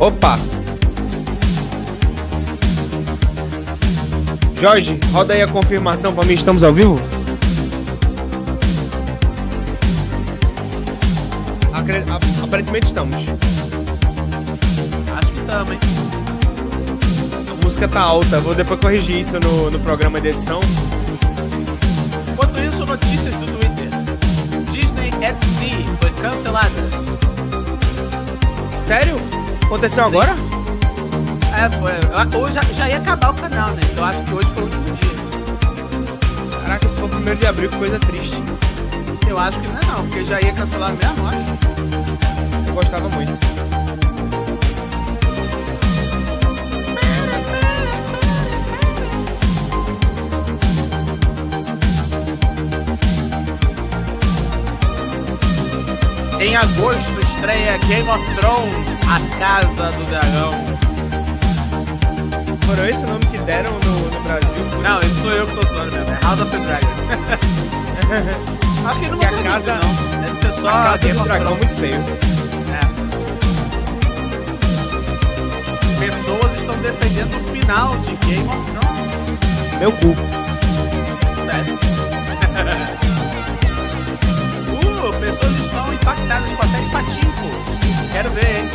Opa! 0.00 0.38
Jorge, 4.60 4.98
roda 5.12 5.34
aí 5.34 5.42
a 5.42 5.48
confirmação 5.48 6.12
pra 6.12 6.24
mim, 6.24 6.34
estamos 6.34 6.62
ao 6.62 6.72
vivo? 6.72 7.00
Acre- 11.72 12.04
Aparentemente 12.42 12.86
estamos. 12.86 13.16
Acho 13.16 13.26
que 15.32 15.38
estamos, 15.40 15.72
hein? 15.72 15.78
A 17.50 17.54
música 17.64 17.88
tá 17.88 18.00
alta, 18.00 18.40
vou 18.40 18.54
depois 18.54 18.80
corrigir 18.80 19.20
isso 19.20 19.38
no, 19.40 19.70
no 19.70 19.78
programa 19.80 20.20
de 20.20 20.28
edição. 20.28 20.60
Enquanto 22.32 22.58
isso, 22.58 22.84
notícias 22.86 23.34
do 23.36 23.46
Twitter. 23.46 23.88
Disney 24.72 25.10
XD 25.12 25.84
foi 26.00 26.10
cancelada. 26.22 26.70
Sério? 28.86 29.20
Aconteceu 29.68 30.06
agora? 30.06 30.34
É, 31.54 31.68
foi. 31.78 32.40
Hoje 32.40 32.54
já, 32.54 32.62
já 32.62 32.88
ia 32.88 32.96
acabar 32.96 33.32
o 33.32 33.34
canal, 33.34 33.70
né? 33.72 33.82
Então 33.84 34.02
acho 34.02 34.22
que 34.24 34.32
hoje 34.32 34.48
foi 34.54 34.62
o 34.62 34.64
último 34.64 34.84
dia. 34.96 36.60
Caraca, 36.62 36.88
se 36.88 36.94
for 36.94 37.08
primeiro 37.10 37.38
de 37.38 37.46
abril, 37.46 37.68
que 37.68 37.76
coisa 37.76 38.00
triste. 38.00 38.42
Eu 39.28 39.38
acho 39.38 39.60
que 39.60 39.68
não 39.68 39.78
é 39.78 39.84
não, 39.84 40.06
porque 40.06 40.24
já 40.24 40.40
ia 40.40 40.52
cancelar 40.54 40.92
acho. 40.92 41.34
Eu 42.66 42.72
gostava 42.72 43.08
muito. 43.10 43.32
Em 56.40 56.56
agosto 56.56 57.20
estreia 57.20 57.76
Game 57.86 58.08
of 58.08 58.34
Thrones, 58.36 58.97
A 59.08 59.20
Casa 59.38 59.90
do 59.92 60.04
Dragão. 60.06 60.52
Foram 62.66 62.86
esse 62.88 62.98
o 62.98 63.06
nome 63.06 63.24
que 63.26 63.38
deram 63.38 63.72
no, 63.72 64.10
no 64.10 64.20
Brasil? 64.20 64.48
Não, 64.82 65.00
isso 65.00 65.22
sou 65.22 65.30
eu 65.32 65.46
que 65.46 65.54
tô 65.56 65.64
zoando 65.66 65.92
mesmo, 65.92 66.10
é 66.10 66.18
House 66.22 66.40
of 66.40 66.50
the 66.50 66.58
Dragon. 66.58 66.88
acho 68.88 69.00
que 69.00 69.06
não 69.06 69.16
mudou 69.16 69.42
casa- 69.42 69.78
isso, 69.78 69.86
não. 69.86 70.20
Deve 70.20 70.38
ser 70.40 70.52
só 70.60 70.68
A 70.68 70.70
Casa 70.98 71.14
do 71.14 71.24
Dragão, 71.24 71.54
muito 71.56 71.74
feio. 71.76 72.00
É. 72.70 72.80
Pessoas 76.00 76.52
estão 76.60 76.76
defendendo 76.78 77.34
o 77.36 77.40
final 77.52 77.96
de 77.96 78.14
Game 78.26 78.48
of 78.48 78.70
Thrones. 78.70 79.08
Meu 79.80 79.92
cu. 79.92 80.14
Sério. 81.46 81.74
uh, 84.74 85.12
pessoas 85.20 85.54
estão 85.58 85.92
impactadas 85.94 86.52
com 86.52 86.62
a 86.62 86.66
série 86.68 86.90
Patinco. 86.90 87.48
Quero 88.12 88.30
ver, 88.30 88.56
hein? 88.60 88.68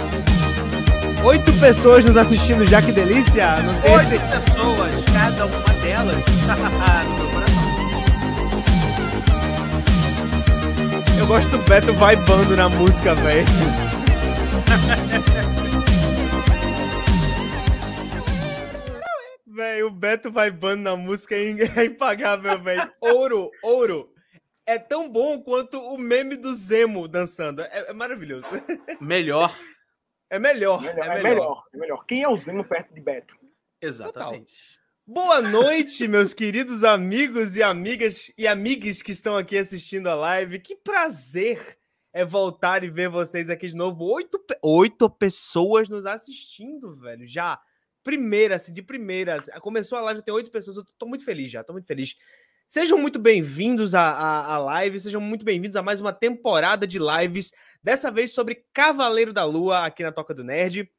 Oito 1.25 1.53
pessoas 1.59 2.03
nos 2.03 2.17
assistindo 2.17 2.65
já, 2.65 2.81
que 2.81 2.91
delícia! 2.91 3.61
Não 3.61 3.79
tem 3.81 3.95
Oito 3.95 4.13
esse... 4.13 4.27
pessoas, 4.27 5.05
cada 5.05 5.45
uma 5.45 5.73
delas. 5.81 6.17
no 7.07 7.15
meu 7.15 7.31
coração. 7.31 7.63
Eu 11.17 11.25
gosto 11.27 11.49
do 11.49 11.59
Beto 11.59 11.93
vibando 11.93 12.57
na 12.57 12.67
música, 12.67 13.15
velho. 13.15 13.45
Velho, 19.55 19.87
o 19.87 19.91
Beto 19.91 20.31
vibando 20.31 20.81
na 20.81 20.95
música 20.95 21.35
é 21.35 21.51
é 21.79 21.85
impagável, 21.85 22.59
velho. 22.61 22.91
Ouro, 22.99 23.51
ouro. 23.61 24.09
É 24.65 24.79
tão 24.79 25.09
bom 25.09 25.41
quanto 25.41 25.79
o 25.79 25.97
meme 25.97 26.35
do 26.35 26.53
Zemo 26.55 27.07
dançando. 27.07 27.61
É, 27.61 27.85
é 27.89 27.93
maravilhoso. 27.93 28.47
Melhor. 28.99 29.53
É 30.29 30.39
melhor, 30.39 30.81
Melhor, 30.81 30.97
é 30.97 31.05
é 31.05 31.13
melhor. 31.15 31.23
melhor, 31.23 31.63
é 31.73 31.77
melhor. 31.77 32.05
Quem 32.05 32.23
é 32.23 32.27
o 32.29 32.37
Zemo 32.37 32.63
perto 32.63 32.93
de 32.93 33.01
Beto? 33.01 33.35
Exatamente. 33.81 34.53
Boa 35.05 35.41
noite, 35.41 36.07
meus 36.07 36.33
queridos 36.33 36.83
amigos 36.83 37.55
e 37.55 37.61
amigas 37.61 38.31
e 38.37 38.47
amigas 38.47 39.01
que 39.01 39.11
estão 39.11 39.35
aqui 39.37 39.57
assistindo 39.57 40.07
a 40.07 40.15
live. 40.15 40.59
Que 40.59 40.75
prazer 40.75 41.77
é 42.13 42.23
voltar 42.23 42.83
e 42.83 42.89
ver 42.89 43.09
vocês 43.09 43.49
aqui 43.49 43.67
de 43.67 43.75
novo. 43.75 44.05
Oito, 44.05 44.43
oito 44.63 45.09
pessoas 45.09 45.89
nos 45.89 46.05
assistindo, 46.05 46.95
velho. 46.95 47.27
Já. 47.27 47.59
Primeira, 48.03 48.55
assim, 48.55 48.73
de 48.73 48.81
primeira. 48.81 49.41
Começou 49.61 49.97
a 49.97 50.01
live, 50.01 50.19
já 50.19 50.23
tem 50.25 50.33
oito 50.33 50.51
pessoas. 50.51 50.77
Eu 50.77 50.85
tô 50.97 51.05
muito 51.05 51.23
feliz 51.25 51.51
já, 51.51 51.63
tô 51.63 51.73
muito 51.73 51.85
feliz. 51.87 52.15
Sejam 52.69 52.97
muito 52.97 53.19
bem-vindos 53.19 53.93
à, 53.93 54.01
à, 54.01 54.55
à 54.55 54.57
live, 54.57 54.99
sejam 54.99 55.21
muito 55.21 55.45
bem-vindos 55.45 55.75
a 55.75 55.83
mais 55.83 56.01
uma 56.01 56.11
temporada 56.11 56.87
de 56.87 56.97
lives. 56.97 57.51
Dessa 57.83 58.09
vez 58.09 58.31
sobre 58.31 58.65
Cavaleiro 58.73 59.31
da 59.31 59.45
Lua 59.45 59.85
aqui 59.85 60.03
na 60.03 60.11
Toca 60.11 60.33
do 60.33 60.43
Nerd. 60.43 60.89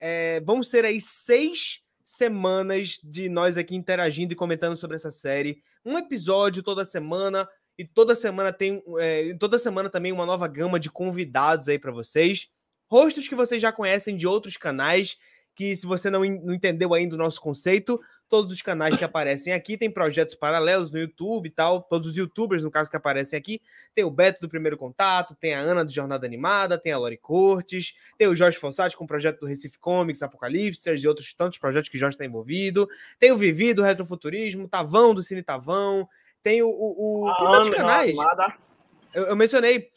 É, 0.00 0.40
vão 0.40 0.62
ser 0.62 0.84
aí 0.84 1.00
seis 1.00 1.80
semanas 2.04 2.98
de 3.02 3.28
nós 3.28 3.56
aqui 3.56 3.76
interagindo 3.76 4.32
e 4.32 4.36
comentando 4.36 4.76
sobre 4.76 4.96
essa 4.96 5.10
série. 5.10 5.62
Um 5.84 5.96
episódio 5.96 6.62
toda 6.62 6.84
semana 6.84 7.48
e 7.78 7.84
toda 7.84 8.14
semana 8.14 8.52
tem 8.52 8.82
é, 8.98 9.34
toda 9.34 9.58
semana 9.58 9.88
também 9.88 10.12
uma 10.12 10.26
nova 10.26 10.46
gama 10.46 10.78
de 10.78 10.90
convidados 10.90 11.68
aí 11.68 11.78
para 11.78 11.92
vocês. 11.92 12.48
Rostos 12.90 13.28
que 13.28 13.34
vocês 13.34 13.62
já 13.62 13.72
conhecem 13.72 14.16
de 14.16 14.26
outros 14.26 14.56
canais, 14.56 15.16
que 15.54 15.76
se 15.76 15.86
você 15.86 16.08
não, 16.08 16.20
não 16.20 16.54
entendeu 16.54 16.94
ainda 16.94 17.14
o 17.14 17.18
nosso 17.18 17.40
conceito, 17.40 18.00
todos 18.28 18.50
os 18.52 18.62
canais 18.62 18.96
que 18.96 19.04
aparecem 19.04 19.52
aqui 19.52 19.76
tem 19.76 19.90
projetos 19.90 20.34
paralelos 20.34 20.90
no 20.90 20.98
YouTube 20.98 21.46
e 21.46 21.50
tal, 21.50 21.82
todos 21.82 22.08
os 22.08 22.16
youtubers 22.16 22.64
no 22.64 22.70
caso 22.70 22.88
que 22.90 22.96
aparecem 22.96 23.38
aqui, 23.38 23.60
tem 23.94 24.02
o 24.04 24.10
Beto 24.10 24.40
do 24.40 24.48
Primeiro 24.48 24.78
Contato, 24.78 25.34
tem 25.34 25.52
a 25.52 25.58
Ana 25.60 25.84
do 25.84 25.92
Jornada 25.92 26.26
Animada, 26.26 26.78
tem 26.78 26.92
a 26.92 26.98
Lori 26.98 27.18
Cortes, 27.18 27.94
tem 28.16 28.26
o 28.28 28.34
Jorge 28.34 28.58
Fossati 28.58 28.96
com 28.96 29.04
o 29.04 29.06
projeto 29.06 29.40
do 29.40 29.46
Recife 29.46 29.78
Comics, 29.78 30.22
Apocalipse 30.22 30.88
e 30.90 31.06
outros 31.06 31.34
tantos 31.34 31.58
projetos 31.58 31.90
que 31.90 31.96
o 31.96 32.00
Jorge 32.00 32.14
está 32.14 32.24
envolvido. 32.24 32.88
Tem 33.18 33.30
o 33.30 33.36
Vivi 33.36 33.74
do 33.74 33.82
Retrofuturismo, 33.82 34.66
Tavão 34.66 35.14
do 35.14 35.22
Cine 35.22 35.42
Tavão. 35.42 36.08
Tem 36.42 36.62
o. 36.62 36.68
o, 36.68 37.26
o- 37.28 37.36
tem 37.36 37.50
tantos 37.50 37.68
Ana, 37.68 37.76
canais. 37.76 38.16
Eu, 39.12 39.24
eu 39.24 39.36
mencionei. 39.36 39.90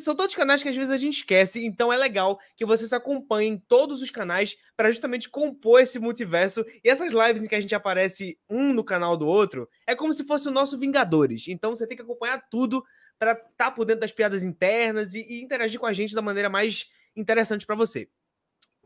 São 0.00 0.14
todos 0.14 0.34
canais 0.34 0.62
que 0.62 0.68
às 0.68 0.76
vezes 0.76 0.90
a 0.90 0.96
gente 0.96 1.18
esquece, 1.18 1.64
então 1.64 1.92
é 1.92 1.96
legal 1.96 2.38
que 2.56 2.66
vocês 2.66 2.92
acompanhem 2.92 3.56
todos 3.68 4.02
os 4.02 4.10
canais 4.10 4.56
para 4.76 4.90
justamente 4.90 5.28
compor 5.28 5.80
esse 5.80 5.98
multiverso. 5.98 6.64
E 6.84 6.88
essas 6.88 7.12
lives 7.12 7.42
em 7.42 7.46
que 7.46 7.54
a 7.54 7.60
gente 7.60 7.74
aparece 7.74 8.38
um 8.48 8.72
no 8.72 8.84
canal 8.84 9.16
do 9.16 9.26
outro, 9.26 9.68
é 9.86 9.94
como 9.94 10.12
se 10.12 10.24
fosse 10.24 10.48
o 10.48 10.50
nosso 10.50 10.78
Vingadores. 10.78 11.46
Então 11.48 11.74
você 11.74 11.86
tem 11.86 11.96
que 11.96 12.02
acompanhar 12.02 12.40
tudo 12.50 12.84
para 13.18 13.32
estar 13.32 13.70
por 13.72 13.84
dentro 13.84 14.02
das 14.02 14.12
piadas 14.12 14.42
internas 14.42 15.14
e, 15.14 15.26
e 15.28 15.42
interagir 15.42 15.80
com 15.80 15.86
a 15.86 15.92
gente 15.92 16.14
da 16.14 16.22
maneira 16.22 16.48
mais 16.48 16.86
interessante 17.16 17.66
para 17.66 17.74
você. 17.74 18.08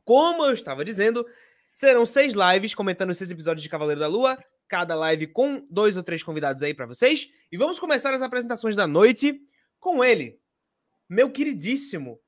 Como 0.05 0.45
eu 0.45 0.53
estava 0.53 0.85
dizendo, 0.85 1.27
serão 1.75 2.07
seis 2.07 2.35
lives 2.35 2.75
comentando 2.75 3.15
seis 3.15 3.31
episódios 3.31 3.63
de 3.63 3.69
Cavaleiro 3.69 4.01
da 4.01 4.07
Lua, 4.07 4.43
cada 4.69 4.95
live 4.95 5.27
com 5.27 5.67
dois 5.71 5.97
ou 5.97 6.03
três 6.03 6.23
convidados 6.23 6.63
aí 6.63 6.73
para 6.73 6.87
vocês. 6.87 7.29
E 7.51 7.57
vamos 7.57 7.79
começar 7.79 8.13
as 8.15 8.23
apresentações 8.23 8.75
da 8.75 8.87
noite 8.87 9.39
com 9.79 10.03
ele, 10.03 10.41
meu 11.13 11.31
queridíssimo 11.31 12.19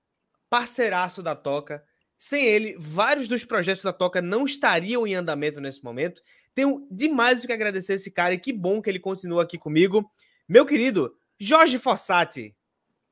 parceiraço 0.50 1.22
da 1.22 1.34
Toca. 1.34 1.83
Sem 2.19 2.45
ele, 2.45 2.77
vários 2.78 3.27
dos 3.27 3.43
projetos 3.43 3.83
da 3.83 3.93
Toca 3.93 4.21
não 4.21 4.45
estariam 4.45 5.06
em 5.06 5.15
andamento 5.15 5.61
nesse 5.61 5.83
momento. 5.83 6.22
Tenho 6.55 6.87
demais 6.91 7.43
o 7.43 7.47
que 7.47 7.53
agradecer 7.53 7.94
a 7.94 7.97
esse 7.97 8.11
cara 8.11 8.34
e 8.34 8.39
que 8.39 8.53
bom 8.53 8.83
que 8.83 8.91
ele 8.91 9.00
continua 9.00 9.43
aqui 9.43 9.56
comigo. 9.59 10.09
Meu 10.47 10.67
querido 10.67 11.17
Jorge 11.41 11.78
Fossati. 11.78 12.55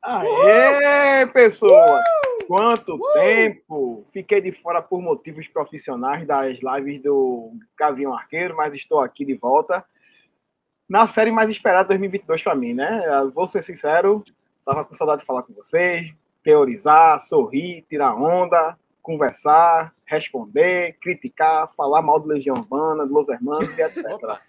Aê, 0.03 1.27
pessoas! 1.27 2.03
Quanto 2.47 2.99
tempo! 3.15 4.07
Fiquei 4.13 4.41
de 4.43 4.53
fora 4.53 4.83
por 4.83 5.01
motivos 5.01 5.49
profissionais 5.49 6.27
das 6.27 6.59
lives 6.61 7.03
do 7.03 7.53
Gavião 7.79 8.13
Arqueiro, 8.13 8.57
mas 8.57 8.75
estou 8.75 9.01
aqui 9.01 9.25
de 9.25 9.35
volta. 9.35 9.85
Na 10.87 11.07
série 11.07 11.33
mais 11.33 11.51
esperada 11.51 11.85
de 11.85 11.89
2022 11.89 12.43
para 12.43 12.55
mim, 12.55 12.75
né? 12.75 13.03
Vou 13.33 13.47
ser 13.47 13.63
sincero, 13.63 14.23
tava 14.65 14.85
com 14.85 14.95
saudade 14.95 15.21
de 15.21 15.27
falar 15.27 15.43
com 15.43 15.53
vocês, 15.53 16.13
teorizar, 16.43 17.21
sorrir, 17.21 17.85
tirar 17.89 18.15
onda, 18.15 18.77
conversar, 19.03 19.93
responder, 20.05 20.97
criticar, 21.01 21.71
falar 21.77 22.03
mal 22.03 22.19
do 22.21 22.29
Legião 22.29 22.57
Urbana, 22.57 23.07
do 23.07 23.13
Los 23.13 23.29
Hermanos 23.29 23.77
e 23.77 23.83
etc. 23.83 24.05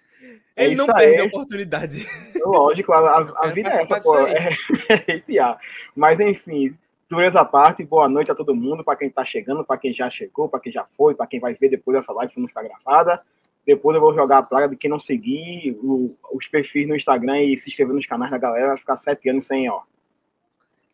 É 0.56 0.66
Ele 0.66 0.76
não 0.76 0.86
perde 0.88 1.20
a 1.20 1.26
oportunidade. 1.26 2.08
Lógico, 2.46 2.94
a, 2.94 2.98
a- 3.00 3.18
a 3.18 3.24
quero 3.42 3.54
vida 3.56 3.70
é 3.70 3.74
essa, 3.82 4.00
pô. 4.00 4.16
É, 4.26 5.20
piar. 5.28 5.60
Mas 5.94 6.18
enfim, 6.22 6.78
dureza 7.10 7.42
à 7.42 7.46
parte, 7.46 7.84
boa 7.84 8.08
noite 8.08 8.32
a 8.32 8.36
todo 8.36 8.56
mundo, 8.56 8.86
para 8.86 8.96
quem 8.96 9.10
tá 9.10 9.26
chegando, 9.26 9.66
para 9.66 9.78
quem 9.78 9.94
já 9.94 10.10
chegou, 10.10 10.48
para 10.48 10.62
quem 10.62 10.72
já 10.72 10.86
foi, 10.96 11.14
para 11.14 11.28
quem 11.28 11.42
vai 11.42 11.54
ver 11.56 11.68
depois 11.68 11.98
dessa 11.98 12.14
live 12.14 12.32
que 12.34 12.40
não 12.40 12.48
está 12.48 12.64
gravada. 12.64 13.22
Depois 13.68 13.96
eu 13.96 14.02
vou 14.02 14.14
jogar 14.14 14.38
a 14.38 14.44
praga 14.44 14.70
de 14.70 14.78
quem 14.78 14.90
não 14.90 15.00
seguir 15.00 15.78
o- 15.84 16.16
os 16.32 16.48
perfis 16.48 16.88
no 16.88 16.96
Instagram 16.96 17.42
e 17.42 17.58
se 17.58 17.68
inscrever 17.70 17.94
nos 17.94 18.06
canais 18.06 18.32
da 18.32 18.38
galera, 18.38 18.68
vai 18.70 18.78
ficar 18.78 18.96
sete 18.96 19.28
anos 19.28 19.46
sem, 19.46 19.70
ó. 19.70 19.82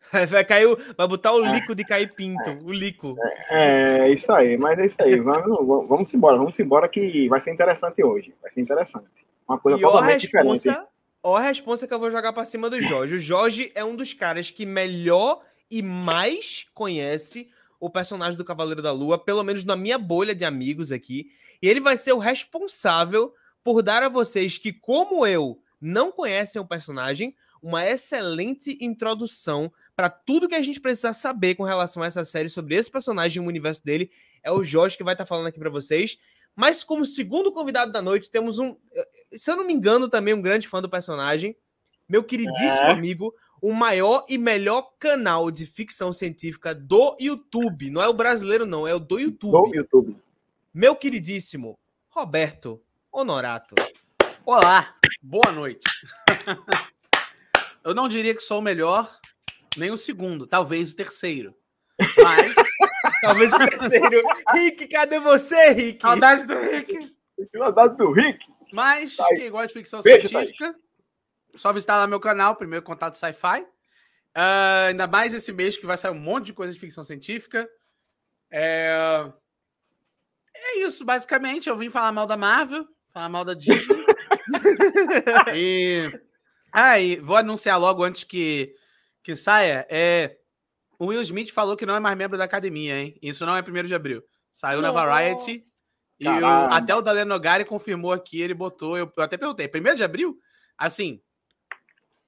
Vai 0.30 0.44
cair, 0.44 0.66
o- 0.66 0.78
vai 0.96 1.06
botar 1.06 1.32
o 1.32 1.44
É. 1.44 1.52
lico 1.52 1.74
de 1.74 1.84
cair 1.84 2.12
pinto, 2.14 2.58
o 2.64 2.72
lico. 2.72 3.16
É 3.50 4.10
isso 4.10 4.32
aí, 4.32 4.56
mas 4.56 4.78
é 4.78 4.86
isso 4.86 4.96
aí. 5.00 5.20
Vamos, 5.20 5.58
vamos 5.88 6.14
embora, 6.14 6.36
vamos 6.36 6.58
embora 6.58 6.88
que 6.88 7.28
vai 7.28 7.40
ser 7.40 7.52
interessante 7.52 8.02
hoje. 8.02 8.34
Vai 8.42 8.50
ser 8.50 8.60
interessante. 8.60 9.06
Uma 9.48 9.58
coisa 9.58 9.78
E 9.78 9.80
totalmente 9.80 10.22
diferente. 10.22 10.52
responsa, 10.52 10.86
ó 11.22 11.36
a 11.36 11.40
responsa 11.40 11.86
que 11.86 11.94
eu 11.94 11.98
vou 11.98 12.10
jogar 12.10 12.32
pra 12.32 12.44
cima 12.44 12.70
do 12.70 12.80
Jorge. 12.80 13.14
O 13.16 13.18
Jorge 13.18 13.70
é 13.74 13.84
um 13.84 13.94
dos 13.94 14.14
caras 14.14 14.50
que 14.50 14.64
melhor 14.64 15.42
e 15.70 15.82
mais 15.82 16.64
conhece 16.74 17.48
o 17.78 17.88
personagem 17.90 18.36
do 18.36 18.44
Cavaleiro 18.44 18.82
da 18.82 18.92
Lua, 18.92 19.18
pelo 19.18 19.42
menos 19.42 19.64
na 19.64 19.76
minha 19.76 19.98
bolha 19.98 20.34
de 20.34 20.44
amigos 20.44 20.90
aqui. 20.92 21.26
E 21.62 21.68
ele 21.68 21.80
vai 21.80 21.96
ser 21.96 22.12
o 22.12 22.18
responsável 22.18 23.32
por 23.62 23.82
dar 23.82 24.02
a 24.02 24.08
vocês 24.08 24.56
que, 24.58 24.72
como 24.72 25.26
eu, 25.26 25.60
não 25.80 26.10
conhecem 26.10 26.60
o 26.60 26.66
personagem, 26.66 27.34
uma 27.62 27.84
excelente 27.86 28.76
introdução 28.80 29.70
para 30.00 30.08
tudo 30.08 30.48
que 30.48 30.54
a 30.54 30.62
gente 30.62 30.80
precisa 30.80 31.12
saber 31.12 31.56
com 31.56 31.62
relação 31.62 32.02
a 32.02 32.06
essa 32.06 32.24
série 32.24 32.48
sobre 32.48 32.74
esse 32.74 32.90
personagem 32.90 33.36
e 33.36 33.44
o 33.44 33.46
universo 33.46 33.84
dele. 33.84 34.10
É 34.42 34.50
o 34.50 34.64
Jorge 34.64 34.96
que 34.96 35.04
vai 35.04 35.12
estar 35.12 35.24
tá 35.24 35.28
falando 35.28 35.48
aqui 35.48 35.58
para 35.58 35.68
vocês. 35.68 36.16
Mas 36.56 36.82
como 36.82 37.04
segundo 37.04 37.52
convidado 37.52 37.92
da 37.92 38.00
noite, 38.00 38.30
temos 38.30 38.58
um, 38.58 38.78
se 39.30 39.50
eu 39.50 39.56
não 39.56 39.66
me 39.66 39.74
engano, 39.74 40.08
também 40.08 40.32
um 40.32 40.40
grande 40.40 40.66
fã 40.66 40.80
do 40.80 40.88
personagem, 40.88 41.54
meu 42.08 42.24
queridíssimo 42.24 42.88
é. 42.88 42.92
amigo, 42.92 43.34
o 43.60 43.74
maior 43.74 44.24
e 44.26 44.38
melhor 44.38 44.90
canal 44.98 45.50
de 45.50 45.66
ficção 45.66 46.14
científica 46.14 46.74
do 46.74 47.14
YouTube. 47.20 47.90
Não 47.90 48.00
é 48.00 48.08
o 48.08 48.14
brasileiro, 48.14 48.64
não, 48.64 48.88
é 48.88 48.94
o 48.94 48.98
do 48.98 49.18
YouTube. 49.18 49.70
Do 49.70 49.76
YouTube. 49.76 50.16
Meu 50.72 50.96
queridíssimo 50.96 51.78
Roberto 52.08 52.80
Honorato. 53.12 53.74
Olá, 54.46 54.94
boa 55.20 55.52
noite. 55.52 55.86
Eu 57.84 57.94
não 57.94 58.08
diria 58.08 58.34
que 58.34 58.42
sou 58.42 58.58
o 58.58 58.62
melhor, 58.62 59.10
nem 59.76 59.90
o 59.90 59.98
segundo, 59.98 60.46
talvez 60.46 60.92
o 60.92 60.96
terceiro. 60.96 61.54
Mas. 62.16 62.54
talvez 63.22 63.52
o 63.52 63.58
terceiro. 63.58 64.22
Rick, 64.52 64.88
cadê 64.88 65.20
você, 65.20 65.70
Rick? 65.70 66.00
Saudades 66.00 66.46
do 66.46 66.58
Rick. 66.58 67.16
Saudades 67.56 67.96
do 67.96 68.12
Rick. 68.12 68.38
Mas, 68.72 69.16
tá 69.16 69.26
quem 69.28 69.50
gosta 69.50 69.68
de 69.68 69.74
ficção 69.74 70.02
Beijo, 70.02 70.28
científica, 70.28 70.72
tá 70.72 70.78
só 71.56 71.72
visitar 71.72 71.96
lá 71.98 72.06
meu 72.06 72.20
canal, 72.20 72.56
primeiro 72.56 72.84
contato 72.84 73.14
sci-fi. 73.14 73.62
Uh, 74.36 74.88
ainda 74.88 75.08
mais 75.08 75.34
esse 75.34 75.52
mês 75.52 75.76
que 75.76 75.86
vai 75.86 75.96
sair 75.96 76.12
um 76.12 76.20
monte 76.20 76.46
de 76.46 76.52
coisa 76.52 76.72
de 76.72 76.78
ficção 76.78 77.02
científica. 77.02 77.68
É... 78.50 79.28
é 80.54 80.78
isso, 80.78 81.04
basicamente. 81.04 81.68
Eu 81.68 81.76
vim 81.76 81.90
falar 81.90 82.12
mal 82.12 82.26
da 82.26 82.36
Marvel, 82.36 82.86
falar 83.12 83.28
mal 83.28 83.44
da 83.44 83.54
Disney. 83.54 84.04
e. 85.54 86.20
Ah, 86.72 87.00
e 87.00 87.16
vou 87.16 87.36
anunciar 87.36 87.80
logo 87.80 88.04
antes 88.04 88.22
que, 88.22 88.72
que 89.22 89.36
saia. 89.36 89.86
É, 89.90 90.36
o 90.98 91.06
Will 91.06 91.22
Smith 91.22 91.50
falou 91.50 91.76
que 91.76 91.86
não 91.86 91.94
é 91.94 92.00
mais 92.00 92.16
membro 92.16 92.36
da 92.36 92.44
academia, 92.44 92.98
hein? 92.98 93.16
Isso 93.22 93.46
não 93.46 93.56
é 93.56 93.62
1 93.62 93.86
de 93.86 93.94
abril. 93.94 94.22
Saiu 94.52 94.82
Nossa. 94.82 94.92
na 94.92 95.06
Variety. 95.06 95.62
E 96.18 96.28
o, 96.28 96.46
até 96.46 96.94
o 96.94 97.00
Dalen 97.00 97.24
Nogari 97.24 97.64
confirmou 97.64 98.12
aqui, 98.12 98.40
ele 98.40 98.52
botou. 98.52 98.98
Eu, 98.98 99.10
eu 99.16 99.22
até 99.22 99.38
perguntei, 99.38 99.70
1 99.74 99.94
de 99.94 100.04
abril? 100.04 100.38
Assim, 100.76 101.20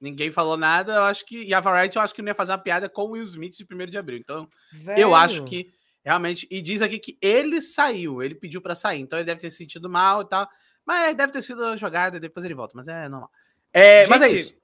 ninguém 0.01 0.31
falou 0.31 0.57
nada. 0.57 0.93
Eu 0.93 1.03
acho 1.03 1.25
que. 1.25 1.43
E 1.43 1.53
a 1.53 1.59
Variety 1.59 1.97
eu 1.97 2.01
acho 2.01 2.15
que 2.15 2.21
não 2.21 2.29
ia 2.29 2.35
fazer 2.35 2.51
uma 2.51 2.57
piada 2.57 2.89
com 2.89 3.03
o 3.03 3.11
Will 3.11 3.23
Smith 3.23 3.55
de 3.55 3.67
1 3.69 3.85
de 3.85 3.97
abril. 3.97 4.17
Então, 4.17 4.49
Velho. 4.71 4.99
eu 4.99 5.13
acho 5.13 5.43
que 5.43 5.71
realmente. 6.03 6.47
E 6.49 6.61
diz 6.61 6.81
aqui 6.81 6.97
que 6.97 7.17
ele 7.21 7.61
saiu, 7.61 8.23
ele 8.23 8.33
pediu 8.33 8.61
para 8.61 8.73
sair. 8.73 8.99
Então 8.99 9.19
ele 9.19 9.25
deve 9.25 9.39
ter 9.39 9.51
se 9.51 9.57
sentido 9.57 9.87
mal 9.87 10.23
e 10.23 10.29
tal. 10.29 10.47
Mas 10.85 11.15
deve 11.15 11.31
ter 11.31 11.41
sido 11.41 11.77
jogada, 11.77 12.19
depois 12.19 12.43
ele 12.43 12.55
volta. 12.55 12.73
Mas 12.75 12.87
é 12.87 13.07
normal. 13.07 13.29
É, 13.71 14.01
Gente, 14.01 14.09
mas 14.09 14.21
é 14.23 14.29
isso. 14.29 14.62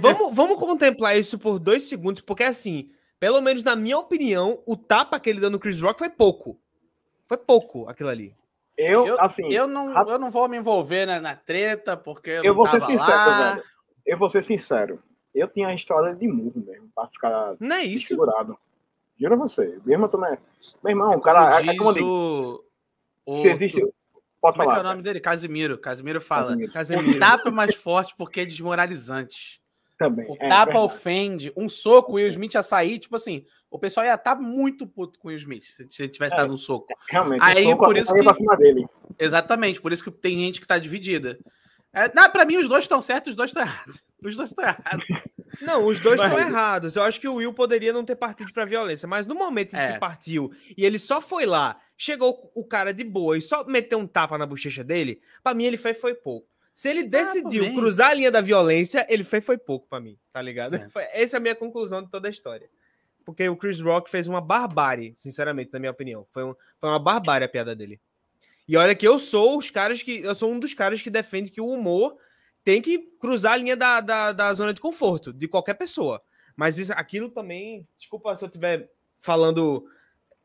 Vamos, 0.00 0.34
vamos 0.34 0.58
contemplar 0.58 1.16
isso 1.16 1.38
por 1.38 1.58
dois 1.58 1.84
segundos, 1.84 2.20
porque 2.22 2.44
assim, 2.44 2.90
pelo 3.18 3.40
menos 3.40 3.62
na 3.62 3.74
minha 3.74 3.98
opinião, 3.98 4.62
o 4.66 4.76
tapa 4.76 5.18
que 5.18 5.30
ele 5.30 5.40
deu 5.40 5.50
no 5.50 5.58
Chris 5.58 5.80
Rock 5.80 5.98
foi 5.98 6.10
pouco. 6.10 6.58
Foi 7.26 7.36
pouco 7.36 7.88
aquilo 7.88 8.08
ali. 8.08 8.32
Eu, 8.76 9.06
eu 9.06 9.20
assim. 9.20 9.50
Eu 9.52 9.66
não, 9.66 9.92
eu 10.06 10.18
não 10.18 10.30
vou 10.30 10.48
me 10.48 10.58
envolver 10.58 11.06
na, 11.06 11.20
na 11.20 11.34
treta, 11.34 11.96
porque 11.96 12.30
eu, 12.30 12.44
eu 12.44 12.54
vou 12.54 12.68
ser 12.68 12.80
sincero, 12.82 13.00
lá. 13.00 13.50
velho. 13.54 13.64
Eu 14.04 14.18
vou 14.18 14.28
ser 14.30 14.44
sincero. 14.44 15.02
Eu 15.34 15.48
tinha 15.48 15.68
a 15.68 15.74
história 15.74 16.14
de 16.14 16.28
murro 16.28 16.62
mesmo, 16.66 16.88
pra 16.94 17.08
ficar 17.08 17.56
não 17.58 17.76
é 17.76 17.82
isso? 17.84 18.08
segurado. 18.08 18.56
Juro 19.18 19.36
você. 19.36 19.78
Mesmo 19.84 20.08
também. 20.08 20.38
Meu 20.84 20.90
irmão, 20.90 21.10
o 21.12 21.20
cara. 21.20 21.60
É, 21.60 21.76
como 21.76 21.90
o... 21.90 22.62
o... 23.24 23.42
Se 23.42 23.48
existe. 23.48 23.82
Pode 24.40 24.56
Como 24.56 24.64
falar, 24.64 24.72
é 24.78 24.80
que 24.80 24.86
é 24.86 24.88
o 24.88 24.92
nome 24.92 25.02
dele? 25.02 25.20
Casimiro. 25.20 25.78
Casimiro 25.78 26.20
fala. 26.20 26.56
Casimiro. 26.68 27.16
O 27.16 27.18
tapa 27.18 27.48
é 27.48 27.52
mais 27.52 27.74
forte 27.74 28.14
porque 28.16 28.40
é 28.40 28.44
desmoralizante. 28.44 29.60
Também. 29.98 30.26
O 30.28 30.36
é, 30.38 30.48
tapa 30.48 30.72
é 30.72 30.78
ofende. 30.78 31.52
Um 31.56 31.68
soco, 31.68 32.12
o 32.12 32.14
Will 32.16 32.28
Smith 32.28 32.54
ia 32.54 32.62
sair, 32.62 32.98
tipo 32.98 33.16
assim, 33.16 33.44
o 33.70 33.78
pessoal 33.78 34.04
ia 34.04 34.14
estar 34.14 34.36
muito 34.36 34.86
puto 34.86 35.18
com 35.18 35.28
o 35.28 35.30
Will 35.30 35.38
Smith 35.38 35.64
se 35.88 36.02
ele 36.02 36.10
tivesse 36.10 36.34
é, 36.34 36.38
dado 36.38 36.52
um 36.52 36.56
soco. 36.56 36.86
Realmente. 37.08 37.40
Aí, 37.42 37.74
por 37.74 37.96
isso 37.96 38.12
que... 38.14 38.22
Exatamente, 39.18 39.80
por 39.80 39.92
isso 39.92 40.04
que 40.04 40.10
tem 40.10 40.38
gente 40.38 40.60
que 40.60 40.66
tá 40.66 40.78
dividida. 40.78 41.38
É, 41.92 42.12
não, 42.14 42.30
pra 42.30 42.44
mim, 42.44 42.58
os 42.58 42.68
dois 42.68 42.84
estão 42.84 43.00
certos, 43.00 43.30
os 43.30 43.36
dois 43.36 43.50
estão 43.50 43.62
errados. 43.62 44.02
Os 44.22 44.36
dois 44.36 44.50
estão 44.50 44.64
errados. 44.64 45.06
Não, 45.60 45.84
os 45.86 46.00
dois 46.00 46.20
estão 46.20 46.36
mas... 46.36 46.46
errados. 46.46 46.96
Eu 46.96 47.02
acho 47.02 47.20
que 47.20 47.28
o 47.28 47.34
Will 47.34 47.52
poderia 47.52 47.92
não 47.92 48.04
ter 48.04 48.16
partido 48.16 48.52
pra 48.52 48.64
violência, 48.64 49.08
mas 49.08 49.26
no 49.26 49.34
momento 49.34 49.74
em 49.74 49.78
é. 49.78 49.92
que 49.92 49.98
partiu 49.98 50.52
e 50.76 50.84
ele 50.84 50.98
só 50.98 51.20
foi 51.20 51.46
lá, 51.46 51.80
chegou 51.96 52.50
o 52.54 52.64
cara 52.64 52.92
de 52.92 53.04
boa 53.04 53.36
e 53.38 53.42
só 53.42 53.64
meteu 53.64 53.98
um 53.98 54.06
tapa 54.06 54.36
na 54.38 54.46
bochecha 54.46 54.84
dele, 54.84 55.20
pra 55.42 55.54
mim 55.54 55.64
ele 55.64 55.76
fez 55.76 55.98
foi 56.00 56.14
pouco. 56.14 56.48
Se 56.74 56.90
ele 56.90 57.00
ah, 57.00 57.08
decidiu 57.08 57.64
ah, 57.64 57.72
cruzar 57.72 58.10
a 58.10 58.14
linha 58.14 58.30
da 58.30 58.42
violência, 58.42 59.06
ele 59.08 59.24
fez 59.24 59.42
foi 59.42 59.56
pouco 59.56 59.88
para 59.88 59.98
mim, 59.98 60.18
tá 60.30 60.42
ligado? 60.42 60.76
É. 60.76 60.88
Foi, 60.90 61.04
essa 61.10 61.36
é 61.36 61.38
a 61.38 61.40
minha 61.40 61.54
conclusão 61.54 62.02
de 62.02 62.10
toda 62.10 62.28
a 62.28 62.30
história. 62.30 62.68
Porque 63.24 63.48
o 63.48 63.56
Chris 63.56 63.80
Rock 63.80 64.10
fez 64.10 64.28
uma 64.28 64.42
barbárie, 64.42 65.14
sinceramente, 65.16 65.72
na 65.72 65.78
minha 65.78 65.90
opinião. 65.90 66.26
Foi, 66.30 66.44
um, 66.44 66.54
foi 66.78 66.90
uma 66.90 66.98
barbárie 66.98 67.46
a 67.46 67.48
piada 67.48 67.74
dele. 67.74 67.98
E 68.68 68.76
olha 68.76 68.94
que 68.94 69.08
eu 69.08 69.18
sou 69.18 69.56
os 69.56 69.70
caras 69.70 70.02
que. 70.02 70.20
Eu 70.20 70.34
sou 70.34 70.52
um 70.52 70.60
dos 70.60 70.74
caras 70.74 71.00
que 71.00 71.08
defende 71.08 71.50
que 71.50 71.62
o 71.62 71.66
humor 71.66 72.18
tem 72.66 72.82
que 72.82 72.98
cruzar 73.20 73.52
a 73.52 73.56
linha 73.56 73.76
da, 73.76 74.00
da, 74.00 74.32
da 74.32 74.52
zona 74.52 74.74
de 74.74 74.80
conforto 74.80 75.32
de 75.32 75.46
qualquer 75.46 75.74
pessoa. 75.74 76.20
Mas 76.56 76.78
isso, 76.78 76.92
aquilo 76.96 77.28
também. 77.28 77.86
Desculpa 77.96 78.34
se 78.34 78.42
eu 78.42 78.48
estiver 78.48 78.90
falando 79.20 79.86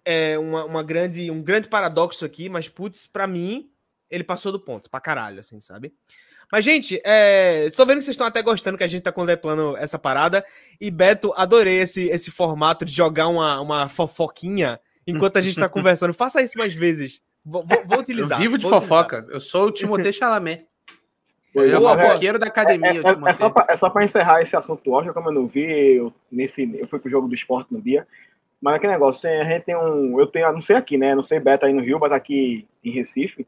é, 0.05 0.37
uma, 0.37 0.63
uma 0.65 0.83
grande, 0.83 1.31
um 1.31 1.41
grande 1.41 1.67
paradoxo 1.67 2.23
aqui, 2.23 2.47
mas, 2.47 2.69
putz, 2.69 3.07
pra 3.07 3.25
mim, 3.25 3.71
ele 4.07 4.23
passou 4.23 4.51
do 4.51 4.59
ponto, 4.59 4.87
pra 4.87 5.01
caralho, 5.01 5.39
assim, 5.39 5.59
sabe? 5.61 5.95
Mas, 6.51 6.63
gente, 6.63 7.01
é... 7.03 7.65
estou 7.65 7.87
vendo 7.87 7.97
que 7.97 8.03
vocês 8.03 8.13
estão 8.13 8.27
até 8.27 8.43
gostando 8.43 8.77
que 8.77 8.83
a 8.83 8.87
gente 8.87 9.01
tá 9.01 9.11
contemplando 9.11 9.75
essa 9.77 9.97
parada. 9.97 10.45
E, 10.79 10.91
Beto, 10.91 11.33
adorei 11.35 11.79
esse, 11.79 12.03
esse 12.03 12.29
formato 12.29 12.85
de 12.85 12.93
jogar 12.93 13.29
uma, 13.29 13.59
uma 13.59 13.89
fofoquinha 13.89 14.79
enquanto 15.07 15.37
a 15.37 15.41
gente 15.41 15.59
tá 15.59 15.67
conversando. 15.69 16.13
Faça 16.13 16.39
isso 16.39 16.59
mais 16.59 16.75
vezes. 16.75 17.19
Vou, 17.43 17.65
vou, 17.65 17.83
vou 17.83 17.99
utilizar. 17.99 18.37
Eu 18.37 18.41
vivo 18.43 18.59
de 18.59 18.69
fofoca. 18.69 19.17
Utilizar. 19.17 19.35
Eu 19.35 19.39
sou 19.39 19.65
o 19.65 19.71
Timothée 19.71 20.13
Chalamet. 20.13 20.69
Eu 21.53 21.69
é 21.69 21.77
o 21.77 21.81
fofoqueiro 21.81 22.39
da 22.39 22.47
academia. 22.47 22.89
É, 22.89 22.95
é, 22.95 23.29
é 23.29 23.33
só 23.33 23.49
pra, 23.49 23.65
é 23.69 23.77
só 23.77 23.89
para 23.89 24.05
encerrar 24.05 24.41
esse 24.41 24.55
assunto 24.55 24.91
hoje, 24.91 25.11
como 25.11 25.29
eu 25.29 25.33
não 25.33 25.47
vi, 25.47 25.97
eu, 25.97 26.13
nesse, 26.31 26.63
eu 26.63 26.87
fui 26.87 26.99
pro 26.99 27.11
jogo 27.11 27.27
do 27.27 27.35
esporte 27.35 27.73
no 27.73 27.81
dia. 27.81 28.07
Mas 28.61 28.75
aquele 28.75 28.93
negócio, 28.93 29.21
tem, 29.21 29.41
a 29.41 29.43
gente 29.43 29.63
tem 29.63 29.75
um. 29.75 30.19
Eu 30.19 30.27
tenho, 30.27 30.51
não 30.53 30.61
sei 30.61 30.75
aqui, 30.75 30.97
né? 30.97 31.15
Não 31.15 31.23
sei 31.23 31.39
Beto 31.39 31.65
aí 31.65 31.73
no 31.73 31.81
Rio, 31.81 31.99
mas 31.99 32.11
aqui 32.11 32.67
em 32.83 32.91
Recife 32.91 33.45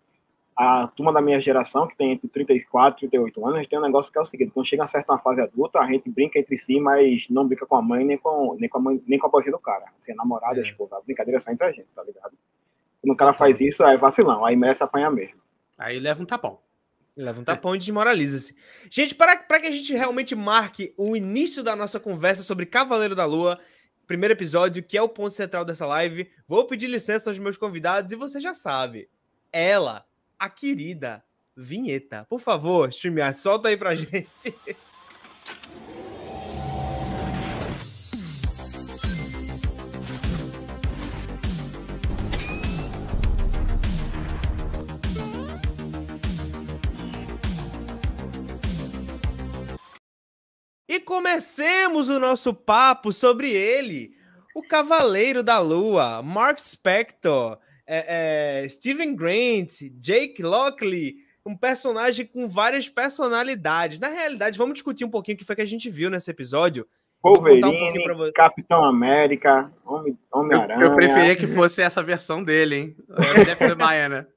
a 0.56 0.88
turma 0.88 1.12
da 1.12 1.22
minha 1.22 1.40
geração, 1.40 1.88
que 1.88 1.98
tem 1.98 2.12
entre 2.12 2.28
34 2.28 3.06
e 3.06 3.10
38 3.10 3.46
anos, 3.46 3.56
a 3.56 3.62
gente 3.62 3.70
tem 3.70 3.80
um 3.80 3.84
negócio 3.84 4.12
que 4.12 4.18
é 4.18 4.22
o 4.22 4.26
seguinte, 4.26 4.52
quando 4.54 4.68
chega 4.68 4.84
a 4.84 4.88
certa 4.88 5.18
fase 5.18 5.42
adulta, 5.42 5.80
a 5.80 5.86
gente 5.86 6.10
brinca 6.10 6.40
entre 6.40 6.58
si, 6.58 6.80
mas 6.80 7.28
não 7.30 7.48
brinca 7.48 7.66
com 7.66 7.76
a 7.76 7.82
mãe, 7.82 8.06
nem 8.06 8.18
com, 8.18 8.56
nem 8.60 8.70
com 8.70 8.78
a 8.78 8.82
mãe, 8.82 9.04
nem 9.08 9.20
com 9.20 9.28
a 9.28 9.30
vozinha 9.30 9.52
do 9.52 9.60
cara. 9.60 9.86
Assim, 10.00 10.12
a 10.12 10.16
namorada, 10.16 10.58
é. 10.58 10.60
a 10.60 10.64
esposa, 10.64 10.98
a 10.98 11.02
brincadeira 11.02 11.40
é 11.40 11.42
só 11.42 11.52
entre 11.52 11.66
a 11.66 11.72
gente, 11.72 11.88
tá 11.96 12.04
ligado? 12.04 12.34
Quando 13.02 13.14
o 13.14 13.18
cara 13.18 13.34
faz 13.34 13.60
isso, 13.60 13.84
é 13.84 13.98
vacilão, 13.98 14.46
aí 14.46 14.56
merece 14.56 14.84
apanhar 14.84 15.12
mesmo. 15.12 15.42
Aí 15.78 16.00
leva 16.00 16.22
um 16.22 16.26
tapão. 16.26 16.60
Leva 17.16 17.42
um 17.42 17.44
tapão 17.44 17.76
e 17.76 17.80
desmoraliza-se. 17.80 18.56
Gente, 18.90 19.14
para, 19.14 19.38
para 19.38 19.60
que 19.60 19.68
a 19.68 19.72
gente 19.72 19.94
realmente 19.94 20.34
marque 20.36 20.94
o 20.98 21.16
início 21.16 21.64
da 21.64 21.76
nossa 21.76 22.00
conversa 22.00 22.42
sobre 22.44 22.66
Cavaleiro 22.66 23.16
da 23.16 23.26
Lua, 23.26 23.60
primeiro 24.08 24.34
episódio, 24.34 24.84
que 24.84 24.98
é 24.98 25.02
o 25.02 25.10
ponto 25.10 25.34
central 25.36 25.64
dessa 25.64 25.86
live, 25.86 26.30
vou 26.48 26.66
pedir 26.66 26.88
licença 26.88 27.30
aos 27.30 27.38
meus 27.38 27.56
convidados 27.56 28.12
e 28.12 28.16
você 28.16 28.40
já 28.40 28.54
sabe, 28.54 29.10
ela 29.52 30.06
a 30.40 30.50
querida 30.50 31.24
vinheta. 31.56 32.26
Por 32.28 32.40
favor, 32.40 32.90
StreamYard, 32.90 33.40
solta 33.40 33.70
aí 33.70 33.78
pra 33.78 33.94
gente. 33.96 34.28
E 50.94 51.00
comecemos 51.00 52.08
o 52.08 52.20
nosso 52.20 52.54
papo 52.54 53.12
sobre 53.12 53.52
ele, 53.52 54.16
o 54.54 54.62
Cavaleiro 54.62 55.42
da 55.42 55.58
Lua, 55.58 56.22
Mark 56.22 56.60
Spector, 56.60 57.58
é, 57.88 58.62
é, 58.64 58.70
Steven 58.70 59.16
Grant, 59.16 59.72
Jake 60.00 60.44
Lockley, 60.44 61.16
um 61.44 61.58
personagem 61.58 62.28
com 62.28 62.48
várias 62.48 62.88
personalidades. 62.90 64.00
Na 64.00 64.10
realidade, 64.10 64.56
vamos 64.56 64.76
discutir 64.76 65.04
um 65.04 65.10
pouquinho 65.10 65.34
o 65.34 65.40
que 65.40 65.44
foi 65.44 65.56
que 65.56 65.64
a 65.64 65.66
gente 65.66 65.90
viu 65.90 66.12
nesse 66.12 66.30
episódio. 66.30 66.86
Wolverine, 67.24 67.66
um 68.12 68.32
Capitão 68.32 68.84
América, 68.84 69.72
Homem-Aranha. 70.32 70.80
Eu, 70.80 70.90
eu, 70.92 70.96
preferia 70.96 71.36
que 71.36 71.48
fosse 71.48 71.82
essa 71.82 72.04
versão 72.04 72.44
dele, 72.44 72.76
hein? 72.76 72.96
Jeff 73.44 73.76
Maia, 73.76 74.08
né? 74.08 74.28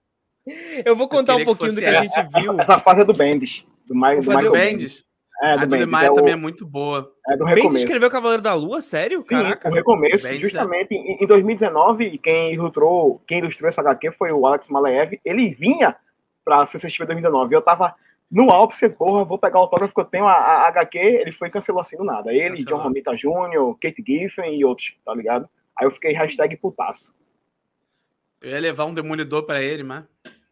Eu 0.87 0.97
vou 0.97 1.07
contar 1.07 1.37
um 1.37 1.45
pouquinho 1.45 1.75
do 1.75 1.81
que 1.81 1.85
a 1.85 2.03
gente 2.03 2.23
viu. 2.41 2.53
Essa, 2.55 2.63
essa, 2.63 2.81
fase 2.81 3.03
é 3.03 3.05
do 3.05 3.13
Bendis. 3.13 3.63
Do, 3.87 3.95
Mai, 3.95 4.21
do 4.21 4.31
Michael 4.31 4.53
Bendis. 4.53 5.06
É, 5.43 5.53
a 5.53 5.57
do 5.57 5.69
Bendis, 5.69 5.87
Maia 5.87 6.09
é 6.09 6.15
também 6.15 6.33
é 6.33 6.37
muito 6.37 6.67
boa. 6.67 7.13
É 7.29 7.37
do 7.37 7.45
recomeço. 7.45 7.69
Bendis 7.69 7.83
escreveu 7.83 8.11
Cavaleiro 8.11 8.43
da 8.43 8.55
Lua? 8.55 8.81
Sério? 8.81 9.21
Sim, 9.21 9.29
Caraca. 9.29 9.69
o 9.69 9.73
recomeço. 9.73 10.27
Bendis 10.27 10.41
é 10.41 10.45
justamente 10.45 10.95
é... 10.95 11.23
em 11.23 11.27
2019, 11.27 12.19
quem 12.19 12.55
ilustrou, 12.55 13.21
quem 13.27 13.39
ilustrou 13.39 13.69
essa 13.69 13.81
HQ 13.81 14.13
foi 14.13 14.33
o 14.33 14.47
Alex 14.47 14.69
Maleev. 14.69 15.21
Ele 15.25 15.51
vinha 15.51 15.95
pra 16.45 16.67
CCXP 16.67 17.07
2019. 17.07 17.55
Eu 17.55 17.61
tava 17.61 17.95
no 18.31 18.51
ápice, 18.51 18.89
porra, 18.89 19.25
vou 19.25 19.39
pegar 19.39 19.59
o 19.59 19.63
autógrafo 19.63 19.95
que 19.95 20.01
eu 20.01 20.05
tenho, 20.05 20.27
a, 20.27 20.33
a 20.33 20.69
HQ, 20.69 20.99
ele 20.99 21.33
foi 21.33 21.51
cancelou 21.51 21.81
assim 21.81 21.97
do 21.97 22.05
nada. 22.05 22.33
Ele, 22.33 22.57
Cancelou. 22.57 22.79
John 22.79 22.85
Romita 22.85 23.17
Jr., 23.17 23.77
Kate 23.81 24.03
Giffen 24.05 24.59
e 24.59 24.65
outros, 24.65 24.95
tá 25.05 25.15
ligado? 25.15 25.49
Aí 25.79 25.87
eu 25.87 25.93
fiquei 25.93 26.13
hashtag 26.13 26.57
putaço. 26.57 27.15
Eu 28.41 28.51
ia 28.51 28.61
levar 28.61 28.85
um 28.87 28.95
demolidor 28.95 29.45
pra 29.45 29.63
ele, 29.63 29.83
mas... 29.83 30.05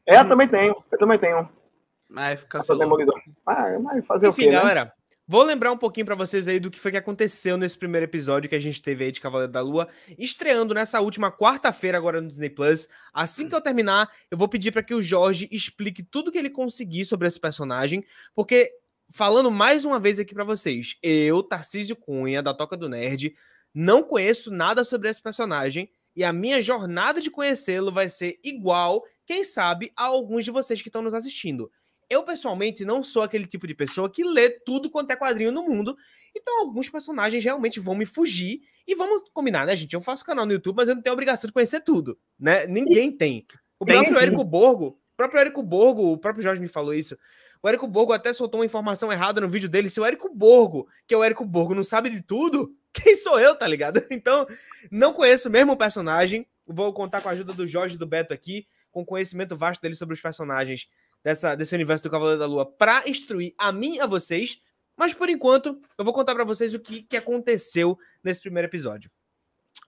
É, 0.06 0.18
eu 0.18 0.28
também 0.28 0.46
tenho, 0.46 0.74
eu 0.92 0.98
também 0.98 1.18
tenho. 1.18 1.48
Mas 2.14 2.44
cancelou. 2.44 2.96
Ah, 3.44 3.78
mas 3.80 4.06
fazer 4.06 4.28
Enfim, 4.28 4.42
o 4.42 4.44
quê, 4.44 4.50
né? 4.52 4.60
galera, 4.60 4.84
né? 4.84 4.92
Vou 5.26 5.42
lembrar 5.42 5.72
um 5.72 5.76
pouquinho 5.76 6.04
para 6.04 6.14
vocês 6.14 6.46
aí 6.46 6.60
do 6.60 6.70
que 6.70 6.78
foi 6.78 6.90
que 6.90 6.98
aconteceu 6.98 7.56
nesse 7.56 7.78
primeiro 7.78 8.04
episódio 8.04 8.48
que 8.48 8.54
a 8.54 8.60
gente 8.60 8.82
teve 8.82 9.04
aí 9.04 9.10
de 9.10 9.22
Cavaleiro 9.22 9.50
da 9.50 9.62
Lua, 9.62 9.88
estreando 10.18 10.74
nessa 10.74 11.00
última 11.00 11.32
quarta-feira 11.32 11.96
agora 11.96 12.20
no 12.20 12.28
Disney 12.28 12.50
Plus. 12.50 12.86
Assim 13.12 13.48
que 13.48 13.54
eu 13.54 13.60
terminar, 13.60 14.10
eu 14.30 14.36
vou 14.36 14.48
pedir 14.48 14.70
para 14.70 14.82
que 14.82 14.94
o 14.94 15.00
Jorge 15.00 15.48
explique 15.50 16.02
tudo 16.02 16.30
que 16.30 16.36
ele 16.36 16.50
conseguir 16.50 17.06
sobre 17.06 17.26
esse 17.26 17.40
personagem, 17.40 18.04
porque 18.34 18.70
falando 19.10 19.50
mais 19.50 19.86
uma 19.86 19.98
vez 19.98 20.18
aqui 20.18 20.34
para 20.34 20.44
vocês, 20.44 20.98
eu, 21.02 21.42
Tarcísio 21.42 21.96
Cunha, 21.96 22.42
da 22.42 22.52
Toca 22.52 22.76
do 22.76 22.88
Nerd, 22.88 23.34
não 23.72 24.02
conheço 24.02 24.50
nada 24.50 24.84
sobre 24.84 25.08
esse 25.08 25.22
personagem 25.22 25.90
e 26.14 26.22
a 26.22 26.34
minha 26.34 26.60
jornada 26.60 27.20
de 27.20 27.30
conhecê-lo 27.30 27.90
vai 27.90 28.10
ser 28.10 28.38
igual, 28.44 29.02
quem 29.26 29.42
sabe, 29.42 29.90
a 29.96 30.04
alguns 30.04 30.44
de 30.44 30.50
vocês 30.50 30.82
que 30.82 30.88
estão 30.88 31.02
nos 31.02 31.14
assistindo. 31.14 31.70
Eu, 32.08 32.22
pessoalmente, 32.22 32.84
não 32.84 33.02
sou 33.02 33.22
aquele 33.22 33.46
tipo 33.46 33.66
de 33.66 33.74
pessoa 33.74 34.10
que 34.10 34.24
lê 34.24 34.50
tudo 34.50 34.90
quanto 34.90 35.10
é 35.10 35.16
quadrinho 35.16 35.52
no 35.52 35.62
mundo. 35.62 35.96
Então, 36.34 36.60
alguns 36.60 36.88
personagens 36.88 37.42
realmente 37.42 37.80
vão 37.80 37.94
me 37.94 38.06
fugir. 38.06 38.62
E 38.86 38.94
vamos 38.94 39.22
combinar, 39.32 39.66
né, 39.66 39.74
gente? 39.76 39.94
Eu 39.94 40.00
faço 40.00 40.24
canal 40.24 40.44
no 40.44 40.52
YouTube, 40.52 40.76
mas 40.76 40.88
eu 40.88 40.94
não 40.94 41.02
tenho 41.02 41.14
obrigação 41.14 41.48
de 41.48 41.52
conhecer 41.52 41.80
tudo, 41.80 42.18
né? 42.38 42.66
Ninguém 42.66 43.10
tem. 43.10 43.46
O 43.78 43.84
tem 43.84 43.96
próprio 43.96 44.14
sim. 44.14 44.22
Érico 44.22 44.44
Borgo, 44.44 44.86
o 44.86 45.16
próprio 45.16 45.40
Érico 45.40 45.62
Borgo, 45.62 46.12
o 46.12 46.18
próprio 46.18 46.42
Jorge 46.42 46.60
me 46.60 46.68
falou 46.68 46.92
isso. 46.92 47.16
O 47.62 47.68
Érico 47.68 47.88
Borgo 47.88 48.12
até 48.12 48.32
soltou 48.32 48.60
uma 48.60 48.66
informação 48.66 49.10
errada 49.10 49.40
no 49.40 49.48
vídeo 49.48 49.68
dele. 49.70 49.88
Se 49.88 49.98
o 49.98 50.04
Érico 50.04 50.28
Borgo, 50.34 50.86
que 51.06 51.14
é 51.14 51.16
o 51.16 51.24
Érico 51.24 51.46
Borgo, 51.46 51.74
não 51.74 51.82
sabe 51.82 52.10
de 52.10 52.20
tudo, 52.20 52.76
quem 52.92 53.16
sou 53.16 53.40
eu, 53.40 53.54
tá 53.54 53.66
ligado? 53.66 54.04
Então, 54.10 54.46
não 54.90 55.12
conheço 55.12 55.48
mesmo 55.48 55.72
o 55.72 55.76
personagem. 55.76 56.46
Vou 56.66 56.92
contar 56.92 57.20
com 57.20 57.28
a 57.28 57.32
ajuda 57.32 57.52
do 57.52 57.66
Jorge 57.66 57.94
e 57.94 57.98
do 57.98 58.06
Beto 58.06 58.34
aqui, 58.34 58.66
com 58.90 59.04
conhecimento 59.04 59.56
vasto 59.56 59.80
dele 59.80 59.94
sobre 59.94 60.14
os 60.14 60.20
personagens 60.20 60.88
dessa, 61.24 61.54
desse 61.54 61.74
universo 61.74 62.04
do 62.04 62.10
Cavaleiro 62.10 62.38
da 62.38 62.46
Lua 62.46 62.66
para 62.66 63.08
instruir 63.08 63.54
a 63.56 63.72
mim 63.72 63.96
e 63.96 64.00
a 64.00 64.06
vocês. 64.06 64.60
Mas 64.94 65.14
por 65.14 65.30
enquanto, 65.30 65.80
eu 65.98 66.04
vou 66.04 66.12
contar 66.12 66.34
para 66.34 66.44
vocês 66.44 66.74
o 66.74 66.78
que, 66.78 67.02
que 67.02 67.16
aconteceu 67.16 67.98
nesse 68.22 68.40
primeiro 68.40 68.68
episódio. 68.68 69.10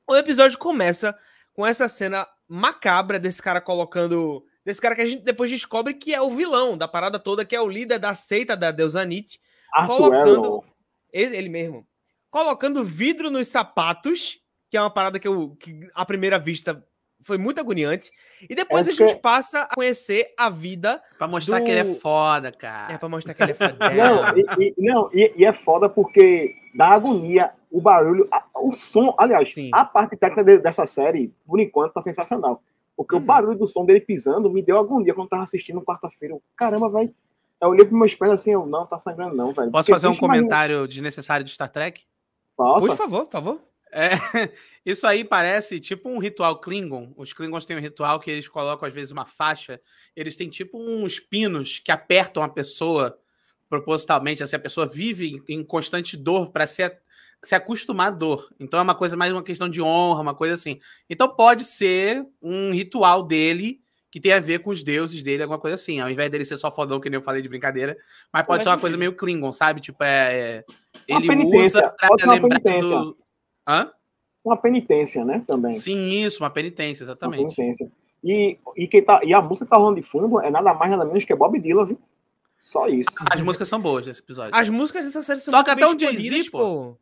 O 0.07 0.17
episódio 0.17 0.59
começa 0.59 1.17
com 1.53 1.65
essa 1.65 1.89
cena 1.89 2.27
macabra 2.49 3.19
desse 3.19 3.43
cara 3.43 3.61
colocando. 3.61 4.45
Desse 4.65 4.81
cara 4.81 4.97
que 4.97 5.03
a 5.03 5.07
gente 5.07 5.23
depois 5.23 5.49
descobre 5.49 5.95
que 5.95 6.13
é 6.13 6.21
o 6.21 6.35
vilão 6.35 6.77
da 6.77 6.89
parada 6.89 7.21
toda, 7.21 7.45
que 7.45 7.55
é 7.55 7.61
o 7.61 7.69
líder 7.69 8.01
da 8.01 8.15
seita 8.15 8.57
da 8.57 8.73
deusa 8.73 9.05
Nit. 9.05 9.41
colocando. 9.87 10.65
Ele, 11.13 11.37
ele 11.37 11.49
mesmo. 11.49 11.87
Colocando 12.31 12.85
vidro 12.85 13.31
nos 13.31 13.47
sapatos, 13.47 14.41
que 14.69 14.77
é 14.77 14.81
uma 14.81 14.91
parada 14.91 15.21
que 15.21 15.29
eu, 15.29 15.51
que 15.57 15.89
à 15.95 16.05
primeira 16.05 16.39
vista 16.39 16.85
foi 17.23 17.39
muito 17.39 17.61
agoniante. 17.61 18.11
E 18.49 18.55
depois 18.55 18.87
é 18.87 18.91
a 18.91 18.95
gente 18.95 19.17
passa 19.17 19.63
a 19.63 19.75
conhecer 19.75 20.33
a 20.37 20.49
vida. 20.49 21.03
Pra 21.19 21.27
mostrar 21.27 21.59
do... 21.59 21.65
que 21.65 21.71
ele 21.71 21.81
é 21.81 21.95
foda, 21.97 22.53
cara. 22.53 22.95
É, 22.95 22.99
pra 22.99 23.09
mostrar 23.09 23.35
que 23.35 23.43
ele 23.43 23.53
é 23.53 23.55
foda. 23.57 23.77
não, 23.95 24.37
e, 24.37 24.75
e, 24.77 24.83
não 24.83 25.11
e, 25.13 25.33
e, 25.37 25.45
é 25.45 25.53
foda 25.53 25.89
porque 25.89 26.55
dá 26.75 26.89
agonia, 26.89 27.53
o 27.71 27.81
barulho, 27.81 28.29
a, 28.31 28.45
o 28.55 28.73
som. 28.73 29.15
Aliás, 29.19 29.53
Sim. 29.53 29.71
a 29.73 29.85
parte 29.85 30.17
técnica 30.17 30.45
de, 30.45 30.59
dessa 30.59 30.87
série, 30.87 31.33
por 31.47 31.59
enquanto, 31.61 31.93
tá 31.93 32.03
sensacional. 32.03 32.63
Porque 32.97 33.15
hum. 33.15 33.19
o 33.19 33.21
barulho 33.21 33.59
do 33.59 33.67
som 33.67 33.85
dele 33.85 34.01
pisando 34.01 34.51
me 34.51 34.63
deu 34.63 34.79
agonia 34.79 35.15
quando 35.15 35.27
eu 35.27 35.31
tava 35.31 35.43
assistindo 35.43 35.83
quarta-feira. 35.83 36.37
Caramba, 36.57 36.89
vai. 36.89 37.11
Eu 37.61 37.69
olhei 37.69 37.85
pros 37.85 37.99
meus 37.99 38.15
pés 38.15 38.31
assim, 38.31 38.53
eu 38.53 38.67
não, 38.67 38.87
tá 38.87 38.99
sangrando, 38.99 39.35
não, 39.35 39.53
velho. 39.53 39.71
Posso 39.71 39.87
porque 39.87 39.93
fazer 39.93 40.09
um 40.09 40.17
comentário 40.17 40.75
imagina... 40.75 40.89
desnecessário 40.89 41.45
de 41.45 41.53
Star 41.53 41.71
Trek? 41.71 42.03
Por 42.55 42.97
favor, 42.97 43.25
por 43.25 43.33
favor. 43.33 43.61
É, 43.93 44.11
isso 44.85 45.07
aí 45.07 45.25
parece 45.25 45.81
tipo 45.81 46.09
um 46.09 46.19
ritual 46.19 46.61
Klingon. 46.61 47.13
Os 47.17 47.33
Klingons 47.33 47.67
têm 47.67 47.77
um 47.77 47.81
ritual 47.81 48.21
que 48.21 48.31
eles 48.31 48.49
colocam, 48.49 48.87
às 48.87 48.95
vezes, 48.95 49.13
uma 49.13 49.25
faixa. 49.25 49.81
Eles 50.15 50.37
têm 50.37 50.49
tipo 50.49 50.79
uns 50.79 51.19
pinos 51.19 51.79
que 51.79 51.93
apertam 51.93 52.43
a 52.43 52.49
pessoa 52.49 53.19
propositalmente. 53.69 54.43
Assim, 54.43 54.57
a 54.57 54.61
pessoa 54.61 54.87
vive 54.87 55.43
em 55.49 55.65
constante 55.65 56.17
dor 56.17 56.51
para 56.51 56.67
se, 56.67 56.91
se 57.43 57.55
acostumar 57.55 58.09
à 58.09 58.11
dor. 58.11 58.49
Então 58.61 58.79
é 58.79 58.83
uma 58.83 58.95
coisa 58.95 59.17
mais 59.17 59.33
uma 59.33 59.43
questão 59.43 59.69
de 59.69 59.81
honra, 59.81 60.21
uma 60.21 60.35
coisa 60.35 60.55
assim. 60.55 60.81
Então 61.09 61.29
pode 61.29 61.65
ser 61.65 62.27
um 62.41 62.73
ritual 62.73 63.23
dele 63.23 63.81
que 64.11 64.21
tem 64.21 64.33
a 64.33 64.41
ver 64.41 64.61
com 64.61 64.71
os 64.71 64.83
deuses 64.83 65.23
dele, 65.23 65.43
alguma 65.43 65.59
coisa 65.59 65.75
assim. 65.75 66.01
Ao 66.01 66.09
invés 66.09 66.31
dele 66.31 66.45
ser 66.45 66.57
só 66.57 66.71
fodão, 66.71 67.01
que 67.01 67.11
nem 67.11 67.19
eu 67.19 67.23
falei 67.23 67.43
de 67.43 67.49
brincadeira, 67.49 67.97
mas 68.33 68.47
pode 68.47 68.63
ser 68.63 68.71
uma 68.71 68.79
coisa 68.79 68.97
meio 68.97 69.15
Klingon, 69.15 69.53
sabe? 69.53 69.81
Tipo, 69.81 70.03
é. 70.05 70.65
é 71.09 71.15
ele 71.15 71.45
usa 71.45 71.93
pra 71.99 72.33
lembrar 72.33 72.59
do 72.59 73.17
Hã? 73.67 73.91
Uma 74.45 74.57
penitência, 74.57 75.25
né? 75.25 75.43
Também. 75.47 75.75
Sim, 75.75 76.09
isso, 76.25 76.43
uma 76.43 76.51
penitência, 76.51 77.05
exatamente. 77.05 77.43
Uma 77.43 77.55
penitência. 77.55 77.91
E, 78.23 78.59
e, 78.77 78.89
quem 78.89 79.03
tá, 79.03 79.21
e 79.25 79.35
a 79.35 79.41
música 79.41 79.65
que 79.65 79.71
tá 79.71 79.77
rolando 79.77 80.01
de 80.01 80.07
fundo 80.07 80.41
é 80.41 80.51
nada 80.51 80.73
mais 80.75 80.91
nada 80.91 81.05
menos 81.05 81.25
que 81.25 81.35
Bob 81.35 81.59
Dylan, 81.59 81.87
viu? 81.87 81.99
Só 82.59 82.89
isso. 82.89 83.09
As 83.31 83.41
músicas 83.41 83.69
são 83.69 83.81
boas 83.81 84.05
desse 84.05 84.21
episódio. 84.21 84.55
As 84.55 84.69
músicas 84.69 85.05
dessa 85.05 85.23
série 85.23 85.41
são 85.41 85.53
Toca 85.53 85.73
até 85.73 85.87
um 85.87 85.99
Jay-Z, 85.99 86.51
pô. 86.51 86.97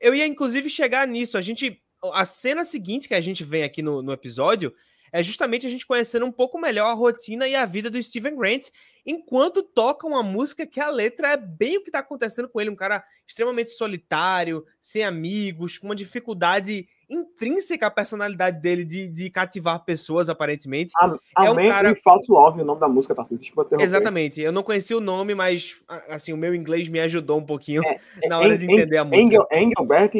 Eu 0.00 0.14
ia, 0.14 0.26
inclusive, 0.26 0.68
chegar 0.68 1.06
nisso. 1.06 1.38
A 1.38 1.42
gente. 1.42 1.80
A 2.12 2.26
cena 2.26 2.64
seguinte 2.64 3.08
que 3.08 3.14
a 3.14 3.20
gente 3.20 3.42
vem 3.42 3.62
aqui 3.62 3.80
no, 3.80 4.02
no 4.02 4.12
episódio 4.12 4.72
é 5.16 5.22
justamente 5.22 5.66
a 5.66 5.70
gente 5.70 5.86
conhecendo 5.86 6.26
um 6.26 6.30
pouco 6.30 6.58
melhor 6.58 6.88
a 6.88 6.92
rotina 6.92 7.48
e 7.48 7.56
a 7.56 7.64
vida 7.64 7.88
do 7.88 8.02
Steven 8.02 8.36
Grant, 8.36 8.68
enquanto 9.06 9.62
toca 9.62 10.06
uma 10.06 10.22
música 10.22 10.66
que 10.66 10.78
a 10.78 10.90
letra 10.90 11.28
é 11.32 11.36
bem 11.38 11.78
o 11.78 11.82
que 11.82 11.88
está 11.88 12.00
acontecendo 12.00 12.50
com 12.50 12.60
ele, 12.60 12.68
um 12.68 12.76
cara 12.76 13.02
extremamente 13.26 13.70
solitário, 13.70 14.62
sem 14.78 15.04
amigos, 15.04 15.78
com 15.78 15.86
uma 15.86 15.96
dificuldade 15.96 16.86
intrínseca 17.08 17.86
à 17.86 17.90
personalidade 17.90 18.60
dele 18.60 18.84
de, 18.84 19.08
de 19.08 19.30
cativar 19.30 19.82
pessoas, 19.86 20.28
aparentemente. 20.28 20.92
A, 21.00 21.46
é 21.46 21.50
um 21.50 21.68
cara... 21.68 21.96
False 22.04 22.30
Love, 22.30 22.60
o 22.60 22.64
nome 22.64 22.80
da 22.80 22.88
música, 22.88 23.14
tá 23.14 23.22
Desculpa 23.30 23.80
Exatamente. 23.80 24.42
Eu 24.42 24.52
não 24.52 24.62
conheci 24.62 24.94
o 24.94 25.00
nome, 25.00 25.34
mas 25.34 25.80
assim, 26.08 26.34
o 26.34 26.36
meu 26.36 26.54
inglês 26.54 26.88
me 26.88 27.00
ajudou 27.00 27.38
um 27.38 27.46
pouquinho 27.46 27.82
é, 27.86 28.00
na 28.28 28.38
hora 28.38 28.58
de 28.58 28.70
entender 28.70 28.98
a 28.98 29.04
música. 29.04 29.22
Engel, 29.22 29.48
Engelbert 29.50 30.10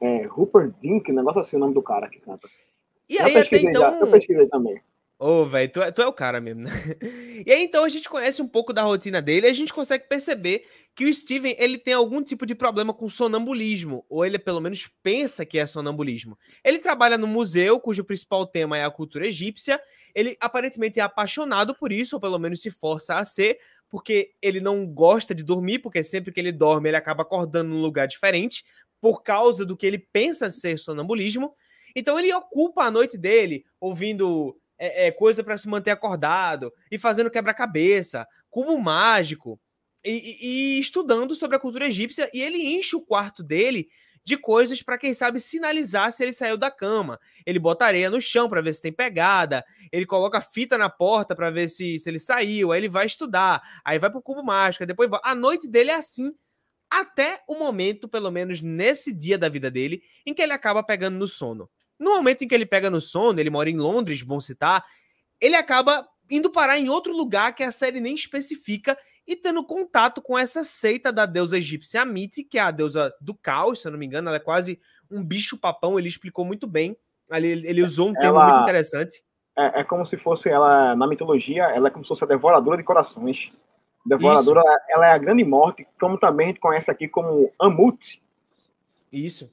é, 0.00 0.26
Rupert 0.26 0.74
Dink, 0.78 1.10
negócio 1.10 1.40
assim, 1.40 1.56
o 1.56 1.60
nome 1.60 1.72
do 1.72 1.82
cara 1.82 2.06
que 2.08 2.20
canta. 2.20 2.48
E 3.12 3.18
aí, 3.18 3.36
até 3.36 3.58
então. 3.58 3.82
Já, 3.82 3.98
eu 3.98 4.10
pesquisei 4.10 4.46
também. 4.46 4.80
Ô, 5.18 5.42
oh, 5.42 5.46
velho, 5.46 5.70
tu, 5.70 5.82
é, 5.82 5.92
tu 5.92 6.02
é 6.02 6.06
o 6.06 6.12
cara 6.12 6.40
mesmo, 6.40 6.62
né? 6.62 6.70
E 7.46 7.52
aí, 7.52 7.62
então, 7.62 7.84
a 7.84 7.88
gente 7.88 8.08
conhece 8.08 8.40
um 8.40 8.48
pouco 8.48 8.72
da 8.72 8.82
rotina 8.82 9.20
dele 9.20 9.46
e 9.46 9.50
a 9.50 9.52
gente 9.52 9.72
consegue 9.72 10.08
perceber 10.08 10.64
que 10.94 11.04
o 11.04 11.12
Steven, 11.12 11.54
ele 11.58 11.76
tem 11.76 11.92
algum 11.94 12.22
tipo 12.22 12.46
de 12.46 12.54
problema 12.54 12.94
com 12.94 13.08
sonambulismo, 13.08 14.04
ou 14.08 14.24
ele 14.24 14.38
pelo 14.38 14.60
menos 14.60 14.88
pensa 15.02 15.44
que 15.44 15.58
é 15.58 15.66
sonambulismo. 15.66 16.38
Ele 16.64 16.78
trabalha 16.78 17.18
no 17.18 17.26
museu, 17.26 17.80
cujo 17.80 18.04
principal 18.04 18.46
tema 18.46 18.78
é 18.78 18.84
a 18.84 18.90
cultura 18.90 19.26
egípcia, 19.26 19.80
ele 20.14 20.36
aparentemente 20.40 21.00
é 21.00 21.02
apaixonado 21.02 21.74
por 21.74 21.92
isso, 21.92 22.16
ou 22.16 22.20
pelo 22.20 22.38
menos 22.38 22.62
se 22.62 22.70
força 22.70 23.16
a 23.16 23.24
ser, 23.24 23.58
porque 23.88 24.32
ele 24.40 24.60
não 24.60 24.86
gosta 24.86 25.34
de 25.34 25.42
dormir, 25.42 25.80
porque 25.80 26.02
sempre 26.02 26.32
que 26.32 26.40
ele 26.40 26.52
dorme, 26.52 26.88
ele 26.90 26.96
acaba 26.96 27.22
acordando 27.22 27.70
num 27.70 27.80
lugar 27.80 28.06
diferente, 28.06 28.64
por 29.00 29.22
causa 29.22 29.64
do 29.66 29.76
que 29.76 29.86
ele 29.86 29.98
pensa 29.98 30.50
ser 30.50 30.78
sonambulismo, 30.78 31.54
então 31.94 32.18
ele 32.18 32.32
ocupa 32.32 32.84
a 32.84 32.90
noite 32.90 33.16
dele 33.16 33.64
ouvindo 33.80 34.56
é, 34.78 35.06
é, 35.06 35.10
coisa 35.12 35.44
para 35.44 35.56
se 35.56 35.68
manter 35.68 35.90
acordado 35.90 36.72
e 36.90 36.98
fazendo 36.98 37.30
quebra-cabeça, 37.30 38.26
cubo 38.50 38.76
mágico 38.78 39.60
e, 40.04 40.10
e, 40.10 40.46
e, 40.76 40.80
estudando 40.80 41.34
sobre 41.34 41.56
a 41.56 41.60
cultura 41.60 41.86
egípcia. 41.86 42.28
E 42.34 42.42
ele 42.42 42.74
enche 42.74 42.96
o 42.96 43.00
quarto 43.00 43.42
dele 43.42 43.88
de 44.24 44.36
coisas 44.36 44.82
para 44.82 44.98
quem 44.98 45.14
sabe 45.14 45.40
sinalizar 45.40 46.12
se 46.12 46.22
ele 46.22 46.32
saiu 46.32 46.56
da 46.56 46.70
cama. 46.70 47.18
Ele 47.46 47.58
bota 47.58 47.84
areia 47.84 48.10
no 48.10 48.20
chão 48.20 48.48
para 48.48 48.60
ver 48.60 48.74
se 48.74 48.82
tem 48.82 48.92
pegada. 48.92 49.64
Ele 49.90 50.06
coloca 50.06 50.40
fita 50.40 50.78
na 50.78 50.90
porta 50.90 51.34
para 51.34 51.50
ver 51.50 51.68
se, 51.68 51.98
se 51.98 52.08
ele 52.08 52.18
saiu. 52.18 52.72
Aí 52.72 52.80
ele 52.80 52.88
vai 52.88 53.06
estudar. 53.06 53.62
Aí 53.84 53.98
vai 53.98 54.10
pro 54.10 54.22
cubo 54.22 54.42
mágico. 54.42 54.86
Depois 54.86 55.08
a 55.22 55.34
noite 55.34 55.68
dele 55.68 55.90
é 55.90 55.94
assim 55.94 56.32
até 56.90 57.40
o 57.48 57.54
momento, 57.54 58.08
pelo 58.08 58.30
menos 58.30 58.60
nesse 58.60 59.12
dia 59.12 59.38
da 59.38 59.48
vida 59.48 59.70
dele, 59.70 60.02
em 60.26 60.34
que 60.34 60.42
ele 60.42 60.52
acaba 60.52 60.82
pegando 60.82 61.16
no 61.16 61.26
sono. 61.26 61.70
No 62.02 62.16
momento 62.16 62.42
em 62.42 62.48
que 62.48 62.54
ele 62.54 62.66
pega 62.66 62.90
no 62.90 63.00
sono, 63.00 63.38
ele 63.38 63.48
mora 63.48 63.70
em 63.70 63.76
Londres, 63.76 64.22
bom 64.22 64.40
citar, 64.40 64.84
ele 65.40 65.54
acaba 65.54 66.04
indo 66.28 66.50
parar 66.50 66.76
em 66.76 66.88
outro 66.88 67.16
lugar 67.16 67.54
que 67.54 67.62
a 67.62 67.70
série 67.70 68.00
nem 68.00 68.12
especifica 68.12 68.98
e 69.24 69.36
tendo 69.36 69.64
contato 69.64 70.20
com 70.20 70.36
essa 70.36 70.64
seita 70.64 71.12
da 71.12 71.26
deusa 71.26 71.56
egípcia 71.56 72.02
Amite, 72.02 72.42
que 72.42 72.58
é 72.58 72.62
a 72.62 72.72
deusa 72.72 73.14
do 73.20 73.32
caos, 73.34 73.80
se 73.80 73.86
eu 73.86 73.92
não 73.92 73.98
me 74.00 74.04
engano, 74.04 74.28
ela 74.28 74.38
é 74.38 74.40
quase 74.40 74.80
um 75.08 75.22
bicho 75.22 75.56
papão, 75.56 75.96
ele 75.96 76.08
explicou 76.08 76.44
muito 76.44 76.66
bem. 76.66 76.96
Ali 77.30 77.48
ele 77.48 77.84
usou 77.84 78.08
um 78.08 78.12
termo 78.12 78.36
ela, 78.36 78.48
muito 78.48 78.62
interessante. 78.64 79.22
É, 79.56 79.80
é, 79.80 79.84
como 79.84 80.04
se 80.04 80.16
fosse 80.16 80.48
ela, 80.48 80.96
na 80.96 81.06
mitologia, 81.06 81.64
ela 81.66 81.86
é 81.86 81.90
como 81.90 82.04
se 82.04 82.08
fosse 82.08 82.24
a 82.24 82.26
devoradora 82.26 82.78
de 82.78 82.82
corações. 82.82 83.52
Devoradora, 84.04 84.60
ela 84.90 85.06
é 85.06 85.12
a 85.12 85.18
grande 85.18 85.44
morte, 85.44 85.86
como 86.00 86.18
também 86.18 86.46
a 86.46 86.48
gente 86.48 86.60
conhece 86.60 86.90
aqui 86.90 87.06
como 87.06 87.52
Amut. 87.60 88.20
Isso. 89.12 89.48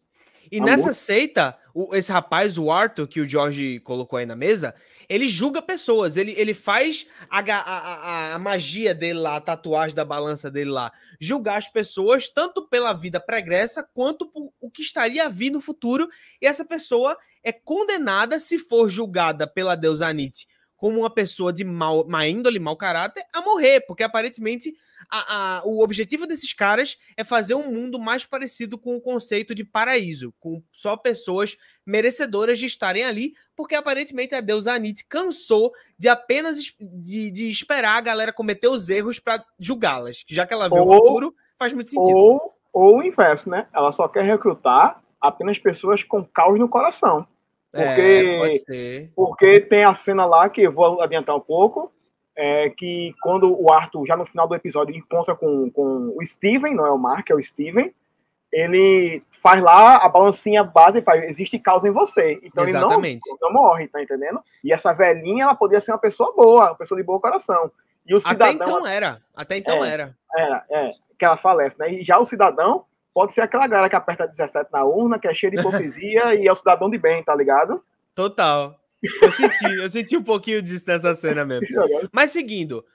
E 0.52 0.60
nessa 0.60 0.94
seita, 0.94 1.58
o, 1.74 1.96
esse 1.96 2.12
rapaz, 2.12 2.58
o 2.58 2.72
Arthur, 2.72 3.08
que 3.08 3.22
o 3.22 3.26
George 3.26 3.80
colocou 3.82 4.18
aí 4.18 4.26
na 4.26 4.36
mesa, 4.36 4.74
ele 5.08 5.28
julga 5.28 5.62
pessoas, 5.62 6.18
ele, 6.18 6.34
ele 6.38 6.54
faz 6.54 7.08
a, 7.30 7.40
a, 7.40 7.54
a, 7.54 8.34
a, 8.36 8.40
magia 8.40 8.94
dele 8.94 9.20
lá, 9.20 9.38
a 9.38 9.42
tatuagem 9.42 9.96
da 9.96 10.06
balança 10.06 10.52
dele 10.52 10.70
lá, 10.70 10.92
julgar 11.20 11.58
as 11.58 11.68
pessoas 11.68 12.30
tanto 12.30 12.68
pela 12.68 12.94
vida 12.94 13.20
pregressa 13.20 13.84
quanto 13.94 14.28
por 14.28 14.52
o 14.60 14.70
que 14.70 14.82
estaria 14.82 15.26
a 15.26 15.30
vir 15.30 15.52
no 15.52 15.60
futuro, 15.62 16.08
e 16.42 16.46
essa 16.46 16.64
pessoa 16.64 17.18
é 17.44 17.52
condenada, 17.52 18.40
se 18.40 18.60
for 18.60 18.90
julgada 18.90 19.48
pela 19.48 19.76
deusa 19.76 20.08
Anit 20.08 20.48
como 20.80 21.00
uma 21.00 21.10
pessoa 21.10 21.52
de 21.52 21.66
mal, 21.66 22.08
má 22.08 22.26
índole, 22.26 22.58
mau 22.58 22.78
caráter, 22.78 23.22
a 23.34 23.42
morrer, 23.42 23.82
porque 23.82 24.02
aparentemente 24.02 24.74
a, 25.10 25.58
a, 25.58 25.66
o 25.66 25.84
objetivo 25.84 26.28
desses 26.28 26.54
caras 26.54 26.98
é 27.18 27.24
fazer 27.24 27.56
um 27.56 27.72
mundo 27.72 28.00
mais 28.00 28.26
parecido 28.26 28.78
com 28.78 28.96
o 28.96 29.02
conceito 29.02 29.56
de 29.56 29.64
paraíso, 29.64 30.34
com 30.40 30.62
só 30.72 30.96
pessoas 30.96 31.58
merecedoras 31.86 32.60
de 32.60 32.66
estarem 32.66 33.04
ali, 33.04 33.34
porque 33.56 33.76
aparentemente 33.76 34.36
a 34.36 34.42
deusa 34.42 34.74
Anit 34.74 35.04
cansou 35.06 35.72
de 35.98 36.08
apenas 36.08 36.60
de, 36.80 37.32
de 37.32 37.50
esperar 37.50 37.98
a 37.98 38.02
galera 38.02 38.32
cometer 38.32 38.68
os 38.68 38.90
erros 38.90 39.20
para 39.20 39.44
julgá-las, 39.60 40.24
já 40.28 40.46
que 40.46 40.54
ela 40.54 40.70
vê 40.70 40.80
ou, 40.80 40.88
o 40.88 40.94
futuro, 40.94 41.36
faz 41.58 41.74
muito 41.74 41.90
sentido. 41.90 42.16
Ou, 42.16 42.56
ou 42.72 42.98
o 42.98 43.04
inverso, 43.04 43.50
né? 43.50 43.68
Ela 43.74 43.92
só 43.92 44.08
quer 44.08 44.24
recrutar 44.24 45.02
apenas 45.20 45.58
pessoas 45.58 46.04
com 46.04 46.24
caos 46.24 46.60
no 46.60 46.70
coração. 46.70 47.28
Porque, 47.72 48.66
é, 48.72 49.10
porque 49.16 49.60
tem 49.60 49.84
a 49.84 49.94
cena 49.94 50.26
lá 50.26 50.50
que 50.50 50.62
eu 50.62 50.72
vou 50.72 51.02
adiantar 51.02 51.36
um 51.36 51.42
pouco. 51.42 51.92
É 52.42 52.70
que 52.70 53.14
quando 53.22 53.54
o 53.62 53.70
Arthur, 53.72 54.06
já 54.06 54.16
no 54.16 54.26
final 54.26 54.48
do 54.48 54.56
episódio, 54.56 54.96
encontra 54.96 55.36
com, 55.36 55.70
com 55.70 56.16
o 56.18 56.26
Steven, 56.26 56.74
não 56.74 56.86
é 56.86 56.92
o 56.92 56.98
Mark, 56.98 57.30
é 57.30 57.36
o 57.36 57.44
Steven, 57.44 57.94
ele 58.52 59.22
faz 59.44 59.62
lá 59.62 59.98
a 59.98 60.08
balancinha 60.08 60.64
base 60.64 61.00
e 61.00 61.02
faz, 61.02 61.24
existe 61.26 61.60
causa 61.60 61.88
em 61.88 61.92
você. 61.92 62.40
Então 62.42 62.66
Exatamente. 62.66 63.22
ele 63.28 63.38
não, 63.42 63.50
não 63.50 63.62
morre, 63.62 63.88
tá 63.88 64.02
entendendo? 64.02 64.40
E 64.64 64.72
essa 64.72 64.94
velhinha, 64.94 65.44
ela 65.44 65.56
poderia 65.56 65.82
ser 65.82 65.92
uma 65.92 65.98
pessoa 65.98 66.34
boa, 66.34 66.68
uma 66.68 66.76
pessoa 66.76 66.98
de 66.98 67.06
bom 67.06 67.20
coração. 67.20 67.72
E 68.06 68.16
o 68.16 68.22
cidadão, 68.22 68.48
Até 68.48 68.64
então 68.64 68.88
era. 68.88 69.22
Até 69.36 69.58
então 69.58 69.86
é, 69.86 69.90
era. 69.90 70.16
Era, 70.36 70.66
é, 70.70 70.94
que 71.18 71.26
ela 71.26 71.38
falece, 71.38 71.78
né? 71.78 71.92
E 71.94 72.04
já 72.04 72.18
o 72.18 72.26
cidadão, 72.26 72.86
pode 73.14 73.34
ser 73.34 73.42
aquela 73.42 73.68
galera 73.68 73.90
que 73.90 73.96
aperta 73.96 74.28
17 74.28 74.72
na 74.72 74.84
urna, 74.84 75.20
que 75.20 75.28
é 75.28 75.34
cheia 75.34 75.52
de 75.52 75.60
hipocrisia 75.60 76.34
e 76.40 76.48
é 76.48 76.52
o 76.52 76.56
cidadão 76.56 76.90
de 76.90 76.98
bem, 76.98 77.22
tá 77.22 77.36
ligado? 77.36 77.84
Total. 78.16 78.79
Eu 79.02 79.32
senti, 79.32 79.66
eu 79.76 79.90
senti 79.90 80.18
um 80.18 80.24
pouquinho 80.24 80.62
disso 80.62 80.84
nessa 80.88 81.16
cena 81.16 81.46
mesmo. 81.46 81.66
Mas 82.12 82.32
seguindo, 82.32 82.86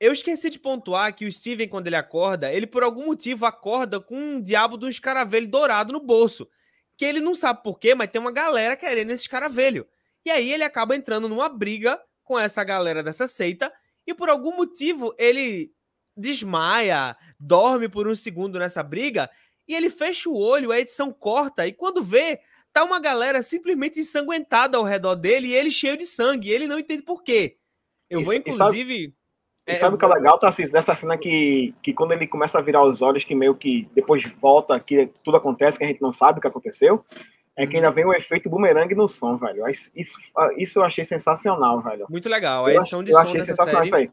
eu 0.00 0.12
esqueci 0.12 0.50
de 0.50 0.58
pontuar 0.58 1.14
que 1.14 1.26
o 1.26 1.32
Steven, 1.32 1.68
quando 1.68 1.86
ele 1.86 1.96
acorda, 1.96 2.52
ele 2.52 2.66
por 2.66 2.82
algum 2.82 3.06
motivo 3.06 3.46
acorda 3.46 4.00
com 4.00 4.16
um 4.16 4.40
diabo 4.40 4.76
de 4.76 4.86
um 4.86 4.88
escaravelho 4.88 5.48
dourado 5.48 5.92
no 5.92 6.00
bolso. 6.00 6.48
Que 6.96 7.04
ele 7.04 7.20
não 7.20 7.34
sabe 7.34 7.62
por 7.62 7.78
quê, 7.78 7.94
mas 7.94 8.10
tem 8.10 8.20
uma 8.20 8.32
galera 8.32 8.76
querendo 8.76 9.10
esse 9.10 9.22
escaravelho. 9.22 9.86
E 10.24 10.30
aí 10.30 10.52
ele 10.52 10.64
acaba 10.64 10.96
entrando 10.96 11.28
numa 11.28 11.48
briga 11.48 12.00
com 12.22 12.38
essa 12.38 12.62
galera 12.64 13.02
dessa 13.02 13.28
seita. 13.28 13.72
E 14.06 14.14
por 14.14 14.28
algum 14.28 14.56
motivo 14.56 15.14
ele 15.18 15.72
desmaia, 16.16 17.16
dorme 17.38 17.88
por 17.88 18.06
um 18.06 18.14
segundo 18.14 18.58
nessa 18.58 18.82
briga 18.82 19.30
e 19.66 19.74
ele 19.74 19.90
fecha 19.90 20.28
o 20.28 20.36
olho, 20.36 20.72
a 20.72 20.80
edição 20.80 21.12
corta, 21.12 21.66
e 21.66 21.72
quando 21.72 22.02
vê, 22.02 22.40
tá 22.72 22.84
uma 22.84 22.98
galera 22.98 23.42
simplesmente 23.42 24.00
ensanguentada 24.00 24.78
ao 24.78 24.84
redor 24.84 25.14
dele 25.14 25.48
e 25.48 25.54
ele 25.54 25.70
cheio 25.70 25.96
de 25.96 26.06
sangue. 26.06 26.48
E 26.48 26.52
ele 26.52 26.66
não 26.66 26.78
entende 26.78 27.02
por 27.02 27.22
quê. 27.22 27.56
Eu 28.08 28.20
e, 28.20 28.24
vou, 28.24 28.34
inclusive. 28.34 29.14
E 29.66 29.76
sabe, 29.76 29.92
é, 29.92 29.94
o 29.94 29.98
que 29.98 30.04
é 30.04 30.08
legal, 30.08 30.38
tá, 30.38 30.48
assim, 30.48 30.66
dessa 30.68 30.94
cena 30.94 31.16
que, 31.16 31.72
que 31.82 31.92
quando 31.92 32.12
ele 32.12 32.26
começa 32.26 32.58
a 32.58 32.62
virar 32.62 32.82
os 32.82 33.00
olhos, 33.00 33.24
que 33.24 33.34
meio 33.34 33.54
que 33.54 33.88
depois 33.94 34.24
volta, 34.40 34.78
que 34.80 35.08
tudo 35.22 35.36
acontece, 35.36 35.78
que 35.78 35.84
a 35.84 35.86
gente 35.86 36.02
não 36.02 36.12
sabe 36.12 36.38
o 36.38 36.42
que 36.42 36.48
aconteceu, 36.48 37.04
é 37.56 37.66
que 37.66 37.76
ainda 37.76 37.90
vem 37.90 38.04
o 38.04 38.12
efeito 38.12 38.50
bumerangue 38.50 38.94
no 38.94 39.08
som, 39.08 39.36
velho. 39.36 39.64
Isso, 39.68 40.18
isso 40.56 40.78
eu 40.78 40.84
achei 40.84 41.04
sensacional, 41.04 41.80
velho. 41.80 42.06
Muito 42.10 42.28
legal. 42.28 42.66
A 42.66 42.74
edição 42.74 43.04
de 43.04 43.12
eu 43.12 43.16
som 43.16 43.22
achei 43.22 43.40
sensacional 43.40 43.84
série... 43.84 43.86
isso 43.86 43.96
aí. 43.96 44.10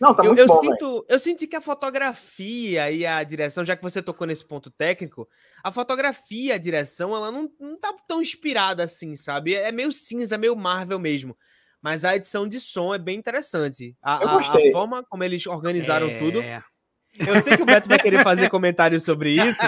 Não, 0.00 0.14
tá 0.14 0.22
muito 0.22 0.38
eu, 0.38 0.44
eu 0.44 0.46
bom, 0.46 0.60
sinto, 0.60 1.06
eu 1.08 1.18
senti 1.18 1.46
que 1.46 1.56
a 1.56 1.60
fotografia 1.60 2.90
e 2.90 3.04
a 3.04 3.22
direção, 3.24 3.64
já 3.64 3.76
que 3.76 3.82
você 3.82 4.00
tocou 4.00 4.26
nesse 4.26 4.44
ponto 4.44 4.70
técnico, 4.70 5.28
a 5.62 5.72
fotografia, 5.72 6.54
a 6.54 6.58
direção, 6.58 7.16
ela 7.16 7.32
não, 7.32 7.50
não 7.58 7.76
tá 7.76 7.92
tão 8.06 8.22
inspirada 8.22 8.84
assim, 8.84 9.16
sabe? 9.16 9.54
É 9.54 9.72
meio 9.72 9.92
cinza, 9.92 10.38
meio 10.38 10.54
Marvel 10.54 11.00
mesmo. 11.00 11.36
Mas 11.82 12.04
a 12.04 12.14
edição 12.14 12.46
de 12.48 12.60
som 12.60 12.94
é 12.94 12.98
bem 12.98 13.18
interessante. 13.18 13.96
A, 14.02 14.14
a, 14.14 14.36
a 14.38 14.72
forma 14.72 15.04
como 15.04 15.24
eles 15.24 15.46
organizaram 15.46 16.08
é... 16.08 16.18
tudo. 16.18 16.42
Eu 17.18 17.40
sei 17.42 17.56
que 17.56 17.62
o 17.62 17.66
Beto 17.66 17.88
vai 17.88 17.98
querer 17.98 18.22
fazer 18.22 18.48
comentários 18.50 19.02
sobre 19.02 19.30
isso. 19.30 19.60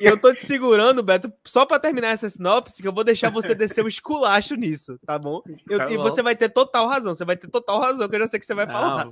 e 0.00 0.04
eu 0.04 0.18
tô 0.18 0.34
te 0.34 0.44
segurando, 0.44 1.02
Beto, 1.02 1.32
só 1.44 1.64
para 1.64 1.80
terminar 1.80 2.08
essa 2.08 2.28
sinopse, 2.28 2.82
que 2.82 2.88
eu 2.88 2.92
vou 2.92 3.04
deixar 3.04 3.30
você 3.30 3.54
descer 3.54 3.82
o 3.82 3.88
esculacho 3.88 4.54
nisso, 4.54 4.98
tá 5.06 5.18
bom? 5.18 5.40
Eu, 5.68 5.78
tá 5.78 5.86
bom. 5.86 5.92
E 5.92 5.96
você 5.96 6.22
vai 6.22 6.36
ter 6.36 6.50
total 6.50 6.86
razão. 6.86 7.14
Você 7.14 7.24
vai 7.24 7.36
ter 7.36 7.48
total 7.48 7.80
razão, 7.80 8.06
que 8.08 8.16
eu 8.16 8.20
já 8.20 8.26
sei 8.26 8.40
que 8.40 8.44
você 8.44 8.54
vai 8.54 8.66
não. 8.66 8.74
falar. 8.74 9.08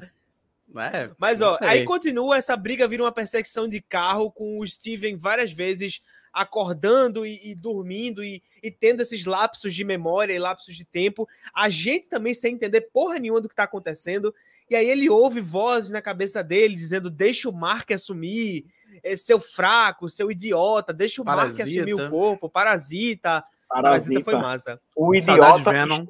É, 0.76 1.10
Mas, 1.18 1.40
ó, 1.40 1.56
aí 1.60 1.84
continua, 1.84 2.36
essa 2.36 2.56
briga 2.56 2.88
vira 2.88 3.02
uma 3.02 3.12
perseguição 3.12 3.68
de 3.68 3.80
carro 3.80 4.30
com 4.30 4.58
o 4.58 4.66
Steven 4.66 5.16
várias 5.16 5.52
vezes 5.52 6.02
acordando 6.34 7.24
e, 7.24 7.50
e 7.50 7.54
dormindo 7.54 8.24
e, 8.24 8.42
e, 8.60 8.70
tendo 8.70 9.00
esses 9.00 9.24
lapsos 9.24 9.72
de 9.72 9.84
memória 9.84 10.34
e 10.34 10.38
lapsos 10.38 10.74
de 10.74 10.84
tempo. 10.84 11.28
A 11.54 11.70
gente 11.70 12.08
também 12.08 12.34
sem 12.34 12.54
entender 12.54 12.80
porra 12.92 13.18
nenhuma 13.18 13.40
do 13.40 13.48
que 13.48 13.54
tá 13.54 13.62
acontecendo. 13.62 14.34
E 14.68 14.74
aí 14.74 14.88
ele 14.88 15.08
ouve 15.08 15.40
vozes 15.40 15.90
na 15.90 16.02
cabeça 16.02 16.42
dele 16.42 16.74
dizendo: 16.74 17.08
deixa 17.08 17.48
o 17.48 17.52
Mark 17.52 17.90
assumir, 17.92 18.66
é 19.02 19.16
seu 19.16 19.38
fraco, 19.38 20.10
seu 20.10 20.30
idiota, 20.30 20.92
deixa 20.92 21.22
o 21.22 21.24
parasita. 21.24 21.58
Mark 21.58 21.68
assumir 21.68 21.94
o 21.94 22.10
corpo, 22.10 22.48
parasita. 22.48 23.44
Parasita, 23.68 23.82
parasita 23.82 24.24
foi 24.24 24.34
massa. 24.34 24.80
O 24.96 25.14
idiota, 25.14 26.08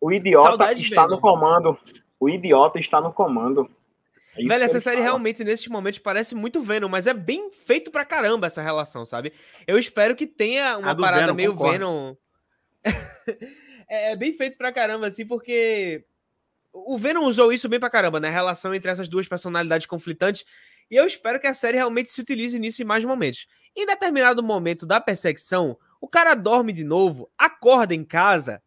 o 0.00 0.12
idiota 0.12 0.48
Saudade 0.48 0.82
está 0.82 1.06
no 1.06 1.20
comando. 1.20 1.78
O 2.18 2.28
idiota 2.28 2.78
está 2.78 3.00
no 3.00 3.12
comando. 3.12 3.70
É 4.36 4.44
Velho, 4.44 4.64
essa 4.64 4.80
série 4.80 4.96
fala. 4.96 5.04
realmente, 5.06 5.44
nesse 5.44 5.68
momento, 5.70 6.00
parece 6.02 6.34
muito 6.34 6.62
Venom, 6.62 6.88
mas 6.88 7.06
é 7.06 7.14
bem 7.14 7.50
feito 7.52 7.90
pra 7.90 8.04
caramba 8.04 8.46
essa 8.46 8.60
relação, 8.60 9.04
sabe? 9.04 9.32
Eu 9.66 9.78
espero 9.78 10.16
que 10.16 10.26
tenha 10.26 10.76
uma 10.76 10.94
parada 10.96 11.22
Venom, 11.22 11.34
meio 11.34 11.52
concordo. 11.52 11.72
Venom. 11.72 12.14
É, 13.86 14.12
é 14.12 14.16
bem 14.16 14.32
feito 14.32 14.56
pra 14.56 14.72
caramba, 14.72 15.08
assim, 15.08 15.26
porque 15.26 16.06
o 16.72 16.96
Venom 16.96 17.24
usou 17.24 17.52
isso 17.52 17.68
bem 17.68 17.78
pra 17.78 17.90
caramba, 17.90 18.18
né? 18.18 18.28
A 18.28 18.32
relação 18.32 18.74
entre 18.74 18.90
essas 18.90 19.08
duas 19.08 19.28
personalidades 19.28 19.86
conflitantes. 19.86 20.44
E 20.90 20.96
eu 20.96 21.06
espero 21.06 21.38
que 21.38 21.46
a 21.46 21.54
série 21.54 21.76
realmente 21.76 22.10
se 22.10 22.20
utilize 22.20 22.58
nisso 22.58 22.82
em 22.82 22.84
mais 22.84 23.04
momentos. 23.04 23.46
Em 23.76 23.86
determinado 23.86 24.42
momento 24.42 24.86
da 24.86 25.00
perseguição, 25.00 25.78
o 26.00 26.08
cara 26.08 26.34
dorme 26.34 26.72
de 26.72 26.82
novo, 26.82 27.30
acorda 27.36 27.94
em 27.94 28.04
casa 28.04 28.62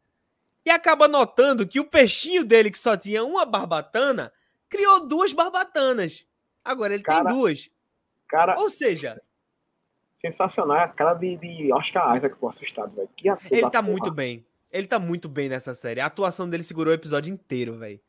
e 0.65 0.69
acaba 0.69 1.07
notando 1.07 1.67
que 1.67 1.79
o 1.79 1.85
peixinho 1.85 2.43
dele, 2.43 2.71
que 2.71 2.79
só 2.79 2.97
tinha 2.97 3.23
uma 3.23 3.45
barbatana, 3.45 4.31
criou 4.69 5.07
duas 5.07 5.33
barbatanas. 5.33 6.25
Agora 6.63 6.93
ele 6.93 7.03
cara, 7.03 7.25
tem 7.25 7.33
duas. 7.33 7.69
Cara, 8.27 8.59
Ou 8.59 8.69
seja. 8.69 9.21
Sensacional. 10.17 10.77
A 10.77 10.87
cara 10.87 11.13
de, 11.13 11.37
de 11.37 11.71
Oscar 11.71 12.15
Isaac 12.15 12.35
por 12.37 12.49
assustado, 12.49 12.93
velho. 12.95 13.09
Ele 13.49 13.61
tá 13.61 13.69
porra. 13.69 13.81
muito 13.83 14.11
bem. 14.11 14.45
Ele 14.71 14.87
tá 14.87 14.99
muito 14.99 15.29
bem 15.29 15.47
nessa 15.47 15.73
série. 15.73 16.01
A 16.01 16.07
atuação 16.07 16.49
dele 16.49 16.63
segurou 16.63 16.91
o 16.91 16.95
episódio 16.95 17.33
inteiro, 17.33 17.77
velho. 17.77 17.99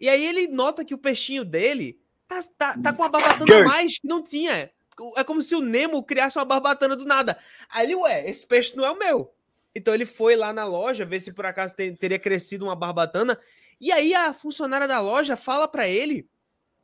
E 0.00 0.08
aí 0.08 0.24
ele 0.24 0.46
nota 0.48 0.84
que 0.84 0.94
o 0.94 0.98
peixinho 0.98 1.44
dele 1.44 2.00
tá, 2.26 2.42
tá, 2.56 2.78
tá 2.78 2.92
com 2.92 3.02
uma 3.02 3.08
barbatana 3.08 3.58
a 3.58 3.64
mais 3.64 3.98
que 3.98 4.06
não 4.06 4.22
tinha. 4.22 4.70
É 5.16 5.24
como 5.24 5.42
se 5.42 5.54
o 5.54 5.60
Nemo 5.60 6.02
criasse 6.02 6.38
uma 6.38 6.44
barbatana 6.44 6.96
do 6.96 7.04
nada. 7.04 7.36
Aí 7.68 7.86
ele, 7.86 7.96
ué, 7.96 8.28
esse 8.28 8.46
peixe 8.46 8.76
não 8.76 8.84
é 8.84 8.90
o 8.90 8.98
meu. 8.98 9.34
Então 9.74 9.94
ele 9.94 10.04
foi 10.04 10.36
lá 10.36 10.52
na 10.52 10.64
loja 10.64 11.04
ver 11.04 11.20
se 11.20 11.32
por 11.32 11.46
acaso 11.46 11.74
teria 11.74 12.18
crescido 12.18 12.64
uma 12.64 12.76
barbatana 12.76 13.38
e 13.80 13.90
aí 13.90 14.14
a 14.14 14.34
funcionária 14.34 14.86
da 14.86 15.00
loja 15.00 15.36
fala 15.36 15.66
para 15.66 15.88
ele 15.88 16.28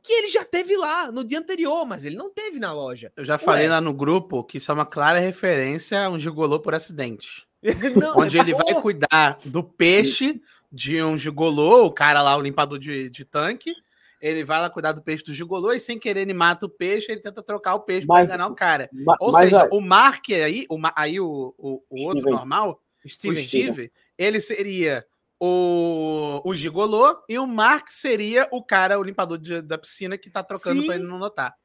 que 0.01 0.13
ele 0.13 0.29
já 0.29 0.45
teve 0.45 0.77
lá 0.77 1.11
no 1.11 1.23
dia 1.23 1.39
anterior, 1.39 1.85
mas 1.85 2.05
ele 2.05 2.15
não 2.15 2.31
teve 2.33 2.59
na 2.59 2.71
loja. 2.71 3.11
Eu 3.15 3.25
já 3.25 3.37
falei 3.37 3.65
Ué. 3.65 3.71
lá 3.71 3.81
no 3.81 3.93
grupo 3.93 4.43
que 4.43 4.57
isso 4.57 4.71
é 4.71 4.73
uma 4.73 4.85
clara 4.85 5.19
referência 5.19 6.05
a 6.05 6.09
um 6.09 6.17
gigolô 6.17 6.59
por 6.59 6.73
acidente. 6.73 7.45
não, 7.95 8.17
onde 8.17 8.37
ele 8.37 8.53
vai 8.53 8.81
cuidar 8.81 9.37
do 9.43 9.63
peixe 9.63 10.41
de 10.71 11.03
um 11.03 11.17
gigolô, 11.17 11.85
o 11.85 11.91
cara 11.91 12.21
lá, 12.21 12.37
o 12.37 12.41
limpador 12.41 12.79
de, 12.79 13.09
de 13.09 13.25
tanque. 13.25 13.73
Ele 14.21 14.43
vai 14.43 14.59
lá 14.59 14.69
cuidar 14.69 14.93
do 14.93 15.03
peixe 15.03 15.23
do 15.23 15.33
gigolô 15.33 15.73
e 15.73 15.79
sem 15.79 15.99
querer 15.99 16.21
ele 16.21 16.33
mata 16.33 16.65
o 16.65 16.69
peixe, 16.69 17.11
ele 17.11 17.21
tenta 17.21 17.43
trocar 17.43 17.75
o 17.75 17.81
peixe 17.81 18.07
para 18.07 18.23
enganar 18.23 18.47
o 18.47 18.55
cara. 18.55 18.89
Mas, 18.91 19.17
Ou 19.19 19.33
seja, 19.33 19.63
aí, 19.63 19.69
o 19.71 19.81
Mark 19.81 20.29
aí, 20.29 20.65
o, 20.69 20.79
aí 20.95 21.19
o, 21.19 21.53
o, 21.57 21.83
o 21.89 22.07
outro 22.07 22.31
normal, 22.31 22.81
Steven, 23.05 23.37
o 23.37 23.45
Steve, 23.45 23.91
ele 24.17 24.41
seria 24.41 25.05
o, 25.39 26.41
o 26.43 26.53
gigolô 26.55 27.17
e 27.29 27.37
o 27.37 27.45
Mark 27.45 27.89
seria 27.89 28.47
o 28.51 28.63
cara, 28.63 28.99
o 28.99 29.03
limpador 29.03 29.37
de, 29.37 29.61
da 29.61 29.77
piscina 29.77 30.17
que 30.17 30.29
tá 30.29 30.43
trocando 30.43 30.85
para 30.85 30.95
ele 30.95 31.03
não 31.03 31.19
notar. 31.19 31.55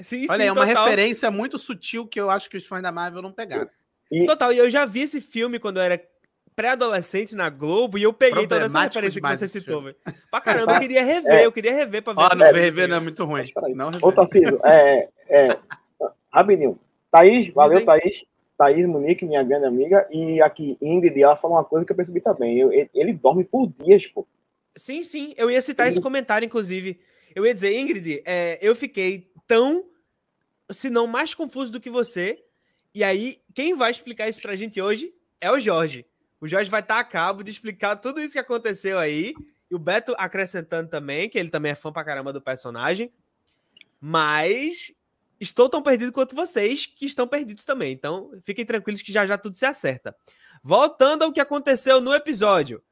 Sim, 0.00 0.26
Olha, 0.28 0.42
sim, 0.42 0.48
é 0.48 0.52
uma 0.52 0.66
total. 0.66 0.84
referência 0.84 1.30
muito 1.30 1.58
sutil 1.58 2.06
que 2.06 2.20
eu 2.20 2.28
acho 2.28 2.50
que 2.50 2.56
os 2.56 2.66
fãs 2.66 2.82
da 2.82 2.90
Marvel 2.90 3.22
não 3.22 3.32
pegaram. 3.32 3.68
E... 4.10 4.24
Total, 4.26 4.52
e 4.52 4.58
eu 4.58 4.68
já 4.68 4.84
vi 4.84 5.02
esse 5.02 5.20
filme 5.20 5.58
quando 5.60 5.76
eu 5.76 5.82
era 5.84 6.00
pré-adolescente 6.56 7.34
na 7.34 7.48
Globo 7.48 7.98
e 7.98 8.02
eu 8.02 8.12
peguei 8.12 8.46
toda 8.46 8.66
essa 8.66 8.80
referência 8.80 9.20
que 9.20 9.28
você 9.36 9.48
citou, 9.48 9.82
velho. 9.82 9.96
Pra 10.30 10.40
caramba, 10.40 10.74
eu 10.74 10.80
queria 10.80 11.02
rever, 11.04 11.32
É. 11.32 11.46
eu 11.46 11.52
queria 11.52 11.72
rever 11.74 12.02
pra 12.02 12.12
ver. 12.12 12.20
Ó, 12.20 12.34
não 12.34 12.46
É, 12.46 12.52
rever 12.52 12.88
não 12.88 12.96
é 12.96 13.00
muito 13.00 13.24
ruim. 13.24 13.42
Não 13.74 13.90
Ô. 14.02 14.12
Tarcísio, 14.12 14.60
é, 14.64 15.08
é, 15.28 15.58
rapidinho. 16.32 16.78
Thaís, 17.10 17.52
valeu, 17.52 17.78
aí. 17.78 17.84
Thaís. 17.84 18.24
Thaís 18.56 18.86
Munique, 18.86 19.24
minha 19.24 19.42
grande 19.42 19.66
amiga. 19.66 20.08
E 20.10 20.40
aqui, 20.40 20.76
Ingrid, 20.80 21.20
ela 21.20 21.36
falou 21.36 21.56
uma 21.56 21.64
coisa 21.64 21.84
que 21.84 21.92
eu 21.92 21.96
percebi 21.96 22.20
também. 22.20 22.58
Eu- 22.58 22.72
ele, 22.72 22.90
ele 22.94 23.12
dorme 23.12 23.44
por 23.44 23.66
dias, 23.66 24.06
pô. 24.06 24.26
Sim, 24.76 25.02
sim, 25.04 25.34
eu 25.36 25.50
ia 25.50 25.62
citar 25.62 25.88
esse 25.88 26.00
comentário, 26.00 26.46
inclusive. 26.46 26.98
Eu 27.34 27.44
ia 27.46 27.54
dizer, 27.54 27.76
Ingrid, 27.78 28.22
é, 28.24 28.58
eu 28.60 28.74
fiquei 28.74 29.30
tão, 29.46 29.84
se 30.70 30.90
não 30.90 31.06
mais 31.06 31.34
confuso 31.34 31.70
do 31.70 31.80
que 31.80 31.90
você. 31.90 32.42
E 32.94 33.02
aí, 33.04 33.40
quem 33.54 33.74
vai 33.74 33.90
explicar 33.90 34.28
isso 34.28 34.40
pra 34.40 34.56
gente 34.56 34.80
hoje 34.80 35.12
é 35.40 35.50
o 35.50 35.58
Jorge. 35.60 36.04
O 36.40 36.46
Jorge 36.48 36.70
vai 36.70 36.80
estar 36.80 36.98
a 36.98 37.04
cabo 37.04 37.42
de 37.42 37.50
explicar 37.50 37.96
tudo 37.96 38.20
isso 38.20 38.32
que 38.34 38.38
aconteceu 38.38 38.98
aí. 38.98 39.34
E 39.70 39.74
o 39.74 39.78
Beto 39.78 40.14
acrescentando 40.18 40.88
também, 40.90 41.28
que 41.28 41.38
ele 41.38 41.50
também 41.50 41.72
é 41.72 41.74
fã 41.74 41.90
pra 41.92 42.04
caramba 42.04 42.32
do 42.32 42.40
personagem. 42.40 43.10
Mas 44.00 44.92
estou 45.44 45.68
tão 45.68 45.82
perdido 45.82 46.12
quanto 46.12 46.34
vocês, 46.34 46.86
que 46.86 47.06
estão 47.06 47.26
perdidos 47.26 47.64
também. 47.64 47.92
Então, 47.92 48.30
fiquem 48.42 48.64
tranquilos 48.64 49.02
que 49.02 49.12
já 49.12 49.26
já 49.26 49.38
tudo 49.38 49.56
se 49.56 49.64
acerta. 49.64 50.16
Voltando 50.62 51.22
ao 51.22 51.32
que 51.32 51.40
aconteceu 51.40 52.00
no 52.00 52.14
episódio. 52.14 52.82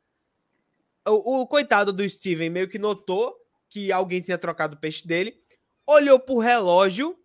O, 1.07 1.41
o 1.41 1.47
coitado 1.47 1.93
do 1.93 2.09
Steven 2.09 2.51
meio 2.51 2.69
que 2.69 2.79
notou 2.79 3.43
que 3.73 3.91
alguém 3.91 4.21
tinha 4.21 4.37
trocado 4.37 4.77
o 4.77 4.79
peixe 4.79 5.07
dele, 5.09 5.35
olhou 5.87 6.21
pro 6.21 6.37
relógio 6.37 7.19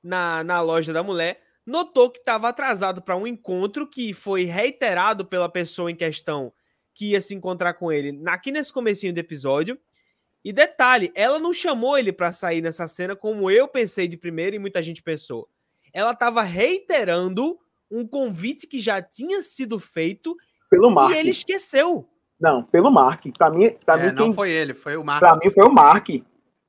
na, 0.00 0.44
na 0.44 0.60
loja 0.60 0.92
da 0.92 1.02
mulher, 1.02 1.42
notou 1.66 2.08
que 2.08 2.20
estava 2.20 2.48
atrasado 2.48 3.02
para 3.02 3.16
um 3.16 3.26
encontro 3.26 3.84
que 3.84 4.14
foi 4.14 4.44
reiterado 4.44 5.26
pela 5.26 5.48
pessoa 5.48 5.90
em 5.90 5.96
questão 5.96 6.52
que 6.94 7.10
ia 7.10 7.20
se 7.20 7.34
encontrar 7.34 7.74
com 7.74 7.90
ele 7.92 8.22
aqui 8.26 8.52
nesse 8.52 8.72
comecinho 8.72 9.12
do 9.12 9.18
episódio. 9.18 9.76
E 10.48 10.52
detalhe, 10.52 11.12
ela 11.14 11.38
não 11.38 11.52
chamou 11.52 11.98
ele 11.98 12.10
para 12.10 12.32
sair 12.32 12.62
nessa 12.62 12.88
cena 12.88 13.14
como 13.14 13.50
eu 13.50 13.68
pensei 13.68 14.08
de 14.08 14.16
primeiro 14.16 14.56
e 14.56 14.58
muita 14.58 14.82
gente 14.82 15.02
pensou. 15.02 15.46
Ela 15.92 16.12
estava 16.12 16.40
reiterando 16.40 17.58
um 17.90 18.06
convite 18.08 18.66
que 18.66 18.78
já 18.78 19.02
tinha 19.02 19.42
sido 19.42 19.78
feito 19.78 20.34
Pelo 20.70 20.90
Mark. 20.90 21.10
e 21.14 21.18
ele 21.18 21.28
esqueceu. 21.32 22.08
Não, 22.40 22.62
pelo 22.62 22.90
Mark. 22.90 23.26
Pra 23.36 23.50
mim, 23.50 23.76
pra 23.84 23.98
É, 24.00 24.06
mim, 24.06 24.12
não 24.16 24.24
quem, 24.24 24.32
foi 24.32 24.50
ele, 24.50 24.72
foi 24.72 24.96
o 24.96 25.04
Marco. 25.04 25.20
pra 25.26 25.36
mim 25.36 25.50
foi 25.50 25.66
o 25.66 25.70
Mark. 25.70 26.06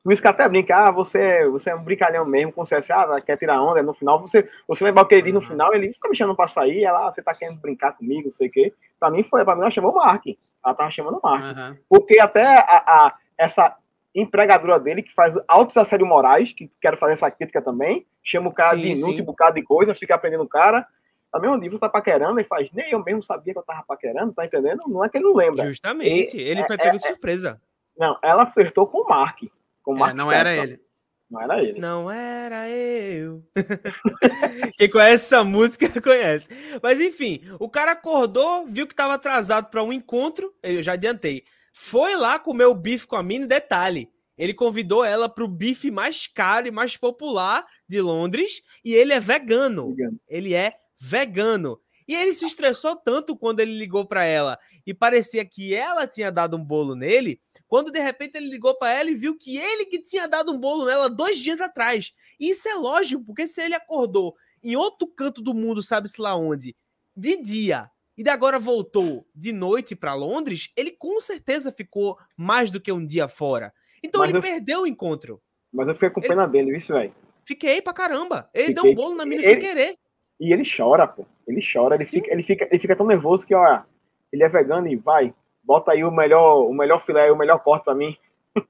Por 0.03 0.11
isso 0.11 0.21
que 0.21 0.27
até 0.27 0.49
brinca, 0.49 0.75
ah, 0.87 0.91
você, 0.91 1.47
você 1.49 1.69
é 1.69 1.75
um 1.75 1.81
brincalhão 1.83 2.25
mesmo 2.25 2.51
com 2.51 2.63
o 2.63 2.65
CS, 2.65 2.91
ah, 2.91 3.21
quer 3.21 3.37
tirar 3.37 3.61
onda, 3.61 3.81
no 3.81 3.93
final 3.93 4.19
você, 4.19 4.49
você 4.67 4.83
lembra 4.83 5.03
o 5.03 5.05
que 5.05 5.15
ele 5.15 5.21
diz 5.23 5.33
no 5.33 5.39
Uhum. 5.39 5.47
final, 5.47 5.73
ele 5.73 5.87
disse, 5.87 6.01
tá 6.01 6.09
me 6.09 6.15
chamando 6.17 6.35
pra 6.35 6.47
sair, 6.49 6.83
ela, 6.83 7.07
ah, 7.07 7.11
você 7.13 7.21
tá 7.21 7.33
querendo 7.33 7.61
brincar 7.61 7.93
comigo, 7.93 8.23
não 8.25 8.31
sei 8.31 8.49
o 8.49 8.51
quê. 8.51 8.73
Pra 8.99 9.09
mim 9.09 9.23
foi, 9.23 9.45
pra 9.45 9.55
mim 9.55 9.61
ela 9.61 9.71
chamou 9.71 9.91
o 9.91 9.95
Mark. 9.95 10.25
Ela 10.65 10.73
tava 10.75 10.91
chamando 10.91 11.17
o 11.17 11.21
Mark. 11.23 11.43
Aham. 11.43 11.77
Porque 11.87 12.19
até 12.19 12.43
a, 12.45 12.83
a- 13.07 13.15
essa 13.39 13.75
empregadora 14.13 14.79
dele, 14.79 15.01
que 15.01 15.13
faz 15.13 15.35
altos 15.47 15.77
assédio 15.77 16.05
morais, 16.05 16.51
que 16.51 16.69
quero 16.81 16.97
fazer 16.97 17.13
essa 17.13 17.31
crítica 17.31 17.61
também, 17.61 18.05
chama 18.23 18.49
o 18.49 18.53
cara 18.53 18.75
Sim, 18.75 18.81
de 18.81 18.99
inútil, 18.99 19.23
um 19.23 19.25
bocado 19.25 19.55
de 19.55 19.63
coisa, 19.63 19.95
fica 19.95 20.15
aprendendo 20.15 20.43
o 20.43 20.47
cara. 20.49 20.85
Também 21.31 21.49
um 21.49 21.59
dia 21.59 21.69
você 21.69 21.79
tá 21.79 21.87
paquerando 21.89 22.39
e 22.39 22.43
faz, 22.43 22.69
nem 22.73 22.91
eu 22.91 23.03
mesmo 23.03 23.23
sabia 23.23 23.53
que 23.53 23.59
eu 23.59 23.63
tava 23.63 23.83
paquerando, 23.87 24.33
tá 24.33 24.45
entendendo? 24.45 24.83
Não 24.87 25.05
é 25.05 25.09
que 25.09 25.17
ele 25.17 25.25
não 25.25 25.35
lembra. 25.35 25.65
Justamente, 25.65 26.37
ele 26.37 26.63
foi 26.65 26.75
é- 26.75 26.79
pego 26.79 26.97
de 26.97 27.07
surpresa. 27.07 27.61
Não, 27.97 28.17
ela 28.23 28.45
flertou 28.47 28.87
com 28.87 28.99
o 29.03 29.07
Mark. 29.07 29.39
Com 29.83 29.93
o 29.93 29.95
É, 29.95 29.99
Mark 29.99 30.15
não 30.15 30.31
era 30.31 30.55
ele. 30.55 30.81
Não 31.29 31.41
era 31.41 31.61
ele. 31.63 31.79
Não 31.79 32.09
era 32.11 32.67
eu. 32.69 33.43
Quem 34.77 34.89
conhece 34.89 35.25
essa 35.25 35.43
música 35.43 35.87
conhece. 36.01 36.47
Mas 36.81 36.99
enfim, 36.99 37.41
o 37.59 37.69
cara 37.69 37.91
acordou, 37.91 38.65
viu 38.65 38.87
que 38.87 38.93
estava 38.93 39.13
atrasado 39.13 39.69
para 39.69 39.83
um 39.83 39.93
encontro. 39.93 40.51
Eu 40.63 40.81
já 40.81 40.93
adiantei. 40.93 41.43
Foi 41.73 42.15
lá 42.15 42.39
comer 42.39 42.65
o 42.65 42.75
bife 42.75 43.07
com 43.07 43.15
a 43.15 43.23
mina. 43.23 43.45
e 43.45 43.47
Detalhe: 43.47 44.09
ele 44.37 44.53
convidou 44.53 45.03
ela 45.03 45.27
para 45.27 45.43
o 45.43 45.47
bife 45.47 45.91
mais 45.91 46.25
caro 46.25 46.67
e 46.67 46.71
mais 46.71 46.95
popular 46.95 47.65
de 47.87 47.99
Londres. 48.01 48.61
E 48.83 48.93
ele 48.93 49.13
é 49.13 49.19
vegano. 49.19 49.95
Ele 50.27 50.53
é 50.53 50.73
vegano. 50.97 51.79
E 52.07 52.15
ele 52.15 52.33
se 52.33 52.43
estressou 52.43 52.95
tanto 52.95 53.35
quando 53.35 53.59
ele 53.59 53.77
ligou 53.77 54.03
para 54.03 54.25
ela 54.25 54.57
e 54.83 54.95
parecia 54.95 55.45
que 55.45 55.75
ela 55.75 56.07
tinha 56.07 56.31
dado 56.31 56.57
um 56.57 56.65
bolo 56.65 56.95
nele, 56.95 57.39
quando 57.67 57.91
de 57.91 57.99
repente 57.99 58.35
ele 58.35 58.49
ligou 58.49 58.73
para 58.75 58.91
ela 58.91 59.11
e 59.11 59.15
viu 59.15 59.37
que 59.37 59.57
ele 59.57 59.85
que 59.85 60.01
tinha 60.01 60.27
dado 60.27 60.51
um 60.51 60.59
bolo 60.59 60.85
nela 60.85 61.07
dois 61.07 61.37
dias 61.37 61.61
atrás. 61.61 62.11
E 62.39 62.49
isso 62.49 62.67
é 62.67 62.73
lógico, 62.73 63.23
porque 63.23 63.45
se 63.45 63.61
ele 63.61 63.75
acordou 63.75 64.35
em 64.63 64.75
outro 64.75 65.07
canto 65.07 65.39
do 65.39 65.53
mundo, 65.53 65.83
sabe-se 65.83 66.19
lá 66.19 66.35
onde, 66.35 66.75
de 67.15 67.39
dia, 67.43 67.91
e 68.19 68.23
de 68.23 68.29
agora 68.29 68.59
voltou 68.59 69.25
de 69.33 69.53
noite 69.53 69.95
para 69.95 70.13
Londres, 70.13 70.69
ele 70.75 70.91
com 70.91 71.21
certeza 71.21 71.71
ficou 71.71 72.17
mais 72.35 72.69
do 72.69 72.81
que 72.81 72.91
um 72.91 73.05
dia 73.05 73.29
fora. 73.29 73.73
Então 74.03 74.19
Mas 74.19 74.29
ele 74.29 74.37
eu- 74.39 74.41
perdeu 74.41 74.81
o 74.81 74.87
encontro. 74.87 75.41
Mas 75.71 75.87
eu 75.87 75.93
fiquei 75.93 76.09
com 76.09 76.19
Ele- 76.19 76.27
pena 76.27 76.45
dele, 76.45 76.75
isso, 76.75 76.91
velho. 76.93 77.13
Fiquei 77.45 77.81
pra 77.81 77.93
caramba. 77.93 78.49
Ele 78.53 78.73
deu 78.73 78.83
Fiquei- 78.83 78.91
um 78.91 78.95
bolo 78.95 79.15
na 79.15 79.25
mina 79.25 79.41
ele- 79.41 79.49
sem 79.51 79.59
querer. 79.59 79.95
E 80.37 80.51
ele 80.51 80.63
chora, 80.69 81.07
pô. 81.07 81.25
Ele 81.47 81.61
chora, 81.61 81.95
ele 81.95 82.05
Sim. 82.05 82.17
fica, 82.17 82.33
ele, 82.33 82.43
fica, 82.43 82.67
ele 82.69 82.79
fica 82.79 82.95
tão 82.95 83.05
nervoso 83.07 83.47
que, 83.47 83.55
olha, 83.55 83.85
ele 84.33 84.43
é 84.43 84.49
vegano 84.49 84.87
e 84.89 84.95
vai, 84.97 85.33
bota 85.63 85.91
aí 85.93 86.03
o 86.03 86.11
melhor, 86.11 86.67
o 86.67 86.73
melhor 86.73 87.03
filé, 87.05 87.31
o 87.31 87.37
melhor 87.37 87.59
corte 87.63 87.85
pra 87.85 87.95
mim. 87.95 88.17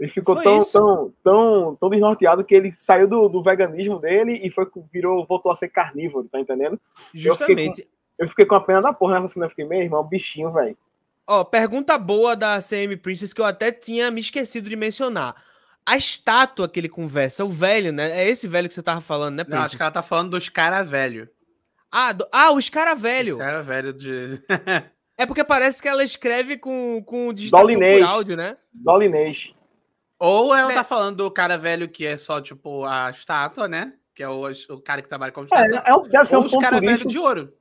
Ele 0.00 0.08
ficou 0.10 0.34
Foi 0.34 0.42
tão, 0.44 0.60
isso. 0.62 0.72
tão, 0.72 1.12
tão, 1.22 1.76
tão 1.76 1.90
desnorteado 1.90 2.44
que 2.44 2.54
ele 2.54 2.72
saiu 2.72 3.06
do, 3.06 3.28
do 3.28 3.40
veganismo 3.42 4.00
dele 4.00 4.32
e 4.42 4.50
foi, 4.50 4.66
virou, 4.92 5.24
voltou 5.26 5.52
a 5.52 5.54
ser 5.54 5.68
carnívoro, 5.68 6.28
tá 6.28 6.40
entendendo? 6.40 6.80
Justamente. 7.14 7.86
Eu 8.18 8.28
fiquei 8.28 8.44
com 8.46 8.54
a 8.54 8.60
pena 8.60 8.80
da 8.82 8.92
porra 8.92 9.14
nessa 9.20 9.34
cena, 9.34 9.46
eu 9.46 9.50
fiquei, 9.50 9.64
meu 9.64 9.80
irmão, 9.80 10.04
bichinho, 10.04 10.52
velho. 10.52 10.76
Ó, 11.26 11.44
pergunta 11.44 11.96
boa 11.98 12.34
da 12.36 12.60
CM 12.60 12.96
Princess 12.96 13.32
que 13.32 13.40
eu 13.40 13.44
até 13.44 13.70
tinha 13.72 14.10
me 14.10 14.20
esquecido 14.20 14.68
de 14.68 14.76
mencionar. 14.76 15.34
A 15.84 15.96
estátua 15.96 16.68
que 16.68 16.78
ele 16.78 16.88
conversa, 16.88 17.44
o 17.44 17.48
velho, 17.48 17.92
né? 17.92 18.10
É 18.20 18.28
esse 18.28 18.46
velho 18.46 18.68
que 18.68 18.74
você 18.74 18.82
tava 18.82 19.00
falando, 19.00 19.36
né, 19.36 19.44
Não, 19.48 19.56
acho 19.58 19.60
Princess? 19.62 19.76
que 19.76 19.82
ela 19.82 19.90
tá 19.90 20.02
falando 20.02 20.30
dos 20.30 20.48
cara 20.48 20.82
velho. 20.82 21.28
Ah, 21.90 22.12
do- 22.12 22.26
ah, 22.32 22.52
os 22.52 22.68
cara 22.68 22.94
velho. 22.94 23.38
Cara 23.38 23.62
velho 23.62 23.92
de. 23.92 24.40
É 25.14 25.26
porque 25.26 25.44
parece 25.44 25.80
que 25.80 25.86
ela 25.86 26.02
escreve 26.02 26.56
com, 26.56 27.02
com 27.04 27.32
digitação 27.34 27.66
Dolinês. 27.66 27.98
por 28.00 28.08
áudio, 28.08 28.36
né? 28.36 28.56
Dolinês. 28.72 29.52
Ou 30.18 30.54
ela 30.54 30.68
Né? 30.68 30.74
tá 30.74 30.82
falando 30.82 31.16
do 31.18 31.30
cara 31.30 31.58
velho 31.58 31.86
que 31.88 32.06
é 32.06 32.16
só, 32.16 32.40
tipo, 32.40 32.84
a 32.84 33.10
estátua, 33.10 33.68
né? 33.68 33.92
Que 34.14 34.22
é 34.22 34.28
o, 34.28 34.46
o 34.70 34.80
cara 34.80 35.02
que 35.02 35.08
trabalha 35.08 35.30
como 35.30 35.44
estátua. 35.44 35.82
É, 35.86 35.90
é 35.90 35.94
um, 35.94 36.02
deve 36.08 36.26
ser 36.26 36.36
Ou 36.36 36.42
um 36.42 36.46
os 36.46 36.56
cara 36.56 36.80
velho 36.80 37.06
de 37.06 37.18
ouro. 37.18 37.52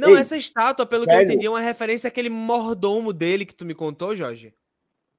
Não, 0.00 0.10
Ei, 0.10 0.16
essa 0.16 0.36
estátua, 0.36 0.86
pelo 0.86 1.04
que 1.04 1.12
eu 1.12 1.16
velho. 1.16 1.28
entendi, 1.28 1.46
é 1.46 1.50
uma 1.50 1.60
referência 1.60 2.08
àquele 2.08 2.30
mordomo 2.30 3.12
dele 3.12 3.44
que 3.44 3.54
tu 3.54 3.66
me 3.66 3.74
contou, 3.74 4.16
Jorge. 4.16 4.54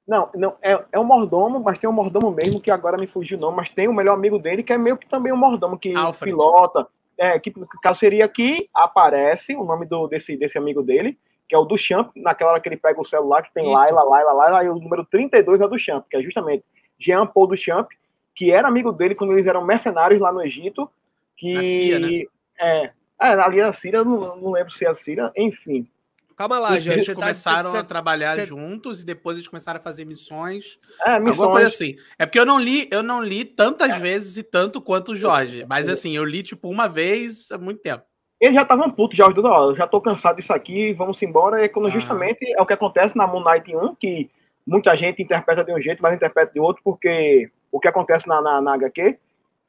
Não, 0.07 0.29
não, 0.35 0.55
é, 0.61 0.83
é 0.91 0.99
um 0.99 1.03
mordomo, 1.03 1.59
mas 1.59 1.77
tem 1.77 1.87
um 1.87 1.93
mordomo 1.93 2.31
mesmo 2.31 2.59
que 2.59 2.71
agora 2.71 2.97
me 2.97 3.05
fugiu 3.05 3.37
o 3.37 3.41
nome, 3.41 3.57
mas 3.57 3.69
tem 3.69 3.87
o 3.87 3.93
melhor 3.93 4.15
amigo 4.15 4.39
dele 4.39 4.63
que 4.63 4.73
é 4.73 4.77
meio 4.77 4.97
que 4.97 5.07
também 5.07 5.31
um 5.31 5.37
mordomo 5.37 5.77
que 5.77 5.95
Alfred. 5.95 6.31
pilota. 6.33 6.87
É, 7.17 7.39
que 7.39 7.53
seria 7.95 8.27
que 8.27 8.67
aparece 8.73 9.55
o 9.55 9.63
nome 9.63 9.85
do, 9.85 10.07
desse, 10.07 10.35
desse 10.35 10.57
amigo 10.57 10.81
dele, 10.81 11.19
que 11.47 11.53
é 11.53 11.57
o 11.57 11.65
do 11.65 11.77
Champ, 11.77 12.09
naquela 12.15 12.51
hora 12.51 12.59
que 12.59 12.67
ele 12.67 12.77
pega 12.77 12.99
o 12.99 13.05
celular, 13.05 13.43
que 13.43 13.53
tem 13.53 13.63
Isso. 13.63 13.73
Laila, 13.73 14.01
Laila, 14.01 14.31
Laila, 14.31 14.63
e 14.63 14.69
o 14.69 14.75
número 14.75 15.05
32 15.05 15.61
é 15.61 15.67
do 15.67 15.77
Champ, 15.77 16.03
que 16.09 16.17
é 16.17 16.23
justamente 16.23 16.65
Jean 16.97 17.27
Paul 17.27 17.45
do 17.45 17.55
Champ, 17.55 17.87
que 18.33 18.49
era 18.49 18.67
amigo 18.67 18.91
dele 18.91 19.13
quando 19.13 19.33
eles 19.33 19.45
eram 19.45 19.63
mercenários 19.63 20.19
lá 20.19 20.31
no 20.31 20.41
Egito, 20.41 20.89
que... 21.37 21.99
Né? 21.99 22.23
É, 22.59 22.91
é, 23.21 23.33
ali 23.39 23.61
na 23.61 23.71
Síria, 23.71 23.97
eu 23.97 24.05
não, 24.05 24.35
não 24.37 24.51
lembro 24.51 24.71
se 24.71 24.85
é 24.85 24.89
a 24.89 24.95
Síria, 24.95 25.31
enfim. 25.37 25.87
Calma 26.35 26.57
lá, 26.57 26.71
Eles 26.71 26.83
Jorge. 26.83 27.05
Você 27.05 27.13
tá, 27.13 27.21
começaram 27.21 27.71
você- 27.71 27.77
a 27.77 27.83
trabalhar 27.83 28.35
você- 28.35 28.45
juntos 28.47 29.01
e 29.01 29.05
depois 29.05 29.37
eles 29.37 29.47
começaram 29.47 29.79
a 29.79 29.83
fazer 29.83 30.05
missões. 30.05 30.79
É, 31.05 31.11
Alguma 31.15 31.35
coisa 31.35 31.65
missões, 31.67 31.73
assim. 31.73 31.95
É 32.17 32.25
porque 32.25 32.39
eu 32.39 32.45
não 32.45 32.59
li, 32.59 32.87
eu 32.89 33.03
não 33.03 33.21
li 33.23 33.45
tantas 33.45 33.91
É. 33.91 33.99
vezes 33.99 34.37
e 34.37 34.43
tanto 34.43 34.81
quanto 34.81 35.11
o 35.11 35.15
Jorge. 35.15 35.65
Mas 35.69 35.87
assim, 35.87 36.15
eu 36.15 36.25
li, 36.25 36.41
tipo, 36.41 36.67
uma 36.69 36.87
vez 36.87 37.51
há 37.51 37.57
muito 37.59 37.81
tempo. 37.81 38.03
Eles 38.39 38.55
já 38.55 38.63
estavam 38.63 38.89
putos, 38.89 39.15
já, 39.15 39.27
os 39.27 39.37
ó, 39.37 39.69
eu 39.69 39.75
já 39.75 39.85
tô 39.85 40.01
cansado 40.01 40.37
disso 40.37 40.51
aqui, 40.51 40.93
vamos 40.93 41.21
embora. 41.21 41.63
E 41.63 41.69
quando 41.69 41.89
Aham. 41.89 41.99
justamente 41.99 42.51
é 42.51 42.59
o 42.59 42.65
que 42.65 42.73
acontece 42.73 43.15
na 43.15 43.27
Moon 43.27 43.43
Knight 43.43 43.75
1, 43.75 43.93
que 43.93 44.31
muita 44.65 44.97
gente 44.97 45.21
interpreta 45.21 45.63
de 45.63 45.71
um 45.71 45.79
jeito, 45.79 46.01
mas 46.01 46.15
interpreta 46.15 46.51
de 46.51 46.59
outro, 46.59 46.81
porque 46.83 47.51
o 47.71 47.79
que 47.79 47.87
acontece 47.87 48.27
na, 48.27 48.41
na, 48.41 48.59
na 48.59 48.73
HQ 48.73 49.15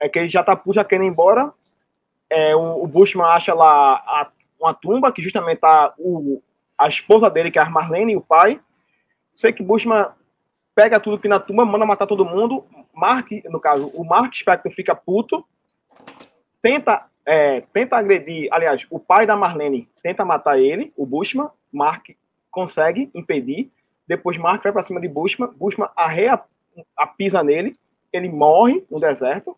é 0.01 0.09
que 0.09 0.19
ele 0.19 0.29
já 0.31 0.43
tá 0.43 0.57
puto, 0.57 0.77
já 0.77 0.85
querendo 0.85 1.05
ir 1.05 1.09
embora. 1.09 1.53
É, 2.33 2.57
o, 2.57 2.83
o 2.83 2.87
Bushman 2.87 3.27
acha 3.27 3.53
lá 3.55 3.95
a- 3.97 4.31
uma 4.61 4.73
tumba, 4.73 5.13
que 5.13 5.21
justamente 5.21 5.59
tá 5.59 5.93
o, 5.99 6.41
a 6.79 6.89
esposa 6.89 7.29
dele, 7.29 7.51
que 7.51 7.59
é 7.59 7.63
a 7.63 7.69
Marlene, 7.69 8.13
e 8.13 8.17
o 8.17 8.21
pai. 8.21 8.61
Sei 9.35 9.53
que 9.53 9.63
Bushman 9.63 10.07
pega 10.75 10.99
tudo 11.01 11.19
que 11.19 11.29
na 11.29 11.39
tumba, 11.41 11.65
manda 11.65 11.85
matar 11.85 12.07
todo 12.07 12.25
mundo. 12.25 12.65
Mark, 12.95 13.29
no 13.51 13.59
caso, 13.61 13.89
o 13.95 14.05
Mark 14.05 14.35
Spector 14.35 14.71
fica 14.73 14.95
puto, 14.95 15.45
tenta 16.61 17.07
é, 17.25 17.61
tenta 17.73 17.97
agredir, 17.97 18.49
aliás, 18.51 18.85
o 18.91 18.99
pai 18.99 19.27
da 19.27 19.37
Marlene 19.37 19.89
tenta 20.03 20.25
matar 20.25 20.59
ele, 20.59 20.93
o 20.97 21.07
Bushman, 21.07 21.49
Mark 21.73 22.07
consegue 22.51 23.09
impedir, 23.15 23.71
depois 24.09 24.37
Mark 24.37 24.63
vai 24.63 24.73
pra 24.73 24.83
cima 24.83 25.01
de 25.01 25.07
Bushman, 25.09 25.49
Bushman 25.57 25.89
arreia 25.97 26.41
a 26.97 27.07
pisa 27.07 27.43
nele, 27.43 27.77
ele 28.13 28.29
morre 28.29 28.85
no 28.91 28.99
deserto, 28.99 29.57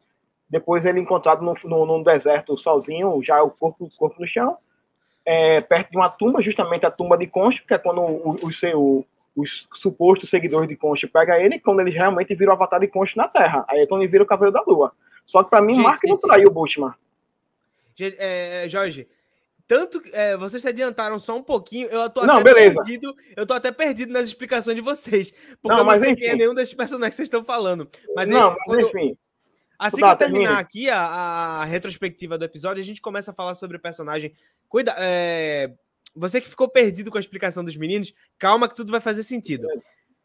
depois 0.49 0.85
ele 0.85 0.99
é 0.99 1.03
encontrado 1.03 1.43
no, 1.43 1.55
no, 1.65 1.87
no 1.87 2.05
deserto 2.05 2.57
sozinho, 2.57 3.23
já 3.23 3.43
o 3.43 3.51
corpo, 3.51 3.87
o 3.87 3.91
corpo 3.97 4.21
no 4.21 4.27
chão, 4.27 4.57
é, 5.25 5.61
perto 5.61 5.91
de 5.91 5.97
uma 5.97 6.09
tumba, 6.09 6.43
justamente 6.43 6.85
a 6.85 6.91
tumba 6.91 7.17
de 7.17 7.27
Concho, 7.27 7.65
que 7.67 7.75
é 7.75 7.79
quando 7.79 8.01
o, 8.01 8.37
o, 8.37 8.51
o, 8.75 9.07
os 9.35 9.67
supostos 9.75 10.29
seguidores 10.29 10.69
de 10.69 10.77
Concho 10.77 11.09
pegam 11.09 11.37
ele, 11.37 11.59
quando 11.59 11.81
ele 11.81 11.91
realmente 11.91 12.35
vira 12.35 12.51
o 12.51 12.55
avatar 12.55 12.81
de 12.81 12.89
Concho 12.89 13.17
na 13.17 13.27
Terra. 13.27 13.65
Aí 13.69 13.81
é 13.81 13.87
quando 13.87 14.03
ele 14.03 14.11
vira 14.11 14.23
o 14.23 14.27
Cavaleiro 14.27 14.53
da 14.53 14.63
Lua. 14.71 14.93
Só 15.25 15.43
que 15.43 15.51
pra 15.51 15.63
mim, 15.63 15.79
Mark 15.79 16.01
não 16.05 16.19
traiu 16.19 16.49
o 16.49 16.53
Bushman. 16.53 16.93
É, 17.99 18.67
Jorge, 18.69 19.09
tanto 19.67 20.03
é, 20.13 20.37
vocês 20.37 20.61
se 20.61 20.69
adiantaram 20.69 21.19
só 21.19 21.37
um 21.37 21.43
pouquinho, 21.43 21.89
eu 21.89 22.11
tô 22.11 22.27
não, 22.27 22.37
até 22.37 22.53
beleza. 22.53 22.75
perdido, 22.75 23.15
eu 23.35 23.47
tô 23.47 23.55
até 23.55 23.73
perdido 23.73 24.13
nas 24.13 24.25
explicações 24.25 24.77
de 24.77 24.83
vocês, 24.83 25.31
porque 25.63 25.69
não, 25.69 25.79
eu 25.79 25.85
não 25.85 25.99
sei 25.99 26.11
enfim. 26.11 26.21
quem 26.21 26.29
é 26.29 26.37
nenhum 26.37 26.55
desses 26.55 26.75
personagens 26.75 27.11
que 27.11 27.17
vocês 27.17 27.29
estão 27.29 27.45
falando. 27.45 27.89
Mas, 28.15 28.29
não, 28.29 28.51
aí, 28.51 28.57
mas 28.57 28.65
quando, 28.67 28.81
enfim. 28.89 29.17
Assim 29.87 29.97
que 29.99 30.05
eu 30.05 30.17
terminar 30.17 30.19
termina. 30.19 30.59
aqui 30.59 30.91
a, 30.91 31.01
a 31.01 31.65
retrospectiva 31.65 32.39
do 32.39 32.45
episódio, 32.45 32.83
a 32.83 32.87
gente 32.87 33.01
começa 33.01 33.31
a 33.31 33.35
falar 33.35 33.55
sobre 33.55 33.77
o 33.77 33.81
personagem. 33.81 34.35
Cuida, 34.69 34.95
é, 34.99 35.73
você 36.15 36.41
que 36.41 36.49
ficou 36.49 36.69
perdido 36.69 37.11
com 37.11 37.17
a 37.17 37.21
explicação 37.21 37.65
dos 37.65 37.77
meninos, 37.77 38.13
calma 38.39 38.69
que 38.69 38.77
tudo 38.77 38.91
vai 38.93 39.01
fazer 39.01 39.23
sentido. 39.23 39.69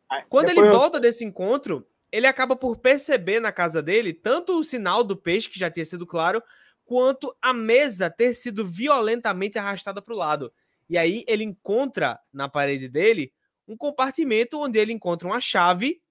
Aí, 0.10 0.24
Quando 0.30 0.50
ele 0.50 0.60
eu- 0.62 0.72
volta 0.72 1.00
desse 1.00 1.24
encontro, 1.24 1.88
ele 2.12 2.26
acaba 2.28 2.56
por 2.56 2.78
perceber 2.78 3.39
na 3.39 3.52
casa 3.52 3.82
dele 3.82 4.13
tanto 4.13 4.58
o 4.60 4.63
sinal 4.63 5.04
do 5.04 5.15
peixe, 5.15 5.50
que 5.50 5.60
já 5.60 5.69
tinha 5.69 5.86
sido 5.86 6.06
claro, 6.08 6.41
quanto 6.86 7.36
a 7.39 7.54
mesa 7.54 8.10
ter 8.10 8.34
sido 8.34 8.65
violentamente 8.65 9.60
arrastada 9.60 10.02
para 10.02 10.13
o 10.13 10.17
lado. 10.17 10.52
E 10.89 10.98
aí 10.98 11.24
ele 11.28 11.43
encontra 11.43 12.19
na 12.34 12.50
parede 12.50 12.89
dele 12.89 13.32
um 13.67 13.78
compartimento 13.78 14.60
onde 14.60 14.80
ele 14.80 14.91
encontra 14.91 15.28
uma 15.28 15.39
chave, 15.39 16.02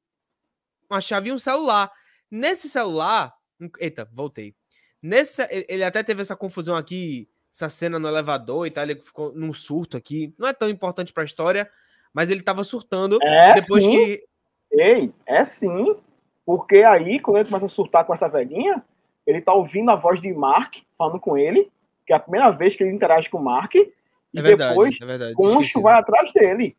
uma 0.89 1.01
chave 1.01 1.31
e 1.31 1.33
um 1.33 1.39
celular. 1.39 1.91
Nesse 2.31 2.69
celular, 2.69 3.35
eita, 3.81 4.09
voltei. 4.13 4.55
Nesse, 5.03 5.47
ele- 5.51 5.85
até 5.85 6.03
teve 6.03 6.21
essa 6.23 6.35
confusão 6.37 6.75
aqui, 6.77 7.29
essa 7.55 7.69
cena 7.69 7.99
no 7.99 8.09
elevador 8.09 8.67
e 8.67 8.71
tal, 8.71 8.85
ele 8.85 8.97
ficou 9.01 9.33
num 9.33 9.53
surto 9.53 9.97
aqui. 9.97 10.35
Não 10.39 10.49
é 10.49 10.53
tão 10.53 10.69
importante 10.69 11.13
para 11.13 11.23
a 11.23 11.27
história, 11.27 11.71
mas 12.13 12.31
ele 12.31 12.43
tava 12.43 12.65
surtando 12.65 13.19
É, 13.23 13.55
depois 13.55 13.85
sim. 13.85 13.91
que 13.91 14.25
Ei, 14.71 15.13
é 15.27 15.45
sim. 15.45 15.97
Porque 16.45 16.83
aí, 16.83 17.21
quando 17.21 17.39
ele 17.39 17.49
começa 17.49 17.67
a 17.67 17.71
surtar 17.71 18.05
com 18.05 18.13
essa 18.15 18.29
velhinha, 18.29 18.83
ele 19.27 19.41
tá 19.41 19.53
ouvindo 19.53 19.91
a 19.91 19.97
voz 19.97 20.21
de 20.21 20.33
Mark 20.33 20.77
falando 20.97 21.21
com 21.21 21.37
ele, 21.39 21.71
que 22.07 22.13
é 22.13 22.17
a 22.17 22.21
primeira 22.21 22.51
vez 22.51 22.75
que 22.77 22.83
ele 22.83 22.93
interage 22.95 23.29
com 23.31 23.39
o 23.39 23.45
Mark, 23.45 23.75
e 23.75 23.93
É 24.35 24.43
verdade, 24.43 24.71
depois 24.71 24.97
é 25.01 25.07
verdade. 25.07 25.35
Concho 25.35 25.61
esqueci. 25.61 25.83
vai 25.83 25.99
atrás 25.99 26.33
dele. 26.33 26.77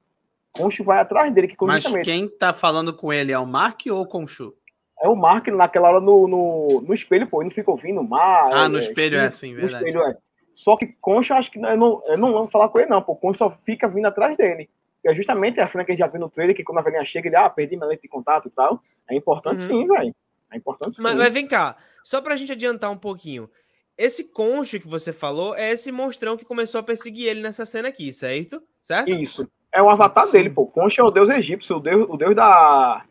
Concho 0.51 0.83
vai 0.83 0.99
atrás 0.99 1.31
dele, 1.33 1.47
que 1.47 1.55
Mas 1.65 1.83
quem 2.03 2.27
tá 2.27 2.53
falando 2.53 2.93
com 2.93 3.13
ele 3.13 3.31
é 3.31 3.37
o 3.39 3.45
Mark 3.45 3.81
ou 3.91 4.01
o 4.01 4.05
Conchu? 4.07 4.55
É 5.01 5.07
o 5.07 5.15
Mark 5.15 5.47
naquela 5.47 5.89
hora 5.89 5.99
no, 6.01 6.27
no, 6.27 6.81
no 6.81 6.93
espelho, 6.93 7.27
pô, 7.27 7.41
ele 7.41 7.49
não 7.49 7.55
fica 7.55 7.71
ouvindo 7.71 8.01
o 8.01 8.07
Mar. 8.07 8.49
Ah, 8.51 8.69
no 8.69 8.77
espelho 8.79 9.17
é 9.17 9.25
assim, 9.27 9.53
no 9.53 9.61
verdade. 9.61 9.85
espelho 9.85 10.03
é. 10.05 10.17
Só 10.55 10.75
que 10.75 10.87
Concho, 10.99 11.33
acho 11.33 11.49
que 11.51 11.57
eu 11.57 11.77
não, 11.77 12.01
eu 12.05 12.17
não 12.17 12.33
vou 12.33 12.47
falar 12.49 12.67
com 12.69 12.79
ele, 12.79 12.89
não, 12.89 13.01
pô. 13.01 13.15
Concho 13.15 13.37
só 13.39 13.49
fica 13.49 13.87
vindo 13.87 14.05
atrás 14.07 14.35
dele. 14.35 14.69
E 15.03 15.09
é 15.09 15.15
justamente 15.15 15.59
a 15.61 15.67
cena 15.67 15.85
que 15.85 15.91
a 15.91 15.95
gente 15.95 15.99
já 16.01 16.07
viu 16.07 16.19
no 16.19 16.29
trailer, 16.29 16.53
que 16.55 16.63
quando 16.63 16.79
a 16.79 16.81
velhinha 16.81 17.05
chega, 17.05 17.29
ele, 17.29 17.35
ah, 17.37 17.49
perdi 17.49 17.77
minha 17.77 17.87
lente 17.87 18.01
de 18.01 18.09
contato 18.09 18.49
e 18.49 18.51
tal. 18.51 18.81
É 19.09 19.15
importante 19.15 19.63
Uhum. 19.63 19.67
sim, 19.69 19.87
velho. 19.87 20.13
É 20.51 20.57
importante 20.57 20.97
sim. 20.97 21.01
Mas, 21.01 21.15
mas 21.15 21.33
vem 21.33 21.47
cá, 21.47 21.77
só 22.03 22.19
pra 22.21 22.35
gente 22.35 22.51
adiantar 22.51 22.91
um 22.91 22.97
pouquinho. 22.97 23.49
Esse 23.97 24.23
concho 24.25 24.79
que 24.79 24.87
você 24.87 25.13
falou 25.13 25.55
é 25.55 25.71
esse 25.71 25.91
monstrão 25.91 26.35
que 26.35 26.43
começou 26.45 26.79
a 26.79 26.83
perseguir 26.83 27.27
ele 27.27 27.41
nessa 27.41 27.65
cena 27.65 27.87
aqui, 27.87 28.13
certo? 28.13 28.61
Certo? 28.81 29.09
Isso. 29.09 29.47
É 29.73 29.81
o 29.81 29.89
avatar 29.89 30.29
dele, 30.31 30.49
pô. 30.49 30.65
Concho 30.65 30.99
é 30.99 31.03
o 31.03 31.11
deus 31.11 31.29
egípcio, 31.29 31.77
o 31.77 31.79
deus, 31.79 32.07
o 32.09 32.17
deus 32.17 32.35
da. 32.35 33.03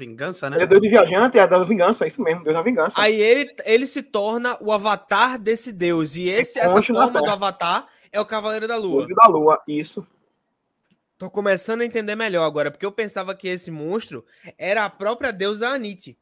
Vingança, 0.00 0.46
Ele 0.46 0.56
é 0.56 0.58
né? 0.60 0.66
deus 0.66 0.80
de 0.80 0.88
viajante, 0.88 1.38
é 1.38 1.46
da 1.46 1.62
vingança, 1.62 2.04
é 2.04 2.08
isso 2.08 2.22
mesmo, 2.22 2.42
deus 2.42 2.56
da 2.56 2.62
vingança. 2.62 2.98
Aí 2.98 3.20
ele, 3.20 3.54
ele 3.66 3.84
se 3.84 4.02
torna 4.02 4.56
o 4.58 4.72
avatar 4.72 5.38
desse 5.38 5.70
deus. 5.70 6.16
E 6.16 6.26
esse, 6.26 6.58
essa 6.58 6.72
concho 6.72 6.94
na 6.94 7.02
forma 7.04 7.20
do 7.20 7.30
avatar 7.30 7.86
é 8.10 8.18
o 8.18 8.24
Cavaleiro 8.24 8.66
da 8.66 8.76
Lua. 8.76 9.06
Deus 9.06 9.14
da 9.14 9.28
lua, 9.28 9.60
isso. 9.68 10.06
Tô 11.18 11.28
começando 11.28 11.82
a 11.82 11.84
entender 11.84 12.14
melhor 12.14 12.44
agora, 12.44 12.70
porque 12.70 12.86
eu 12.86 12.90
pensava 12.90 13.34
que 13.34 13.46
esse 13.46 13.70
monstro 13.70 14.24
era 14.56 14.86
a 14.86 14.90
própria 14.90 15.30
deusa 15.30 15.68
Anite. 15.68 16.16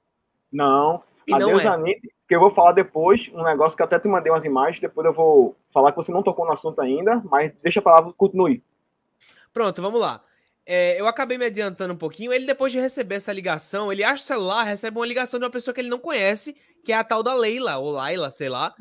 Não. 0.52 1.00
E 1.24 1.32
a 1.32 1.38
não 1.38 1.50
deusa 1.50 1.68
é. 1.68 1.68
Anite, 1.68 2.12
que 2.28 2.34
eu 2.34 2.40
vou 2.40 2.50
falar 2.50 2.72
depois, 2.72 3.30
um 3.32 3.44
negócio 3.44 3.76
que 3.76 3.82
eu 3.82 3.86
até 3.86 4.00
te 4.00 4.08
mandei 4.08 4.32
umas 4.32 4.44
imagens, 4.44 4.80
depois 4.80 5.06
eu 5.06 5.12
vou 5.12 5.56
falar 5.72 5.92
que 5.92 5.96
você 5.98 6.10
não 6.10 6.24
tocou 6.24 6.44
no 6.44 6.52
assunto 6.52 6.80
ainda, 6.80 7.22
mas 7.30 7.52
deixa 7.62 7.78
a 7.78 7.82
palavra, 7.82 8.12
continue. 8.16 8.60
Pronto, 9.52 9.80
vamos 9.80 10.00
lá. 10.00 10.20
É, 10.70 11.00
eu 11.00 11.06
acabei 11.06 11.38
me 11.38 11.46
adiantando 11.46 11.94
um 11.94 11.96
pouquinho. 11.96 12.30
Ele, 12.30 12.44
depois 12.44 12.70
de 12.70 12.78
receber 12.78 13.14
essa 13.14 13.32
ligação, 13.32 13.90
ele 13.90 14.04
acha 14.04 14.22
o 14.22 14.26
celular, 14.26 14.64
recebe 14.64 14.98
uma 14.98 15.06
ligação 15.06 15.40
de 15.40 15.46
uma 15.46 15.50
pessoa 15.50 15.72
que 15.72 15.80
ele 15.80 15.88
não 15.88 15.98
conhece, 15.98 16.54
que 16.84 16.92
é 16.92 16.94
a 16.96 17.02
tal 17.02 17.22
da 17.22 17.32
Leila, 17.32 17.78
ou 17.78 17.90
Laila, 17.90 18.30
sei 18.30 18.50
lá. 18.50 18.74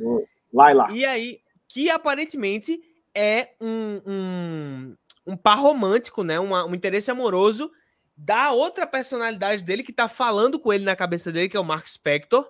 Laila. 0.53 0.87
E 0.91 1.05
aí, 1.05 1.39
que 1.65 1.89
aparentemente 1.89 2.77
é 3.15 3.51
um, 3.61 4.01
um, 4.05 4.95
um 5.27 5.37
par 5.37 5.57
romântico, 5.57 6.25
né? 6.25 6.37
Uma- 6.37 6.65
um 6.65 6.75
interesse 6.75 7.09
amoroso 7.09 7.71
da 8.17 8.51
outra 8.51 8.85
personalidade 8.85 9.63
dele 9.63 9.81
que 9.81 9.93
tá 9.93 10.09
falando 10.09 10.59
com 10.59 10.73
ele 10.73 10.83
na 10.83 10.95
cabeça 10.95 11.31
dele, 11.31 11.47
que 11.47 11.55
é 11.55 11.59
o 11.59 11.63
Mark 11.63 11.87
Spector. 11.87 12.49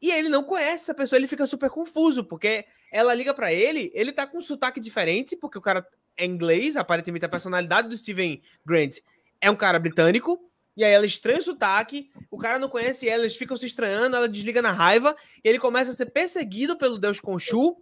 E 0.00 0.12
ele 0.12 0.28
não 0.28 0.44
conhece 0.44 0.84
essa 0.84 0.94
pessoa, 0.94 1.18
ele 1.18 1.26
fica 1.26 1.46
super 1.46 1.68
confuso, 1.68 2.22
porque 2.22 2.64
ela 2.92 3.12
liga 3.12 3.34
pra 3.34 3.52
ele, 3.52 3.90
ele 3.92 4.12
tá 4.12 4.24
com 4.24 4.38
um 4.38 4.42
sotaque 4.42 4.78
diferente, 4.78 5.34
porque 5.34 5.58
o 5.58 5.62
cara 5.62 5.84
é 6.16 6.24
inglês, 6.24 6.76
aparentemente 6.76 7.24
a 7.24 7.28
personalidade 7.28 7.88
do 7.88 7.96
Steven 7.96 8.42
Grant 8.64 8.98
é 9.40 9.50
um 9.50 9.56
cara 9.56 9.78
britânico, 9.78 10.40
e 10.76 10.84
aí 10.84 10.92
ela 10.92 11.06
estranha 11.06 11.38
o 11.38 11.42
sotaque, 11.42 12.10
o 12.30 12.36
cara 12.36 12.58
não 12.58 12.68
conhece 12.68 13.08
ela, 13.08 13.22
eles 13.22 13.36
ficam 13.36 13.56
se 13.56 13.66
estranhando, 13.66 14.16
ela 14.16 14.28
desliga 14.28 14.60
na 14.60 14.72
raiva, 14.72 15.16
e 15.42 15.48
ele 15.48 15.58
começa 15.58 15.90
a 15.90 15.94
ser 15.94 16.06
perseguido 16.06 16.76
pelo 16.76 16.98
deus 16.98 17.20
Khonshu, 17.20 17.76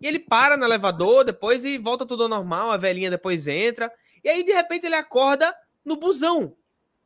e 0.00 0.06
ele 0.06 0.18
para 0.18 0.56
no 0.56 0.64
elevador 0.64 1.24
depois 1.24 1.64
e 1.64 1.78
volta 1.78 2.06
tudo 2.06 2.24
ao 2.24 2.28
normal, 2.28 2.70
a 2.70 2.76
velhinha 2.76 3.10
depois 3.10 3.46
entra, 3.46 3.92
e 4.22 4.28
aí 4.28 4.42
de 4.42 4.52
repente 4.52 4.86
ele 4.86 4.94
acorda 4.94 5.54
no 5.84 5.96
busão. 5.96 6.56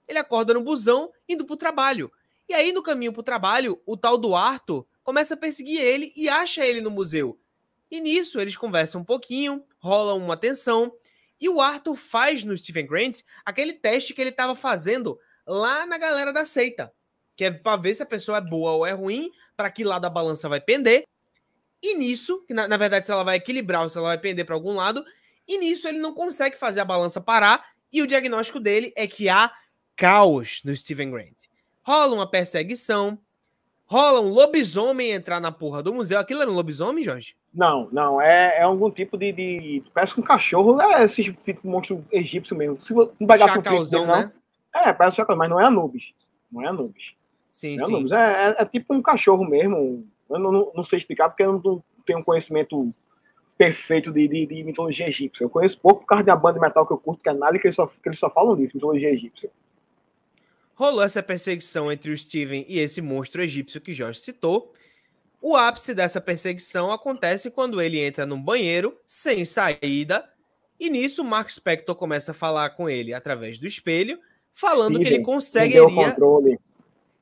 Ele 0.07 0.18
acorda 0.18 0.55
no 0.55 0.62
busão 0.62 1.11
indo 1.29 1.44
pro 1.44 1.57
trabalho. 1.57 2.11
E 2.49 2.55
aí 2.55 2.73
no 2.73 2.83
caminho 2.83 3.12
pro 3.12 3.23
trabalho, 3.23 3.81
o 3.85 3.97
tal 3.97 4.16
do 4.16 4.35
Arthur 4.35 4.87
começa 5.03 5.35
a 5.35 5.37
perseguir 5.37 5.81
ele 5.81 6.12
e 6.16 6.29
acha 6.29 6.64
ele 6.64 6.81
no 6.81 6.90
museu. 6.90 7.38
E 7.90 8.01
nisso 8.01 8.40
eles 8.40 8.57
conversam 8.57 9.01
um 9.01 9.05
pouquinho, 9.05 9.64
rolam 9.79 10.18
uma 10.18 10.37
tensão, 10.37 10.92
e 11.40 11.48
o 11.48 11.61
Arthur 11.61 11.96
faz 11.96 12.44
no 12.44 12.57
Stephen 12.57 12.87
Grant 12.87 13.20
aquele 13.44 13.72
teste 13.72 14.12
que 14.12 14.20
ele 14.20 14.31
estava 14.31 14.55
fazendo 14.55 15.18
lá 15.46 15.87
na 15.87 15.96
galera 15.96 16.33
da 16.33 16.44
seita, 16.44 16.92
que 17.37 17.44
é 17.44 17.51
para 17.51 17.77
ver 17.77 17.94
se 17.94 18.03
a 18.03 18.07
pessoa 18.07 18.38
é 18.38 18.40
boa 18.40 18.72
ou 18.72 18.87
é 18.87 18.92
ruim, 18.92 19.31
para 19.57 19.70
que 19.70 19.85
lado 19.85 20.05
a 20.05 20.11
balança 20.11 20.48
vai 20.48 20.61
pender. 20.61 21.05
E 21.81 21.94
nisso, 21.94 22.44
na, 22.51 22.66
na 22.66 22.77
verdade 22.77 23.07
se 23.07 23.12
ela 23.12 23.22
vai 23.22 23.37
equilibrar 23.37 23.83
ou 23.83 23.90
se 23.90 23.96
ela 23.96 24.09
vai 24.09 24.18
pender 24.18 24.44
para 24.44 24.55
algum 24.55 24.74
lado, 24.74 25.05
e 25.46 25.57
nisso 25.57 25.87
ele 25.88 25.98
não 25.98 26.12
consegue 26.12 26.59
fazer 26.59 26.81
a 26.81 26.85
balança 26.85 27.20
parar, 27.20 27.64
e 27.90 28.03
o 28.03 28.07
diagnóstico 28.07 28.61
dele 28.61 28.92
é 28.96 29.07
que 29.07 29.29
há 29.29 29.51
caos 29.96 30.61
no 30.64 30.77
Stephen 30.77 31.11
Grant. 31.11 31.46
Rola 31.83 32.14
uma 32.14 32.31
perseguição, 32.31 33.18
rola 33.87 34.20
um 34.20 34.29
lobisomem 34.29 35.12
entrar 35.12 35.40
na 35.40 35.51
porra 35.51 35.83
do 35.83 35.94
museu. 35.94 36.18
Aquilo 36.18 36.42
era 36.42 36.51
um 36.51 36.55
lobisomem, 36.55 37.03
Jorge? 37.03 37.38
Não, 37.53 37.89
não, 37.91 38.21
é, 38.21 38.59
é 38.59 38.63
algum 38.63 38.91
tipo 38.91 39.17
de, 39.17 39.33
de. 39.33 39.83
Parece 39.95 40.15
que 40.15 40.21
um 40.21 40.25
cachorro, 40.25 40.81
é 40.81 41.05
esse 41.05 41.25
tipo 41.25 41.41
de 41.63 41.67
monstro 41.67 42.05
egípcio 42.13 42.55
mesmo. 42.57 42.81
Se 42.81 42.93
não 42.93 43.11
um 43.21 43.27
print 43.27 43.39
Chacalzão, 43.39 44.01
dele, 44.07 44.13
não. 44.13 44.21
né? 44.21 44.33
É, 44.75 44.93
parece 44.93 45.17
chacal, 45.17 45.37
mas 45.37 45.49
não 45.49 45.59
é 45.61 45.65
Anubis. 45.65 46.13
Não 46.53 46.63
é 46.63 46.69
Anubis. 46.69 47.15
Sim, 47.51 47.77
Não 47.77 47.85
é, 47.85 47.87
sim. 47.87 47.95
Anubis. 47.95 48.13
É, 48.13 48.17
é- 48.51 48.57
é 48.59 48.65
tipo 48.67 48.95
um 48.95 49.03
cachorro 49.03 49.45
mesmo. 49.49 50.07
Eu 50.31 50.39
não, 50.39 50.53
não- 50.53 50.73
não 50.75 50.85
sei 50.85 50.99
explicar 50.99 51.31
porque 51.31 51.43
eu 51.43 51.55
não 51.65 51.83
tenho 52.07 52.19
um 52.19 52.23
conhecimento 52.23 52.95
perfeito 53.57 54.13
de, 54.13 54.29
de, 54.29 54.47
de 54.47 54.63
mitologia 54.63 55.09
egípcia. 55.09 55.43
Eu 55.43 55.51
conheço 55.51 55.81
pouco 55.81 56.03
por 56.03 56.07
causa 56.07 56.23
da 56.25 56.37
banda 56.37 56.55
de 56.55 56.61
metal 56.61 56.87
que 56.87 56.93
eu 56.93 56.99
curto, 56.99 57.23
que 57.23 57.29
é 57.29 57.35
Nali, 57.35 57.59
que 57.59 57.67
eles 57.67 57.75
só, 57.75 57.87
que 57.87 58.09
eles 58.09 58.19
só 58.19 58.31
falam 58.31 58.55
disso, 58.55 58.77
mitologia 58.77 59.11
egípcia. 59.11 59.51
Rolou 60.75 61.03
essa 61.03 61.23
perseguição 61.23 61.91
entre 61.91 62.13
o 62.13 62.17
Steven 62.17 62.65
e 62.69 62.79
esse 62.79 63.03
monstro 63.03 63.43
egípcio 63.43 63.81
que 63.81 63.93
Jorge 63.93 64.21
citou. 64.21 64.73
O 65.40 65.57
ápice 65.57 65.94
dessa 65.94 66.20
perseguição 66.20 66.92
acontece 66.92 67.51
quando 67.51 67.81
ele 67.81 68.01
entra 68.01 68.27
num 68.27 68.42
banheiro 68.42 68.98
sem 69.07 69.44
saída. 69.44 70.29
E 70.79 70.90
nisso, 70.90 71.24
Mark 71.24 71.48
Spector 71.51 71.94
começa 71.94 72.33
a 72.33 72.35
falar 72.35 72.70
com 72.70 72.88
ele 72.88 73.14
através 73.14 73.59
do 73.59 73.66
espelho, 73.66 74.18
falando 74.53 74.98
que 74.98 75.07
ele 75.07 75.40
Steven, 75.40 75.70
Perdeu 75.70 75.87
o 75.87 75.94
conseguiria 75.94 76.59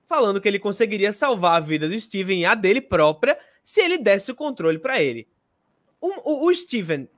falando 0.07 0.41
que 0.41 0.49
ele 0.49 0.59
conseguiria 0.59 1.13
salvar 1.13 1.57
a 1.57 1.61
vida 1.61 1.89
do 1.89 2.01
Steven 2.01 2.41
e 2.41 2.45
a 2.47 2.55
dele 2.55 2.81
própria 2.81 3.39
se 3.63 3.81
ele 3.81 3.99
desse 3.99 4.31
o 4.31 4.35
controle 4.35 4.79
para 4.79 5.03
ele. 5.03 5.29
O, 6.01 6.47
o, 6.47 6.47
o 6.47 6.55
Steven, 6.55 7.09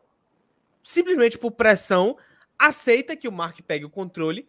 simplesmente 0.82 1.36
por 1.38 1.52
pressão, 1.52 2.16
aceita 2.58 3.14
que 3.14 3.28
o 3.28 3.32
Mark 3.32 3.60
pegue 3.66 3.84
o 3.84 3.90
controle. 3.90 4.48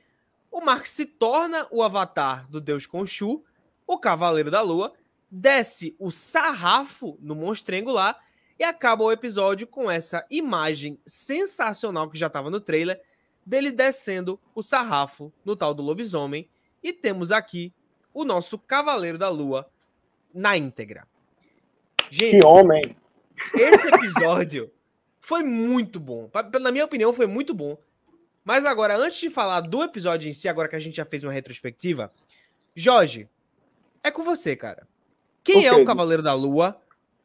O 0.50 0.62
Mark 0.62 0.86
se 0.86 1.06
torna 1.06 1.68
o 1.70 1.84
avatar 1.84 2.50
do 2.50 2.62
deus 2.62 2.86
Khonshu, 2.86 3.44
o 3.86 3.98
Cavaleiro 3.98 4.50
da 4.50 4.62
Lua, 4.62 4.94
desce 5.32 5.96
o 6.00 6.12
sarrafo 6.12 7.18
no 7.22 7.36
monstrengo 7.36 7.92
lá 7.92 8.20
e 8.58 8.64
acaba 8.64 9.04
o 9.04 9.12
episódio 9.12 9.66
com 9.68 9.90
essa 9.90 10.26
imagem 10.30 11.00
sensacional 11.06 12.10
que 12.10 12.18
já 12.18 12.28
estava 12.28 12.50
no 12.50 12.60
trailer 12.60 13.02
dele 13.46 13.72
descendo 13.72 14.40
o 14.54 14.62
sarrafo 14.62 15.32
no 15.46 15.56
tal 15.56 15.74
do 15.74 15.82
lobisomem. 15.82 16.50
E 16.84 16.92
temos 16.94 17.32
aqui 17.32 17.74
o 18.14 18.24
nosso 18.24 18.58
Cavaleiro 18.58 19.18
da 19.18 19.30
Lua 19.30 19.70
na 20.34 20.58
íntegra. 20.58 21.08
Gente, 22.10 22.40
Que 22.40 22.46
homem! 22.46 22.82
esse 23.54 23.88
episódio 23.88 24.72
Foi 25.22 25.44
muito 25.44 26.00
bom. 26.00 26.30
Na 26.60 26.72
minha 26.72 26.86
opinião, 26.86 27.14
foi 27.14 27.28
muito 27.28 27.54
bom. 27.54 27.78
Mas 28.44 28.66
agora, 28.66 28.98
antes 28.98 29.20
de 29.20 29.30
falar 29.30 29.62
do 29.62 29.84
episódio 29.84 30.28
em 30.28 30.34
si, 30.34 30.48
agora 30.48 30.68
que 30.68 30.76
a 30.76 30.80
gente 30.80 30.96
já 30.98 31.06
fez 31.06 31.24
uma 31.24 31.32
retrospectiva, 31.32 32.12
Jorge, 32.76 33.30
é 34.04 34.10
com 34.10 34.24
você, 34.24 34.56
cara. 34.56 34.88
Quem 35.54 35.66
é 35.66 35.74
o 35.74 35.86
Cavaleiro 35.86 36.24
da 36.24 36.34
Lua? 36.34 36.80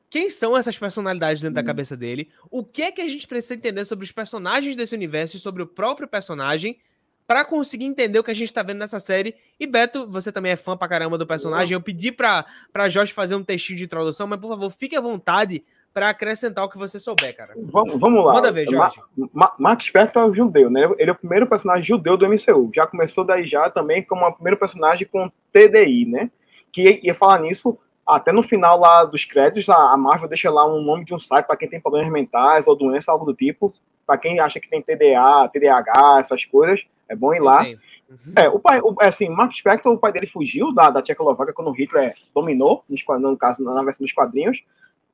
Quem 0.09 0.31
são 0.31 0.57
essas 0.57 0.79
personalidades 0.79 1.43
dentro 1.43 1.53
hum. 1.53 1.63
da 1.63 1.67
cabeça 1.67 1.97
dele? 1.97 2.31
O 2.51 2.65
que 2.65 2.83
é 2.83 2.93
que 2.93 3.01
a 3.01 3.09
gente 3.09 3.27
precisa 3.27 3.55
entender 3.55 3.85
sobre 3.85 4.05
os 4.05 4.13
personagens 4.13 4.77
desse 4.77 4.95
universo 4.95 5.37
e 5.37 5.41
sobre 5.41 5.63
o 5.63 5.67
próprio 5.67 6.07
personagem 6.07 6.79
para 7.27 7.45
conseguir 7.45 7.87
entender 7.87 8.19
o 8.19 8.25
que 8.25 8.31
a 8.31 8.35
gente 8.35 8.53
tá 8.53 8.63
vendo 8.63 8.79
nessa 8.79 9.01
série. 9.01 9.35
E 9.59 9.67
Beto, 9.67 10.07
você 10.07 10.31
também 10.31 10.53
é 10.53 10.57
fã 10.57 10.77
pra 10.77 10.89
caramba 10.89 11.17
do 11.17 11.27
personagem. 11.27 11.75
Eu 11.75 11.81
pedi 11.81 12.13
pra, 12.13 12.45
pra 12.73 12.89
Jorge 12.89 13.13
fazer 13.13 13.35
um 13.35 13.43
textinho 13.43 13.79
de 13.79 13.85
introdução, 13.85 14.27
mas 14.27 14.39
por 14.39 14.49
favor, 14.49 14.71
fique 14.71 14.97
à 14.97 15.01
vontade 15.01 15.65
para 15.93 16.11
acrescentar 16.11 16.65
o 16.65 16.69
que 16.69 16.77
você 16.77 16.99
souber, 16.99 17.35
cara. 17.37 17.55
Vamos, 17.57 17.99
vamos 17.99 18.25
lá. 18.25 18.35
Manda 18.35 18.51
ver, 18.51 18.69
Jorge. 18.69 19.01
Ma 19.17 19.29
Ma 19.33 19.53
Max 19.59 19.87
Spector 19.87 20.23
é 20.23 20.27
o 20.27 20.35
judeu, 20.35 20.69
né? 20.69 20.93
Ele 20.99 21.11
é 21.11 21.13
o 21.13 21.19
primeiro 21.19 21.47
personagem 21.47 21.85
judeu 21.85 22.17
do 22.17 22.29
MCU. 22.29 22.71
Já 22.75 22.87
começou 22.87 23.25
daí 23.25 23.47
já 23.47 23.71
também 23.71 24.03
como 24.03 24.27
o 24.27 24.33
primeiro 24.33 24.59
personagem 24.59 25.07
com 25.07 25.31
TDI, 25.53 26.07
né? 26.07 26.31
Que 26.73 27.01
ia 27.03 27.15
falar 27.15 27.39
nisso, 27.39 27.79
até 28.07 28.33
no 28.33 28.43
final 28.43 28.79
lá 28.79 29.05
dos 29.05 29.25
créditos, 29.25 29.69
a 29.69 29.97
Marvel 29.97 30.29
deixa 30.29 30.51
lá 30.51 30.67
um 30.67 30.83
nome 30.83 31.05
de 31.05 31.15
um 31.15 31.21
site 31.21 31.47
para 31.47 31.57
quem 31.57 31.69
tem 31.69 31.81
problemas 31.81 32.11
mentais 32.11 32.67
ou 32.67 32.77
doença, 32.77 33.11
algo 33.11 33.25
do 33.25 33.35
tipo. 33.35 33.75
Para 34.07 34.19
quem 34.19 34.39
acha 34.39 34.61
que 34.61 34.69
tem 34.69 34.83
TDA, 34.83 35.49
TDAH, 35.51 36.19
essas 36.21 36.45
coisas, 36.45 36.85
é 37.09 37.17
bom 37.17 37.33
ir 37.33 37.41
lá. 37.41 37.63
Uhum. 37.63 38.33
É, 38.37 38.49
o 38.51 38.59
pai, 38.59 38.81
o, 38.83 38.95
é 39.01 39.07
assim, 39.07 39.29
Mark 39.31 39.53
Spector, 39.55 39.93
o 39.93 39.99
pai 39.99 40.13
dele 40.13 40.27
fugiu 40.27 40.73
da, 40.75 40.91
da 40.91 41.01
Tchecoslováquia 41.01 41.55
quando 41.55 41.71
Hitler 41.71 42.13
dominou, 42.35 42.85
nos, 42.89 43.03
no 43.21 43.37
caso, 43.37 43.63
na 43.65 43.83
versão 43.83 44.05
dos 44.05 44.13
quadrinhos. 44.13 44.63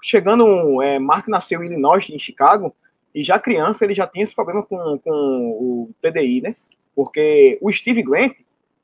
Chegando, 0.03 0.83
é, 0.83 0.99
Mark 0.99 1.29
nasceu 1.29 1.63
em 1.63 1.67
Illinois, 1.67 2.09
em 2.11 2.19
Chicago, 2.19 2.75
e 3.15 3.23
já 3.23 3.39
criança 3.39 3.85
ele 3.85 3.95
já 3.95 4.07
tinha 4.07 4.25
esse 4.25 4.35
problema 4.35 4.63
com, 4.63 4.99
com 4.99 5.11
o 5.11 5.91
TDI, 6.03 6.41
né? 6.41 6.57
Porque 6.95 7.59
o 7.61 7.71
Steve 7.73 8.03
Grant 8.03 8.35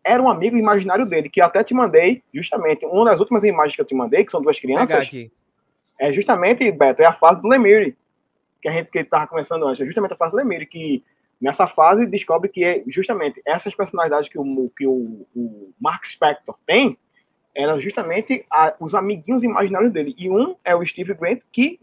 era 0.07 0.23
um 0.23 0.31
amigo 0.31 0.57
imaginário 0.57 1.05
dele, 1.05 1.29
que 1.29 1.41
até 1.41 1.65
te 1.65 1.75
mandei, 1.75 2.23
justamente, 2.33 2.87
uma 2.87 3.07
das 3.07 3.19
últimas 3.19 3.43
imagens 3.43 3.75
que 3.75 3.83
eu 3.83 3.87
te 3.87 3.95
mandei, 3.95 4.25
que 4.25 4.31
são 4.31 4.41
duas 4.41 4.59
crianças, 4.59 5.11
é 5.99 6.13
justamente, 6.13 6.71
Beto, 6.71 7.03
é 7.03 7.07
a 7.07 7.13
fase 7.13 7.43
do 7.43 7.49
Lemire, 7.49 7.97
que 8.63 8.69
a 8.69 8.73
gente 8.73 8.91
que 8.91 9.01
estava 9.01 9.27
começando 9.27 9.67
antes, 9.67 9.81
é 9.81 9.85
justamente 9.85 10.13
a 10.13 10.17
fase 10.17 10.31
do 10.31 10.37
Lemire, 10.37 10.65
que 10.65 11.03
nessa 11.41 11.67
fase 11.67 12.07
descobre 12.07 12.49
que 12.49 12.63
é 12.63 12.85
justamente 12.87 13.43
essas 13.45 13.75
personalidades 13.75 14.29
que 14.29 14.39
o, 14.39 14.71
que 14.77 14.87
o, 14.87 15.27
o 15.35 15.73
Mark 15.81 16.05
Spector 16.07 16.57
tem 16.65 16.97
eram 17.55 17.81
justamente 17.81 18.45
a, 18.53 18.75
os 18.79 18.95
amiguinhos 18.95 19.43
imaginários 19.43 19.93
dele. 19.93 20.15
E 20.17 20.31
um 20.31 20.55
é 20.63 20.77
o 20.77 20.87
Steve 20.87 21.15
Grant, 21.15 21.41
que 21.51 21.81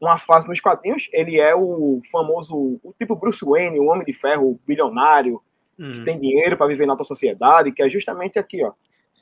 numa 0.00 0.18
fase 0.18 0.46
nos 0.48 0.60
quadrinhos, 0.60 1.08
ele 1.12 1.40
é 1.40 1.54
o 1.54 2.02
famoso, 2.10 2.80
o 2.82 2.92
tipo 2.98 3.14
Bruce 3.14 3.44
Wayne, 3.44 3.78
o 3.78 3.86
Homem 3.86 4.04
de 4.04 4.12
Ferro, 4.12 4.60
bilionário, 4.66 5.40
hum. 5.78 5.92
que 5.92 6.04
tem 6.04 6.18
dinheiro 6.18 6.56
para 6.56 6.66
viver 6.66 6.86
na 6.86 6.92
alta 6.92 7.04
sociedade, 7.04 7.72
que 7.72 7.82
é 7.82 7.88
justamente 7.88 8.38
aqui, 8.38 8.64
ó. 8.64 8.72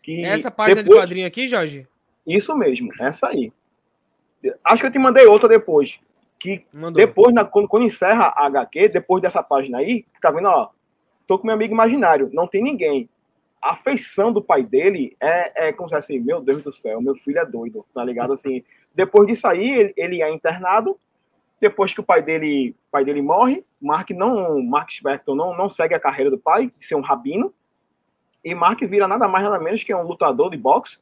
Que 0.02 0.24
essa 0.24 0.50
página 0.50 0.82
depois... 0.82 0.98
do 0.98 1.02
quadrinho 1.02 1.26
aqui, 1.26 1.46
Jorge? 1.46 1.86
Isso 2.26 2.56
mesmo, 2.56 2.90
essa 2.98 3.28
aí. 3.28 3.52
Acho 4.64 4.82
que 4.82 4.86
eu 4.86 4.92
te 4.92 4.98
mandei 4.98 5.26
outra 5.26 5.48
depois 5.48 6.00
que 6.42 6.66
Mandou. 6.72 7.00
depois, 7.00 7.32
na, 7.32 7.44
quando, 7.44 7.68
quando, 7.68 7.86
encerra 7.86 8.34
a 8.36 8.46
HQ, 8.46 8.88
depois 8.88 9.22
dessa 9.22 9.44
página 9.44 9.78
aí, 9.78 10.04
tá 10.20 10.28
vendo, 10.32 10.48
ó, 10.48 10.70
tô 11.24 11.38
com 11.38 11.46
meu 11.46 11.54
amigo 11.54 11.72
imaginário, 11.72 12.28
não 12.32 12.48
tem 12.48 12.60
ninguém. 12.60 13.08
A 13.62 13.76
feição 13.76 14.32
do 14.32 14.42
pai 14.42 14.64
dele 14.64 15.16
é, 15.20 15.68
é 15.68 15.72
como 15.72 15.88
se 15.88 15.94
assim, 15.94 16.18
meu 16.18 16.40
Deus 16.40 16.64
do 16.64 16.72
céu, 16.72 17.00
meu 17.00 17.14
filho 17.14 17.38
é 17.38 17.46
doido, 17.46 17.86
tá 17.94 18.04
ligado? 18.04 18.32
Assim, 18.32 18.64
depois 18.92 19.28
disso 19.28 19.46
aí, 19.46 19.70
ele, 19.70 19.94
ele 19.96 20.22
é 20.22 20.28
internado, 20.28 20.98
depois 21.60 21.94
que 21.94 22.00
o 22.00 22.04
pai 22.04 22.20
dele, 22.20 22.74
pai 22.90 23.04
dele 23.04 23.22
morre, 23.22 23.64
Mark 23.82 24.10
não, 24.10 24.62
Mark 24.62 24.90
Spector 24.90 25.34
não, 25.34 25.56
não 25.56 25.68
segue 25.68 25.94
a 25.94 26.00
carreira 26.00 26.30
do 26.30 26.38
pai, 26.38 26.72
de 26.78 26.86
ser 26.86 26.94
um 26.94 27.00
rabino, 27.00 27.52
e 28.44 28.54
Mark 28.54 28.80
vira 28.80 29.06
nada 29.08 29.28
mais 29.28 29.44
nada 29.44 29.58
menos 29.58 29.82
que 29.82 29.94
um 29.94 30.02
lutador 30.02 30.50
de 30.50 30.56
boxe, 30.56 30.98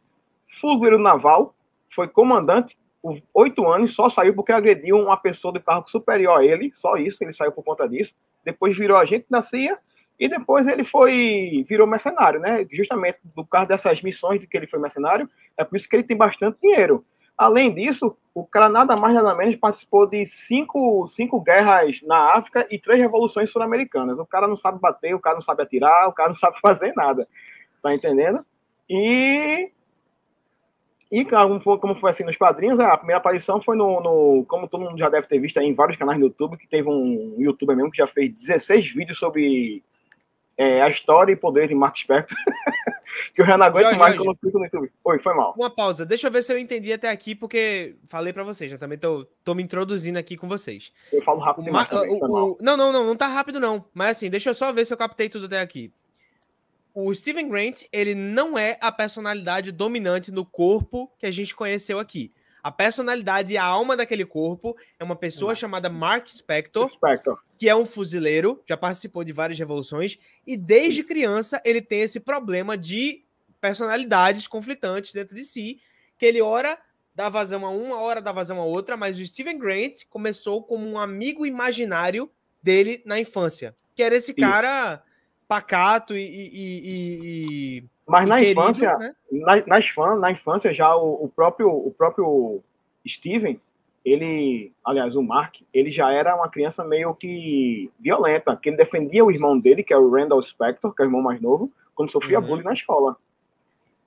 fuzileiro 0.49 0.99
naval, 0.99 1.55
foi 1.95 2.09
comandante 2.09 2.77
por 3.03 3.21
oito 3.35 3.67
anos, 3.67 3.95
só 3.95 4.11
saiu 4.11 4.35
porque 4.35 4.53
agrediu 4.53 4.99
uma 4.99 5.17
pessoa 5.17 5.53
de 5.53 5.61
cargo 5.61 5.91
superior 5.91 6.39
a 6.39 6.45
ele, 6.45 6.71
só 6.75 6.97
isso, 6.97 7.23
ele 7.23 7.33
saiu 7.33 7.53
por 7.53 7.65
conta 7.65 7.89
disso. 7.89 8.15
Depois 8.45 8.77
virou 8.77 8.97
agente 8.97 9.27
da 9.31 9.41
CIA 9.41 9.79
e 10.19 10.29
depois 10.29 10.67
ele 10.67 10.85
foi 10.85 11.65
virou 11.67 11.87
mercenário, 11.87 12.41
né? 12.41 12.67
Justamente 12.71 13.19
do 13.35 13.45
caso 13.45 13.69
dessas 13.69 14.03
missões 14.03 14.41
de 14.41 14.47
que 14.47 14.57
ele 14.57 14.67
foi 14.67 14.79
mercenário, 14.79 15.29
é 15.57 15.65
por 15.65 15.77
isso 15.77 15.89
que 15.89 15.97
ele 15.97 16.03
tem 16.03 16.17
bastante 16.17 16.59
dinheiro. 16.61 17.05
Além 17.41 17.73
disso, 17.73 18.15
o 18.35 18.45
cara 18.45 18.69
nada 18.69 18.95
mais 18.95 19.15
nada 19.15 19.35
menos 19.35 19.57
participou 19.57 20.07
de 20.07 20.27
cinco, 20.27 21.09
cinco 21.09 21.41
guerras 21.41 21.99
na 22.03 22.35
África 22.35 22.67
e 22.71 22.79
três 22.79 23.01
revoluções 23.01 23.49
sul-americanas. 23.51 24.19
O 24.19 24.27
cara 24.27 24.47
não 24.47 24.59
sabe 24.59 24.79
bater, 24.79 25.15
o 25.15 25.19
cara 25.19 25.37
não 25.37 25.43
sabe 25.43 25.63
atirar, 25.63 26.07
o 26.07 26.13
cara 26.13 26.29
não 26.29 26.37
sabe 26.37 26.61
fazer 26.61 26.93
nada. 26.95 27.27
Tá 27.83 27.95
entendendo? 27.95 28.45
E 28.91 29.73
e, 31.11 31.25
claro, 31.25 31.59
como 31.79 31.95
foi 31.95 32.11
assim 32.11 32.25
nos 32.25 32.37
quadrinhos, 32.37 32.79
a 32.79 32.95
primeira 32.99 33.19
aparição 33.19 33.59
foi 33.63 33.75
no, 33.75 34.03
no, 34.03 34.45
Como 34.45 34.69
todo 34.69 34.85
mundo 34.85 34.99
já 34.99 35.09
deve 35.09 35.27
ter 35.27 35.39
visto 35.39 35.59
aí 35.59 35.67
em 35.67 35.75
vários 35.75 35.97
canais 35.97 36.19
do 36.19 36.27
YouTube, 36.27 36.59
que 36.59 36.69
teve 36.69 36.91
um 36.91 37.37
youtuber 37.39 37.75
mesmo 37.75 37.91
que 37.91 37.97
já 37.97 38.07
fez 38.07 38.37
16 38.37 38.93
vídeos 38.93 39.19
sobre 39.19 39.83
é, 40.61 40.83
a 40.83 40.89
história 40.91 41.33
e 41.33 41.37
poder 41.37 41.69
de 41.69 41.75
Mark 41.75 41.97
Spector. 41.97 42.37
que 43.35 43.41
eu 43.41 43.47
já 43.47 43.57
não 43.57 43.67
aguento 43.67 43.97
mais 43.97 44.15
quando 44.17 44.31
eu 44.31 44.35
fico 44.35 44.59
no 44.59 44.65
YouTube. 44.65 44.93
Oi, 45.05 45.19
foi 45.19 45.35
mal. 45.35 45.55
Uma 45.57 45.71
pausa, 45.71 46.05
deixa 46.05 46.27
eu 46.27 46.31
ver 46.31 46.43
se 46.43 46.53
eu 46.53 46.59
entendi 46.59 46.93
até 46.93 47.09
aqui, 47.09 47.35
porque 47.35 47.97
falei 48.09 48.33
para 48.33 48.45
vocês, 48.45 48.71
já 48.71 48.77
também 48.77 48.99
tô, 48.99 49.27
tô 49.43 49.55
me 49.55 49.63
introduzindo 49.63 50.19
aqui 50.19 50.37
com 50.37 50.47
vocês. 50.47 50.93
Eu 51.11 51.23
falo 51.23 51.41
rápido 51.41 51.65
demais. 51.65 51.89
Ma 51.89 51.99
também, 51.99 52.23
o, 52.23 52.25
o, 52.25 52.59
não, 52.61 52.77
não, 52.77 52.93
não, 52.93 53.07
não 53.07 53.17
tá 53.17 53.27
rápido 53.27 53.59
não. 53.59 53.85
Mas 53.95 54.19
assim, 54.19 54.29
deixa 54.29 54.51
eu 54.51 54.55
só 54.55 54.73
ver 54.73 54.85
se 54.85 54.93
eu 54.93 54.99
captei 54.99 55.29
tudo 55.29 55.47
até 55.47 55.61
aqui 55.61 55.93
o 56.93 57.15
Steven 57.15 57.49
Grant, 57.49 57.83
ele 57.93 58.15
não 58.15 58.59
é 58.59 58.77
a 58.81 58.91
personalidade 58.91 59.73
dominante 59.73 60.31
no 60.31 60.45
corpo 60.45 61.11
que 61.19 61.27
a 61.27 61.31
gente 61.31 61.55
conheceu 61.55 61.99
aqui. 61.99 62.33
A 62.63 62.71
personalidade 62.71 63.53
e 63.53 63.57
a 63.57 63.65
alma 63.65 63.97
daquele 63.97 64.25
corpo 64.25 64.77
é 64.99 65.05
uma 65.05 65.17
pessoa 65.17 65.55
chamada 65.55 65.89
Mark 65.89 66.29
Spector, 66.29 66.89
Spector, 66.91 67.39
que 67.59 67.69
é 67.69 67.75
um 67.75 67.87
fuzileiro, 67.87 68.63
já 68.69 68.77
participou 68.77 69.25
de 69.25 69.33
várias 69.33 69.59
revoluções, 69.59 70.19
e 70.47 70.57
desde 70.57 71.03
criança 71.03 71.61
ele 71.65 71.81
tem 71.81 72.01
esse 72.01 72.21
problema 72.21 72.77
de 72.77 73.25
personalidades 73.61 74.47
conflitantes 74.47 75.13
dentro 75.13 75.35
de 75.35 75.45
si, 75.45 75.81
que 76.19 76.27
ele 76.27 76.41
ora 76.41 76.79
dá 77.15 77.29
vazão 77.29 77.67
a 77.67 77.71
uma, 77.71 78.01
hora 78.01 78.23
dá 78.23 78.33
vazão 78.33 78.61
a 78.61 78.65
outra, 78.65 78.97
mas 78.97 79.19
o 79.19 79.27
Steven 79.27 79.59
Grant 79.59 80.05
começou 80.09 80.63
como 80.63 80.87
um 80.87 80.99
amigo 80.99 81.45
imaginário 81.45 82.31
dele 82.63 83.03
na 83.05 83.19
infância, 83.19 83.75
que 83.95 84.03
era 84.03 84.17
esse 84.17 84.33
cara 84.33 85.03
pacato 85.49 86.17
e. 86.17 86.23
e, 86.23 86.81
e 87.81 87.85
Mas 88.11 88.29
na 88.29 88.39
querido, 88.39 88.61
infância, 88.61 88.99
né? 88.99 89.15
na, 89.31 89.67
nas 89.67 89.89
fãs, 89.89 90.21
na 90.21 90.33
infância 90.33 90.73
já 90.73 90.95
o, 90.97 91.25
o, 91.25 91.29
próprio 91.29 91.71
o 91.71 91.93
próprio 91.97 92.61
Steven, 93.07 93.61
ele, 94.05 94.73
aliás, 94.85 95.15
o 95.15 95.23
Mark, 95.23 95.57
ele 95.73 95.91
já 95.91 96.11
era 96.11 96.35
uma 96.35 96.49
criança 96.49 96.83
meio 96.83 97.15
que 97.15 97.91
violenta, 98.01 98.57
que 98.57 98.71
ele 98.71 98.77
defendia 98.77 99.25
o 99.25 99.31
irmão 99.31 99.59
dele, 99.59 99.83
que 99.83 99.93
é 99.93 99.97
o 99.97 100.11
Randall 100.11 100.43
Spector, 100.43 100.95
que 100.95 101.03
é 101.03 101.05
o 101.05 101.09
irmão 101.09 101.23
mais 101.23 101.41
novo, 101.41 101.71
quando 101.95 102.11
sofria 102.11 102.41
uhum. 102.41 102.47
bullying 102.47 102.65
na 102.65 102.73
escola. 102.73 103.17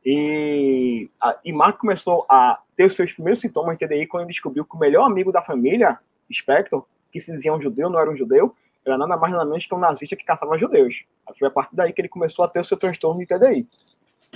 E, 0.05 1.09
a, 1.21 1.37
e 1.45 1.53
Mark 1.53 1.77
começou 1.77 2.25
a 2.27 2.59
ter 2.75 2.85
os 2.85 2.95
seus 2.95 3.13
primeiros 3.13 3.39
sintomas 3.39 3.77
de 3.77 3.87
TDI 3.87 4.07
quando 4.07 4.23
ele 4.23 4.31
descobriu 4.31 4.65
que 4.65 4.75
o 4.75 4.79
melhor 4.79 5.05
amigo 5.05 5.31
da 5.31 5.41
família, 5.41 5.97
Spector, 6.31 6.83
que 7.11 7.21
se 7.21 7.31
dizia 7.31 7.53
um 7.53 7.61
judeu, 7.61 7.89
não 7.89 7.99
era 7.99 8.09
um 8.09 8.17
judeu, 8.17 8.53
era 8.85 8.97
nada 8.97 9.15
mais 9.15 9.31
nada 9.31 9.45
menos 9.45 9.65
que 9.65 9.73
um 9.73 9.79
nazista 9.79 10.15
que 10.15 10.25
caçava 10.25 10.57
judeus. 10.57 11.05
Foi 11.39 11.47
a 11.47 11.51
partir 11.51 11.75
daí 11.75 11.93
que 11.93 12.01
ele 12.01 12.09
começou 12.09 12.43
a 12.43 12.47
ter 12.47 12.59
o 12.59 12.65
seu 12.65 12.75
transtorno 12.75 13.19
de 13.19 13.27
TDI. 13.27 13.67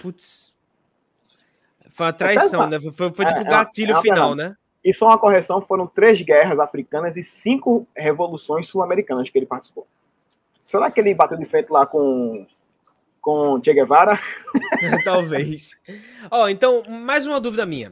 Putz. 0.02 0.54
Foi 1.90 2.06
uma 2.06 2.14
traição, 2.14 2.70
né? 2.70 2.80
Foi, 2.80 3.12
foi 3.12 3.26
tipo 3.26 3.40
o 3.40 3.44
é, 3.44 3.48
é 3.48 3.50
gatilho 3.50 3.96
é, 3.96 4.00
é 4.00 4.02
final, 4.02 4.36
né? 4.36 4.56
E 4.84 4.94
só 4.94 5.08
uma 5.08 5.18
correção, 5.18 5.62
foram 5.62 5.88
três 5.88 6.22
guerras 6.22 6.60
africanas 6.60 7.18
e 7.18 7.24
cinco 7.24 7.88
revoluções 7.96 8.68
sul-americanas 8.68 9.30
que 9.30 9.38
ele 9.38 9.46
participou. 9.46 9.88
Será 10.64 10.90
que 10.92 11.00
ele 11.00 11.14
bateu 11.14 11.38
de 11.38 11.46
frente 11.46 11.70
lá 11.70 11.86
com 11.86 12.46
com 13.22 13.60
Che 13.64 13.74
Guevara? 13.74 14.20
Talvez. 15.04 15.72
Ó, 16.32 16.44
oh, 16.44 16.50
então, 16.50 16.84
mais 16.88 17.28
uma 17.28 17.42
dúvida 17.42 17.66
minha. 17.66 17.92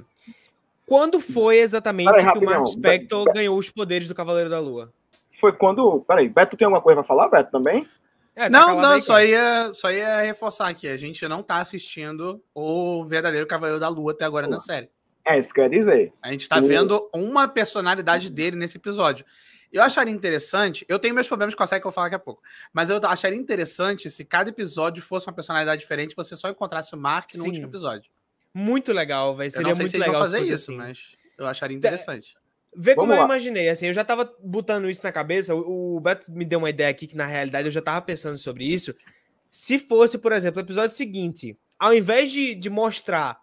Quando 0.85 1.19
foi 1.19 1.57
exatamente 1.57 2.13
que 2.13 2.37
o 2.37 2.45
Mark 2.45 2.67
Spector 2.67 3.33
ganhou 3.33 3.57
os 3.57 3.69
poderes 3.69 4.07
do 4.07 4.15
Cavaleiro 4.15 4.49
da 4.49 4.59
Lua? 4.59 4.93
foi 5.39 5.53
quando. 5.53 6.03
Peraí, 6.07 6.27
Beto 6.27 6.57
tem 6.57 6.65
alguma 6.65 6.81
coisa 6.81 6.97
para 6.97 7.07
falar, 7.07 7.27
Beto, 7.29 7.51
também? 7.51 7.87
É, 8.35 8.43
tá 8.43 8.49
não, 8.49 8.81
não, 8.81 8.91
aí, 8.91 9.01
só 9.01 9.21
ia, 9.21 9.71
só 9.71 9.89
ia 9.89 10.21
reforçar 10.21 10.67
aqui. 10.67 10.87
A 10.87 10.97
gente 10.97 11.25
não 11.27 11.41
tá 11.41 11.57
assistindo 11.57 12.43
o 12.53 13.05
verdadeiro 13.05 13.47
Cavaleiro 13.47 13.79
da 13.79 13.87
Lua 13.87 14.11
até 14.11 14.25
agora 14.25 14.47
na 14.47 14.59
série. 14.59 14.89
É, 15.25 15.39
isso 15.39 15.53
quer 15.53 15.69
dizer. 15.69 16.13
A 16.21 16.31
gente 16.31 16.47
tá 16.47 16.59
o... 16.59 16.63
vendo 16.63 17.09
uma 17.13 17.47
personalidade 17.47 18.29
dele 18.29 18.57
nesse 18.57 18.77
episódio. 18.77 19.25
Eu 19.71 19.81
acharia 19.81 20.13
interessante, 20.13 20.85
eu 20.87 20.99
tenho 20.99 21.13
meus 21.13 21.27
problemas 21.27 21.55
com 21.55 21.63
a 21.63 21.67
série 21.67 21.81
que 21.81 21.87
eu 21.87 21.91
vou 21.91 21.95
falar 21.95 22.07
daqui 22.07 22.15
a 22.15 22.19
pouco, 22.19 22.41
mas 22.71 22.89
eu 22.89 22.97
acharia 23.03 23.37
interessante 23.37 24.09
se 24.09 24.23
cada 24.23 24.49
episódio 24.49 25.03
fosse 25.03 25.27
uma 25.27 25.33
personalidade 25.33 25.81
diferente, 25.81 26.15
você 26.15 26.37
só 26.37 26.49
encontrasse 26.49 26.93
o 26.93 26.97
Mark 26.97 27.33
no 27.33 27.41
Sim. 27.41 27.49
último 27.49 27.67
episódio. 27.67 28.09
Muito 28.53 28.93
legal, 28.93 29.35
velho. 29.35 29.51
Seria 29.51 29.75
muito 29.75 29.97
legal 29.97 30.21
fazer 30.21 30.41
isso, 30.43 30.71
assim. 30.71 30.77
mas 30.77 30.99
eu 31.37 31.45
acharia 31.45 31.75
interessante. 31.75 32.37
Vê 32.77 32.95
como 32.95 33.07
Vamos 33.07 33.15
eu 33.15 33.21
lá. 33.21 33.25
imaginei, 33.25 33.69
assim, 33.69 33.87
eu 33.87 33.93
já 33.93 34.03
tava 34.03 34.31
botando 34.43 34.89
isso 34.89 35.03
na 35.03 35.11
cabeça, 35.11 35.55
o, 35.55 35.95
o 35.95 35.99
Beto 35.99 36.31
me 36.31 36.45
deu 36.45 36.59
uma 36.59 36.69
ideia 36.69 36.89
aqui 36.89 37.07
que 37.07 37.15
na 37.15 37.25
realidade 37.25 37.67
eu 37.67 37.71
já 37.71 37.81
tava 37.81 38.01
pensando 38.01 38.37
sobre 38.37 38.65
isso. 38.65 38.93
Se 39.49 39.79
fosse, 39.79 40.17
por 40.17 40.33
exemplo, 40.33 40.59
o 40.61 40.65
episódio 40.65 40.95
seguinte, 40.95 41.57
ao 41.79 41.93
invés 41.93 42.31
de, 42.31 42.53
de 42.55 42.69
mostrar 42.69 43.39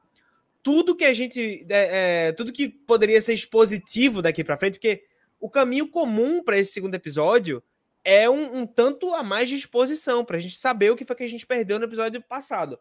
tudo 0.62 0.94
que 0.94 1.04
a 1.04 1.14
gente. 1.14 1.66
É, 1.68 2.28
é, 2.28 2.32
tudo 2.32 2.52
que 2.52 2.68
poderia 2.68 3.20
ser 3.20 3.32
expositivo 3.32 4.22
daqui 4.22 4.44
para 4.44 4.56
frente, 4.56 4.74
porque 4.74 5.04
o 5.40 5.50
caminho 5.50 5.88
comum 5.88 6.42
para 6.42 6.58
esse 6.58 6.72
segundo 6.72 6.94
episódio 6.94 7.62
é 8.04 8.28
um, 8.28 8.58
um, 8.58 8.66
tanto 8.66 9.14
a 9.14 9.22
mais 9.22 9.48
de 9.48 9.56
exposição, 9.56 10.24
pra 10.24 10.38
gente 10.38 10.56
saber 10.56 10.90
o 10.90 10.96
que 10.96 11.04
foi 11.04 11.16
que 11.16 11.24
a 11.24 11.28
gente 11.28 11.46
perdeu 11.46 11.78
no 11.78 11.84
episódio 11.84 12.22
passado. 12.22 12.78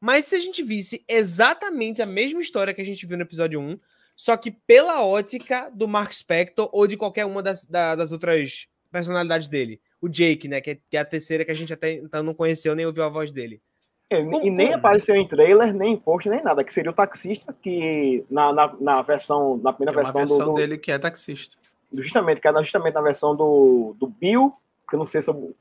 Mas 0.00 0.26
se 0.26 0.34
a 0.34 0.38
gente 0.38 0.62
visse 0.62 1.04
exatamente 1.06 2.02
a 2.02 2.06
mesma 2.06 2.40
história 2.40 2.74
que 2.74 2.80
a 2.80 2.84
gente 2.84 3.06
viu 3.06 3.16
no 3.16 3.22
episódio 3.22 3.60
1, 3.60 3.78
só 4.22 4.36
que 4.36 4.52
pela 4.52 5.04
ótica 5.04 5.68
do 5.74 5.88
Mark 5.88 6.12
Spector 6.12 6.70
ou 6.72 6.86
de 6.86 6.96
qualquer 6.96 7.24
uma 7.24 7.42
das, 7.42 7.64
da, 7.64 7.96
das 7.96 8.12
outras 8.12 8.68
personalidades 8.88 9.48
dele. 9.48 9.80
O 10.00 10.08
Jake, 10.08 10.46
né? 10.46 10.60
Que 10.60 10.70
é, 10.70 10.78
que 10.88 10.96
é, 10.96 11.00
a 11.00 11.04
terceira 11.04 11.44
que 11.44 11.50
a 11.50 11.54
gente 11.54 11.72
até 11.72 11.94
então 11.94 12.22
não 12.22 12.32
conheceu 12.32 12.76
nem 12.76 12.86
ouviu 12.86 13.02
a 13.02 13.08
voz 13.08 13.32
dele. 13.32 13.60
É, 14.08 14.22
como, 14.22 14.46
e 14.46 14.48
nem 14.48 14.68
como? 14.68 14.78
apareceu 14.78 15.16
em 15.16 15.26
trailer, 15.26 15.74
nem 15.74 15.94
em 15.94 15.96
post, 15.96 16.28
nem 16.28 16.40
nada, 16.40 16.62
que 16.62 16.72
seria 16.72 16.92
o 16.92 16.94
taxista, 16.94 17.52
que 17.52 18.24
na, 18.30 18.52
na, 18.52 18.72
na 18.80 19.02
versão, 19.02 19.56
na 19.56 19.72
primeira 19.72 20.00
Tem 20.00 20.12
versão, 20.12 20.28
versão 20.28 20.46
do, 20.50 20.54
dele 20.54 20.78
que 20.78 20.92
é 20.92 20.98
taxista. 21.00 21.56
Justamente, 21.92 22.40
que 22.40 22.46
é 22.46 22.52
justamente 22.58 22.94
na 22.94 23.02
versão 23.02 23.34
do, 23.34 23.96
do 23.98 24.06
Bill, 24.06 24.52
que 24.88 24.94
eu 24.94 25.00
não 25.00 25.06
sei 25.06 25.20
se 25.20 25.30
eu 25.30 25.52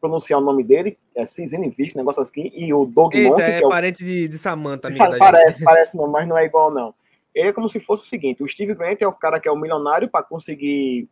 pronunciar 0.00 0.38
o 0.38 0.44
nome 0.44 0.62
dele, 0.62 0.96
é 1.16 1.26
Cisine 1.26 1.74
Visk, 1.76 1.96
negócio 1.96 2.22
assim, 2.22 2.52
e 2.54 2.72
o 2.72 2.86
Doug 2.86 3.12
Eita, 3.12 3.28
Monk, 3.28 3.42
é, 3.42 3.58
é 3.58 3.68
parente 3.68 4.04
de, 4.04 4.28
de 4.28 4.38
Samantha, 4.38 4.86
amiga 4.86 5.16
Parece, 5.18 5.64
parece 5.64 5.96
não, 5.96 6.06
mas 6.06 6.28
não 6.28 6.38
é 6.38 6.44
igual 6.44 6.70
não. 6.70 6.94
É 7.38 7.52
como 7.52 7.68
se 7.68 7.80
fosse 7.80 8.04
o 8.04 8.06
seguinte: 8.06 8.42
o 8.42 8.48
Steve 8.48 8.74
Grant 8.74 9.00
é 9.00 9.06
o 9.06 9.12
cara 9.12 9.40
que 9.40 9.48
é 9.48 9.52
o 9.52 9.56
milionário 9.56 10.08
para 10.08 10.24
conseguir 10.24 11.08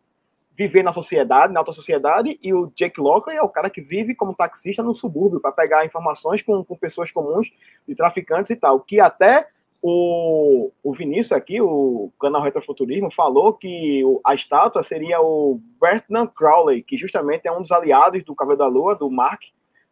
viver 0.57 0.83
na 0.83 0.93
sociedade, 0.93 1.53
na 1.53 1.61
alta 1.61 1.73
sociedade, 1.73 2.39
e 2.43 2.53
o 2.53 2.73
Jake 2.75 2.99
Lockley 2.99 3.37
é 3.37 3.43
o 3.43 3.49
cara 3.49 3.69
que 3.69 3.83
vive 3.83 4.15
como 4.15 4.35
taxista 4.35 4.83
no 4.83 4.95
subúrbio 4.95 5.39
para 5.39 5.53
pegar 5.53 5.85
informações 5.85 6.41
com, 6.41 6.65
com 6.65 6.77
pessoas 6.77 7.11
comuns, 7.13 7.53
de 7.87 7.95
traficantes 7.95 8.51
e 8.51 8.57
tal. 8.57 8.81
Que 8.81 8.99
até 8.99 9.47
o, 9.83 10.73
o 10.83 10.95
Vinícius 10.95 11.33
aqui, 11.33 11.61
o 11.61 12.11
canal 12.19 12.43
Retrofuturismo, 12.43 13.13
falou 13.13 13.53
que 13.53 14.03
a 14.25 14.35
estátua 14.35 14.83
seria 14.83 15.21
o 15.21 15.61
Bertrand 15.81 16.29
Crowley, 16.29 16.83
que 16.83 16.97
justamente 16.97 17.47
é 17.47 17.53
um 17.53 17.61
dos 17.61 17.71
aliados 17.71 18.25
do 18.25 18.35
Cavaleiro 18.35 18.65
da 18.65 18.67
Lua, 18.67 18.95
do 18.95 19.11
Mark, 19.11 19.43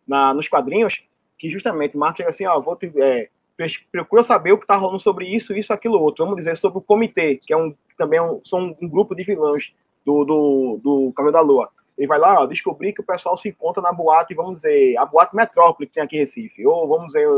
na, 0.06 0.32
nos 0.32 0.48
quadrinhos, 0.48 1.04
que 1.38 1.50
justamente 1.50 1.96
Mark 1.96 2.16
chega 2.16 2.30
assim, 2.30 2.46
ó, 2.46 2.58
vou 2.60 2.74
te, 2.74 2.90
é, 2.96 3.28
procura 3.90 4.22
saber 4.22 4.52
o 4.52 4.58
que 4.58 4.64
está 4.64 4.76
rolando 4.76 5.00
sobre 5.00 5.26
isso, 5.26 5.54
isso, 5.54 5.72
aquilo, 5.72 6.00
outro. 6.00 6.24
Vamos 6.24 6.38
dizer 6.38 6.56
sobre 6.56 6.78
o 6.78 6.82
comitê, 6.82 7.36
que 7.36 7.52
é 7.52 7.56
um 7.56 7.74
também 7.96 8.18
é 8.18 8.22
um, 8.22 8.40
são 8.44 8.76
um 8.80 8.88
grupo 8.88 9.14
de 9.14 9.22
vilões 9.22 9.72
do, 10.04 10.24
do, 10.24 10.80
do 10.82 11.12
Cavaleiro 11.14 11.32
da 11.32 11.40
Lua. 11.40 11.68
Ele 11.96 12.08
vai 12.08 12.18
lá, 12.18 12.40
ó, 12.40 12.46
descobrir 12.46 12.92
que 12.92 13.00
o 13.00 13.06
pessoal 13.06 13.38
se 13.38 13.48
encontra 13.48 13.80
na 13.80 13.92
boate, 13.92 14.34
vamos 14.34 14.56
dizer, 14.56 14.96
a 14.96 15.06
boate 15.06 15.34
Metrópole 15.34 15.86
que 15.86 15.94
tem 15.94 16.02
aqui 16.02 16.16
em 16.16 16.20
Recife, 16.20 16.66
ou 16.66 16.88
vamos 16.88 17.08
dizer, 17.08 17.28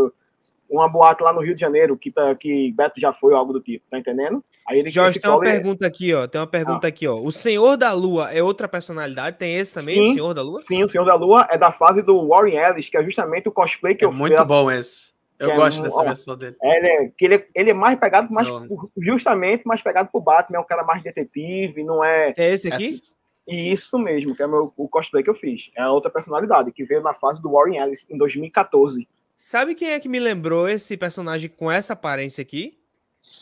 uma 0.69 0.89
boate 0.89 1.23
lá 1.23 1.33
no 1.33 1.43
Rio 1.43 1.55
de 1.55 1.61
Janeiro, 1.61 1.97
que, 1.97 2.11
tá, 2.11 2.35
que 2.35 2.73
Beto 2.73 2.99
já 2.99 3.12
foi, 3.12 3.33
ou 3.33 3.39
algo 3.39 3.53
do 3.53 3.61
tipo, 3.61 3.85
tá 3.91 3.99
entendendo? 3.99 4.43
Aí 4.67 4.79
ele 4.79 4.89
Jorge, 4.89 5.21
tem 5.21 5.31
uma 5.31 5.39
pergunta 5.41 5.87
aqui, 5.87 6.12
ó. 6.14 6.27
Tem 6.27 6.41
uma 6.41 6.47
pergunta 6.47 6.87
ah. 6.87 6.89
aqui, 6.89 7.07
ó. 7.07 7.21
O 7.21 7.31
Senhor 7.31 7.77
da 7.77 7.93
Lua 7.93 8.33
é 8.33 8.43
outra 8.43 8.67
personalidade? 8.67 9.37
Tem 9.37 9.55
esse 9.55 9.73
também, 9.73 9.95
sim, 9.97 10.11
o 10.11 10.14
Senhor 10.14 10.35
da 10.35 10.43
Lua? 10.43 10.62
Sim, 10.62 10.83
o 10.83 10.89
Senhor 10.89 11.05
da 11.05 11.14
Lua 11.14 11.47
é 11.51 11.59
da 11.59 11.71
fase 11.71 12.03
do 12.03 12.27
Warren 12.27 12.57
Ellis, 12.57 12.89
que 12.89 12.97
é 12.97 13.05
justamente 13.05 13.49
o 13.49 13.53
cosplay 13.53 13.95
que 13.95 14.05
é 14.05 14.09
eu 14.09 14.12
muito 14.12 14.33
fiz. 14.33 14.41
Muito 14.41 14.49
bom 14.49 14.71
esse. 14.71 15.16
Eu 15.39 15.51
é 15.51 15.57
gosto 15.57 15.82
dessa 15.82 16.03
versão 16.03 16.37
dele. 16.37 16.57
Ele 16.62 16.87
é, 16.87 17.09
que 17.09 17.24
ele, 17.24 17.34
é, 17.34 17.47
ele 17.55 17.70
é 17.70 17.74
mais 17.74 17.99
pegado, 17.99 18.32
mais, 18.32 18.49
justamente 18.97 19.66
mais 19.66 19.82
pegado 19.82 20.09
pro 20.11 20.20
Batman, 20.20 20.59
é 20.59 20.61
um 20.61 20.64
cara 20.64 20.82
mais 20.82 21.03
detetive, 21.03 21.84
não 21.84 22.03
é. 22.03 22.34
É 22.37 22.53
esse 22.53 22.72
aqui? 22.72 23.01
E 23.47 23.70
isso 23.70 23.99
mesmo, 23.99 24.34
que 24.34 24.43
é 24.43 24.47
meu, 24.47 24.72
o 24.76 24.89
cosplay 24.89 25.22
que 25.22 25.30
eu 25.30 25.34
fiz. 25.34 25.70
É 25.76 25.82
a 25.82 25.93
outra 25.93 26.11
personalidade, 26.11 26.72
que 26.72 26.84
veio 26.84 27.03
na 27.03 27.14
fase 27.14 27.41
do 27.41 27.53
Warren 27.53 27.78
Ellis 27.78 28.07
em 28.11 28.18
2014. 28.18 29.07
Sabe 29.37 29.74
quem 29.74 29.91
é 29.91 30.01
que 30.01 30.09
me 30.09 30.18
lembrou 30.18 30.68
esse 30.68 30.97
personagem 30.97 31.49
com 31.49 31.70
essa 31.70 31.93
aparência 31.93 32.43
aqui? 32.43 32.78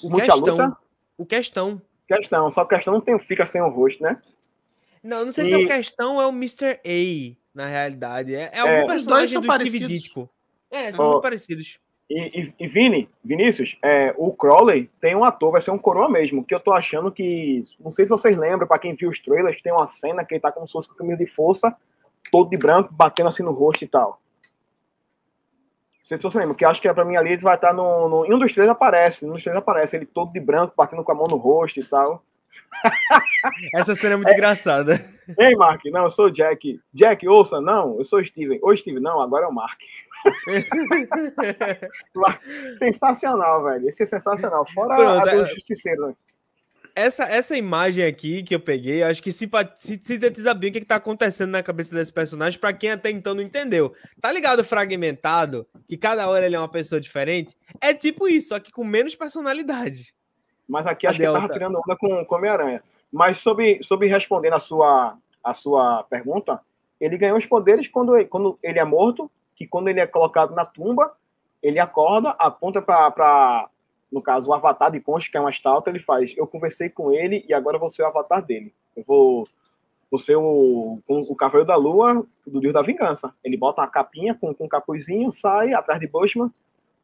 O 0.03 0.11
Questão. 0.11 0.77
O 1.17 1.25
Questão. 1.25 1.83
Questão, 2.07 2.51
só 2.51 2.65
que 2.65 2.75
Questão 2.75 2.95
não 2.95 3.01
tem, 3.01 3.19
fica 3.19 3.47
sem 3.47 3.63
o 3.63 3.69
rosto, 3.71 4.03
né? 4.03 4.21
Não, 5.03 5.25
não 5.25 5.33
sei 5.33 5.45
e... 5.45 5.49
se 5.49 5.55
é 5.55 5.59
o 5.59 5.67
Questão 5.67 6.17
ou 6.17 6.23
é 6.23 6.27
o 6.27 6.31
Mr. 6.31 6.81
A, 6.85 7.37
na 7.55 7.67
realidade. 7.67 8.35
É, 8.35 8.51
é 8.53 8.59
algum 8.59 8.73
é, 8.73 8.87
personagem 8.87 9.41
do 9.41 9.53
Steve 9.53 9.79
Ditko. 9.81 10.29
É, 10.71 10.93
são 10.93 11.07
oh, 11.07 11.11
muito 11.13 11.23
parecidos. 11.23 11.79
E, 12.09 12.43
e, 12.43 12.55
e, 12.61 12.69
Vini, 12.69 13.09
Vinícius, 13.25 13.79
é, 13.83 14.15
o 14.19 14.31
Crowley 14.33 14.91
tem 15.01 15.17
um 15.17 15.25
ator, 15.25 15.53
vai 15.53 15.63
ser 15.63 15.71
um 15.71 15.79
coroa 15.79 16.09
mesmo, 16.09 16.45
que 16.45 16.55
eu 16.55 16.61
tô 16.61 16.73
achando 16.73 17.11
que. 17.11 17.65
Não 17.81 17.91
sei 17.91 18.05
se 18.05 18.11
vocês 18.11 18.37
lembram, 18.37 18.69
para 18.69 18.79
quem 18.79 18.95
viu 18.95 19.09
os 19.09 19.19
trailers, 19.19 19.63
tem 19.63 19.73
uma 19.73 19.87
cena 19.87 20.25
que 20.25 20.35
ele 20.35 20.41
tá 20.41 20.53
como 20.53 20.67
se 20.67 20.73
fosse 20.73 20.89
com 20.89 20.95
camisa 20.95 21.19
de 21.19 21.27
força, 21.27 21.75
todo 22.31 22.51
de 22.51 22.59
branco, 22.59 22.93
batendo 22.93 23.31
assim 23.31 23.43
no 23.43 23.53
rosto 23.53 23.85
e 23.85 23.89
tal. 23.89 24.21
Não 25.99 26.07
sei 26.07 26.19
se 26.19 26.23
você 26.23 26.39
lembra, 26.39 26.55
que 26.55 26.67
acho 26.67 26.83
que 26.83 26.89
é 26.89 26.93
pra 26.93 27.07
mim 27.07 27.17
ali 27.17 27.33
ele 27.33 27.43
vai 27.43 27.55
estar 27.55 27.69
tá 27.69 27.73
no, 27.73 28.09
no. 28.11 28.27
Em 28.27 28.35
um 28.35 28.39
dos 28.39 28.53
três 28.53 28.69
aparece, 28.69 29.25
um 29.25 29.33
dos 29.33 29.43
três 29.43 29.57
aparece, 29.57 29.97
ele 29.97 30.05
todo 30.05 30.31
de 30.31 30.41
branco, 30.41 30.75
batendo 30.77 31.03
com 31.03 31.13
a 31.13 31.15
mão 31.15 31.27
no 31.27 31.37
rosto 31.37 31.81
e 31.81 31.85
tal. 31.85 32.23
Essa 33.75 33.95
cena 33.95 34.13
é 34.13 34.17
muito 34.17 34.29
é. 34.29 34.35
engraçada. 34.35 35.03
Ei, 35.39 35.55
Mark, 35.57 35.83
não, 35.87 36.05
eu 36.05 36.11
sou 36.11 36.27
o 36.27 36.31
Jack. 36.31 36.79
Jack, 36.93 37.27
ouça, 37.27 37.61
não, 37.61 37.97
eu 37.99 38.05
sou 38.05 38.21
o 38.21 38.25
Steven. 38.25 38.59
Oi, 38.63 38.77
Steven, 38.77 39.03
não, 39.03 39.21
agora 39.23 39.47
é 39.47 39.49
o 39.49 39.55
Mark. 39.55 39.81
sensacional, 42.79 43.65
velho. 43.65 43.89
Esse 43.89 44.05
é 44.05 44.07
sensacional. 44.07 44.67
Fora 44.73 44.97
Pronto, 44.97 45.29
a 45.29 45.33
do 45.33 45.43
é... 45.43 45.47
Justiceiro, 45.47 46.09
né? 46.09 46.15
Essa, 46.97 47.25
essa 47.25 47.57
imagem 47.57 48.05
aqui 48.05 48.45
que 48.45 48.55
eu 48.55 48.61
peguei, 48.61 49.03
acho 49.03 49.21
que 49.21 49.33
sintetiza 49.33 50.55
bem 50.55 50.71
o 50.71 50.73
que, 50.73 50.79
está 50.79 50.95
acontecendo 50.95 51.51
na 51.51 51.61
cabeça 51.61 51.93
desse 51.93 52.13
personagem 52.13 52.59
para 52.59 52.73
quem 52.73 52.93
até 52.93 53.11
então 53.11 53.35
não 53.35 53.43
entendeu. 53.43 53.93
Tá 54.21 54.31
ligado 54.31 54.63
fragmentado? 54.63 55.67
Que 55.89 55.97
cada 55.97 56.29
hora 56.29 56.47
ele 56.47 56.55
é 56.55 56.59
uma 56.59 56.69
pessoa 56.69 57.01
diferente? 57.01 57.57
É 57.81 57.93
tipo 57.93 58.29
isso, 58.29 58.51
só 58.51 58.61
que 58.61 58.71
com 58.71 58.85
menos 58.85 59.17
personalidade. 59.17 60.15
Mas 60.69 60.87
aqui 60.87 61.05
a 61.05 61.11
acho 61.11 61.19
Delta. 61.19 61.37
que 61.37 61.45
ele 61.45 61.49
tava 61.49 61.59
tirando 61.59 61.81
onda 61.85 61.97
com, 61.97 62.25
com 62.25 62.35
Homem-Aranha. 62.37 62.81
Mas 63.13 63.39
sobre, 63.39 63.83
sobre 63.83 64.07
respondendo 64.07 64.55
a 64.55 64.61
sua, 64.61 65.19
a 65.43 65.53
sua 65.53 66.05
pergunta, 66.05 66.61
ele 67.01 67.19
ganhou 67.19 67.37
os 67.37 67.47
poderes 67.47 67.89
quando, 67.89 68.25
quando 68.27 68.57
ele 68.63 68.79
é 68.79 68.85
morto 68.85 69.29
que 69.55 69.67
quando 69.67 69.89
ele 69.89 70.01
é 70.01 70.07
colocado 70.07 70.55
na 70.55 70.65
tumba, 70.65 71.13
ele 71.63 71.79
acorda, 71.79 72.31
aponta 72.39 72.83
para, 72.83 73.69
no 74.13 74.21
caso, 74.21 74.51
o 74.51 74.55
avatar 74.55 74.91
de 74.91 75.01
Concha, 75.01 75.31
que 75.31 75.37
é 75.37 75.41
uma 75.41 75.51
estátua, 75.51 75.91
ele 75.91 75.99
faz, 75.99 76.35
eu 76.37 76.47
conversei 76.47 76.89
com 76.89 77.13
ele 77.13 77.45
e 77.49 77.55
agora 77.55 77.79
vou 77.79 77.91
ser 77.91 78.03
o 78.03 78.07
avatar 78.07 78.45
dele. 78.45 78.75
Eu 78.97 79.03
vou, 79.07 79.49
vou 80.11 80.21
ser 80.21 80.37
o, 80.37 81.01
o 81.07 81.35
Cavaleiro 81.35 81.67
da 81.67 81.77
Lua 81.77 82.25
do 82.47 82.61
Deus 82.61 82.75
da 82.75 82.83
Vingança. 82.83 83.35
Ele 83.43 83.57
bota 83.57 83.81
uma 83.81 83.89
capinha 83.89 84.35
com, 84.35 84.53
com 84.55 84.65
um 84.65 84.69
capuzinho, 84.69 85.33
sai 85.33 85.73
atrás 85.73 85.99
de 85.99 86.07
Bushman, 86.07 86.53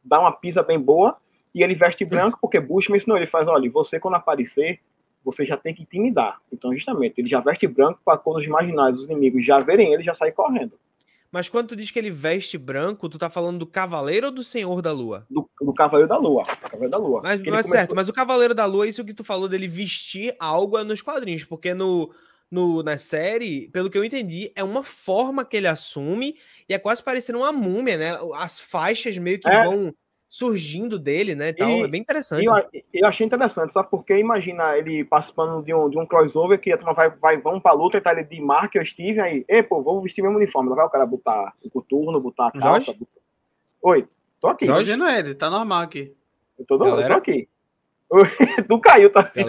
dá 0.05 0.21
uma 0.21 0.33
pisa 0.33 0.63
bem 0.63 0.79
boa, 0.79 1.17
e 1.55 1.63
ele 1.63 1.75
veste 1.75 2.05
branco, 2.05 2.39
porque 2.41 2.61
Bushman 2.61 2.97
ensinou, 2.97 3.17
ele 3.17 3.27
faz, 3.27 3.49
olha, 3.49 3.71
você 3.71 3.99
quando 3.99 4.15
aparecer, 4.15 4.81
você 5.25 5.45
já 5.45 5.57
tem 5.57 5.75
que 5.75 5.83
intimidar. 5.83 6.41
Então, 6.53 6.73
justamente, 6.75 7.19
ele 7.19 7.29
já 7.29 7.41
veste 7.41 7.67
branco 7.67 8.01
para 8.05 8.19
quando 8.19 8.39
os 8.39 8.47
marginais, 8.47 8.99
os 8.99 9.05
inimigos 9.05 9.45
já 9.45 9.59
verem 9.59 9.93
ele, 9.93 10.03
já 10.03 10.15
saem 10.15 10.33
correndo. 10.33 10.73
Mas 11.33 11.49
quando 11.49 11.69
tu 11.69 11.77
diz 11.77 11.91
que 11.91 11.99
ele 11.99 12.11
veste 12.11 12.59
branco, 12.59 13.09
tu 13.09 13.19
tá 13.19 13.31
falando 13.31 13.61
do 13.61 13.67
Cavaleiro 13.67 14.27
ou 14.27 14.33
do 14.33 14.43
Senhor 14.43 14.83
da 14.83 14.91
Lua? 14.91 15.27
Do, 15.31 15.49
do 15.61 15.73
Cavaleiro 15.73 16.09
da 16.09 16.17
Lua. 16.17 16.45
Cavaleiro 16.45 16.91
da 16.91 16.99
Lua. 16.99 17.21
Mas, 17.23 17.41
mas 17.41 17.49
começou... 17.49 17.71
certo, 17.71 17.95
mas 17.95 18.09
o 18.09 18.13
Cavaleiro 18.13 18.55
da 18.55 18.67
Lua, 18.67 18.89
isso 18.89 19.05
que 19.05 19.15
tu 19.15 19.23
falou 19.23 19.49
dele 19.49 19.69
vestir 19.69 20.35
algo 20.41 20.77
é 20.77 20.83
nos 20.83 21.01
quadrinhos, 21.01 21.45
porque 21.45 21.73
no, 21.73 22.13
no, 22.51 22.83
na 22.83 22.99
série, 22.99 23.69
pelo 23.69 23.89
que 23.89 23.97
eu 23.97 24.05
entendi, 24.05 24.51
é 24.57 24.65
uma 24.65 24.83
forma 24.83 25.45
que 25.45 25.57
ele 25.57 25.69
assume 25.69 26.37
e 26.69 26.75
é 26.75 26.79
quase 26.79 27.03
parecendo 27.03 27.39
uma 27.39 27.53
múmia, 27.53 27.97
né? 27.97 28.11
As 28.35 28.59
faixas 28.59 29.17
meio 29.17 29.39
que 29.39 29.49
é. 29.49 29.65
vão 29.65 29.95
surgindo 30.31 30.97
dele, 30.97 31.35
né? 31.35 31.53
Tal. 31.53 31.69
E, 31.69 31.83
é 31.83 31.89
bem 31.89 32.01
interessante. 32.01 32.47
Eu, 32.47 32.55
eu, 32.95 33.09
achei 33.09 33.27
interessante, 33.27 33.73
sabe? 33.73 33.91
Porque 33.91 34.17
imagina 34.17 34.79
ele 34.79 35.05
participando 35.05 35.61
de 35.65 35.75
um, 35.75 35.91
de 35.91 35.99
um 35.99 36.07
crossover 36.07 36.61
que 36.61 36.73
a 36.73 36.79
turma 36.79 36.95
vai, 36.95 37.11
vai 37.11 37.37
vão 37.37 37.59
pra 37.61 37.73
luta 37.73 37.99
e 37.99 38.01
tá 38.01 38.13
ele 38.13 38.23
de 38.23 38.41
Mark 38.41 38.73
ou 38.77 38.87
Steven 38.87 39.21
aí, 39.21 39.45
e 39.49 39.63
pô, 39.65 39.83
vou 39.83 40.01
vestir 40.01 40.23
meu 40.23 40.31
uniforme. 40.31 40.71
Lá 40.71 40.77
vai 40.77 40.87
o 40.87 40.91
cara 40.91 41.05
botar 41.05 41.53
o 41.65 41.69
coturno, 41.69 42.21
botar 42.21 42.47
a 42.47 42.53
calça. 42.53 42.93
Botar... 42.93 43.21
Oi, 43.83 44.07
tô 44.41 44.47
aqui. 44.47 44.67
Jorge 44.67 44.95
não 44.95 45.09
é 45.09 45.19
ele, 45.19 45.35
tá 45.35 45.51
normal 45.51 45.83
aqui. 45.83 46.15
Eu 46.57 46.65
tô, 46.65 46.75
eu 46.75 47.09
tô 47.09 47.13
aqui. 47.13 47.49
tu 48.69 48.79
caiu, 48.79 49.11
tá 49.11 49.21
assim. 49.21 49.43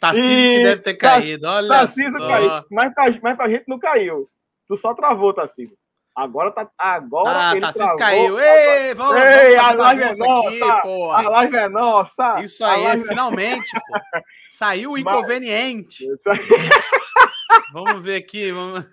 Tarcísio 0.00 0.30
que 0.30 0.62
deve 0.64 0.82
ter 0.82 0.94
caído, 0.94 1.46
olha 1.46 1.68
Tarcísio 1.68 2.12
só. 2.12 2.26
caiu, 2.26 2.64
mas 2.70 2.94
pra, 2.94 3.20
mas 3.22 3.36
pra 3.36 3.50
gente 3.50 3.64
não 3.68 3.78
caiu. 3.78 4.28
Tu 4.66 4.76
só 4.78 4.94
travou, 4.94 5.34
Tarcísio. 5.34 5.76
Agora 6.14 6.50
tá. 6.50 6.70
Agora 6.76 7.50
ah, 7.50 7.52
ele 7.52 7.60
Tarcísio 7.62 7.96
travou. 7.96 7.98
caiu. 7.98 8.38
Ei, 8.38 8.94
vamos, 8.94 9.20
Ei, 9.20 9.56
vamos 9.56 9.66
a 9.66 9.72
live 9.72 10.02
é 10.02 10.16
nossa. 10.16 10.72
Aqui, 10.72 10.92
a 10.92 11.30
live 11.30 11.56
é 11.56 11.68
nossa. 11.68 12.40
Isso 12.42 12.64
aí, 12.64 12.84
é, 12.84 12.98
finalmente, 12.98 13.70
pô. 13.72 13.80
Saiu 14.50 14.92
o 14.92 14.98
inconveniente. 14.98 16.06
Aí... 16.26 16.38
vamos 17.72 18.02
ver 18.02 18.16
aqui. 18.16 18.52
Vamos... 18.52 18.86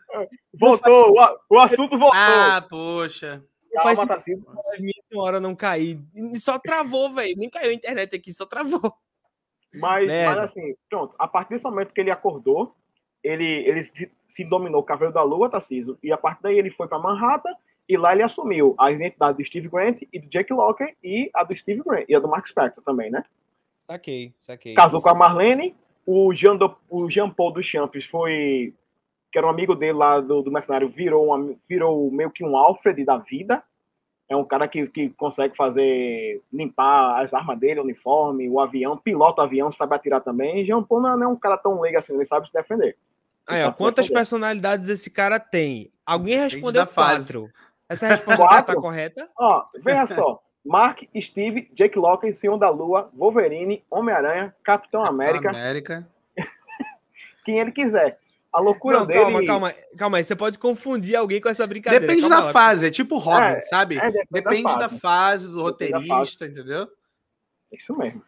Voltou, 0.57 1.13
o, 1.13 1.55
o 1.55 1.59
assunto 1.59 1.97
voltou. 1.97 2.11
Ah, 2.13 2.65
poxa. 2.69 3.43
Calma, 3.73 3.95
Faz 3.95 4.07
Tarcísio. 4.07 4.47
minha 4.79 4.93
senhora 5.11 5.39
não 5.39 5.55
cair. 5.55 5.99
Só 6.39 6.57
travou, 6.57 7.13
velho. 7.13 7.35
Nem 7.37 7.49
caiu 7.49 7.71
a 7.71 7.73
internet 7.73 8.15
aqui, 8.15 8.33
só 8.33 8.45
travou. 8.45 8.93
Mas, 9.73 10.07
mas, 10.07 10.37
assim, 10.39 10.75
pronto, 10.89 11.13
a 11.19 11.27
partir 11.27 11.51
desse 11.51 11.63
momento 11.63 11.93
que 11.93 12.01
ele 12.01 12.09
acordou, 12.09 12.75
ele, 13.23 13.45
ele 13.45 13.83
se, 13.83 14.11
se 14.27 14.43
dominou 14.43 14.81
o 14.81 14.83
Cavaleiro 14.83 15.13
da 15.13 15.23
Lua, 15.23 15.49
Tarcísio, 15.49 15.97
e 16.01 16.11
a 16.11 16.17
partir 16.17 16.43
daí 16.43 16.57
ele 16.57 16.71
foi 16.71 16.87
para 16.87 16.99
Manhattan, 16.99 17.53
e 17.87 17.97
lá 17.97 18.13
ele 18.13 18.23
assumiu 18.23 18.75
a 18.77 18.91
identidade 18.91 19.37
do 19.37 19.45
Steve 19.45 19.67
Grant 19.67 20.01
e 20.13 20.19
do 20.19 20.29
Jake 20.29 20.53
Locker, 20.53 20.95
e 21.03 21.29
a 21.33 21.43
do 21.43 21.55
Steve 21.55 21.81
Grant, 21.83 22.05
e 22.07 22.15
a 22.15 22.19
do 22.19 22.27
Mark 22.27 22.47
Spector 22.47 22.83
também, 22.83 23.09
né? 23.09 23.23
Saquei, 23.87 24.33
saquei. 24.41 24.75
Casou 24.75 25.01
com 25.01 25.09
a 25.09 25.15
Marlene, 25.15 25.75
o 26.05 26.33
Jean, 26.33 26.55
do, 26.55 26.75
o 26.89 27.09
Jean 27.09 27.29
Paul 27.29 27.51
dos 27.51 27.65
Champs 27.65 28.05
foi, 28.05 28.73
que 29.31 29.37
era 29.37 29.47
um 29.47 29.49
amigo 29.49 29.75
dele 29.75 29.93
lá 29.93 30.19
do, 30.19 30.41
do 30.41 30.51
mercenário, 30.51 30.87
virou, 30.87 31.25
uma, 31.25 31.55
virou 31.67 32.11
meio 32.11 32.29
que 32.29 32.43
um 32.43 32.55
Alfred 32.55 33.03
da 33.03 33.17
vida, 33.17 33.63
é 34.29 34.35
um 34.35 34.45
cara 34.45 34.67
que, 34.67 34.85
que 34.87 35.09
consegue 35.09 35.57
fazer, 35.57 36.43
limpar 36.53 37.23
as 37.23 37.33
armas 37.33 37.57
dele, 37.57 37.79
o 37.79 37.83
uniforme, 37.83 38.47
o 38.47 38.59
avião, 38.59 38.95
pilota 38.95 39.41
o 39.41 39.43
avião, 39.43 39.71
sabe 39.71 39.95
atirar 39.95 40.21
também. 40.21 40.63
Jean 40.63 40.83
Paul 40.83 41.01
não 41.01 41.23
é 41.23 41.27
um 41.27 41.35
cara 41.35 41.57
tão 41.57 41.81
leigo 41.81 41.97
assim, 41.97 42.13
ele 42.13 42.25
sabe 42.25 42.45
se 42.45 42.53
defender. 42.53 42.95
Aí, 43.49 43.63
ó, 43.63 43.71
quantas 43.71 44.05
defender. 44.05 44.19
personalidades 44.19 44.87
esse 44.89 45.09
cara 45.09 45.39
tem? 45.39 45.91
Alguém 46.05 46.37
respondeu 46.37 46.85
quatro. 46.85 47.49
Essa 47.89 48.07
resposta 48.07 48.61
tá 48.61 48.75
correta? 48.75 49.27
Ó, 49.37 49.65
veja 49.83 50.05
só. 50.05 50.41
Mark, 50.63 51.01
Steve, 51.19 51.69
Jake 51.73 51.97
Locke, 51.97 52.31
Senhor 52.31 52.57
da 52.57 52.69
Lua, 52.69 53.09
Wolverine, 53.13 53.83
Homem-Aranha, 53.89 54.53
Capitão, 54.63 55.01
Capitão 55.01 55.05
América. 55.05 55.49
América. 55.49 56.07
Quem 57.43 57.59
ele 57.59 57.71
quiser. 57.71 58.19
A 58.51 58.59
loucura 58.59 58.99
não, 58.99 59.05
dele. 59.05 59.19
Calma, 59.19 59.45
calma, 59.45 59.73
calma 59.97 60.17
aí. 60.17 60.23
Você 60.23 60.35
pode 60.35 60.57
confundir 60.59 61.15
alguém 61.15 61.39
com 61.39 61.49
essa 61.49 61.65
brincadeira. 61.65 62.05
Depende 62.05 62.21
calma 62.21 62.35
da 62.35 62.43
lá. 62.45 62.51
fase, 62.51 62.87
é 62.87 62.91
tipo 62.91 63.17
Robin, 63.17 63.43
é, 63.43 63.61
sabe? 63.61 63.97
É, 63.97 64.11
depende, 64.11 64.27
depende 64.31 64.63
da, 64.63 64.69
fase. 64.69 64.93
da, 64.93 64.99
fase. 64.99 65.51
do 65.51 65.61
roteirista, 65.61 66.45
fase. 66.45 66.45
entendeu? 66.45 66.87
Isso 67.71 67.95
mesmo. 67.95 68.23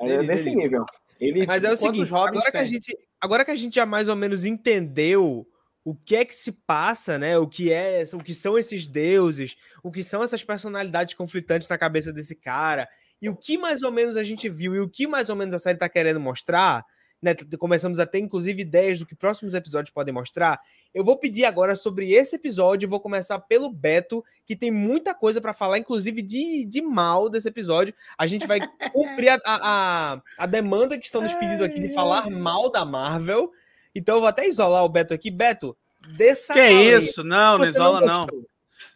É 0.00 0.18
desse 0.18 0.48
ele. 0.48 0.56
nível. 0.56 0.84
Ele, 1.20 1.46
Mas 1.46 1.56
tipo, 1.56 1.66
é 1.66 1.72
o 1.72 1.76
seguinte, 1.76 2.14
agora 2.14 2.50
que, 2.50 2.56
a 2.56 2.64
gente, 2.64 2.98
agora 3.20 3.44
que 3.44 3.50
a 3.50 3.56
gente 3.56 3.74
já 3.74 3.86
mais 3.86 4.08
ou 4.08 4.16
menos 4.16 4.44
entendeu 4.44 5.46
o 5.84 5.94
que 5.94 6.16
é 6.16 6.24
que 6.24 6.34
se 6.34 6.50
passa, 6.50 7.18
né? 7.18 7.36
O 7.38 7.46
que 7.46 7.70
é, 7.70 8.04
o 8.14 8.18
que 8.18 8.34
são 8.34 8.58
esses 8.58 8.86
deuses, 8.86 9.56
o 9.82 9.92
que 9.92 10.02
são 10.02 10.22
essas 10.22 10.42
personalidades 10.42 11.14
conflitantes 11.14 11.68
na 11.68 11.76
cabeça 11.76 12.12
desse 12.12 12.34
cara, 12.34 12.88
e 13.20 13.28
o 13.28 13.36
que 13.36 13.58
mais 13.58 13.82
ou 13.82 13.92
menos 13.92 14.16
a 14.16 14.24
gente 14.24 14.48
viu 14.48 14.74
e 14.74 14.80
o 14.80 14.88
que 14.88 15.06
mais 15.06 15.28
ou 15.28 15.36
menos 15.36 15.54
a 15.54 15.58
série 15.58 15.78
tá 15.78 15.88
querendo 15.88 16.18
mostrar, 16.18 16.84
né, 17.24 17.34
começamos 17.58 17.98
a 17.98 18.04
ter 18.04 18.18
inclusive 18.18 18.60
ideias 18.60 18.98
do 18.98 19.06
que 19.06 19.14
próximos 19.14 19.54
episódios 19.54 19.92
podem 19.92 20.12
mostrar. 20.12 20.60
Eu 20.92 21.02
vou 21.02 21.16
pedir 21.16 21.46
agora 21.46 21.74
sobre 21.74 22.12
esse 22.12 22.36
episódio, 22.36 22.86
vou 22.86 23.00
começar 23.00 23.38
pelo 23.38 23.70
Beto, 23.70 24.22
que 24.44 24.54
tem 24.54 24.70
muita 24.70 25.14
coisa 25.14 25.40
para 25.40 25.54
falar, 25.54 25.78
inclusive 25.78 26.20
de, 26.20 26.66
de 26.66 26.82
mal 26.82 27.30
desse 27.30 27.48
episódio. 27.48 27.94
A 28.18 28.26
gente 28.26 28.46
vai 28.46 28.60
cumprir 28.92 29.30
a, 29.30 29.40
a, 29.46 30.22
a 30.36 30.46
demanda 30.46 30.98
que 30.98 31.06
estão 31.06 31.22
nos 31.22 31.32
pedindo 31.32 31.64
aqui 31.64 31.80
de 31.80 31.94
falar 31.94 32.28
mal 32.28 32.70
da 32.70 32.84
Marvel. 32.84 33.50
Então 33.94 34.16
eu 34.16 34.20
vou 34.20 34.28
até 34.28 34.46
isolar 34.46 34.84
o 34.84 34.88
Beto 34.90 35.14
aqui. 35.14 35.30
Beto, 35.30 35.74
dessa 36.06 36.52
Que 36.52 36.60
isso? 36.60 37.24
Não, 37.24 37.56
não 37.56 37.64
isola 37.64 38.02
não. 38.02 38.26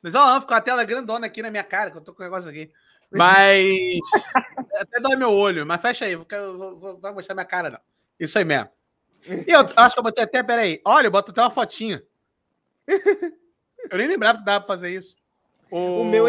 Não 0.02 0.08
isola 0.08 0.34
não, 0.34 0.40
ficou 0.42 0.56
a 0.56 0.60
tela 0.60 0.84
grandona 0.84 1.26
aqui 1.26 1.40
na 1.40 1.50
minha 1.50 1.64
cara, 1.64 1.90
que 1.90 1.96
eu 1.96 2.02
tô 2.02 2.12
com 2.12 2.22
o 2.22 2.26
negócio 2.26 2.50
aqui. 2.50 2.70
Mas. 3.10 3.98
até 4.78 5.00
dói 5.00 5.16
meu 5.16 5.32
olho, 5.32 5.64
mas 5.64 5.80
fecha 5.80 6.04
aí, 6.04 6.14
vou, 6.14 6.26
vou, 6.28 6.78
vou, 6.78 7.00
vai 7.00 7.10
mostrar 7.10 7.34
minha 7.34 7.46
cara, 7.46 7.70
não. 7.70 7.80
Isso 8.18 8.38
aí 8.38 8.44
mesmo. 8.44 8.68
E 9.26 9.52
eu 9.52 9.60
acho 9.76 9.94
que 9.94 9.98
eu 9.98 10.04
botei 10.04 10.24
até, 10.24 10.42
peraí. 10.42 10.80
Olha, 10.84 11.06
eu 11.06 11.10
boto 11.10 11.30
até 11.30 11.40
uma 11.40 11.50
fotinha. 11.50 12.02
Eu 13.90 13.98
nem 13.98 14.08
lembrava 14.08 14.38
que 14.38 14.44
dava 14.44 14.60
pra 14.60 14.66
fazer 14.66 14.90
isso. 14.90 15.16
O, 15.70 16.02
o 16.02 16.04
meu. 16.04 16.26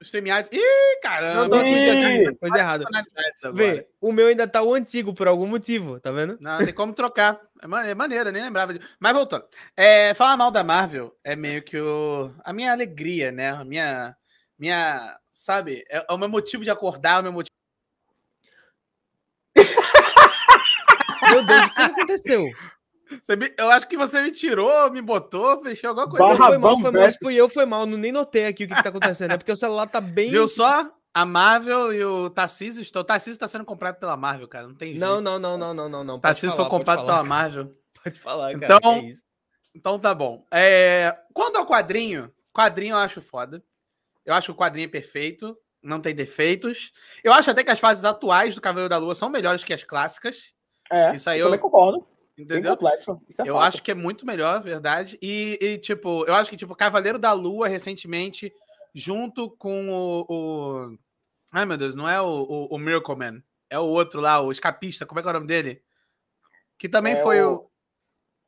Os 0.00 0.08
StreamYards. 0.08 0.50
Ih, 0.52 1.00
caramba! 1.02 1.42
Não, 1.42 1.50
tô 1.50 1.56
aqui, 1.56 2.36
coisa 2.36 2.58
errada. 2.58 2.84
Vê, 3.52 3.86
o 4.00 4.12
meu 4.12 4.28
ainda 4.28 4.46
tá 4.46 4.62
o 4.62 4.74
antigo 4.74 5.14
por 5.14 5.28
algum 5.28 5.46
motivo, 5.46 6.00
tá 6.00 6.10
vendo? 6.10 6.36
Não, 6.40 6.58
tem 6.58 6.72
como 6.72 6.92
trocar. 6.92 7.40
É, 7.62 7.90
é 7.90 7.94
maneiro, 7.94 8.30
nem 8.30 8.42
lembrava. 8.42 8.74
Mas 8.98 9.12
voltando. 9.12 9.44
É, 9.76 10.14
falar 10.14 10.36
mal 10.36 10.50
da 10.50 10.64
Marvel 10.64 11.16
é 11.22 11.36
meio 11.36 11.62
que 11.62 11.78
o... 11.78 12.30
a 12.44 12.52
minha 12.52 12.72
alegria, 12.72 13.30
né? 13.30 13.50
A 13.50 13.64
minha. 13.64 14.16
minha 14.58 15.16
sabe? 15.32 15.84
É, 15.88 16.04
é 16.08 16.12
o 16.12 16.18
meu 16.18 16.28
motivo 16.28 16.64
de 16.64 16.70
acordar, 16.70 17.20
o 17.20 17.22
meu 17.22 17.32
motivo. 17.32 17.53
Meu 21.30 21.44
Deus, 21.44 21.66
o 21.66 21.70
que 21.70 21.80
aconteceu? 21.80 22.44
Me, 23.28 23.52
eu 23.58 23.70
acho 23.70 23.86
que 23.86 23.96
você 23.96 24.22
me 24.22 24.30
tirou, 24.30 24.90
me 24.90 25.02
botou, 25.02 25.60
fechou 25.62 25.88
alguma 25.90 26.08
coisa. 26.08 26.26
Barra 26.26 26.48
foi 26.48 26.58
mal, 26.58 26.80
foi 26.80 26.90
mal, 26.90 27.08
fui 27.22 27.34
eu, 27.34 27.48
foi 27.48 27.66
mal. 27.66 27.86
Não 27.86 27.98
nem 27.98 28.10
notei 28.10 28.46
aqui 28.46 28.64
o 28.64 28.68
que, 28.68 28.74
que 28.74 28.82
tá 28.82 28.88
acontecendo, 28.88 29.32
é 29.32 29.36
porque 29.36 29.52
o 29.52 29.56
celular 29.56 29.86
tá 29.86 30.00
bem. 30.00 30.30
Viu 30.30 30.48
só? 30.48 30.90
A 31.12 31.24
Marvel 31.24 31.92
e 31.92 32.04
o 32.04 32.28
Tarcísio 32.28 32.82
estão. 32.82 33.02
O 33.02 33.04
Tarcísio 33.04 33.38
tá 33.38 33.46
sendo 33.46 33.64
comprado 33.64 34.00
pela 34.00 34.16
Marvel, 34.16 34.48
cara. 34.48 34.66
Não 34.66 34.74
tem 34.74 34.90
jeito. 34.90 35.00
Não, 35.00 35.20
não, 35.20 35.38
não, 35.38 35.56
não, 35.56 35.72
não, 35.72 35.88
não. 35.88 36.04
não. 36.04 36.18
Tarcísio 36.18 36.56
foi 36.56 36.68
comprado 36.68 37.04
pela 37.04 37.22
Marvel. 37.22 37.72
Pode 38.02 38.18
falar, 38.18 38.58
cara. 38.58 38.76
Então, 38.76 38.94
é 38.94 39.12
então 39.74 39.98
tá 39.98 40.14
bom. 40.14 40.44
É, 40.50 41.16
quando 41.32 41.56
ao 41.56 41.66
quadrinho, 41.66 42.32
quadrinho 42.52 42.94
eu 42.94 42.98
acho 42.98 43.20
foda. 43.20 43.62
Eu 44.24 44.34
acho 44.34 44.46
que 44.46 44.52
o 44.52 44.56
quadrinho 44.56 44.86
é 44.86 44.90
perfeito, 44.90 45.56
não 45.82 46.00
tem 46.00 46.14
defeitos. 46.14 46.92
Eu 47.22 47.32
acho 47.32 47.50
até 47.50 47.62
que 47.62 47.70
as 47.70 47.78
fases 47.78 48.04
atuais 48.04 48.54
do 48.54 48.60
Cavaleiro 48.60 48.88
da 48.88 48.96
Lua 48.96 49.14
são 49.14 49.28
melhores 49.28 49.62
que 49.62 49.74
as 49.74 49.84
clássicas. 49.84 50.53
É, 50.94 51.14
isso 51.14 51.28
aí 51.28 51.38
eu, 51.38 51.46
eu 51.46 51.50
também 51.50 51.60
concordo. 51.60 52.06
Entendeu? 52.36 52.72
É 52.72 53.48
eu 53.48 53.58
acho 53.58 53.82
que 53.82 53.92
é 53.92 53.94
muito 53.94 54.26
melhor, 54.26 54.60
verdade. 54.60 55.16
E, 55.22 55.56
e, 55.60 55.78
tipo, 55.78 56.24
eu 56.26 56.34
acho 56.34 56.50
que, 56.50 56.56
tipo, 56.56 56.74
Cavaleiro 56.74 57.18
da 57.18 57.32
Lua, 57.32 57.68
recentemente, 57.68 58.52
junto 58.92 59.50
com 59.50 59.88
o. 59.88 60.26
o... 60.28 60.98
Ai, 61.52 61.64
meu 61.64 61.76
Deus, 61.76 61.94
não 61.94 62.08
é 62.08 62.20
o, 62.20 62.26
o, 62.26 62.74
o, 62.74 62.78
Miracle 62.78 63.16
Man. 63.16 63.42
É 63.70 63.78
o 63.78 63.84
outro 63.84 64.20
lá, 64.20 64.40
o 64.40 64.50
escapista. 64.50 65.06
Como 65.06 65.20
é 65.20 65.22
que 65.22 65.28
é 65.28 65.30
o 65.30 65.34
nome 65.34 65.46
dele? 65.46 65.80
Que 66.76 66.88
também 66.88 67.12
é 67.12 67.22
foi 67.22 67.40
o. 67.40 67.54
o... 67.54 67.70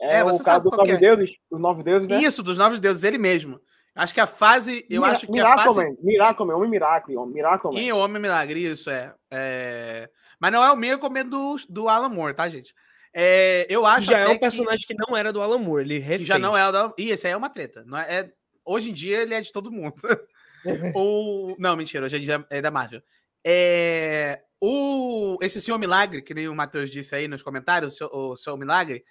É, 0.01 0.16
é 0.16 0.24
você 0.24 0.42
o 0.42 0.44
cara 0.44 0.59
dos 0.59 0.76
nove 0.76 0.90
é. 0.90 0.97
deuses, 0.97 1.36
dos 1.51 1.61
nove 1.61 1.82
deuses, 1.84 2.09
né? 2.09 2.20
Isso, 2.20 2.42
dos 2.42 2.59
nove 2.59 2.78
deuses, 2.80 3.05
ele 3.05 3.18
mesmo. 3.18 3.61
Acho 3.94 4.12
que 4.12 4.20
a 4.20 4.26
fase. 4.26 4.84
Eu 4.90 5.03
Mira 5.03 5.12
acho 5.14 5.26
que 5.26 5.32
Miracle 5.32 5.61
a 5.61 5.64
fase. 5.64 5.78
Man, 5.78 5.97
Miracle 6.03 6.47
Man, 6.47 6.57
Homem 6.57 6.70
Miracle, 6.70 7.16
Miracle 7.26 7.72
Man. 7.72 7.80
E 7.80 7.92
Homem 7.92 8.20
Milagre, 8.20 8.64
isso 8.64 8.90
é. 8.90 9.14
é... 9.30 10.11
Mas 10.39 10.53
não 10.53 10.64
é 10.64 10.70
o 10.70 10.76
Miracle 10.76 11.11
Man 11.11 11.26
do, 11.26 11.57
do 11.68 11.89
Alan 11.89 12.09
Moore, 12.09 12.34
tá, 12.34 12.49
gente? 12.49 12.74
É, 13.12 13.66
eu 13.70 13.87
acho 13.87 14.09
já 14.09 14.18
é 14.18 14.28
um 14.28 14.39
personagem 14.39 14.87
que... 14.87 14.95
que... 14.95 15.07
não 15.07 15.16
era 15.16 15.32
do 15.32 15.41
Alan 15.41 15.59
Moore, 15.59 15.84
ele 15.84 15.99
refez. 15.99 16.28
Já 16.28 16.39
não 16.39 16.57
é 16.57 16.68
o 16.68 16.72
do... 16.72 16.95
E 16.99 17.11
esse 17.11 17.26
aí 17.26 17.32
é 17.32 17.37
uma 17.37 17.49
treta. 17.49 17.82
Não 17.87 17.97
é... 17.99 18.20
é... 18.20 18.32
Hoje 18.64 18.91
em 18.91 18.93
dia 18.93 19.22
ele 19.22 19.32
é 19.32 19.41
de 19.41 19.51
todo 19.53 19.72
mundo. 19.72 19.95
o... 20.95 21.57
Não, 21.59 21.76
mentira, 21.76 22.05
hoje 22.05 22.16
em 22.16 22.20
dia 22.20 22.45
é 22.51 22.61
da 22.61 22.70
Marvel. 22.70 23.03
É... 23.45 24.43
O... 24.61 25.39
Esse 25.41 25.61
Senhor 25.61 25.78
Milagre, 25.78 26.20
que 26.20 26.34
nem 26.34 26.49
o 26.49 26.55
Matheus 26.55 26.91
disse 26.91 27.14
aí 27.14 27.26
nos 27.26 27.43
comentários, 27.43 27.95
o 27.95 27.97
Senhor, 27.97 28.14
o 28.14 28.37
Senhor 28.37 28.57
Milagre, 28.59 29.03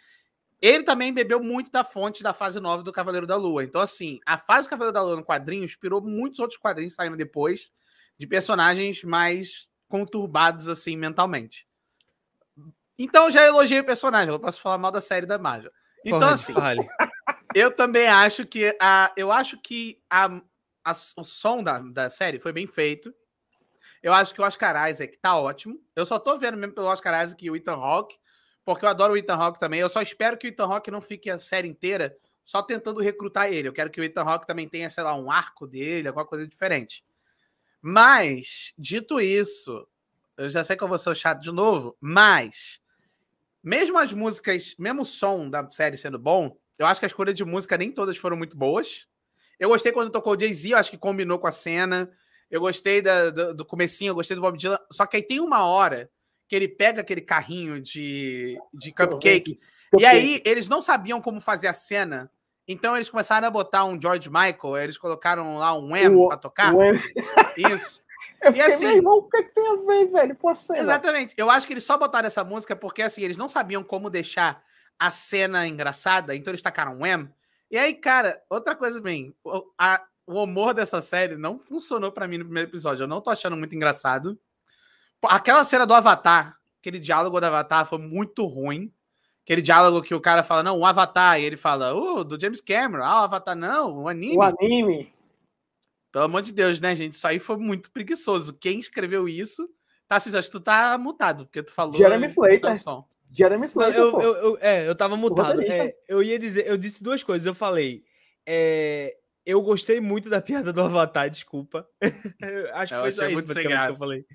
ele 0.61 0.84
também 0.84 1.13
bebeu 1.13 1.41
muito 1.41 1.71
da 1.71 1.84
fonte 1.84 2.23
da 2.23 2.34
fase 2.34 2.59
9 2.59 2.84
do 2.84 2.93
Cavaleiro 2.93 3.28
da 3.28 3.36
Lua. 3.36 3.63
Então, 3.63 3.82
assim, 3.82 4.19
a 4.26 4.38
fase 4.38 4.67
do 4.67 4.69
Cavaleiro 4.69 4.93
da 4.93 5.01
Lua 5.01 5.15
no 5.15 5.26
quadrinho 5.26 5.63
inspirou 5.63 6.01
muitos 6.01 6.39
outros 6.39 6.59
quadrinhos 6.59 6.95
saindo 6.95 7.17
depois 7.17 7.69
de 8.17 8.26
personagens 8.26 9.03
mais 9.03 9.67
conturbados, 9.88 10.67
assim, 10.67 10.95
mentalmente. 10.95 11.67
Então 12.97 13.29
já 13.29 13.45
elogiei 13.45 13.79
o 13.79 13.86
personagem, 13.86 14.29
eu 14.29 14.39
posso 14.39 14.61
falar 14.61 14.77
mal 14.77 14.91
da 14.91 15.01
série 15.01 15.25
da 15.25 15.38
Marvel. 15.38 15.71
Então, 16.05 16.19
Porra, 16.19 16.33
assim, 16.33 16.53
fale. 16.53 16.88
eu 17.53 17.71
também 17.71 18.07
acho 18.07 18.45
que 18.45 18.75
a. 18.79 19.11
Eu 19.17 19.31
acho 19.31 19.57
que 19.57 19.99
a, 20.09 20.27
a, 20.83 20.91
o 21.17 21.23
som 21.23 21.63
da, 21.63 21.79
da 21.79 22.09
série 22.09 22.39
foi 22.39 22.53
bem 22.53 22.67
feito. 22.67 23.13
Eu 24.01 24.13
acho 24.13 24.33
que 24.33 24.41
o 24.41 24.45
Oscar 24.45 24.88
Isaac 24.89 25.17
tá 25.17 25.36
ótimo. 25.36 25.81
Eu 25.95 26.05
só 26.05 26.19
tô 26.19 26.38
vendo 26.38 26.57
mesmo 26.57 26.75
pelo 26.75 26.88
Oscar 26.88 27.23
Isaac 27.23 27.43
e 27.43 27.49
o 27.49 27.55
Ethan 27.55 27.73
Hawke, 27.73 28.15
porque 28.63 28.86
eu 28.86 28.89
adoro 28.89 29.13
o 29.13 29.17
Ethan 29.17 29.33
Hawke 29.33 29.59
também. 29.59 29.79
Eu 29.79 29.89
só 29.89 29.99
espero 29.99 30.38
que 30.38 30.47
o 30.47 30.49
Ethan 30.49 30.65
Hawke 30.65 30.91
não 30.91 31.01
fique 31.01 31.27
a 31.27 31.39
série 31.39 31.67
inteira 31.67 32.15
só 32.43 32.61
tentando 32.61 33.01
recrutar 33.01 33.51
ele. 33.51 33.67
Eu 33.67 33.73
quero 33.73 33.89
que 33.89 33.99
o 33.99 34.03
Ethan 34.03 34.21
Hawke 34.21 34.45
também 34.45 34.69
tenha, 34.69 34.91
sei 34.91 35.03
lá, 35.03 35.15
um 35.15 35.31
arco 35.31 35.65
dele, 35.65 36.07
alguma 36.07 36.25
coisa 36.25 36.47
diferente. 36.47 37.03
Mas, 37.88 38.73
dito 38.75 39.21
isso, 39.21 39.88
eu 40.36 40.49
já 40.49 40.63
sei 40.63 40.75
que 40.75 40.83
eu 40.83 40.88
vou 40.88 40.97
ser 40.97 41.11
o 41.11 41.13
chato 41.13 41.39
de 41.39 41.51
novo, 41.51 41.95
mas 42.01 42.81
mesmo 43.63 43.99
as 43.99 44.11
músicas, 44.11 44.73
mesmo 44.79 45.03
o 45.03 45.05
som 45.05 45.47
da 45.47 45.69
série 45.69 45.95
sendo 45.95 46.17
bom, 46.17 46.57
eu 46.79 46.88
acho 46.88 46.99
que 46.99 47.05
a 47.05 47.07
escolha 47.07 47.31
de 47.31 47.45
música 47.45 47.77
nem 47.77 47.91
todas 47.91 48.17
foram 48.17 48.36
muito 48.36 48.57
boas. 48.57 49.05
Eu 49.59 49.69
gostei 49.69 49.91
quando 49.91 50.09
tocou 50.09 50.33
o 50.33 50.39
Jay-Z, 50.39 50.69
eu 50.69 50.77
acho 50.79 50.89
que 50.89 50.97
combinou 50.97 51.38
com 51.38 51.45
a 51.45 51.51
cena. 51.51 52.11
Eu 52.49 52.61
gostei 52.61 53.03
da, 53.03 53.29
do, 53.29 53.53
do 53.53 53.63
comecinho, 53.63 54.09
eu 54.09 54.15
gostei 54.15 54.36
do 54.36 54.41
Bob 54.41 54.57
Dylan. 54.57 54.79
Só 54.91 55.05
que 55.05 55.17
aí 55.17 55.23
tem 55.23 55.39
uma 55.39 55.63
hora 55.67 56.09
que 56.47 56.55
ele 56.55 56.67
pega 56.67 57.01
aquele 57.01 57.21
carrinho 57.21 57.79
de, 57.79 58.59
de 58.73 58.91
cupcake. 58.91 59.59
E 59.95 60.03
aí 60.03 60.41
eles 60.43 60.67
não 60.67 60.81
sabiam 60.81 61.21
como 61.21 61.39
fazer 61.39 61.67
a 61.67 61.73
cena. 61.73 62.31
Então 62.68 62.95
eles 62.95 63.09
começaram 63.09 63.47
a 63.47 63.51
botar 63.51 63.86
um 63.86 63.99
George 63.99 64.30
Michael, 64.30 64.78
eles 64.78 64.97
colocaram 64.97 65.57
lá 65.57 65.78
um 65.78 65.95
M 65.95 66.28
para 66.28 66.38
tocar. 66.38 66.74
Isso. 67.55 68.03
Eu 68.41 68.53
e 68.53 68.61
assim, 68.61 68.86
meu 68.86 68.95
irmão, 68.97 69.18
o 69.18 69.24
que, 69.24 69.38
é 69.38 69.43
que 69.43 69.55
tem 69.55 69.68
a 69.68 69.76
ver, 69.76 70.11
velho? 70.11 70.36
Pô, 70.36 70.51
exatamente. 70.51 71.34
Eu 71.38 71.49
acho 71.49 71.66
que 71.66 71.74
eles 71.74 71.84
só 71.84 71.97
botaram 71.97 72.28
essa 72.28 72.43
música 72.43 72.76
porque 72.76 73.01
assim, 73.01 73.24
eles 73.24 73.38
não 73.38 73.49
sabiam 73.49 73.84
como 73.84 74.09
deixar 74.09 74.63
a 74.99 75.11
cena 75.11 75.68
engraçada, 75.68 76.36
então 76.36 76.51
eles 76.51 76.61
tacaram 76.61 76.99
um 76.99 77.05
M. 77.05 77.30
E 77.70 77.78
aí, 77.78 77.93
cara, 77.93 78.41
outra 78.49 78.76
coisa 78.76 79.01
bem, 79.01 79.36
o, 79.43 79.63
a, 79.78 80.03
o 80.28 80.43
humor 80.43 80.74
dessa 80.74 81.01
série 81.01 81.36
não 81.38 81.57
funcionou 81.57 82.11
para 82.11 82.28
mim 82.28 82.38
no 82.38 82.45
primeiro 82.45 82.70
episódio. 82.70 83.03
Eu 83.03 83.07
não 83.07 83.22
tô 83.22 83.30
achando 83.30 83.57
muito 83.57 83.76
engraçado. 83.76 84.39
Aquela 85.24 85.63
cena 85.63 85.86
do 85.86 85.93
Avatar, 85.93 86.57
aquele 86.80 86.99
diálogo 86.99 87.39
do 87.39 87.45
Avatar 87.45 87.86
foi 87.86 87.97
muito 87.97 88.45
ruim. 88.45 88.93
Aquele 89.46 89.62
diálogo 89.62 90.02
que 90.02 90.16
o 90.16 90.20
cara 90.20 90.41
fala, 90.41 90.64
não, 90.64 90.80
o 90.80 90.86
Avatar, 90.86 91.39
e 91.39 91.43
ele 91.43 91.56
fala, 91.56 91.93
uh, 91.93 92.24
do 92.24 92.41
James 92.41 92.60
Cameron, 92.60 93.04
ah, 93.04 93.22
o 93.22 93.24
Avatar 93.26 93.56
não, 93.56 94.02
o 94.02 94.10
anime. 94.10 94.36
O 94.36 94.41
anime. 94.41 95.14
Pelo 96.12 96.26
amor 96.26 96.41
de 96.41 96.52
Deus, 96.52 96.80
né, 96.80 96.96
gente? 96.96 97.14
Isso 97.14 97.28
aí 97.28 97.38
foi 97.38 97.56
muito 97.56 97.91
preguiçoso. 97.91 98.54
Quem 98.54 98.80
escreveu 98.80 99.30
isso. 99.30 99.70
Tá, 100.08 100.16
assim, 100.16 100.36
acho 100.36 100.48
que 100.50 100.58
tu 100.58 100.60
tá 100.60 100.98
mutado, 100.98 101.46
porque 101.46 101.62
tu 101.62 101.72
falou. 101.72 101.93
Jeremy 101.93 102.26
Slater. 102.26 102.76
Jeremy 103.32 103.66
Slater. 103.68 104.00
Eu, 104.00 104.20
eu, 104.20 104.36
eu, 104.36 104.58
é, 104.62 104.88
eu 104.88 104.96
tava 104.96 105.16
mutado. 105.16 105.62
É, 105.62 105.93
eu 106.10 106.24
ia 106.24 106.39
dizer, 106.39 106.66
eu 106.66 106.78
disse 106.78 107.04
duas 107.04 107.22
coisas. 107.22 107.46
Eu 107.46 107.54
falei. 107.54 108.04
É, 108.48 109.16
eu 109.46 109.62
gostei 109.62 110.02
muito 110.02 110.28
da 110.28 110.41
piada 110.41 110.74
do 110.74 110.82
Avatar, 110.82 111.30
desculpa. 111.30 111.88
acho 112.74 112.93
que 112.93 112.98
eu 112.98 113.02
foi 113.02 113.12
só 113.12 113.26
isso 113.26 113.34
muito 113.34 113.54
sem 113.54 113.64
graça. 113.64 113.88
que 113.88 113.93
eu 113.93 114.00
falei. 114.00 114.26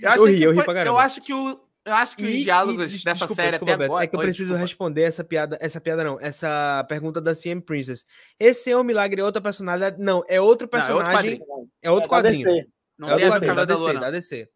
Eu, 0.00 0.10
eu 0.10 0.24
ri, 0.24 0.42
eu 0.42 0.50
ri 0.50 0.64
pra 0.64 0.74
caramba. 0.74 0.96
Eu 0.96 0.98
acho 0.98 1.20
que 1.20 1.34
o, 1.34 1.60
eu 1.84 1.94
acho 1.94 2.16
que 2.16 2.24
os 2.24 2.40
diálogos 2.40 3.00
e, 3.00 3.04
dessa 3.04 3.20
desculpa, 3.20 3.34
série 3.34 3.50
desculpa, 3.52 3.74
até 3.74 3.84
agora. 3.84 4.04
É 4.04 4.06
que 4.06 4.16
eu 4.16 4.20
preciso 4.20 4.44
desculpa. 4.44 4.60
responder 4.60 5.02
essa 5.02 5.24
piada, 5.24 5.58
essa 5.60 5.80
piada 5.80 6.04
não, 6.04 6.18
essa 6.20 6.84
pergunta 6.88 7.20
da 7.20 7.34
CM 7.34 7.60
Princess. 7.60 8.04
Esse 8.38 8.70
é 8.70 8.76
o 8.76 8.84
milagre, 8.84 9.20
é 9.20 9.24
outra 9.24 9.40
personalidade? 9.40 10.00
Não, 10.00 10.22
é 10.28 10.40
outro 10.40 10.68
personagem. 10.68 11.38
Não, 11.38 11.68
é 11.82 11.90
outro 11.90 12.08
quadrinho. 12.08 12.46
É 12.46 12.48
outro 12.48 12.54
quadrinho. 12.54 12.72
Não 12.98 13.08
é 13.08 13.12
outro 13.12 13.28
quadrinho, 13.28 13.54
da 13.54 13.64
DC, 13.64 13.92
da 13.94 14.10
DC. 14.10 14.48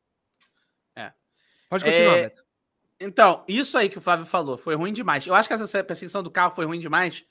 É. 0.96 1.12
Pode 1.70 1.84
continuar, 1.84 2.16
é... 2.16 2.22
Beto. 2.22 2.44
Então, 3.00 3.44
isso 3.48 3.76
aí 3.76 3.88
que 3.88 3.98
o 3.98 4.00
Flávio 4.00 4.24
falou 4.24 4.56
foi 4.56 4.76
ruim 4.76 4.92
demais. 4.92 5.26
Eu 5.26 5.34
acho 5.34 5.48
que 5.48 5.54
essa 5.54 5.82
perseguição 5.82 6.22
do 6.22 6.30
carro 6.30 6.54
foi 6.54 6.66
ruim 6.66 6.78
demais 6.78 7.24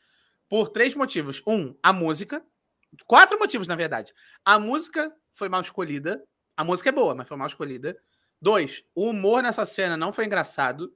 por 0.49 0.67
três 0.67 0.95
motivos. 0.95 1.41
Um, 1.47 1.75
a 1.81 1.93
música. 1.93 2.43
Quatro 3.05 3.39
motivos, 3.39 3.67
na 3.67 3.75
verdade. 3.75 4.13
A 4.43 4.59
música 4.59 5.13
foi 5.31 5.47
mal 5.47 5.61
escolhida. 5.61 6.21
A 6.57 6.63
música 6.63 6.89
é 6.89 6.91
boa, 6.91 7.15
mas 7.15 7.27
foi 7.27 7.37
mal 7.37 7.47
escolhida. 7.47 7.97
Dois, 8.41 8.83
o 8.95 9.09
humor 9.09 9.43
nessa 9.43 9.65
cena 9.65 9.95
não 9.95 10.11
foi 10.11 10.25
engraçado. 10.25 10.91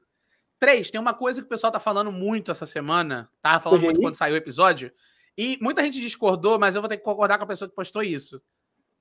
Três, 0.60 0.89
tem 0.89 1.00
uma 1.00 1.14
coisa 1.14 1.41
que 1.41 1.46
o 1.46 1.50
pessoal 1.50 1.72
tá 1.72 1.80
falando 1.80 2.12
muito 2.12 2.50
essa 2.50 2.66
semana. 2.66 3.30
Tava 3.41 3.60
falando 3.60 3.82
muito 3.84 4.00
quando 4.00 4.16
saiu 4.16 4.34
o 4.34 4.38
episódio. 4.38 4.91
E 5.38 5.58
muita 5.62 5.84
gente 5.84 6.02
discordou, 6.02 6.58
mas 6.58 6.76
eu 6.76 6.82
vou 6.82 6.89
ter 6.89 6.98
que 6.98 7.04
concordar 7.04 7.38
com 7.38 7.43
a 7.43 7.48
pessoa 7.48 7.70
que 7.70 7.76
postou 7.76 8.02
isso. 8.02 8.41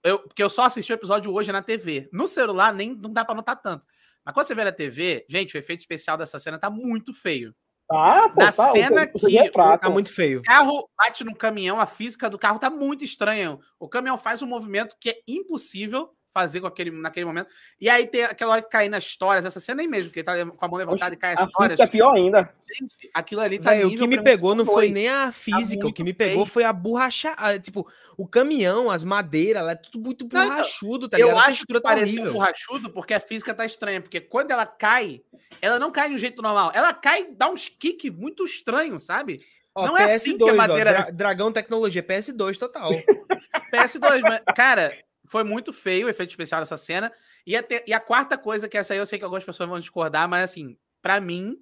Eu, 0.02 0.18
porque 0.18 0.42
eu 0.42 0.50
só 0.50 0.64
assisti 0.64 0.92
o 0.92 0.94
episódio 0.94 1.32
hoje 1.32 1.50
na 1.52 1.62
TV. 1.62 2.08
No 2.12 2.28
celular 2.28 2.74
nem 2.74 2.94
não 2.94 3.12
dá 3.12 3.24
para 3.24 3.36
notar 3.36 3.60
tanto. 3.62 3.86
Mas 4.24 4.34
quando 4.34 4.46
você 4.46 4.54
vê 4.54 4.64
na 4.64 4.72
TV, 4.72 5.24
gente, 5.28 5.56
o 5.56 5.58
efeito 5.58 5.80
especial 5.80 6.18
dessa 6.18 6.38
cena 6.38 6.58
tá 6.58 6.68
muito 6.68 7.14
feio. 7.14 7.54
Ah, 7.90 8.28
pô, 8.28 8.40
Na 8.40 8.52
tá, 8.52 8.72
cena 8.72 9.10
o, 9.14 9.18
que 9.18 9.38
é 9.38 9.50
fraco. 9.50 9.84
Tá 9.84 9.90
muito 9.90 10.12
feio. 10.12 10.40
o 10.40 10.42
carro 10.42 10.88
bate 10.96 11.22
no 11.22 11.34
caminhão, 11.34 11.78
a 11.78 11.86
física 11.86 12.28
do 12.28 12.38
carro 12.38 12.58
tá 12.58 12.68
muito 12.68 13.04
estranha. 13.04 13.58
O 13.78 13.88
caminhão 13.88 14.18
faz 14.18 14.42
um 14.42 14.46
movimento 14.46 14.96
que 14.98 15.10
é 15.10 15.16
impossível 15.28 16.10
fazer 16.34 16.60
com 16.60 16.66
aquele, 16.66 16.90
naquele 16.90 17.24
momento. 17.24 17.48
E 17.80 17.88
aí 17.88 18.06
tem 18.08 18.24
aquela 18.24 18.52
hora 18.54 18.62
que 18.62 18.68
cai 18.68 18.88
nas 18.88 19.04
histórias, 19.04 19.44
essa 19.44 19.60
cena 19.60 19.80
aí 19.80 19.86
mesmo, 19.88 20.10
que 20.10 20.18
ele 20.18 20.24
tá 20.24 20.44
com 20.44 20.64
a 20.64 20.68
mão 20.68 20.76
levantada 20.78 21.14
e 21.14 21.16
cai 21.16 21.34
as 21.34 21.40
histórias. 21.46 21.70
física 21.78 21.84
é 21.84 21.86
pior 21.86 22.14
ainda. 22.16 22.52
Gente, 22.76 23.10
aquilo 23.14 23.40
ali 23.40 23.58
tá 23.60 23.70
Véi, 23.70 23.84
o 23.84 23.90
que 23.96 24.06
me 24.06 24.20
pegou 24.20 24.50
que 24.50 24.58
não 24.58 24.66
foi 24.66 24.88
nem 24.90 25.08
a 25.08 25.30
física, 25.30 25.80
o 25.82 25.84
muito 25.84 25.94
que 25.96 26.02
me 26.02 26.12
pegou 26.12 26.44
feio. 26.44 26.52
foi 26.52 26.64
a 26.64 26.72
borracha, 26.72 27.32
a- 27.36 27.56
tipo, 27.56 27.86
o 28.16 28.26
caminhão, 28.26 28.90
as 28.90 29.04
madeiras, 29.04 29.62
ela 29.62 29.72
é 29.72 29.76
tudo 29.76 30.00
muito 30.00 30.24
então, 30.24 30.44
borrachudo, 30.44 31.08
tá 31.08 31.16
Eu 31.18 31.28
ligado? 31.28 31.44
A 31.44 31.46
acho 31.46 31.64
que 31.64 31.72
tá 31.74 31.80
pareceu 31.80 32.14
horrível. 32.22 32.32
borrachudo 32.32 32.90
porque 32.90 33.14
a 33.14 33.20
física 33.20 33.54
tá 33.54 33.64
estranha. 33.64 34.00
Porque 34.00 34.20
quando 34.20 34.50
ela 34.50 34.66
cai, 34.66 35.22
ela 35.62 35.78
não 35.78 35.92
cai 35.92 36.08
de 36.08 36.16
um 36.16 36.18
jeito 36.18 36.42
normal. 36.42 36.72
Ela 36.74 36.92
cai 36.92 37.22
e 37.22 37.32
dá 37.32 37.48
uns 37.48 37.68
kick 37.68 38.10
muito 38.10 38.44
estranho, 38.44 38.98
sabe? 38.98 39.40
Ó, 39.72 39.86
não 39.86 39.96
é 39.96 40.14
assim 40.14 40.36
que 40.36 40.42
a 40.44 40.46
PS2, 40.48 40.52
ó, 40.52 40.56
madeira- 40.56 40.90
Dra- 40.92 41.10
Dragão 41.10 41.52
Tecnologia, 41.52 42.02
PS2 42.02 42.56
total. 42.58 42.90
PS2, 43.72 44.20
mas, 44.22 44.40
cara, 44.54 44.92
foi 45.34 45.42
muito 45.42 45.72
feio 45.72 46.06
o 46.06 46.08
efeito 46.08 46.30
especial 46.30 46.60
dessa 46.60 46.76
cena. 46.76 47.12
E 47.44 47.56
a, 47.56 47.64
e 47.88 47.92
a 47.92 47.98
quarta 47.98 48.38
coisa, 48.38 48.68
que 48.68 48.78
essa 48.78 48.92
aí 48.92 49.00
eu 49.00 49.04
sei 49.04 49.18
que 49.18 49.24
algumas 49.24 49.42
pessoas 49.42 49.68
vão 49.68 49.80
discordar, 49.80 50.28
mas 50.28 50.44
assim, 50.44 50.78
pra 51.02 51.20
mim, 51.20 51.60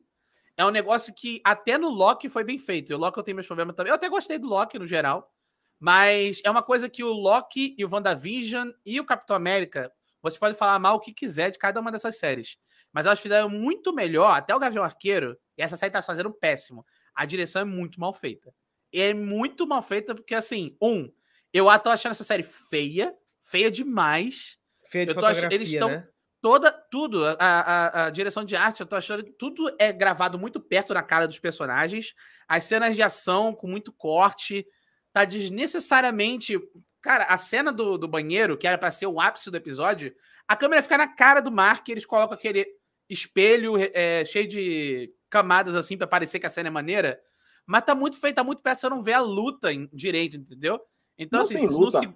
é 0.59 0.67
um 0.67 0.71
negócio 0.71 1.15
que 1.15 1.41
até 1.43 1.79
no 1.79 1.89
Loki 1.89 2.29
foi 2.29 2.45
bem 2.45 2.59
feito. 2.59 2.93
E 2.93 2.95
o 2.95 2.99
Loki 2.99 3.19
eu 3.19 3.23
tenho 3.23 3.35
meus 3.35 3.47
problemas 3.47 3.75
também. 3.75 3.89
Eu 3.89 3.95
até 3.95 4.11
gostei 4.11 4.37
do 4.39 4.47
Loki 4.47 4.79
no 4.79 4.87
geral. 4.87 5.33
Mas 5.81 6.43
é 6.45 6.51
uma 6.51 6.63
coisa 6.63 6.87
que 6.87 7.03
o 7.03 7.15
Loki 7.15 7.75
e 7.79 7.83
o 7.83 7.89
WandaVision 7.91 8.73
e 8.85 9.01
o 9.01 9.07
Capitão 9.07 9.35
América, 9.35 9.91
você 10.21 10.39
pode 10.39 10.55
falar 10.55 10.79
mal 10.79 10.97
o 10.97 11.01
que 11.01 11.15
quiser 11.15 11.51
de 11.51 11.59
cada 11.59 11.81
uma 11.81 11.91
dessas 11.91 12.19
séries. 12.19 12.59
Mas 12.93 13.07
elas 13.07 13.21
fizeram 13.21 13.49
muito 13.49 13.91
melhor, 13.91 14.37
até 14.37 14.55
o 14.55 14.59
Gavião 14.59 14.85
Arqueiro, 14.85 15.35
e 15.57 15.63
essa 15.63 15.79
série 15.79 15.91
tá 15.91 16.03
fazendo 16.03 16.31
péssimo. 16.31 16.85
A 17.15 17.25
direção 17.25 17.63
é 17.63 17.65
muito 17.65 17.99
mal 17.99 18.13
feita. 18.13 18.55
E 18.93 19.01
é 19.01 19.15
muito 19.15 19.67
mal 19.67 19.81
feita 19.81 20.15
porque, 20.15 20.35
assim, 20.35 20.77
um, 20.79 21.11
eu 21.55 21.67
tô 21.79 21.89
achando 21.89 22.13
essa 22.13 22.23
série 22.23 22.43
feia, 22.43 23.17
feia 23.53 23.71
demais. 23.71 24.57
Feia 24.91 25.05
de 25.07 25.11
Eu 25.13 25.15
tô 25.15 25.21
ach- 25.27 25.29
fotografia, 25.35 25.55
eles 25.57 25.69
estão- 25.69 25.89
né? 25.91 26.09
Toda, 26.41 26.73
tudo, 26.91 27.25
a, 27.25 27.37
a, 27.39 28.07
a 28.07 28.11
direção 28.11 28.45
de 28.45 28.57
arte, 28.57 28.81
eu 28.81 28.87
tô 28.87 28.97
achando 28.97 29.23
que 29.23 29.31
tudo 29.31 29.73
é 29.79 29.93
gravado 29.93 30.37
muito 30.37 30.59
perto 30.59 30.93
na 30.93 31.01
cara 31.03 31.29
dos 31.29 31.39
personagens. 31.39 32.15
As 32.49 32.65
cenas 32.65 32.97
de 32.97 33.03
ação 33.03 33.55
com 33.55 33.69
muito 33.69 33.93
corte, 33.93 34.67
tá 35.13 35.25
desnecessariamente. 35.25 36.59
Cara, 37.01 37.25
a 37.25 37.39
cena 37.39 37.73
do, 37.73 37.97
do 37.97 38.09
banheiro, 38.09 38.57
que 38.59 38.67
era 38.67 38.77
pra 38.77 38.91
ser 38.91 39.07
o 39.07 39.21
ápice 39.21 39.51
do 39.53 39.57
episódio, 39.57 40.13
a 40.49 40.57
câmera 40.57 40.83
fica 40.83 40.99
na 40.99 41.07
cara 41.07 41.41
do 41.41 41.51
Mark, 41.53 41.89
eles 41.89 42.05
colocam 42.07 42.35
aquele 42.35 42.67
espelho 43.09 43.75
é, 43.95 44.25
cheio 44.25 44.49
de 44.49 45.13
camadas 45.31 45.75
assim 45.77 45.97
pra 45.97 46.07
parecer 46.09 46.41
que 46.41 46.47
a 46.47 46.51
cena 46.51 46.69
é 46.69 46.71
maneira. 46.73 47.21
Mas 47.67 47.85
tá 47.85 47.95
muito 47.95 48.19
feito, 48.19 48.35
tá 48.37 48.43
muito 48.45 48.63
perto, 48.63 48.81
você 48.81 48.89
não 48.89 49.03
vê 49.03 49.13
a 49.13 49.21
luta 49.21 49.73
em- 49.73 49.89
direito, 49.93 50.37
entendeu? 50.37 50.81
Então, 51.17 51.39
Não 51.39 51.45
assim, 51.47 51.55
tem 51.57 51.69
se 51.69 51.75
luta. 51.75 51.99
seg- 52.01 52.15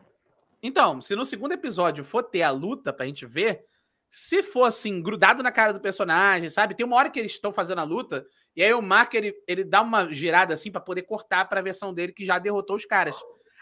então, 0.67 1.01
se 1.01 1.15
no 1.15 1.25
segundo 1.25 1.53
episódio 1.53 2.05
for 2.05 2.23
ter 2.23 2.43
a 2.43 2.51
luta 2.51 2.93
pra 2.93 3.07
gente 3.07 3.25
ver, 3.27 3.65
se 4.11 4.43
for 4.43 4.65
assim, 4.65 5.03
grudado 5.03 5.43
na 5.43 5.53
cara 5.53 5.73
do 5.73 5.81
personagem, 5.81 6.49
sabe? 6.49 6.75
Tem 6.75 6.87
uma 6.87 6.97
hora 6.97 7.11
que 7.11 7.19
eles 7.19 7.33
estão 7.33 7.53
fazendo 7.53 7.81
a 7.81 7.85
luta, 7.85 8.27
e 8.55 8.63
aí 8.63 8.73
o 8.73 8.81
Mark 8.81 9.13
ele, 9.15 9.35
ele 9.47 9.65
dá 9.65 9.83
uma 9.83 10.11
girada 10.13 10.55
assim 10.55 10.71
pra 10.71 10.81
poder 10.81 11.03
cortar 11.03 11.45
pra 11.47 11.61
versão 11.61 11.93
dele 11.93 12.13
que 12.13 12.25
já 12.25 12.39
derrotou 12.39 12.77
os 12.77 12.87
caras. 12.87 13.17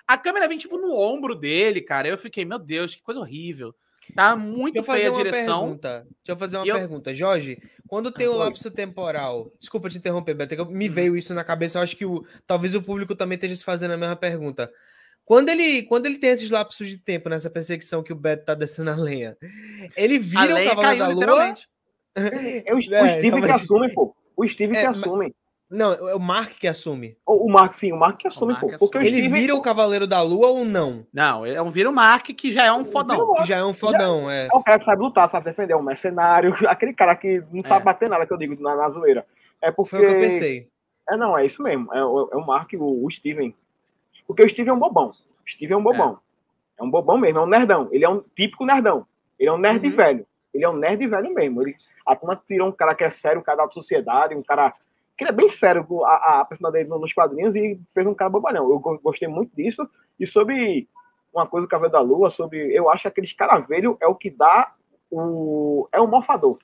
A 0.06 0.18
câmera 0.18 0.46
vem 0.46 0.58
tipo 0.58 0.76
no 0.76 0.94
ombro 0.94 1.34
dele, 1.34 1.80
cara. 1.80 2.06
Eu 2.06 2.18
fiquei, 2.18 2.44
meu 2.44 2.58
Deus, 2.58 2.94
que 2.94 3.02
coisa 3.02 3.20
horrível. 3.20 3.74
Tá 4.14 4.36
muito 4.36 4.82
feia 4.84 5.08
a 5.08 5.12
direção. 5.12 5.60
pergunta. 5.62 6.00
Deixa 6.02 6.16
eu 6.28 6.36
fazer 6.36 6.58
uma 6.58 6.66
eu- 6.66 6.74
pergunta. 6.74 7.14
Jorge, 7.14 7.58
quando 7.88 8.12
tem 8.12 8.28
o 8.28 8.36
lapso 8.36 8.70
temporal. 8.70 9.50
Desculpa 9.58 9.88
te 9.88 9.96
interromper, 9.96 10.34
Beto, 10.34 10.66
me 10.66 10.88
veio 10.90 11.16
isso 11.16 11.32
na 11.34 11.42
cabeça. 11.42 11.78
Eu 11.78 11.82
acho 11.82 11.96
que 11.96 12.04
o, 12.04 12.24
talvez 12.46 12.74
o 12.74 12.82
público 12.82 13.14
também 13.14 13.36
esteja 13.36 13.56
se 13.56 13.64
fazendo 13.64 13.92
a 13.92 13.96
mesma 13.96 14.14
pergunta. 14.14 14.70
Quando 15.24 15.48
ele, 15.48 15.82
quando 15.84 16.06
ele 16.06 16.18
tem 16.18 16.30
esses 16.30 16.50
lapsos 16.50 16.88
de 16.88 16.98
tempo 16.98 17.28
nessa 17.28 17.48
perseguição 17.48 18.02
que 18.02 18.12
o 18.12 18.16
Beto 18.16 18.44
tá 18.44 18.54
descendo 18.54 18.90
a 18.90 18.94
lenha, 18.96 19.36
ele 19.96 20.16
A 20.16 20.20
vira 20.20 20.72
o 20.72 20.76
caiu 20.76 20.98
da 20.98 21.08
Lua. 21.08 21.54
É 22.14 22.72
o, 22.74 22.76
o 22.76 22.80
É, 22.94 23.18
Steve 23.18 23.40
que 23.42 23.50
assume, 23.50 23.92
pô. 23.94 24.14
O 24.36 24.46
Steve 24.46 24.76
É, 24.76 24.80
que 24.82 24.86
assume. 24.86 25.34
Não, 25.70 25.92
é 25.92 26.14
o 26.14 26.20
Mark 26.20 26.52
que 26.58 26.68
assume. 26.68 27.16
O, 27.26 27.46
o 27.48 27.50
Mark, 27.50 27.72
sim, 27.74 27.90
o 27.90 27.96
Mark 27.96 28.18
que 28.18 28.28
assume, 28.28 28.52
Mark 28.52 28.60
pô. 28.60 28.68
que 28.68 28.78
Porque 28.78 28.98
assume. 28.98 29.10
Ele 29.12 29.26
Steve. 29.26 29.40
vira 29.40 29.54
o 29.56 29.62
Cavaleiro 29.62 30.06
da 30.06 30.20
Lua 30.20 30.48
ou 30.48 30.64
não? 30.64 31.06
Não, 31.12 31.44
é 31.46 31.60
um 31.60 31.70
vira 31.70 31.88
o 31.88 31.92
Mark 31.92 32.26
que 32.26 32.52
já 32.52 32.66
é 32.66 32.72
um 32.72 32.84
fodão. 32.84 33.34
Que 33.36 33.44
já 33.46 33.56
é 33.56 33.64
um 33.64 33.72
fodão, 33.74 34.30
é. 34.30 34.46
É 34.46 34.54
o 34.56 34.62
cara 34.62 34.78
que 34.78 34.84
sabe 34.84 35.02
lutar, 35.02 35.28
sabe 35.28 35.46
defender, 35.46 35.72
é 35.72 35.76
um 35.76 35.82
mercenário, 35.82 36.54
aquele 36.68 36.92
cara 36.92 37.16
que 37.16 37.42
não 37.50 37.62
sabe 37.62 37.80
É. 37.80 37.84
bater 37.84 38.08
nada, 38.10 38.26
que 38.26 38.32
eu 38.32 38.36
digo 38.36 38.62
na, 38.62 38.76
na 38.76 38.88
zoeira. 38.90 39.24
É 39.62 39.72
porque. 39.72 39.90
Foi 39.96 40.00
o 40.04 40.06
que 40.06 40.14
eu 40.14 40.20
pensei. 40.20 40.68
É, 41.08 41.16
não, 41.16 41.36
é 41.36 41.44
isso 41.46 41.62
mesmo. 41.62 41.92
É, 41.94 42.04
o- 42.04 42.28
é 42.32 42.36
o 42.36 42.46
Mark, 42.46 42.70
o, 42.74 43.04
o 43.06 43.10
Steven. 43.10 43.54
Porque 44.26 44.42
o 44.44 44.48
Steven 44.48 44.70
é 44.70 44.74
um 44.74 44.78
bobão. 44.78 45.08
O 45.10 45.50
Steven 45.50 45.74
é 45.74 45.76
um 45.78 45.82
bobão. 45.82 46.18
É, 46.78 46.82
um 46.82 46.90
bobão 46.90 47.18
mesmo, 47.18 47.38
é 47.38 47.42
um 47.42 47.46
nerdão. 47.46 47.88
Ele 47.92 48.04
é 48.04 48.08
um 48.08 48.22
típico 48.34 48.64
nerdão. 48.64 49.06
Ele 49.38 49.48
é 49.48 49.52
um 49.52 49.58
nerd 49.58 49.84
Uhum. 49.86 49.94
velho. 49.94 50.26
Ele 50.52 50.64
é 50.64 50.68
um 50.68 50.76
nerd 50.76 51.06
velho 51.06 51.34
mesmo. 51.34 51.62
Ele, 51.62 51.76
a 52.06 52.16
turma 52.16 52.40
tirou 52.46 52.68
um 52.68 52.72
cara 52.72 52.94
que 52.94 53.04
é 53.04 53.10
sério, 53.10 53.40
um 53.40 53.44
cara 53.44 53.66
da 53.66 53.72
sociedade, 53.72 54.34
um 54.34 54.42
cara 54.42 54.72
que 55.16 55.22
ele 55.22 55.30
é 55.30 55.32
bem 55.32 55.48
sério, 55.48 55.86
a, 56.04 56.40
a 56.50 56.70
dele 56.70 56.88
nos 56.88 57.12
quadrinhos, 57.12 57.54
e 57.54 57.80
fez 57.92 58.04
um 58.06 58.14
cara 58.14 58.28
bobalhão. 58.30 58.68
Eu 58.68 58.78
go- 58.80 58.98
gostei 59.00 59.28
muito 59.28 59.54
disso. 59.54 59.88
E 60.18 60.26
sobre 60.26 60.88
uma 61.32 61.46
coisa 61.46 61.66
do 61.66 61.70
Cavaleiro 61.70 61.92
da 61.92 62.00
Lua, 62.00 62.30
sobre. 62.30 62.58
Eu 62.74 62.88
acho 62.90 63.02
que 63.02 63.08
aquele 63.08 63.26
escaravelho 63.26 63.96
é 64.00 64.06
o 64.08 64.14
que 64.14 64.30
dá 64.30 64.72
o. 65.10 65.88
É 65.92 66.00
o 66.00 66.06
morfador. 66.08 66.58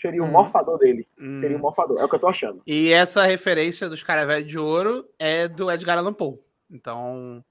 Seria 0.00 0.22
o 0.22 0.26
Hum. 0.26 0.30
morfador 0.30 0.78
dele. 0.78 1.06
Hum. 1.20 1.34
Seria 1.34 1.56
o 1.56 1.60
morfador. 1.60 1.98
É 2.00 2.04
o 2.04 2.08
que 2.08 2.14
eu 2.14 2.18
tô 2.20 2.28
achando. 2.28 2.62
E 2.66 2.90
essa 2.92 3.22
referência 3.24 3.88
dos 3.88 4.02
caras 4.02 4.26
velhos 4.26 4.48
de 4.48 4.58
ouro 4.58 5.06
é 5.18 5.46
do 5.46 5.70
Edgar 5.70 5.98
Allan 5.98 6.12
Poe. 6.14 6.38
Então, 6.72 7.44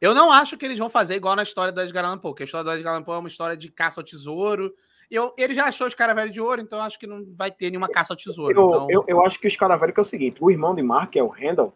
eu 0.00 0.14
não 0.14 0.30
acho 0.30 0.56
que 0.58 0.64
eles 0.66 0.78
vão 0.78 0.88
fazer 0.90 1.14
igual 1.14 1.36
na 1.36 1.42
história 1.42 1.72
do 1.72 1.80
Edgar 1.80 2.04
Allan 2.04 2.18
Poe, 2.18 2.34
que 2.34 2.42
a 2.42 2.46
história 2.46 2.64
do 2.64 2.72
Edgar 2.72 2.94
Allan 2.94 3.02
Poe 3.04 3.14
é 3.14 3.18
uma 3.18 3.28
história 3.28 3.56
de 3.56 3.70
caça 3.70 4.00
ao 4.00 4.04
tesouro. 4.04 4.74
Eu, 5.10 5.32
ele 5.38 5.54
já 5.54 5.66
achou 5.66 5.86
os 5.86 5.94
caras 5.94 6.16
velhos 6.16 6.32
de 6.32 6.40
ouro, 6.40 6.60
então 6.60 6.80
eu 6.80 6.84
acho 6.84 6.98
que 6.98 7.06
não 7.06 7.24
vai 7.36 7.50
ter 7.50 7.70
nenhuma 7.70 7.88
caça 7.88 8.12
ao 8.12 8.16
tesouro. 8.16 8.58
Eu, 8.58 8.66
então, 8.68 8.86
eu, 8.90 9.04
eu 9.06 9.24
acho 9.24 9.38
que 9.38 9.46
os 9.46 9.56
caras 9.56 9.78
velhos 9.78 9.94
que 9.94 10.00
é 10.00 10.02
o 10.02 10.06
seguinte: 10.06 10.38
o 10.40 10.50
irmão 10.50 10.74
de 10.74 10.82
Mark, 10.82 11.14
é 11.14 11.22
o 11.22 11.28
Randall. 11.28 11.72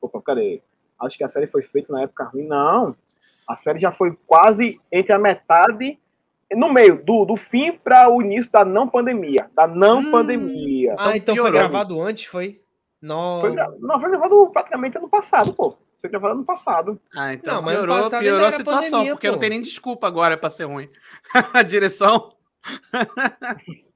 Opa, 0.00 0.20
cadê? 0.22 0.62
Acho 0.98 1.18
que 1.18 1.24
a 1.24 1.28
série 1.28 1.46
foi 1.46 1.62
feita 1.62 1.92
na 1.92 2.02
época 2.02 2.24
ruim. 2.24 2.46
Não. 2.46 2.96
A 3.46 3.54
série 3.56 3.78
já 3.78 3.92
foi 3.92 4.16
quase 4.26 4.80
entre 4.90 5.12
a 5.12 5.18
metade. 5.18 5.98
No 6.52 6.72
meio, 6.72 7.04
do, 7.04 7.24
do 7.26 7.36
fim 7.36 7.70
para 7.72 8.08
o 8.08 8.20
início 8.22 8.50
da 8.50 8.64
não 8.64 8.88
pandemia. 8.88 9.48
Da 9.54 9.66
não 9.68 9.98
Hum. 10.00 10.10
pandemia. 10.10 10.96
Ah, 10.98 11.16
então 11.16 11.34
foi 11.36 11.44
piorou. 11.44 11.52
gravado 11.52 12.00
antes, 12.00 12.24
foi? 12.24 12.60
Não. 13.00 13.40
Foi, 13.40 13.52
gra- 13.54 13.72
não, 13.78 14.00
foi 14.00 14.10
gravado 14.10 14.50
praticamente 14.52 14.96
ano 14.98 15.08
passado, 15.08 15.52
pô. 15.54 15.76
Foi 16.00 16.10
gravado 16.10 16.34
ano 16.34 16.44
passado. 16.44 17.00
Ah, 17.14 17.34
então 17.34 17.56
Não, 17.56 17.62
mas 17.62 17.76
piorou, 17.76 18.02
passado 18.02 18.22
piorou 18.22 18.46
a 18.46 18.52
situação, 18.52 18.90
pandemia, 18.90 19.12
porque 19.12 19.26
não 19.28 19.34
pô. 19.34 19.40
tem 19.40 19.50
nem 19.50 19.60
desculpa 19.60 20.06
agora 20.06 20.36
pra 20.36 20.50
ser 20.50 20.64
ruim. 20.64 20.88
a 21.52 21.62
direção. 21.62 22.34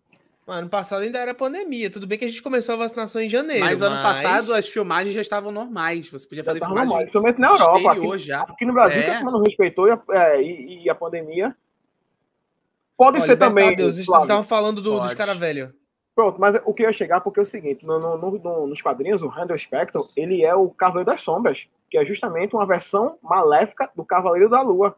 Ano 0.47 0.69
passado 0.69 1.01
ainda 1.01 1.19
era 1.19 1.35
pandemia. 1.35 1.91
Tudo 1.91 2.07
bem 2.07 2.19
que 2.19 2.25
a 2.27 2.29
gente 2.29 2.43
começou 2.43 2.75
a 2.75 2.79
vacinação 2.79 3.21
em 3.21 3.31
janeiro. 3.31 3.65
Mas, 3.65 3.81
ano 3.81 4.03
passado 4.03 4.53
as 4.53 4.69
filmagens 4.69 5.15
já 5.15 5.23
estavam 5.23 5.51
normais. 5.51 6.07
Você 6.11 6.29
podia 6.29 6.45
fazer 6.45 6.59
filmagem 6.59 6.85
normais, 6.85 7.11
principalmente 7.11 7.41
na 7.41 7.49
Europa. 7.49 7.93
Aqui, 7.93 8.19
já. 8.19 8.43
aqui 8.43 8.67
no 8.67 8.75
Brasil, 8.75 9.01
é. 9.01 9.05
que 9.05 9.11
a 9.11 9.23
não 9.23 9.41
respeitou 9.41 9.89
e 9.89 9.93
a, 9.93 10.03
é, 10.11 10.43
e, 10.43 10.85
e 10.85 10.91
a 10.91 10.95
pandemia. 10.95 11.57
Pode 12.95 13.19
Olha, 13.19 13.27
ser 13.27 13.39
também. 13.39 13.75
Deus, 13.75 13.95
vocês 13.95 14.07
estavam 14.07 14.45
falando 14.45 14.83
do, 14.83 15.01
dos 15.01 15.15
caras 15.15 15.39
velhos. 15.39 15.71
Pronto, 16.15 16.41
mas 16.41 16.61
o 16.65 16.75
que 16.75 16.83
eu 16.83 16.89
ia 16.89 16.93
chegar, 16.93 17.21
porque 17.21 17.41
é 17.41 17.43
o 17.43 17.47
seguinte: 17.47 17.85
no, 17.85 17.99
no, 17.99 18.39
no, 18.39 18.67
nos 18.67 18.83
quadrinhos, 18.83 19.23
o 19.23 19.29
Randall 19.29 19.59
Spector, 19.59 20.09
ele 20.15 20.45
é 20.45 20.55
o 20.55 20.69
Cavaleiro 20.69 21.07
das 21.07 21.23
Sombras, 21.23 21.67
que 21.95 21.99
é 21.99 22.05
justamente 22.05 22.57
uma 22.57 22.67
versão 22.67 23.17
maléfica 23.23 23.89
do 23.95 24.05
Cavaleiro 24.05 24.51
da 24.51 24.61
Lua. 24.61 24.97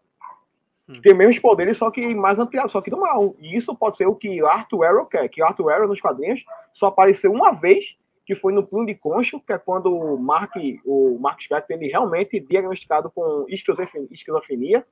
Hum. 0.89 0.99
Tem 1.03 1.13
mesmos 1.13 1.39
poderes, 1.39 1.77
só 1.77 1.91
que 1.91 2.15
mais 2.15 2.39
ampliado, 2.39 2.71
só 2.71 2.81
que 2.81 2.89
do 2.89 2.97
mal. 2.97 3.37
E 3.39 3.55
isso 3.55 3.77
pode 3.77 3.99
ser 3.99 4.07
o 4.07 4.15
que 4.15 4.43
Arthur 4.43 4.85
Arrow 4.85 5.05
quer, 5.05 5.29
que 5.29 5.43
Arthur 5.43 5.73
Arrow 5.73 5.89
nos 5.89 6.01
quadrinhos 6.01 6.43
só 6.73 6.87
apareceu 6.87 7.31
uma 7.31 7.53
vez, 7.53 7.99
que 8.25 8.35
foi 8.35 8.51
no 8.55 8.67
Plano 8.67 8.87
de 8.87 8.95
Concho, 8.95 9.39
que 9.39 9.53
é 9.53 9.59
quando 9.59 9.95
o 9.95 10.19
Mark, 10.19 10.55
o 10.87 11.19
Mark 11.21 11.39
Spector, 11.43 11.77
ele 11.77 11.89
realmente 11.89 12.41
diagnosticado 12.41 13.11
com 13.11 13.45
esquizofrenia, 13.47 14.87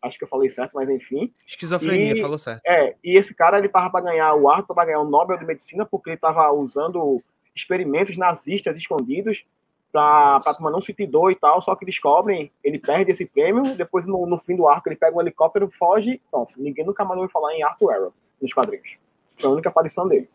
acho 0.00 0.16
que 0.16 0.24
eu 0.24 0.28
falei 0.28 0.48
certo, 0.48 0.72
mas 0.72 0.88
enfim. 0.88 1.34
Esquizofrenia, 1.46 2.14
e, 2.14 2.22
falou 2.22 2.38
certo. 2.38 2.62
É, 2.64 2.96
e 3.04 3.14
esse 3.14 3.34
cara, 3.34 3.58
ele 3.58 3.68
tava 3.68 3.90
para 3.90 4.06
ganhar 4.06 4.34
o 4.36 4.48
Arthur, 4.48 4.74
para 4.74 4.86
ganhar 4.86 5.00
o 5.00 5.10
Nobel 5.10 5.36
de 5.36 5.44
Medicina, 5.44 5.84
porque 5.84 6.08
ele 6.08 6.16
estava 6.16 6.50
usando 6.50 7.22
experimentos 7.54 8.16
nazistas 8.16 8.74
escondidos 8.78 9.44
para 9.92 10.40
a 10.46 10.70
não 10.70 10.80
sentir 10.80 11.06
dor 11.06 11.30
e 11.30 11.34
tal, 11.34 11.60
só 11.60 11.76
que 11.76 11.84
descobrem, 11.84 12.50
ele 12.64 12.78
perde 12.78 13.12
esse 13.12 13.26
prêmio, 13.26 13.76
depois 13.76 14.06
no, 14.06 14.26
no 14.26 14.38
fim 14.38 14.56
do 14.56 14.66
arco 14.66 14.88
ele 14.88 14.96
pega 14.96 15.14
um 15.14 15.20
helicóptero, 15.20 15.70
foge, 15.78 16.20
pronto, 16.30 16.54
ninguém 16.56 16.84
nunca 16.84 17.04
mais 17.04 17.20
ouviu 17.20 17.30
falar 17.30 17.54
em 17.54 17.62
Arthur 17.62 17.92
Arrow 17.92 18.14
nos 18.40 18.52
quadrinhos. 18.52 18.96
Foi 19.38 19.50
a 19.50 19.52
única 19.52 19.68
aparição 19.68 20.08
dele. 20.08 20.28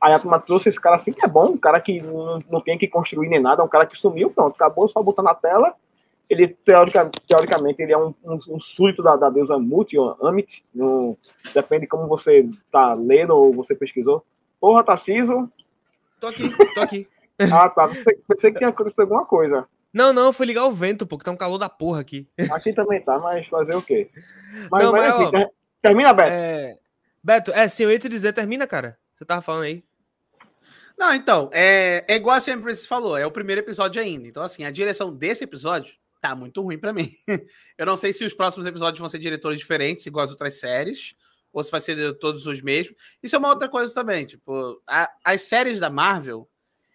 Aí 0.00 0.12
a 0.12 0.18
turma 0.18 0.40
trouxe 0.40 0.68
esse 0.68 0.80
cara 0.80 0.96
assim, 0.96 1.12
que 1.12 1.24
é 1.24 1.28
bom, 1.28 1.50
um 1.50 1.58
cara 1.58 1.80
que 1.80 2.00
não, 2.00 2.38
não 2.50 2.60
tem 2.60 2.76
que 2.76 2.88
construir 2.88 3.28
nem 3.28 3.40
nada, 3.40 3.62
é 3.62 3.64
um 3.64 3.68
cara 3.68 3.86
que 3.86 3.96
sumiu, 3.96 4.30
pronto, 4.30 4.54
acabou, 4.54 4.88
só 4.88 5.00
botar 5.02 5.22
na 5.22 5.34
tela. 5.34 5.74
Ele, 6.28 6.48
teoricamente, 6.48 7.20
teoricamente 7.26 7.82
ele 7.82 7.92
é 7.92 7.98
um, 7.98 8.14
um, 8.24 8.38
um 8.50 8.60
súdito 8.60 9.02
da, 9.02 9.16
da 9.16 9.28
deusa 9.28 9.58
Mut, 9.58 9.96
ou 9.98 10.16
Amit, 10.22 10.64
no, 10.72 11.16
depende 11.52 11.82
de 11.82 11.86
como 11.88 12.06
você 12.06 12.48
tá 12.70 12.94
lendo 12.94 13.36
ou 13.36 13.52
você 13.52 13.74
pesquisou. 13.74 14.24
Porra, 14.60 14.84
Tarciso. 14.84 15.50
Tô 16.20 16.28
aqui, 16.28 16.50
tô 16.74 16.80
aqui. 16.80 17.08
Ah, 17.52 17.68
tá. 17.68 17.88
Pensei, 17.88 18.18
pensei 18.28 18.52
que 18.52 18.58
tinha 18.58 18.70
acontecido 18.70 19.00
alguma 19.00 19.24
coisa. 19.24 19.66
Não, 19.92 20.12
não, 20.12 20.32
foi 20.32 20.46
ligar 20.46 20.66
o 20.66 20.72
vento, 20.72 21.06
porque 21.06 21.24
tá 21.24 21.30
um 21.30 21.36
calor 21.36 21.58
da 21.58 21.68
porra 21.68 22.00
aqui. 22.00 22.28
Aqui 22.50 22.72
também 22.72 23.02
tá, 23.02 23.18
mas 23.18 23.46
fazer 23.48 23.74
o 23.74 23.82
quê? 23.82 24.08
Mas, 24.70 24.84
não, 24.84 24.92
mas, 24.92 25.02
mas 25.02 25.20
enfim, 25.20 25.36
ó, 25.36 25.50
termina, 25.82 26.12
Beto. 26.12 26.30
É... 26.30 26.78
Beto, 27.22 27.52
é, 27.52 27.68
sim, 27.68 27.82
eu 27.84 27.90
ia 27.90 27.98
te 27.98 28.08
dizer, 28.08 28.32
termina, 28.32 28.66
cara. 28.66 28.96
Você 29.14 29.24
tava 29.24 29.42
falando 29.42 29.64
aí. 29.64 29.84
Não, 30.96 31.14
então, 31.14 31.50
é, 31.52 32.04
é 32.06 32.16
igual 32.16 32.36
a 32.36 32.40
sempre 32.40 32.74
você 32.74 32.86
falou, 32.86 33.16
é 33.16 33.26
o 33.26 33.30
primeiro 33.30 33.60
episódio 33.60 34.00
ainda. 34.00 34.28
Então, 34.28 34.42
assim, 34.42 34.64
a 34.64 34.70
direção 34.70 35.14
desse 35.14 35.44
episódio 35.44 35.94
tá 36.20 36.34
muito 36.34 36.60
ruim 36.62 36.78
para 36.78 36.92
mim. 36.92 37.14
Eu 37.76 37.86
não 37.86 37.96
sei 37.96 38.12
se 38.12 38.24
os 38.24 38.34
próximos 38.34 38.66
episódios 38.66 39.00
vão 39.00 39.08
ser 39.08 39.18
diretores 39.18 39.58
diferentes, 39.58 40.06
igual 40.06 40.24
as 40.24 40.30
outras 40.30 40.60
séries, 40.60 41.14
ou 41.52 41.64
se 41.64 41.70
vai 41.70 41.80
ser 41.80 42.18
todos 42.18 42.46
os 42.46 42.60
mesmos. 42.62 42.96
Isso 43.22 43.34
é 43.34 43.38
uma 43.38 43.48
outra 43.48 43.68
coisa 43.68 43.92
também, 43.92 44.26
tipo, 44.26 44.80
a, 44.86 45.10
as 45.24 45.42
séries 45.42 45.80
da 45.80 45.90
Marvel, 45.90 46.48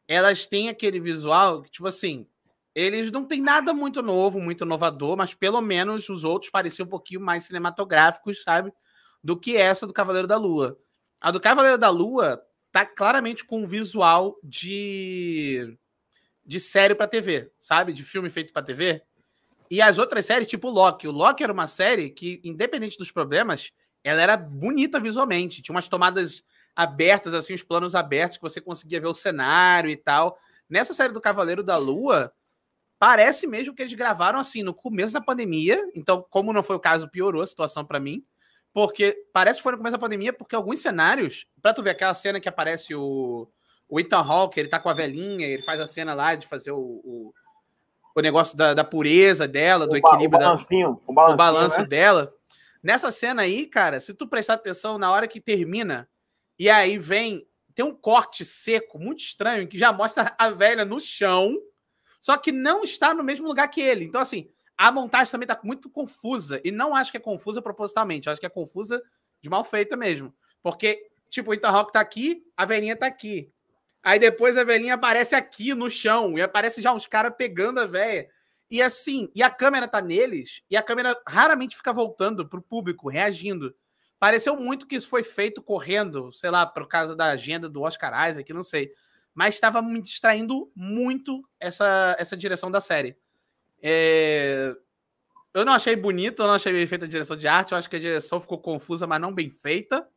elas 0.08 0.46
têm 0.46 0.70
aquele 0.70 1.00
visual 1.00 1.62
que, 1.64 1.72
tipo 1.72 1.88
assim, 1.88 2.28
eles 2.74 3.12
não 3.12 3.26
têm 3.26 3.42
nada 3.42 3.74
muito 3.74 4.02
novo, 4.02 4.40
muito 4.40 4.66
inovador, 4.66 5.16
mas 5.16 5.34
pelo 5.34 5.62
menos 5.62 6.10
os 6.10 6.24
outros 6.24 6.52
pareciam 6.52 6.86
um 6.86 6.90
pouquinho 6.90 7.22
mais 7.22 7.46
cinematográficos, 7.46 8.44
sabe? 8.44 8.74
Do 9.24 9.40
que 9.40 9.56
essa 9.56 9.88
do 9.88 9.94
Cavaleiro 9.94 10.28
da 10.28 10.38
Lua. 10.38 10.78
A 11.22 11.32
do 11.32 11.40
Cavaleiro 11.40 11.78
da 11.78 11.90
Lua 11.90 12.42
tá 12.72 12.86
claramente 12.86 13.46
com 13.46 13.62
um 13.62 13.68
visual 13.68 14.38
de 14.44 15.78
de 16.46 16.60
série 16.60 16.94
para 16.94 17.08
TV, 17.08 17.52
sabe? 17.60 17.92
De 17.92 18.04
filme 18.04 18.30
feito 18.30 18.54
para 18.54 18.62
TV. 18.62 19.02
E 19.72 19.82
as 19.82 19.98
outras 19.98 20.26
séries, 20.26 20.48
tipo 20.48 20.70
Loki. 20.70 21.08
O 21.08 21.12
Loki 21.12 21.44
era 21.44 21.52
uma 21.52 21.66
série 21.66 22.10
que, 22.10 22.40
independente 22.44 22.98
dos 22.98 23.12
problemas, 23.12 23.72
ela 24.04 24.22
era 24.22 24.38
bonita 24.38 25.00
visualmente. 25.00 25.62
Tinha 25.62 25.74
umas 25.74 25.88
tomadas 25.88 26.44
abertas, 26.76 27.34
assim, 27.34 27.54
os 27.54 27.64
planos 27.64 27.96
abertos, 27.96 28.38
que 28.38 28.44
você 28.44 28.60
conseguia 28.60 29.00
ver 29.00 29.08
o 29.08 29.14
cenário 29.14 29.90
e 29.90 29.96
tal. 29.96 30.38
Nessa 30.70 30.94
série 30.94 31.14
do 31.14 31.22
Cavaleiro 31.22 31.64
da 31.64 31.78
Lua, 31.78 32.34
parece 33.00 33.48
mesmo 33.48 33.74
que 33.74 33.82
eles 33.82 33.94
gravaram 33.94 34.40
assim 34.40 34.64
no 34.64 34.74
começo 34.74 35.14
da 35.14 35.22
pandemia. 35.22 35.82
Então, 35.96 36.26
como 36.30 36.52
não 36.52 36.64
foi 36.64 36.76
o 36.76 36.80
caso, 36.80 37.10
piorou 37.10 37.42
a 37.42 37.48
situação 37.48 37.86
para 37.86 38.00
mim. 38.00 38.24
Porque 38.74 39.26
parece 39.32 39.60
que 39.60 39.64
foi 39.64 39.72
no 39.72 39.78
começo 39.78 39.94
da 39.94 40.02
pandemia, 40.02 40.34
porque 40.34 40.54
alguns 40.54 40.82
cenários, 40.82 41.48
pra 41.62 41.74
tu 41.74 41.82
ver 41.82 41.92
aquela 41.92 42.14
cena 42.14 42.42
que 42.42 42.50
aparece 42.50 42.94
o, 42.94 43.48
o 43.88 44.00
Ethan 44.02 44.18
Hawke, 44.18 44.60
ele 44.60 44.68
tá 44.68 44.80
com 44.80 44.90
a 44.90 44.94
velhinha, 44.94 45.48
ele 45.48 45.62
faz 45.62 45.80
a 45.80 45.88
cena 45.88 46.14
lá 46.14 46.36
de 46.36 46.46
fazer 46.46 46.72
o, 46.72 46.80
o, 46.80 47.34
o 48.14 48.20
negócio 48.20 48.58
da, 48.58 48.74
da, 48.74 48.84
pureza 48.84 49.48
dela, 49.48 49.88
do 49.88 49.94
o 49.94 49.98
equilíbrio, 49.98 50.40
o 50.40 50.44
balancinho, 50.44 50.88
da, 50.90 51.00
o, 51.08 51.14
balancinho, 51.14 51.34
o 51.34 51.38
balanço 51.38 51.80
né? 51.80 51.88
dela. 51.88 52.34
Nessa 52.84 53.14
cena 53.14 53.44
aí, 53.44 53.66
cara, 53.66 54.02
se 54.02 54.14
tu 54.14 54.28
prestar 54.28 54.56
atenção 54.56 54.98
na 54.98 55.10
hora 55.10 55.26
que 55.26 55.40
termina, 55.40 56.08
e 56.58 56.70
aí 56.70 56.98
vem. 56.98 57.48
Tem 57.74 57.84
um 57.84 57.94
corte 57.94 58.46
seco 58.46 58.98
muito 58.98 59.20
estranho 59.20 59.68
que 59.68 59.78
já 59.78 59.92
mostra 59.92 60.34
a 60.38 60.50
velha 60.50 60.86
no 60.86 60.98
chão, 60.98 61.58
só 62.22 62.38
que 62.38 62.52
não 62.52 62.84
está 62.84 63.14
no 63.14 63.22
mesmo 63.24 63.48
lugar 63.48 63.68
que 63.68 63.82
ele. 63.82 64.06
Então, 64.06 64.22
assim, 64.22 64.50
a 64.78 64.92
montagem 64.92 65.30
também 65.30 65.46
está 65.46 65.60
muito 65.62 65.90
confusa. 65.90 66.62
E 66.64 66.72
não 66.72 66.96
acho 66.96 67.12
que 67.12 67.18
é 67.18 67.20
confusa 67.20 67.62
propositalmente, 67.62 68.30
acho 68.30 68.40
que 68.40 68.46
é 68.46 68.50
confusa 68.50 69.04
de 69.42 69.50
mal 69.50 69.64
feita 69.64 69.98
mesmo. 69.98 70.34
Porque, 70.64 71.06
tipo, 71.30 71.52
o 71.52 71.54
Ethan 71.54 71.70
Rock 71.70 71.92
tá 71.92 72.00
aqui, 72.00 72.44
a 72.56 72.66
velhinha 72.66 72.96
tá 72.96 73.08
aqui. 73.08 73.52
Aí 74.02 74.20
depois 74.20 74.56
a 74.56 74.64
velhinha 74.64 74.94
aparece 74.94 75.36
aqui 75.36 75.74
no 75.74 75.90
chão 75.90 76.38
e 76.38 76.42
aparece 76.42 76.82
já 76.82 76.94
uns 76.94 77.08
caras 77.08 77.34
pegando 77.38 77.80
a 77.80 77.86
velha. 77.86 78.30
E 78.70 78.82
assim, 78.82 79.30
e 79.36 79.44
a 79.44 79.50
câmera 79.50 79.88
tá 79.88 80.02
neles, 80.02 80.62
e 80.70 80.76
a 80.76 80.82
câmera 80.82 81.20
raramente 81.28 81.76
fica 81.76 81.94
voltando 81.94 82.48
pro 82.48 82.62
público, 82.62 83.10
reagindo. 83.10 83.76
Pareceu 84.20 84.56
muito 84.56 84.88
que 84.88 84.96
isso 84.96 85.08
foi 85.08 85.24
feito 85.24 85.62
correndo, 85.62 86.32
sei 86.34 86.50
lá, 86.50 86.66
por 86.66 86.88
causa 86.88 87.16
da 87.16 87.26
agenda 87.26 87.70
do 87.70 87.82
Oscar 87.82 88.30
Isaac, 88.30 88.52
não 88.54 88.64
sei. 88.64 88.92
Mas 89.34 89.56
estava 89.56 89.82
me 89.82 90.02
distraindo 90.02 90.72
muito 90.76 91.48
essa, 91.60 92.16
essa 92.18 92.38
direção 92.38 92.72
da 92.72 92.80
série. 92.80 93.18
É... 93.82 94.76
Eu 95.54 95.64
não 95.64 95.74
achei 95.74 95.96
bonito, 95.96 96.42
eu 96.42 96.48
não 96.48 96.56
achei 96.56 96.72
bem 96.74 96.88
feita 96.88 97.06
a 97.06 97.08
direção 97.08 97.36
de 97.36 97.48
arte, 97.48 97.72
eu 97.72 97.78
acho 97.78 97.90
que 97.90 97.96
a 97.96 98.00
direção 98.00 98.42
ficou 98.42 98.60
confusa, 98.60 99.08
mas 99.08 99.22
não 99.22 99.34
bem 99.34 99.50
feita, 99.50 100.08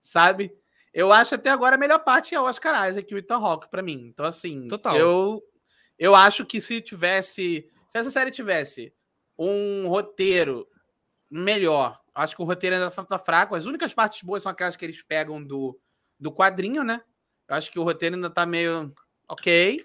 sabe? 0.00 0.52
Eu 0.92 1.12
acho 1.12 1.34
até 1.34 1.50
agora 1.50 1.76
a 1.76 1.78
melhor 1.78 1.98
parte 1.98 2.34
é 2.34 2.40
o 2.40 2.44
Oscar 2.44 2.88
Isaac 2.88 3.10
e 3.10 3.14
o 3.14 3.18
Ethan 3.18 3.36
Hawke 3.36 3.70
para 3.70 3.82
mim. 3.82 4.08
Então, 4.08 4.24
assim, 4.24 4.68
Total. 4.68 4.96
eu 4.96 5.42
eu 6.00 6.16
acho 6.16 6.46
que 6.46 6.62
se 6.62 6.80
tivesse. 6.80 7.68
Se 7.90 7.98
essa 7.98 8.10
série 8.10 8.30
tivesse 8.30 8.90
um 9.38 9.86
roteiro 9.86 10.66
melhor, 11.30 11.99
acho 12.14 12.36
que 12.36 12.42
o 12.42 12.44
roteiro 12.44 12.76
ainda 12.76 12.90
tá 12.90 13.18
fraco. 13.18 13.54
As 13.54 13.66
únicas 13.66 13.94
partes 13.94 14.22
boas 14.22 14.42
são 14.42 14.52
aquelas 14.52 14.76
que 14.76 14.84
eles 14.84 15.02
pegam 15.02 15.42
do, 15.42 15.78
do 16.18 16.32
quadrinho, 16.32 16.82
né? 16.82 17.02
Eu 17.48 17.56
acho 17.56 17.70
que 17.70 17.78
o 17.78 17.82
roteiro 17.82 18.14
ainda 18.14 18.30
tá 18.30 18.46
meio 18.46 18.92
ok. 19.28 19.76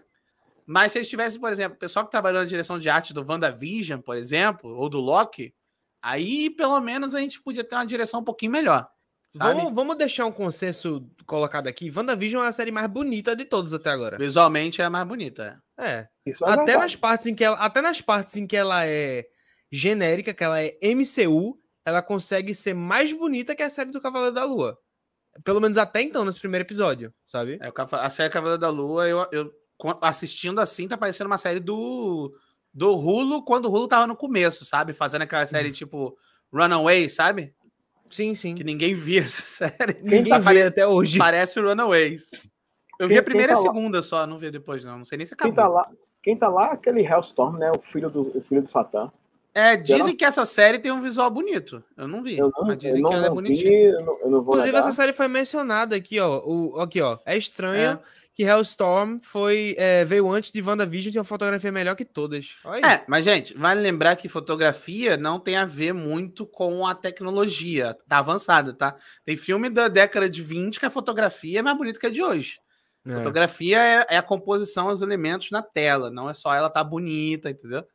Mas 0.65 0.91
se 0.91 0.97
eles 0.97 1.09
tivessem, 1.09 1.39
por 1.39 1.51
exemplo, 1.51 1.75
o 1.75 1.79
pessoal 1.79 2.05
que 2.05 2.11
trabalhou 2.11 2.41
na 2.41 2.47
direção 2.47 2.79
de 2.79 2.89
arte 2.89 3.13
do 3.13 3.25
WandaVision, 3.27 4.01
por 4.01 4.15
exemplo, 4.15 4.75
ou 4.75 4.89
do 4.89 4.99
Loki, 4.99 5.53
aí 6.01 6.49
pelo 6.49 6.79
menos 6.79 7.13
a 7.13 7.19
gente 7.19 7.41
podia 7.41 7.63
ter 7.63 7.75
uma 7.75 7.85
direção 7.85 8.19
um 8.19 8.23
pouquinho 8.23 8.51
melhor. 8.51 8.87
Vamos, 9.37 9.73
vamos, 9.73 9.97
deixar 9.97 10.25
um 10.25 10.31
consenso 10.31 11.05
colocado 11.25 11.67
aqui. 11.67 11.91
WandaVision 11.93 12.45
é 12.45 12.47
a 12.47 12.51
série 12.51 12.71
mais 12.71 12.87
bonita 12.87 13.35
de 13.35 13.43
todos 13.43 13.73
até 13.73 13.89
agora. 13.89 14.17
Visualmente 14.17 14.81
é 14.81 14.85
a 14.85 14.89
mais 14.89 15.05
bonita. 15.05 15.61
É. 15.77 16.07
é 16.25 16.33
até 16.43 16.77
nas 16.77 16.95
partes 16.95 17.27
em 17.27 17.35
que 17.35 17.43
ela, 17.43 17.57
até 17.57 17.81
nas 17.81 18.01
partes 18.01 18.37
em 18.37 18.47
que 18.47 18.55
ela 18.55 18.85
é 18.85 19.25
genérica, 19.69 20.33
que 20.33 20.43
ela 20.43 20.61
é 20.61 20.77
MCU, 20.81 21.59
ela 21.85 22.01
consegue 22.01 22.55
ser 22.55 22.73
mais 22.73 23.13
bonita 23.13 23.55
que 23.55 23.61
a 23.61 23.69
série 23.69 23.91
do 23.91 24.01
Cavaleiro 24.01 24.33
da 24.33 24.43
Lua. 24.43 24.77
Pelo 25.43 25.61
menos 25.61 25.77
até 25.77 26.01
então, 26.01 26.25
nesse 26.25 26.39
primeiro 26.39 26.65
episódio, 26.65 27.13
sabe? 27.25 27.59
É, 27.61 27.71
a 27.91 28.09
série 28.09 28.29
Cavaleiro 28.29 28.59
da 28.59 28.69
Lua, 28.69 29.07
eu, 29.07 29.27
eu 29.31 29.51
assistindo 30.01 30.59
assim, 30.59 30.87
tá 30.87 30.97
parecendo 30.97 31.29
uma 31.29 31.37
série 31.37 31.59
do 31.59 32.33
do 32.73 32.93
Hulu 32.93 33.43
quando 33.43 33.67
o 33.67 33.71
Hulu 33.71 33.87
tava 33.87 34.05
no 34.05 34.15
começo, 34.15 34.65
sabe? 34.65 34.93
Fazendo 34.93 35.21
aquela 35.21 35.45
série 35.45 35.71
tipo 35.71 36.17
Runaway, 36.51 37.09
sabe? 37.09 37.53
Sim, 38.09 38.35
sim. 38.35 38.55
Que 38.55 38.63
ninguém 38.63 38.93
via 38.93 39.21
essa 39.21 39.69
série. 39.69 40.01
Ninguém 40.01 40.25
tá 40.25 40.39
vê 40.39 40.63
até 40.63 40.85
hoje. 40.85 41.17
Parece 41.17 41.59
Runaways. 41.59 42.31
Eu 42.99 43.07
quem, 43.07 43.15
vi 43.15 43.17
a 43.17 43.23
primeira 43.23 43.53
tá 43.53 43.59
e 43.59 43.61
a 43.61 43.61
segunda 43.61 43.97
lá? 43.97 44.01
só, 44.01 44.27
não 44.27 44.37
vi 44.37 44.51
depois, 44.51 44.83
não. 44.83 44.99
Não 44.99 45.05
sei 45.05 45.17
nem 45.17 45.25
se 45.25 45.33
acabou. 45.33 45.53
Quem 45.53 45.63
tá 45.63 45.67
lá, 45.67 45.91
quem 46.21 46.37
tá 46.37 46.49
lá 46.49 46.69
é 46.69 46.73
aquele 46.73 47.01
Hellstorm, 47.01 47.57
né? 47.57 47.71
O 47.71 47.79
filho 47.79 48.09
do, 48.09 48.37
o 48.37 48.41
filho 48.41 48.61
do 48.61 48.69
Satã. 48.69 49.11
É, 49.55 49.77
dizem 49.77 50.13
que 50.13 50.25
essa 50.25 50.45
série 50.45 50.79
tem 50.79 50.91
um 50.91 50.99
visual 50.99 51.31
bonito. 51.31 51.81
Eu 51.95 52.09
não 52.09 52.21
vi. 52.21 52.37
Eu 52.37 52.51
não, 52.53 52.67
mas 52.67 52.77
dizem 52.77 53.01
não, 53.01 53.09
que 53.09 53.15
ela 53.15 53.27
é 53.27 53.29
bonitinha. 53.29 53.91
Inclusive, 54.25 54.65
negar. 54.65 54.79
essa 54.81 54.91
série 54.91 55.13
foi 55.13 55.29
mencionada 55.29 55.95
aqui, 55.95 56.19
ó. 56.19 56.41
O, 56.45 56.81
aqui, 56.81 57.01
ó. 57.01 57.17
É 57.25 57.37
estranho 57.37 57.93
é. 57.93 57.99
que 58.33 58.43
Hellstorm 58.43 59.17
foi, 59.21 59.73
é, 59.77 60.03
veio 60.03 60.29
antes 60.29 60.51
de 60.51 60.61
WandaVision 60.61 61.07
e 61.07 61.11
tem 61.13 61.19
uma 61.21 61.25
fotografia 61.25 61.71
melhor 61.71 61.95
que 61.95 62.03
todas. 62.03 62.49
Olha 62.65 62.85
aí. 62.85 62.93
É, 62.95 63.05
mas, 63.07 63.23
gente, 63.23 63.57
vale 63.57 63.79
lembrar 63.79 64.17
que 64.17 64.27
fotografia 64.27 65.15
não 65.15 65.39
tem 65.39 65.55
a 65.55 65.65
ver 65.65 65.93
muito 65.93 66.45
com 66.45 66.85
a 66.85 66.93
tecnologia. 66.93 67.95
Tá 68.09 68.17
avançada, 68.17 68.73
tá? 68.73 68.97
Tem 69.23 69.37
filme 69.37 69.69
da 69.69 69.87
década 69.87 70.29
de 70.29 70.43
20 70.43 70.81
que 70.81 70.85
a 70.85 70.91
fotografia 70.91 71.59
é 71.59 71.61
mais 71.61 71.77
bonita 71.77 71.97
que 71.97 72.07
a 72.07 72.11
de 72.11 72.21
hoje. 72.21 72.59
É. 73.05 73.11
Fotografia 73.11 73.79
é, 73.79 74.05
é 74.09 74.17
a 74.17 74.21
composição, 74.21 74.89
os 74.89 75.01
elementos 75.01 75.49
na 75.49 75.61
tela. 75.61 76.11
Não 76.11 76.29
é 76.29 76.33
só 76.33 76.53
ela 76.53 76.69
tá 76.69 76.83
bonita, 76.83 77.49
entendeu? 77.49 77.85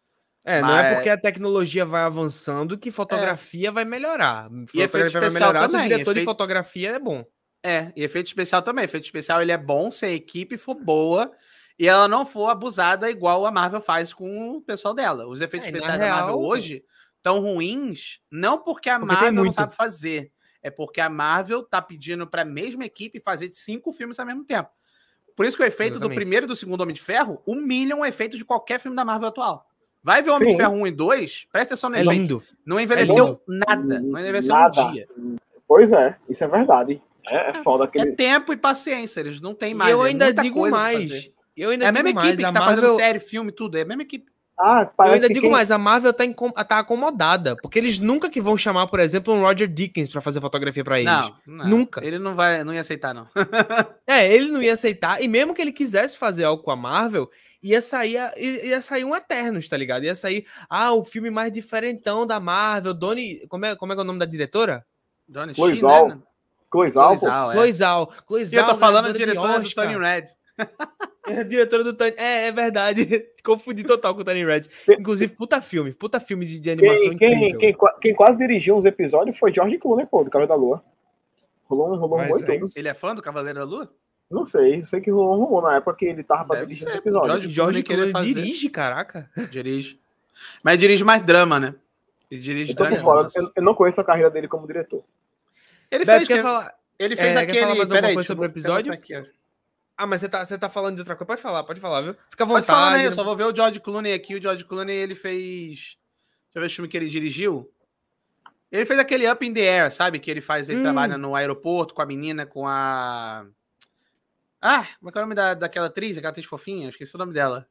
É, 0.44 0.62
não 0.62 0.76
é 0.76 0.82
Mas- 0.82 0.94
porque 0.94 1.10
a 1.10 1.18
tecnologia 1.18 1.84
vai 1.84 2.02
avançando 2.02 2.78
que 2.78 2.90
fotografia 2.90 3.70
vai 3.70 3.84
melhorar. 3.84 4.48
E 4.74 4.80
efeito 4.80 5.06
especial 5.08 5.32
melhorar 5.32 5.60
se 5.68 5.74
o 5.74 5.78
também, 5.78 5.88
diretor 5.88 6.12
de 6.14 6.20
efeito- 6.20 6.30
fotografia 6.30 6.90
é 6.92 6.98
bom. 6.98 7.24
É, 7.62 7.92
e 7.94 8.02
efeito 8.02 8.26
especial 8.28 8.62
também. 8.62 8.84
Efeito 8.84 9.04
especial 9.04 9.42
ele 9.42 9.52
é 9.52 9.58
bom 9.58 9.90
se 9.90 10.06
a 10.06 10.10
equipe 10.10 10.56
for 10.56 10.74
boa 10.74 11.30
e 11.78 11.86
ela 11.86 12.08
não 12.08 12.24
for 12.24 12.48
abusada 12.48 13.10
igual 13.10 13.44
a 13.44 13.50
Marvel 13.50 13.82
faz 13.82 14.14
com 14.14 14.52
o 14.56 14.62
pessoal 14.62 14.94
dela. 14.94 15.26
Os 15.26 15.42
efeitos 15.42 15.68
É, 15.68 15.72
especiais 15.72 16.00
da 16.00 16.08
Marvel 16.08 16.38
real- 16.38 16.42
hoje 16.42 16.82
estão 17.18 17.38
ruins, 17.40 18.18
não 18.30 18.56
porque 18.58 18.88
a 18.88 18.98
Porque 18.98 19.14
Marvel 19.14 19.44
não 19.44 19.52
sabe 19.52 19.76
fazer, 19.76 20.32
é 20.62 20.70
porque 20.70 21.02
a 21.02 21.10
Marvel 21.10 21.62
tá 21.62 21.82
pedindo 21.82 22.26
para 22.26 22.42
a 22.42 22.46
mesma 22.46 22.86
equipe 22.86 23.20
fazer 23.20 23.50
cinco 23.52 23.92
filmes 23.92 24.18
ao 24.18 24.24
mesmo 24.24 24.42
tempo. 24.42 24.70
Por 25.36 25.44
isso 25.44 25.54
que 25.56 25.62
o 25.62 25.66
efeito 25.66 25.92
do 25.94 25.96
Exatamente. 26.06 26.16
primeiro 26.16 26.46
e 26.46 26.48
do 26.48 26.56
segundo 26.56 26.80
Homem 26.80 26.94
de 26.94 27.02
Ferro 27.02 27.42
humilham 27.46 28.00
o 28.00 28.06
efeito 28.06 28.38
de 28.38 28.44
qualquer 28.44 28.80
filme 28.80 28.96
da 28.96 29.04
Marvel 29.04 29.28
atual. 29.28 29.69
Vai 30.02 30.22
ver 30.22 30.30
o 30.30 30.34
Homem 30.34 30.50
Sim. 30.50 30.56
de 30.56 30.62
Ferro 30.62 30.74
1 30.76 30.86
e 30.86 30.90
2, 30.90 31.46
presta 31.52 31.74
atenção 31.74 31.90
no 31.90 31.96
É 31.96 32.02
lindo. 32.02 32.42
Não 32.64 32.80
envelheceu 32.80 33.26
lindo. 33.26 33.40
nada, 33.68 34.00
não 34.00 34.18
envelheceu 34.18 34.54
Nada. 34.54 34.86
um 34.86 34.92
dia. 34.92 35.08
Pois 35.68 35.92
é, 35.92 36.16
isso 36.28 36.42
é 36.42 36.48
verdade. 36.48 37.02
É, 37.28 37.50
é 37.50 37.62
foda 37.62 37.84
É 37.84 37.86
aquele. 37.86 38.12
tempo 38.12 38.52
e 38.52 38.56
paciência, 38.56 39.20
eles 39.20 39.40
não 39.40 39.54
têm 39.54 39.72
E 39.72 39.74
mais. 39.74 39.90
eu 39.92 40.04
é 40.04 40.08
ainda 40.08 40.32
digo 40.32 40.68
mais. 40.70 41.30
Eu 41.56 41.70
ainda 41.70 41.84
É 41.84 41.88
a 41.88 41.90
digo 41.90 42.04
mesma 42.04 42.20
mais, 42.20 42.28
equipe 42.28 42.42
que 42.42 42.48
a 42.48 42.52
tá 42.52 42.60
fazendo 42.60 42.80
Marvel- 42.82 42.96
série, 42.96 43.20
filme, 43.20 43.52
tudo. 43.52 43.76
É 43.76 43.82
a 43.82 43.84
mesma 43.84 44.02
equipe. 44.02 44.30
Ah, 44.62 44.90
Eu 45.06 45.12
ainda 45.12 45.26
que 45.28 45.32
digo 45.34 45.44
quem- 45.44 45.50
mais, 45.50 45.70
a 45.70 45.78
Marvel 45.78 46.12
tá, 46.12 46.24
incom- 46.24 46.50
tá 46.50 46.78
acomodada, 46.78 47.56
porque 47.56 47.78
eles 47.78 47.98
nunca 47.98 48.28
que 48.28 48.40
vão 48.42 48.58
chamar, 48.58 48.86
por 48.88 49.00
exemplo, 49.00 49.32
um 49.32 49.40
Roger 49.40 49.66
Dickens 49.66 50.10
pra 50.10 50.20
fazer 50.20 50.40
fotografia 50.40 50.84
pra 50.84 51.00
eles. 51.00 51.10
Não, 51.10 51.34
não, 51.46 51.66
Nunca. 51.66 52.04
Ele 52.04 52.18
não 52.18 52.34
vai, 52.34 52.62
não 52.62 52.74
ia 52.74 52.80
aceitar, 52.82 53.14
não. 53.14 53.26
É, 54.06 54.30
ele 54.30 54.50
não 54.50 54.62
ia 54.62 54.74
aceitar, 54.74 55.22
e 55.22 55.28
mesmo 55.28 55.54
que 55.54 55.62
ele 55.62 55.72
quisesse 55.72 56.18
fazer 56.18 56.44
algo 56.44 56.62
com 56.62 56.70
a 56.70 56.76
Marvel, 56.76 57.30
ia 57.62 57.80
sair, 57.80 58.18
a- 58.18 58.32
ia 58.36 58.80
sair 58.82 59.04
um 59.04 59.14
Eternos, 59.16 59.68
tá 59.68 59.76
ligado? 59.76 60.04
Ia 60.04 60.14
sair, 60.16 60.44
ah, 60.68 60.92
o 60.92 61.04
filme 61.04 61.30
mais 61.30 61.50
diferentão 61.50 62.26
da 62.26 62.38
Marvel, 62.38 62.92
Donnie, 62.92 63.46
como 63.48 63.64
é, 63.64 63.74
como 63.76 63.92
é 63.92 63.94
que 63.94 64.00
é 64.00 64.04
o 64.04 64.06
nome 64.06 64.18
da 64.18 64.26
diretora? 64.26 64.84
China, 65.54 65.88
ó, 65.88 66.08
né? 66.08 66.18
Coisal, 66.68 67.08
pô. 67.08 67.16
Cloizal, 67.18 67.50
é. 67.50 67.54
Cloizal. 67.54 68.12
E 68.14 68.22
Cloizal, 68.26 68.60
eu 68.62 68.68
tô 68.68 68.76
falando 68.76 69.02
ganhadora 69.04 69.12
de 69.12 69.18
diretora 69.18 69.60
do. 69.60 69.74
Tony 69.74 69.96
Red. 69.98 70.24
É, 71.26 71.42
diretora 71.44 71.84
do 71.84 71.92
Tony. 71.94 72.14
É, 72.16 72.46
é 72.48 72.52
verdade. 72.52 73.26
Confundi 73.44 73.84
total 73.84 74.14
com 74.14 74.20
o 74.20 74.24
Tony 74.24 74.44
Red. 74.44 74.62
Inclusive, 74.88 75.32
puta 75.34 75.60
filme. 75.62 75.92
Puta 75.92 76.18
filme 76.20 76.46
de, 76.46 76.58
de 76.60 76.70
animação 76.70 77.10
Quem, 77.10 77.18
quem, 77.18 77.28
incrível. 77.50 77.58
quem, 77.58 77.76
quem 78.00 78.14
quase 78.14 78.38
dirigiu 78.38 78.76
uns 78.76 78.84
episódios 78.84 79.38
foi 79.38 79.52
George 79.52 79.78
Clooney, 79.78 80.06
pô, 80.06 80.24
do 80.24 80.30
Cavaleiro 80.30 80.48
da 80.48 80.54
Lua. 80.60 80.84
Rolou 81.64 81.92
um 81.92 81.96
rolou 81.96 82.18
um 82.18 82.22
e 82.22 82.42
é. 82.52 82.60
Ele 82.76 82.88
é 82.88 82.94
fã 82.94 83.14
do 83.14 83.22
Cavaleiro 83.22 83.58
da 83.60 83.64
Lua? 83.64 83.92
Não 84.30 84.44
sei, 84.46 84.82
sei 84.84 85.00
que 85.00 85.10
rolou 85.10 85.36
um 85.36 85.44
rumor 85.44 85.62
na 85.62 85.76
época 85.76 85.96
que 85.96 86.04
ele 86.04 86.22
tava 86.22 86.44
pra 86.46 86.56
dirigir 86.60 86.82
ser, 86.84 86.88
esse 86.90 86.98
episódio. 86.98 87.28
George- 87.30 87.48
Jorge 87.48 87.82
Clooney 87.82 88.10
fazer. 88.10 88.34
dirige, 88.34 88.68
caraca. 88.70 89.28
Dirige. 89.50 90.00
Mas 90.62 90.78
dirige 90.78 91.02
mais 91.04 91.22
drama, 91.24 91.58
né? 91.60 91.74
Ele 92.30 92.40
dirige 92.40 92.72
Eu 92.72 92.76
tô 92.76 92.84
por 92.84 92.90
drama. 92.90 93.04
fora, 93.04 93.28
eu, 93.34 93.50
eu 93.56 93.62
não 93.62 93.74
conheço 93.74 94.00
a 94.00 94.04
carreira 94.04 94.30
dele 94.30 94.46
como 94.48 94.66
diretor. 94.66 95.02
Ele 95.90 96.04
Beto, 96.04 96.18
fez, 96.18 96.28
quer 96.28 96.36
que- 96.36 96.42
falar? 96.42 96.74
ele 96.98 97.16
fez 97.16 97.28
é, 97.28 97.32
quer 97.34 97.40
aquele. 97.40 97.60
falar 97.60 97.74
mais 97.74 97.90
alguma 97.90 98.08
Peraí, 98.08 98.24
sobre 98.24 98.46
o 98.46 98.48
episódio? 98.48 98.92
aqui. 98.92 99.14
Ah, 100.02 100.06
mas 100.06 100.20
você 100.22 100.28
tá, 100.30 100.46
você 100.46 100.56
tá 100.56 100.68
falando 100.70 100.94
de 100.94 101.00
outra 101.02 101.14
coisa? 101.14 101.26
Pode 101.26 101.42
falar, 101.42 101.62
pode 101.64 101.78
falar, 101.80 102.00
viu? 102.00 102.14
Fica 102.30 102.44
à 102.44 102.46
Pode 102.46 102.60
vontade. 102.60 102.66
falar, 102.66 102.96
né? 102.96 103.06
Eu 103.06 103.12
só 103.12 103.22
vou 103.22 103.36
ver 103.36 103.44
o 103.44 103.54
George 103.54 103.80
Clooney 103.80 104.14
aqui. 104.14 104.34
O 104.34 104.40
George 104.40 104.64
Clooney, 104.64 104.96
ele 104.96 105.14
fez... 105.14 105.98
Deixa 105.98 105.98
eu 106.54 106.60
ver 106.62 106.66
o 106.66 106.70
filme 106.70 106.88
que 106.88 106.96
ele 106.96 107.10
dirigiu. 107.10 107.70
Ele 108.72 108.86
fez 108.86 108.98
aquele 108.98 109.30
Up 109.30 109.44
in 109.44 109.52
the 109.52 109.60
Air, 109.60 109.92
sabe? 109.92 110.18
Que 110.18 110.30
ele 110.30 110.40
faz, 110.40 110.70
ele 110.70 110.78
Hum. 110.78 110.82
trabalha 110.84 111.18
no 111.18 111.34
aeroporto 111.34 111.92
com 111.94 112.00
a 112.00 112.06
menina, 112.06 112.46
com 112.46 112.66
a... 112.66 113.44
Ah, 114.62 114.86
como 114.98 115.10
é 115.10 115.12
que 115.12 115.18
é 115.18 115.20
o 115.20 115.24
nome 115.24 115.34
da, 115.34 115.52
daquela 115.54 115.86
atriz? 115.88 116.16
Aquela 116.16 116.30
atriz 116.30 116.46
fofinha? 116.46 116.86
Eu 116.86 116.90
Esqueci 116.90 117.14
o 117.14 117.18
nome 117.18 117.34
dela. 117.34 117.68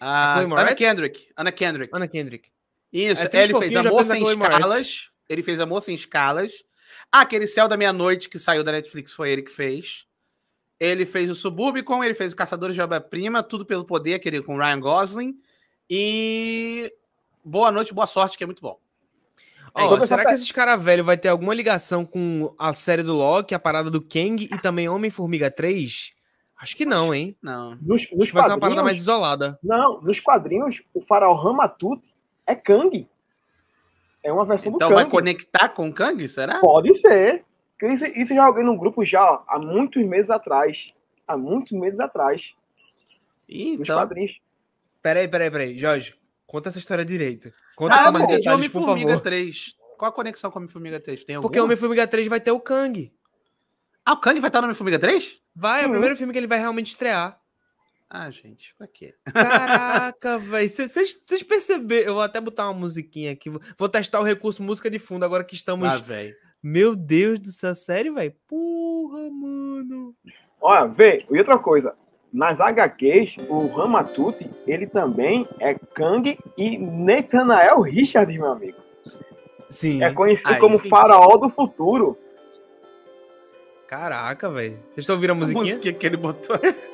Ah, 0.00 0.42
Moretz? 0.46 0.76
Kendrick. 0.76 1.28
Anna 1.36 1.52
Kendrick. 1.52 1.94
Ana 1.94 2.06
Kendrick. 2.08 2.48
Isso, 2.92 3.22
É, 3.22 3.42
ele 3.42 3.58
fez 3.58 3.74
Amor 3.74 4.04
Sem. 4.04 4.22
Escalas. 4.24 5.08
Ele 5.28 5.42
fez 5.42 5.60
Amor 5.60 5.80
Sem 5.80 5.94
Escalas. 5.94 6.64
Ah, 7.10 7.22
aquele 7.22 7.46
Céu 7.46 7.66
da 7.66 7.76
Meia-Noite 7.76 8.28
que 8.28 8.38
saiu 8.38 8.62
da 8.62 8.72
Netflix 8.72 9.12
foi 9.12 9.30
ele 9.30 9.42
que 9.42 9.50
fez. 9.50 10.06
Ele 10.80 11.06
fez 11.06 11.30
o 11.30 11.34
Suburbicon, 11.34 12.02
ele 12.02 12.14
fez 12.14 12.32
o 12.32 12.36
Caçadores 12.36 12.74
de 12.74 12.82
Obra-Prima, 12.82 13.42
Tudo 13.42 13.64
Pelo 13.64 13.84
Poder, 13.84 14.14
aquele 14.14 14.42
com 14.42 14.56
Ryan 14.58 14.80
Gosling. 14.80 15.34
E 15.88 16.92
Boa 17.44 17.70
Noite, 17.70 17.94
Boa 17.94 18.06
Sorte, 18.06 18.36
que 18.36 18.44
é 18.44 18.46
muito 18.46 18.60
bom. 18.62 18.78
Sobre 19.76 20.06
será 20.06 20.22
essa 20.22 20.30
que 20.30 20.34
esses 20.36 20.52
caras 20.52 20.80
velhos 20.82 21.04
vai 21.04 21.16
ter 21.16 21.28
alguma 21.28 21.52
ligação 21.52 22.04
com 22.04 22.54
a 22.58 22.72
série 22.74 23.02
do 23.02 23.12
Loki, 23.12 23.54
a 23.54 23.58
parada 23.58 23.90
do 23.90 24.00
Kang 24.00 24.44
e 24.44 24.58
também 24.60 24.88
Homem-Formiga 24.88 25.50
3? 25.50 26.12
Acho 26.60 26.76
que 26.76 26.86
não, 26.86 27.12
hein? 27.12 27.36
Não. 27.42 27.72
Nos, 27.72 27.80
nos 27.82 27.96
Acho 28.02 28.26
que 28.26 28.32
vai 28.32 28.44
ser 28.44 28.50
uma 28.50 28.60
parada 28.60 28.82
mais 28.84 28.96
isolada. 28.96 29.58
não, 29.62 30.00
nos 30.00 30.20
quadrinhos, 30.20 30.80
o 30.94 31.00
faraó 31.00 31.34
Ramatut 31.34 32.00
é 32.46 32.54
Kang. 32.54 33.08
É 34.22 34.32
uma 34.32 34.46
versão 34.46 34.72
Então 34.72 34.88
do 34.90 34.94
vai 34.94 35.04
Kang. 35.04 35.10
conectar 35.16 35.68
com 35.70 35.88
o 35.88 35.92
Kang, 35.92 36.26
será? 36.28 36.60
Pode 36.60 36.94
ser. 36.98 37.44
Isso, 37.92 38.04
isso 38.06 38.32
eu 38.32 38.36
já 38.36 38.46
joguei 38.46 38.64
num 38.64 38.76
grupo 38.76 39.04
já 39.04 39.24
ó, 39.24 39.44
há 39.48 39.58
muitos 39.58 40.04
meses 40.04 40.30
atrás. 40.30 40.92
Há 41.26 41.36
muitos 41.36 41.72
meses 41.72 42.00
atrás. 42.00 42.52
Ih, 43.48 43.72
Nos 43.76 43.80
Então. 43.82 43.96
quadrinhos. 43.98 44.38
Peraí, 45.02 45.28
peraí, 45.28 45.50
peraí. 45.50 45.78
Jorge, 45.78 46.14
conta 46.46 46.68
essa 46.68 46.78
história 46.78 47.04
direito. 47.04 47.52
Conta 47.76 47.94
Ah, 47.94 48.04
com 48.06 48.12
mais 48.12 48.26
detalhes, 48.26 48.68
por 48.68 48.78
Homem-Formiga 48.82 49.08
favor. 49.10 49.22
3. 49.22 49.74
Qual 49.98 50.08
a 50.08 50.12
conexão 50.14 50.50
com 50.50 50.58
Homem-Formiga 50.58 51.00
3? 51.00 51.24
Tem 51.24 51.36
alguma? 51.36 51.48
Porque 51.50 51.60
Homem-Formiga 51.60 52.06
3 52.06 52.26
vai 52.28 52.40
ter 52.40 52.50
o 52.52 52.60
Kang. 52.60 53.12
Ah, 54.04 54.12
o 54.12 54.16
Kang 54.18 54.38
vai 54.40 54.48
estar 54.48 54.60
no 54.60 54.66
Homem-Formiga 54.66 54.98
3? 54.98 55.40
Vai, 55.54 55.80
é 55.80 55.84
o 55.84 55.86
Uhum. 55.86 55.92
primeiro 55.92 56.16
filme 56.16 56.32
que 56.32 56.38
ele 56.38 56.46
vai 56.46 56.58
realmente 56.58 56.88
estrear. 56.88 57.38
Ah, 58.10 58.30
gente, 58.30 58.74
pra 58.76 58.86
quê? 58.86 59.14
Caraca, 59.32 60.38
velho. 60.38 60.70
Vocês 60.70 61.42
perceberam? 61.46 62.06
Eu 62.08 62.14
vou 62.14 62.22
até 62.22 62.40
botar 62.40 62.64
uma 62.68 62.78
musiquinha 62.78 63.32
aqui. 63.32 63.50
Vou 63.78 63.88
testar 63.88 64.20
o 64.20 64.24
recurso 64.24 64.62
música 64.62 64.90
de 64.90 64.98
fundo 64.98 65.24
agora 65.24 65.42
que 65.44 65.54
estamos. 65.54 65.88
Ah, 65.88 65.98
velho. 65.98 66.34
Meu 66.66 66.96
Deus 66.96 67.38
do 67.38 67.52
céu, 67.52 67.74
sério, 67.74 68.14
velho? 68.14 68.32
Porra, 68.48 69.28
mano. 69.30 70.14
Olha, 70.62 70.86
vê, 70.86 71.18
e 71.30 71.38
outra 71.38 71.58
coisa. 71.58 71.94
Nas 72.32 72.58
HQs, 72.58 73.36
o 73.50 73.66
Ramatut, 73.66 74.50
ele 74.66 74.86
também 74.86 75.46
é 75.60 75.74
Kang 75.74 76.38
e 76.56 76.78
Nathanael 76.78 77.82
Richards, 77.82 78.34
meu 78.34 78.50
amigo. 78.50 78.78
Sim. 79.68 80.02
É 80.02 80.10
conhecido 80.10 80.48
Aí 80.48 80.58
como 80.58 80.78
sim. 80.78 80.88
faraó 80.88 81.36
do 81.36 81.50
futuro. 81.50 82.16
Caraca, 83.86 84.48
velho. 84.48 84.78
Vocês 84.86 84.98
estão 85.00 85.16
ouvindo 85.16 85.30
a 85.30 85.34
A 85.34 85.36
musiquinha? 85.36 85.64
musiquinha 85.64 85.92
que 85.94 86.06
ele 86.06 86.16
botou. 86.16 86.56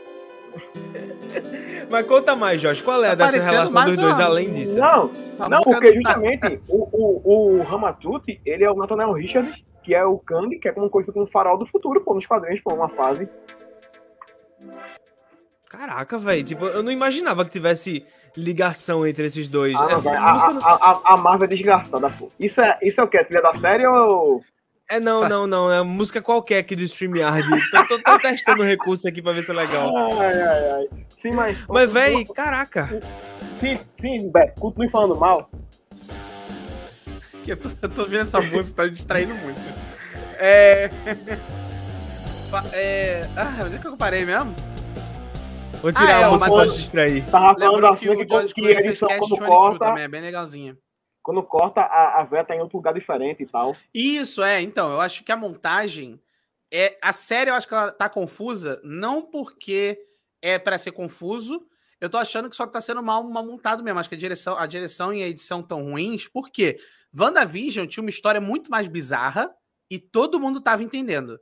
Mas 1.90 2.06
conta 2.06 2.36
mais, 2.36 2.60
Jorge. 2.60 2.82
Qual 2.82 3.02
é 3.04 3.08
Tá 3.16 3.30
dessa 3.30 3.50
relação 3.50 3.84
dos 3.84 3.96
dois 3.96 4.20
além 4.20 4.52
disso? 4.52 4.76
Não, 4.78 5.10
Essa 5.22 5.48
não, 5.48 5.60
porque 5.60 5.92
tá- 6.02 6.14
justamente 6.14 6.60
o, 6.68 6.88
o, 6.92 7.58
o 7.58 7.62
Ramatut, 7.62 8.40
ele 8.44 8.64
é 8.64 8.70
o 8.70 8.76
Nathanael 8.76 9.12
Richards, 9.12 9.54
que 9.82 9.94
é 9.94 10.04
o 10.04 10.18
Kang, 10.18 10.58
que 10.58 10.68
é 10.68 10.72
como 10.72 10.88
conhecido 10.90 11.14
como 11.14 11.26
faraó 11.26 11.56
do 11.56 11.66
futuro, 11.66 12.00
pô, 12.02 12.14
nos 12.14 12.26
quadrinhos, 12.26 12.60
pô, 12.60 12.72
uma 12.74 12.88
fase. 12.88 13.28
Caraca, 15.68 16.18
velho. 16.18 16.44
Tipo, 16.44 16.66
eu 16.66 16.82
não 16.82 16.90
imaginava 16.90 17.44
que 17.44 17.50
tivesse 17.50 18.04
ligação 18.36 19.06
entre 19.06 19.26
esses 19.26 19.48
dois. 19.48 19.74
Ah, 19.74 19.88
É, 19.90 19.96
velho, 19.98 20.16
a, 20.18 20.52
não- 20.52 20.64
a, 20.66 20.72
a, 20.74 21.14
a 21.14 21.16
Marvel 21.16 21.44
é 21.46 21.48
desgraçada, 21.48 22.10
pô. 22.10 22.30
Isso 22.38 22.60
é, 22.60 22.78
isso 22.82 23.00
é 23.00 23.04
o 23.04 23.08
quê? 23.08 23.18
A 23.18 23.24
trilha 23.24 23.42
da 23.42 23.54
série 23.54 23.86
ou... 23.86 24.42
É, 24.90 24.98
não, 24.98 25.28
não, 25.28 25.46
não. 25.46 25.70
É 25.70 25.80
música 25.84 26.20
qualquer 26.20 26.58
aqui 26.58 26.74
do 26.74 26.82
StreamYard. 26.82 27.48
tô, 27.70 27.86
tô, 27.86 28.02
tô 28.02 28.18
testando 28.18 28.62
o 28.62 28.66
recurso 28.66 29.06
aqui 29.06 29.22
pra 29.22 29.32
ver 29.32 29.44
se 29.44 29.52
é 29.52 29.54
legal. 29.54 29.94
Ai, 30.18 30.42
ai, 30.42 30.70
ai. 30.72 30.88
Sim, 31.16 31.30
mas... 31.30 31.56
Mas, 31.68 31.92
velho, 31.92 32.24
caraca. 32.34 33.00
Sim, 33.52 33.78
sim, 33.94 34.30
Beto, 34.32 34.60
continue 34.60 34.88
falando 34.88 35.16
mal. 35.16 35.48
Eu, 37.46 37.56
tô, 37.56 37.70
eu 37.82 37.88
tô 37.88 38.04
vendo 38.04 38.22
essa 38.22 38.40
música, 38.42 38.76
tá 38.76 38.84
me 38.84 38.90
distraindo 38.90 39.34
muito. 39.36 39.60
É. 40.38 40.90
É... 42.72 43.28
Ah, 43.36 43.62
onde 43.64 43.76
é 43.76 43.78
que 43.78 43.86
eu 43.86 43.96
parei 43.96 44.24
mesmo? 44.24 44.52
Vou 45.80 45.92
tirar 45.92 46.08
Ah, 46.08 46.20
é, 46.20 46.24
a 46.24 46.30
música 46.30 46.50
pra 46.50 46.66
te 46.66 46.74
distrair. 46.74 47.24
Tava 47.26 47.54
falando 47.54 47.74
Lembrou 47.74 47.92
assim 47.92 48.08
que 48.08 48.16
que, 48.16 48.24
o 48.24 48.28
George 48.28 48.54
que, 48.54 48.60
Clooney 48.60 48.82
fez 48.82 48.98
Cast 48.98 49.18
quando 49.20 49.30
22 49.30 49.48
corta, 49.48 49.84
também, 49.84 50.02
é 50.02 50.08
bem 50.08 50.20
legalzinha. 50.20 50.76
Quando 51.22 51.42
corta, 51.42 51.80
a, 51.80 52.20
a 52.20 52.24
véia 52.24 52.44
tá 52.44 52.54
em 52.54 52.60
outro 52.60 52.78
lugar 52.78 52.94
diferente 52.94 53.42
e 53.42 53.46
tal. 53.46 53.76
Isso, 53.92 54.42
é. 54.42 54.60
Então, 54.60 54.90
eu 54.90 55.00
acho 55.00 55.22
que 55.22 55.32
a 55.32 55.36
montagem. 55.36 56.20
é 56.72 56.98
A 57.02 57.12
série, 57.12 57.50
eu 57.50 57.54
acho 57.54 57.68
que 57.68 57.74
ela 57.74 57.92
tá 57.92 58.08
confusa, 58.08 58.80
não 58.82 59.22
porque 59.22 59.98
é 60.40 60.58
pra 60.58 60.78
ser 60.78 60.92
confuso. 60.92 61.66
Eu 62.00 62.08
tô 62.08 62.16
achando 62.16 62.48
que 62.48 62.56
só 62.56 62.66
tá 62.66 62.80
sendo 62.80 63.02
mal, 63.02 63.22
mal 63.24 63.44
montado 63.44 63.82
mesmo. 63.82 64.00
Acho 64.00 64.08
que 64.08 64.14
a 64.14 64.18
direção, 64.18 64.56
a 64.56 64.66
direção 64.66 65.12
e 65.12 65.22
a 65.22 65.28
edição 65.28 65.62
tão 65.62 65.84
ruins. 65.84 66.26
Por 66.26 66.48
quê? 66.50 66.80
WandaVision 67.14 67.86
tinha 67.86 68.02
uma 68.02 68.10
história 68.10 68.40
muito 68.40 68.70
mais 68.70 68.88
bizarra 68.88 69.54
e 69.90 69.98
todo 69.98 70.40
mundo 70.40 70.60
tava 70.60 70.82
entendendo. 70.82 71.38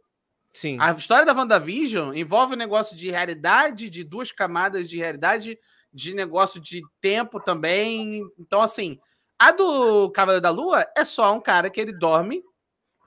Sim. 0.53 0.77
A 0.81 0.91
história 0.91 1.25
da 1.25 1.33
WandaVision 1.33 2.13
envolve 2.13 2.55
um 2.55 2.59
negócio 2.59 2.97
de 2.97 3.11
realidade, 3.11 3.89
de 3.89 4.03
duas 4.03 4.33
camadas 4.33 4.91
de 4.91 4.97
realidade, 4.97 5.57
de 5.93 6.15
negócio 6.15 6.61
de 6.61 6.83
tempo 7.01 7.39
também. 7.39 8.23
Então, 8.37 8.61
assim, 8.61 8.99
a 9.39 9.53
do 9.53 10.11
Cavaleiro 10.11 10.43
da 10.43 10.51
Lua 10.51 10.87
é 10.97 11.05
só 11.05 11.33
um 11.35 11.41
cara 11.41 11.71
que 11.71 11.81
ele 11.81 11.93
dorme 11.93 12.43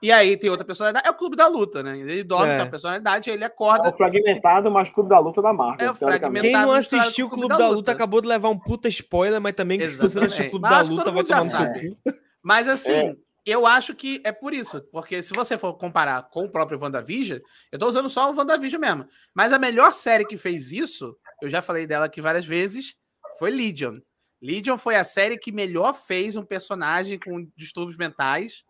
e 0.02 0.10
aí 0.10 0.36
tem 0.36 0.50
outra 0.50 0.64
personalidade. 0.64 1.06
É 1.06 1.10
o 1.10 1.14
Clube 1.14 1.36
da 1.36 1.46
Luta, 1.46 1.82
né? 1.82 1.96
Ele 1.98 2.24
dorme, 2.24 2.48
É. 2.48 2.54
tem 2.56 2.64
uma 2.64 2.70
personalidade, 2.70 3.30
ele 3.30 3.44
É 3.44 3.46
acorda. 3.46 3.88
o 3.90 3.96
fragmentado, 3.96 4.70
mas 4.70 4.88
Clube 4.90 5.08
da 5.08 5.18
Luta 5.20 5.40
da 5.40 5.52
Marvel. 5.52 5.86
É 5.86 5.90
o 5.90 5.94
teoricamente. 5.94 6.42
Quem 6.42 6.52
não 6.52 6.70
da 6.72 6.78
assistiu 6.78 7.26
o 7.26 7.30
do 7.30 7.36
Clube 7.36 7.56
da 7.56 7.68
Luta 7.68 7.92
acabou 7.92 8.20
de 8.20 8.26
levar 8.28 8.48
um 8.48 8.58
puta 8.58 8.88
spoiler, 8.88 9.40
mas 9.40 9.54
também 9.54 9.78
que 9.78 9.88
se 9.88 9.96
você 9.96 10.18
não 10.18 10.26
assistiu 10.26 10.46
o. 10.46 10.50
Clube 10.50 10.68
Mas 10.68 10.88
da 10.88 10.94
Luta, 10.94 11.10
vai 11.12 11.22
tomar 11.24 11.44
no 11.44 11.50
sabe. 11.50 11.90
cu. 12.04 12.14
Mas 12.42 12.66
assim, 12.66 12.90
É. 12.90 13.16
eu 13.46 13.64
acho 13.64 13.94
que 13.94 14.20
é 14.24 14.32
por 14.32 14.52
isso. 14.52 14.82
Porque 14.90 15.22
se 15.22 15.32
você 15.32 15.56
for 15.56 15.74
comparar 15.74 16.22
com 16.30 16.44
o 16.46 16.50
próprio 16.50 16.80
WandaVision, 16.82 17.38
eu 17.70 17.78
tô 17.78 17.86
usando 17.86 18.10
só 18.10 18.28
o 18.28 18.34
WandaVision 18.36 18.80
mesmo. 18.80 19.06
Mas 19.32 19.52
a 19.52 19.58
melhor 19.58 19.92
série 19.92 20.24
que 20.24 20.36
fez 20.36 20.72
isso, 20.72 21.16
eu 21.40 21.48
já 21.48 21.62
falei 21.62 21.86
dela 21.86 22.06
aqui 22.06 22.20
várias 22.20 22.44
vezes, 22.44 22.96
foi 23.38 23.52
Legion. 23.52 23.98
Legion 24.42 24.76
foi 24.76 24.96
a 24.96 25.04
série 25.04 25.38
que 25.38 25.52
melhor 25.52 25.94
fez 25.94 26.34
um 26.34 26.44
personagem 26.44 27.18
com 27.18 27.46
distúrbios 27.56 27.96
mentais. 27.96 28.64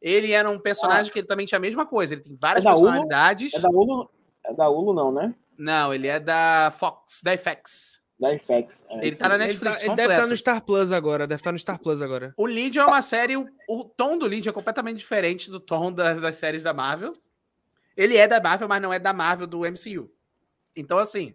Ele 0.00 0.30
era 0.30 0.48
um 0.48 0.58
personagem 0.58 1.12
que 1.12 1.18
ele 1.18 1.26
também 1.26 1.46
tinha 1.46 1.58
a 1.58 1.60
mesma 1.60 1.84
coisa. 1.84 2.14
Ele 2.14 2.22
tem 2.22 2.36
várias 2.36 2.64
É 2.64 2.68
personalidades. 2.68 3.52
É 3.54 3.58
da 3.58 3.68
Hulu, 3.68 4.08
é 4.44 4.54
da 4.54 4.68
Hulu 4.68 4.92
não, 4.94 5.10
né? 5.10 5.34
Não, 5.58 5.92
ele 5.92 6.06
é 6.06 6.20
da 6.20 6.72
Fox, 6.78 7.22
da 7.24 7.36
FX. 7.36 8.00
Da 8.20 8.38
FX. 8.38 8.84
É, 8.88 9.06
Ele 9.06 9.16
tá 9.16 9.28
na. 9.28 9.34
Ele, 9.34 9.46
Netflix 9.48 9.80
tá- 9.80 9.86
ele 9.86 9.94
deve 9.96 10.12
estar 10.14 10.26
no 10.26 10.36
Star 10.36 10.62
Plus 10.62 10.92
agora, 10.92 11.26
deve 11.26 11.40
estar 11.40 11.52
no 11.52 11.58
Star 11.58 11.78
Plus 11.78 12.00
agora. 12.00 12.32
O 12.36 12.46
Legion 12.46 12.84
é 12.84 12.86
uma 12.86 13.02
série. 13.02 13.36
O, 13.36 13.46
o 13.68 13.84
tom 13.84 14.16
do 14.16 14.26
Legion 14.26 14.50
é 14.50 14.54
completamente 14.54 14.98
diferente 14.98 15.50
do 15.50 15.58
tom 15.60 15.92
das, 15.92 16.20
das 16.20 16.36
séries 16.36 16.62
da 16.62 16.72
Marvel. 16.72 17.12
Ele 17.96 18.16
é 18.16 18.28
da 18.28 18.40
Marvel, 18.40 18.68
mas 18.68 18.80
não 18.80 18.92
é 18.92 18.98
da 18.98 19.12
Marvel 19.12 19.46
do 19.46 19.60
MCU. 19.60 20.10
Então, 20.74 20.98
assim, 20.98 21.34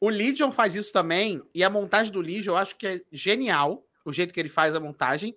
o 0.00 0.08
Legion 0.08 0.50
faz 0.50 0.74
isso 0.74 0.92
também. 0.92 1.42
E 1.54 1.62
a 1.62 1.70
montagem 1.70 2.12
do 2.12 2.20
Legion 2.20 2.54
eu 2.54 2.56
acho 2.56 2.74
que 2.76 2.86
é 2.86 3.00
genial. 3.12 3.84
O 4.04 4.12
jeito 4.12 4.32
que 4.32 4.40
ele 4.40 4.48
faz 4.48 4.74
a 4.74 4.80
montagem. 4.80 5.36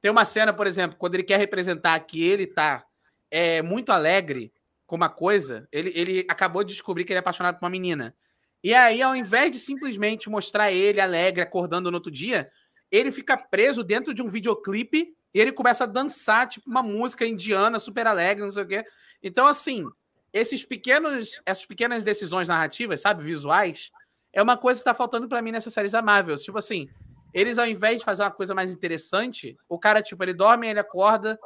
Tem 0.00 0.10
uma 0.10 0.26
cena, 0.26 0.52
por 0.52 0.66
exemplo, 0.66 0.98
quando 0.98 1.14
ele 1.14 1.22
quer 1.22 1.38
representar 1.38 1.98
que 2.00 2.22
ele 2.22 2.46
tá 2.46 2.84
é, 3.30 3.62
muito 3.62 3.90
alegre 3.90 4.52
com 4.86 4.96
uma 4.96 5.08
coisa, 5.08 5.66
ele, 5.72 5.90
ele 5.94 6.26
acabou 6.28 6.62
de 6.62 6.74
descobrir 6.74 7.04
que 7.04 7.12
ele 7.12 7.18
é 7.18 7.20
apaixonado 7.20 7.58
por 7.58 7.64
uma 7.64 7.70
menina. 7.70 8.14
E 8.62 8.74
aí, 8.74 9.00
ao 9.00 9.16
invés 9.16 9.50
de 9.50 9.58
simplesmente 9.58 10.28
mostrar 10.28 10.70
ele 10.70 11.00
alegre, 11.00 11.40
acordando 11.40 11.90
no 11.90 11.96
outro 11.96 12.12
dia, 12.12 12.50
ele 12.90 13.10
fica 13.10 13.36
preso 13.36 13.82
dentro 13.82 14.12
de 14.12 14.22
um 14.22 14.28
videoclipe 14.28 15.16
e 15.32 15.40
ele 15.40 15.50
começa 15.50 15.84
a 15.84 15.86
dançar, 15.86 16.46
tipo, 16.46 16.68
uma 16.68 16.82
música 16.82 17.24
indiana 17.24 17.78
super 17.78 18.06
alegre, 18.06 18.44
não 18.44 18.50
sei 18.50 18.62
o 18.62 18.66
quê. 18.66 18.84
Então, 19.22 19.46
assim, 19.46 19.86
esses 20.32 20.64
pequenos, 20.64 21.40
essas 21.46 21.64
pequenas 21.64 22.02
decisões 22.02 22.48
narrativas, 22.48 23.00
sabe, 23.00 23.22
visuais, 23.22 23.90
é 24.32 24.42
uma 24.42 24.56
coisa 24.56 24.80
que 24.80 24.84
tá 24.84 24.94
faltando 24.94 25.28
para 25.28 25.42
mim 25.42 25.52
nessas 25.52 25.72
séries 25.72 25.92
da 25.92 26.02
Marvel. 26.02 26.36
Tipo 26.36 26.58
assim, 26.58 26.88
eles 27.34 27.58
ao 27.58 27.66
invés 27.66 27.98
de 27.98 28.04
fazer 28.04 28.22
uma 28.22 28.30
coisa 28.30 28.54
mais 28.54 28.72
interessante, 28.72 29.56
o 29.68 29.78
cara, 29.78 30.02
tipo, 30.02 30.22
ele 30.22 30.34
dorme, 30.34 30.68
ele 30.68 30.78
acorda, 30.80 31.38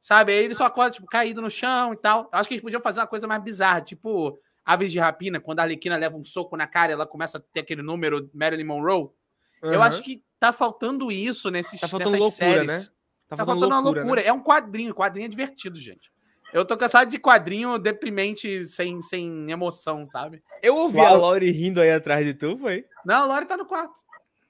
sabe? 0.00 0.32
Aí 0.32 0.44
ele 0.44 0.54
só 0.54 0.64
acorda, 0.64 0.92
tipo, 0.92 1.06
caído 1.06 1.40
no 1.40 1.50
chão 1.50 1.92
e 1.92 1.96
tal. 1.96 2.28
Eu 2.32 2.38
acho 2.38 2.48
que 2.48 2.54
eles 2.54 2.62
podiam 2.62 2.80
fazer 2.80 3.00
uma 3.00 3.06
coisa 3.06 3.26
mais 3.26 3.42
bizarra, 3.42 3.80
tipo 3.80 4.38
Aves 4.64 4.92
de 4.92 4.98
Rapina, 4.98 5.40
quando 5.40 5.60
a 5.60 5.62
Arlequina 5.62 5.96
leva 5.96 6.16
um 6.16 6.24
soco 6.24 6.56
na 6.56 6.66
cara 6.66 6.92
e 6.92 6.94
ela 6.94 7.06
começa 7.06 7.38
a 7.38 7.40
ter 7.52 7.60
aquele 7.60 7.82
número 7.82 8.30
Marilyn 8.32 8.64
Monroe. 8.64 9.10
Eu 9.62 9.82
acho 9.82 10.02
que 10.02 10.22
tá 10.38 10.52
faltando 10.52 11.10
isso 11.10 11.50
nesses 11.50 11.80
Tá 11.80 11.88
faltando 11.88 12.12
nessas 12.12 12.38
loucura, 12.40 12.66
séries. 12.66 12.66
né? 12.66 12.88
Tá, 13.28 13.36
faltando, 13.36 13.66
uma 13.66 13.80
loucura. 13.80 14.20
É 14.20 14.32
um 14.32 14.42
quadrinho, 14.42 14.94
quadrinho 14.94 15.24
é 15.24 15.28
divertido, 15.28 15.78
gente. 15.78 16.12
Eu 16.54 16.64
tô 16.64 16.76
cansado 16.76 17.10
de 17.10 17.18
quadrinho 17.18 17.76
deprimente, 17.80 18.64
sem, 18.68 19.00
sem 19.02 19.50
emoção, 19.50 20.06
sabe? 20.06 20.40
Eu 20.62 20.76
ouvi 20.76 20.98
Claro. 20.98 21.14
a 21.14 21.18
Lori 21.18 21.50
rindo 21.50 21.80
aí 21.80 21.90
atrás 21.90 22.24
de 22.24 22.32
tu, 22.32 22.56
foi? 22.56 22.84
Não, 23.04 23.16
a 23.16 23.24
Lori 23.26 23.44
tá 23.44 23.56
no 23.56 23.66
quarto. 23.66 23.92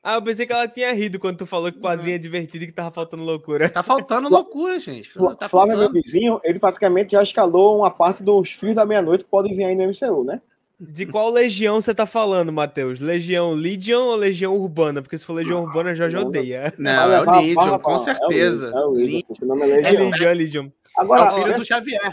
Ah, 0.02 0.16
eu 0.16 0.22
pensei 0.22 0.46
que 0.46 0.52
ela 0.52 0.68
tinha 0.68 0.92
rido 0.92 1.18
quando 1.18 1.38
tu 1.38 1.46
falou 1.46 1.72
que 1.72 1.78
o 1.78 1.80
quadrinho 1.80 2.14
é 2.14 2.18
divertido 2.18 2.64
e 2.64 2.66
que 2.66 2.74
tava 2.74 2.90
faltando 2.90 3.22
loucura. 3.24 3.70
Tá 3.70 3.82
faltando 3.82 4.28
loucura, 4.28 4.78
gente. 4.78 5.10
Tá 5.38 5.48
Flávio 5.48 5.72
é 5.72 5.76
meu 5.78 5.90
vizinho, 5.90 6.38
ele 6.44 6.58
praticamente 6.58 7.12
já 7.12 7.22
escalou 7.22 7.78
uma 7.78 7.90
parte 7.90 8.22
dos 8.22 8.50
Filhos 8.50 8.74
da 8.74 8.84
Meia-Noite 8.84 9.24
que 9.24 9.30
podem 9.30 9.56
vir 9.56 9.64
aí 9.64 9.74
no 9.74 9.84
MCU, 9.84 10.24
né? 10.24 10.42
De 10.78 11.06
qual 11.06 11.30
legião 11.30 11.80
você 11.80 11.94
tá 11.94 12.04
falando, 12.04 12.52
Matheus? 12.52 13.00
Legião 13.00 13.52
Legion 13.52 14.02
ou 14.08 14.16
Legião 14.16 14.54
Urbana? 14.54 15.00
Porque 15.00 15.16
se 15.16 15.24
for 15.24 15.32
Legião 15.32 15.62
Urbana, 15.62 15.94
Não, 15.94 16.26
odeia. 16.26 16.74
Não, 16.76 17.10
é 17.12 17.20
o 17.22 17.40
Legion, 17.40 17.78
com 17.78 17.98
certeza. 17.98 18.66
É 18.74 18.84
o 18.84 18.90
Legion, 18.90 18.90
é 18.90 18.90
o 18.90 18.90
Legion, 18.90 19.06
Legion. 19.06 19.22
porque 19.28 19.44
o 19.44 19.48
nome 19.48 19.62
é 19.62 19.70
É 19.70 19.76
Legião. 19.90 20.10
Legião, 20.10 20.28
é 20.28 20.34
Legion. 20.34 20.68
É 20.96 21.00
Agora, 21.02 21.32
o 21.32 21.34
filho 21.34 21.52
vê, 21.52 21.58
do 21.58 21.64
Xavier. 21.64 22.12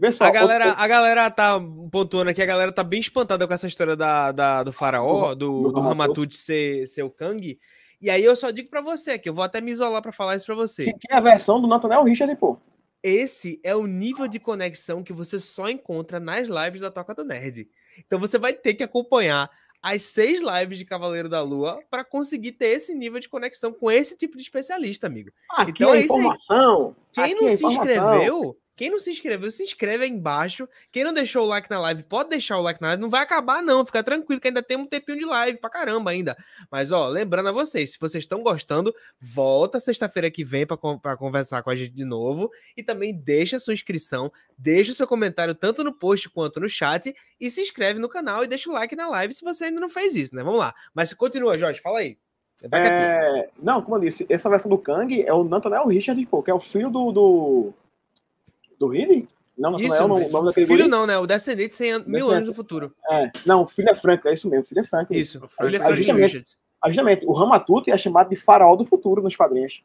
vê 0.00 0.12
só, 0.12 0.24
A 0.24 0.30
galera, 0.30 0.72
a 0.72 0.86
galera 0.88 1.30
tá 1.30 1.60
pontuando 1.90 2.30
aqui, 2.30 2.42
a 2.42 2.46
galera 2.46 2.72
tá 2.72 2.82
bem 2.82 3.00
espantada 3.00 3.46
com 3.46 3.54
essa 3.54 3.66
história 3.66 3.94
da, 3.96 4.32
da- 4.32 4.62
do 4.62 4.72
faraó, 4.72 5.34
do, 5.34 5.62
do 5.64 5.72
do 5.72 5.80
Ramatut. 5.80 6.34
Ser, 6.36 6.86
ser 6.88 7.02
o 7.02 7.10
Kang. 7.10 7.58
E 8.00 8.10
aí 8.10 8.24
eu 8.24 8.34
só 8.34 8.50
digo 8.50 8.68
pra 8.68 8.80
você, 8.80 9.18
que 9.18 9.28
eu 9.28 9.34
vou 9.34 9.44
até 9.44 9.60
me 9.60 9.70
isolar 9.70 10.02
pra 10.02 10.10
falar 10.12 10.34
isso 10.36 10.46
pra 10.46 10.54
você. 10.54 10.86
que 10.92 11.06
é 11.10 11.14
a 11.14 11.20
versão 11.20 11.60
do 11.60 11.68
Nathaniel 11.68 12.02
Richard, 12.04 12.34
pô. 12.36 12.58
Esse 13.02 13.60
é 13.64 13.74
o 13.74 13.86
nível 13.86 14.28
de 14.28 14.38
conexão 14.38 15.02
que 15.02 15.12
você 15.12 15.38
só 15.40 15.68
encontra 15.68 16.20
nas 16.20 16.48
lives 16.48 16.80
da 16.80 16.90
Toca 16.90 17.14
do 17.14 17.24
Nerd. 17.24 17.68
Então 18.06 18.18
você 18.18 18.38
vai 18.38 18.52
ter 18.52 18.74
que 18.74 18.82
acompanhar 18.84 19.50
as 19.82 20.02
seis 20.02 20.40
lives 20.40 20.78
de 20.78 20.84
Cavaleiro 20.84 21.28
da 21.28 21.42
Lua 21.42 21.82
para 21.90 22.04
conseguir 22.04 22.52
ter 22.52 22.68
esse 22.68 22.94
nível 22.94 23.18
de 23.18 23.28
conexão 23.28 23.72
com 23.72 23.90
esse 23.90 24.16
tipo 24.16 24.36
de 24.36 24.42
especialista, 24.42 25.06
amigo. 25.08 25.30
Aqui 25.50 25.72
Então 25.72 25.92
é 25.92 25.98
é 25.98 26.00
isso 26.04 26.12
aí. 26.14 26.20
informação. 26.20 26.96
Quem 27.12 27.24
aqui 27.24 27.34
não 27.34 27.48
é 27.48 27.56
se 27.56 27.64
informação. 27.66 27.84
inscreveu, 27.84 28.56
quem 28.74 28.90
não 28.90 28.98
se 28.98 29.10
inscreveu, 29.10 29.50
se 29.50 29.62
inscreve 29.62 30.04
aí 30.04 30.10
embaixo. 30.10 30.68
Quem 30.90 31.04
não 31.04 31.12
deixou 31.12 31.44
o 31.44 31.48
like 31.48 31.70
na 31.70 31.78
live, 31.80 32.02
pode 32.04 32.30
deixar 32.30 32.58
o 32.58 32.62
like 32.62 32.80
na 32.80 32.88
live. 32.88 33.02
Não 33.02 33.10
vai 33.10 33.22
acabar, 33.22 33.62
não. 33.62 33.84
Fica 33.84 34.02
tranquilo, 34.02 34.40
que 34.40 34.48
ainda 34.48 34.62
tem 34.62 34.76
um 34.76 34.86
tempinho 34.86 35.18
de 35.18 35.24
live 35.24 35.58
pra 35.58 35.68
caramba 35.68 36.10
ainda. 36.10 36.36
Mas, 36.70 36.90
ó, 36.90 37.06
lembrando 37.08 37.48
a 37.50 37.52
vocês, 37.52 37.92
se 37.92 37.98
vocês 38.00 38.24
estão 38.24 38.42
gostando, 38.42 38.94
volta 39.20 39.78
sexta-feira 39.78 40.30
que 40.30 40.44
vem 40.44 40.66
pra, 40.66 40.76
con- 40.76 40.98
pra 40.98 41.16
conversar 41.16 41.62
com 41.62 41.70
a 41.70 41.76
gente 41.76 41.92
de 41.92 42.04
novo. 42.04 42.50
E 42.76 42.82
também 42.82 43.14
deixa 43.14 43.56
a 43.56 43.60
sua 43.60 43.74
inscrição, 43.74 44.32
deixa 44.56 44.92
o 44.92 44.94
seu 44.94 45.06
comentário 45.06 45.54
tanto 45.54 45.84
no 45.84 45.92
post 45.92 46.30
quanto 46.30 46.58
no 46.60 46.68
chat. 46.68 47.14
E 47.38 47.50
se 47.50 47.60
inscreve 47.60 48.00
no 48.00 48.08
canal 48.08 48.42
e 48.42 48.46
deixa 48.46 48.70
o 48.70 48.72
like 48.72 48.96
na 48.96 49.08
live 49.08 49.34
se 49.34 49.44
você 49.44 49.64
ainda 49.64 49.80
não 49.80 49.88
fez 49.88 50.16
isso, 50.16 50.34
né? 50.34 50.42
Vamos 50.42 50.60
lá. 50.60 50.74
Mas 50.94 51.12
continua, 51.12 51.58
Jorge, 51.58 51.80
fala 51.80 51.98
aí. 51.98 52.16
É. 52.70 52.78
É, 52.78 53.48
não, 53.60 53.82
como 53.82 53.96
eu 53.96 54.00
disse, 54.00 54.24
essa 54.28 54.48
versão 54.48 54.70
do 54.70 54.78
Kang 54.78 55.20
é 55.20 55.32
o 55.32 55.42
Nathaniel 55.42 55.86
Richard, 55.88 56.24
pô, 56.26 56.42
que 56.42 56.50
é 56.50 56.54
o 56.54 56.60
filho 56.60 56.88
do. 56.90 57.10
do, 57.10 57.74
do 58.86 58.88
Ridley? 58.88 59.28
Não, 59.56 59.78
Isso, 59.78 59.96
não, 60.08 60.16
o 60.16 60.30
nome 60.30 60.46
daquele 60.48 60.66
filho 60.66 60.88
não, 60.88 61.06
né? 61.06 61.16
O 61.18 61.26
descendente 61.26 61.74
100 61.74 61.92
an- 61.92 62.04
mil 62.06 62.30
anos 62.30 62.48
no 62.48 62.54
futuro. 62.54 62.92
É, 63.10 63.30
não, 63.46 63.62
o 63.62 63.68
filho 63.68 63.88
é 63.90 64.28
é 64.30 64.34
isso 64.34 64.48
mesmo, 64.48 64.64
o 64.64 64.66
filho 64.66 64.80
é 64.80 64.84
Frank. 64.84 65.14
Isso. 65.16 65.38
O 65.38 65.48
Frank 65.48 65.64
Filho 65.64 65.76
é 65.76 65.78
Frank 65.80 65.96
justamente. 65.98 66.22
Richards. 66.24 66.56
Justamente, 66.86 67.26
o 67.26 67.32
Ramatut 67.32 67.90
é 67.90 67.96
chamado 67.96 68.30
de 68.30 68.36
faraó 68.36 68.74
do 68.74 68.84
futuro 68.84 69.22
nos 69.22 69.36
quadrinhos. 69.36 69.82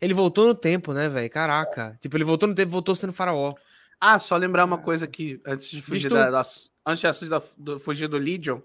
Ele 0.00 0.14
voltou 0.14 0.46
no 0.46 0.54
tempo, 0.54 0.92
né, 0.92 1.08
velho? 1.08 1.28
Caraca. 1.28 1.98
Tipo, 2.00 2.16
ele 2.16 2.24
voltou 2.24 2.48
no 2.48 2.54
tempo, 2.54 2.70
voltou 2.70 2.94
sendo 2.94 3.12
faraó. 3.12 3.54
Ah, 4.00 4.18
só 4.18 4.36
lembrar 4.36 4.64
uma 4.64 4.78
coisa 4.78 5.04
aqui, 5.04 5.40
antes 5.46 5.68
de 5.68 5.82
fugir 5.82 6.08
da, 6.08 6.30
da- 6.30 6.42
antes 6.86 7.18
de 7.20 7.28
da- 7.28 7.42
do, 7.56 7.78
fugir 7.80 8.08
do 8.08 8.18
Legion. 8.18 8.60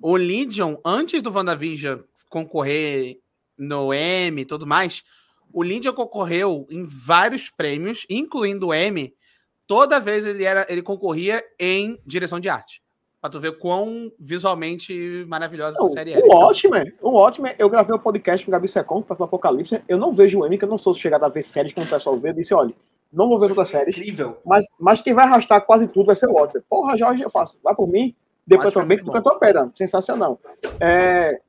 O 0.00 0.16
Legion, 0.16 0.76
antes 0.84 1.22
do 1.22 1.30
WandaVision 1.30 2.00
concorrer 2.28 3.20
no 3.56 3.92
Emmy 3.94 4.42
e 4.42 4.46
tudo 4.46 4.66
mais, 4.66 5.04
o 5.52 5.62
Legion 5.62 5.92
concorreu 5.92 6.66
em 6.70 6.84
vários 6.84 7.50
prêmios, 7.50 8.06
incluindo 8.08 8.68
o 8.68 8.74
Emmy, 8.74 9.14
toda 9.66 10.00
vez 10.00 10.26
ele, 10.26 10.44
era, 10.44 10.66
ele 10.68 10.82
concorria 10.82 11.42
em 11.58 11.98
direção 12.06 12.40
de 12.40 12.48
arte. 12.48 12.82
Pra 13.20 13.30
tu 13.30 13.38
ver 13.38 13.56
quão 13.58 14.10
visualmente 14.18 15.24
maravilhosa 15.28 15.76
essa 15.76 15.84
Não, 15.84 15.92
série 15.92 16.12
era. 16.12 16.26
o 16.26 16.28
Watchmen, 16.28 16.92
o 17.00 17.10
Watchmen, 17.10 17.54
eu 17.56 17.70
gravei 17.70 17.94
um 17.94 17.98
podcast 17.98 18.44
com 18.44 18.50
o 18.50 18.52
Gabi 18.52 18.66
Secon, 18.66 19.00
que 19.00 19.08
passou 19.08 19.24
no 19.24 19.28
Apocalipse. 19.28 19.80
Eu 19.86 19.96
não 19.96 20.12
vejo 20.12 20.40
o 20.40 20.46
M, 20.46 20.58
que 20.58 20.64
eu 20.64 20.68
não 20.68 20.76
sou 20.76 20.92
chegado 20.92 21.24
a 21.24 21.28
ver 21.28 21.44
séries 21.44 21.72
como 21.72 21.86
o 21.86 21.88
pessoal 21.88 22.16
vê. 22.16 22.30
Eu 22.30 22.34
disse, 22.34 22.52
olha, 22.52 22.74
não 23.12 23.28
vou 23.28 23.38
ver 23.38 23.46
outras 23.50 23.68
séries, 23.68 23.96
Incrível. 23.96 24.38
mas, 24.44 24.66
mas 24.76 25.00
quem 25.00 25.14
vai 25.14 25.24
arrastar 25.24 25.64
quase 25.64 25.86
tudo 25.86 26.06
vai 26.06 26.16
ser 26.16 26.28
o 26.28 26.32
Watchmen. 26.32 26.64
Porra, 26.68 26.96
Jorge, 26.96 27.22
eu 27.22 27.30
faço. 27.30 27.56
Vai 27.62 27.76
por 27.76 27.86
mim, 27.86 28.12
depois 28.44 28.70
é 28.70 28.72
também 28.72 28.98
que 28.98 29.04
tu 29.04 29.12
cantou 29.12 29.32
a 29.32 29.38
pedra. 29.38 29.66
Sensacional. 29.76 30.40
É, 30.80 31.40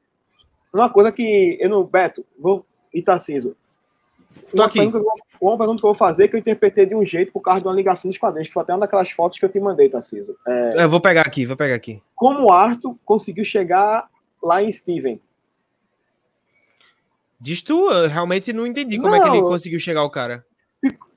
uma 0.72 0.90
coisa 0.90 1.12
que 1.12 1.58
eu 1.60 1.70
não. 1.70 1.84
Beto, 1.84 2.26
vou. 2.38 2.66
E 2.94 3.02
Tarciso. 3.02 3.56
Tô 4.34 4.58
Uma 4.62 4.66
aqui. 4.66 4.80
pergunta, 4.80 5.00
que 5.00 5.06
eu 5.06 5.12
vou, 5.40 5.50
uma 5.52 5.58
pergunta 5.58 5.80
que 5.82 5.86
eu 5.86 5.90
vou 5.90 5.96
fazer 5.98 6.28
que 6.28 6.36
eu 6.36 6.40
interpretei 6.40 6.86
de 6.86 6.96
um 6.96 7.06
jeito 7.06 7.32
por 7.32 7.42
causa 7.42 7.62
de 7.62 7.68
uma 7.68 7.74
ligação 7.74 8.10
dos 8.10 8.18
quadrinhos, 8.18 8.48
que 8.48 8.54
foi 8.54 8.64
até 8.64 8.74
uma 8.74 8.80
daquelas 8.82 9.10
fotos 9.12 9.40
que 9.40 9.46
eu 9.46 9.50
te 9.50 9.60
mandei, 9.60 9.90
Tarciso. 9.90 10.36
É, 10.48 10.84
Eu 10.84 10.90
vou 10.90 11.00
pegar 11.02 11.22
aqui, 11.22 11.46
vou 11.46 11.58
pegar 11.58 11.76
aqui. 11.76 12.02
como 12.16 12.46
o 12.46 12.52
Arthur 12.52 12.96
conseguiu 13.06 13.44
chegar 13.44 14.08
lá 14.42 14.62
em 14.64 14.72
Steven? 14.72 15.20
Diz 17.40 17.62
tu, 17.62 17.90
eu 17.92 18.08
realmente 18.08 18.54
não 18.54 18.66
entendi 18.66 18.98
como 18.98 19.14
é 19.16 19.20
que 19.20 19.28
ele 19.28 19.42
Não. 19.42 19.48
conseguiu 19.48 19.80
chegar 19.80 20.00
ao 20.02 20.10
cara. 20.10 20.46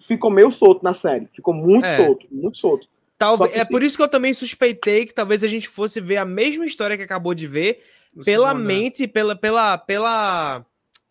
Ficou 0.00 0.30
meio 0.30 0.50
solto 0.50 0.82
na 0.82 0.94
série. 0.94 1.28
Ficou 1.34 1.54
muito 1.54 1.84
É. 1.84 1.96
solto, 1.96 2.26
muito 2.30 2.58
solto. 2.58 2.88
Talvez, 3.18 3.54
é 3.56 3.64
por 3.64 3.82
isso 3.82 3.96
que 3.96 4.02
eu 4.02 4.08
também 4.08 4.34
suspeitei 4.34 5.06
que 5.06 5.14
talvez 5.14 5.42
a 5.42 5.46
gente 5.46 5.68
fosse 5.68 6.00
ver 6.00 6.18
a 6.18 6.24
mesma 6.24 6.66
história 6.66 6.96
que 6.96 7.02
acabou 7.02 7.34
de 7.34 7.46
ver 7.46 7.82
No 8.14 8.22
pela 8.24 8.48
segundo, 8.48 8.62
né? 8.62 8.74
mente, 8.74 9.06
pela, 9.08 9.34
pela, 9.34 9.78
pela, 9.78 10.66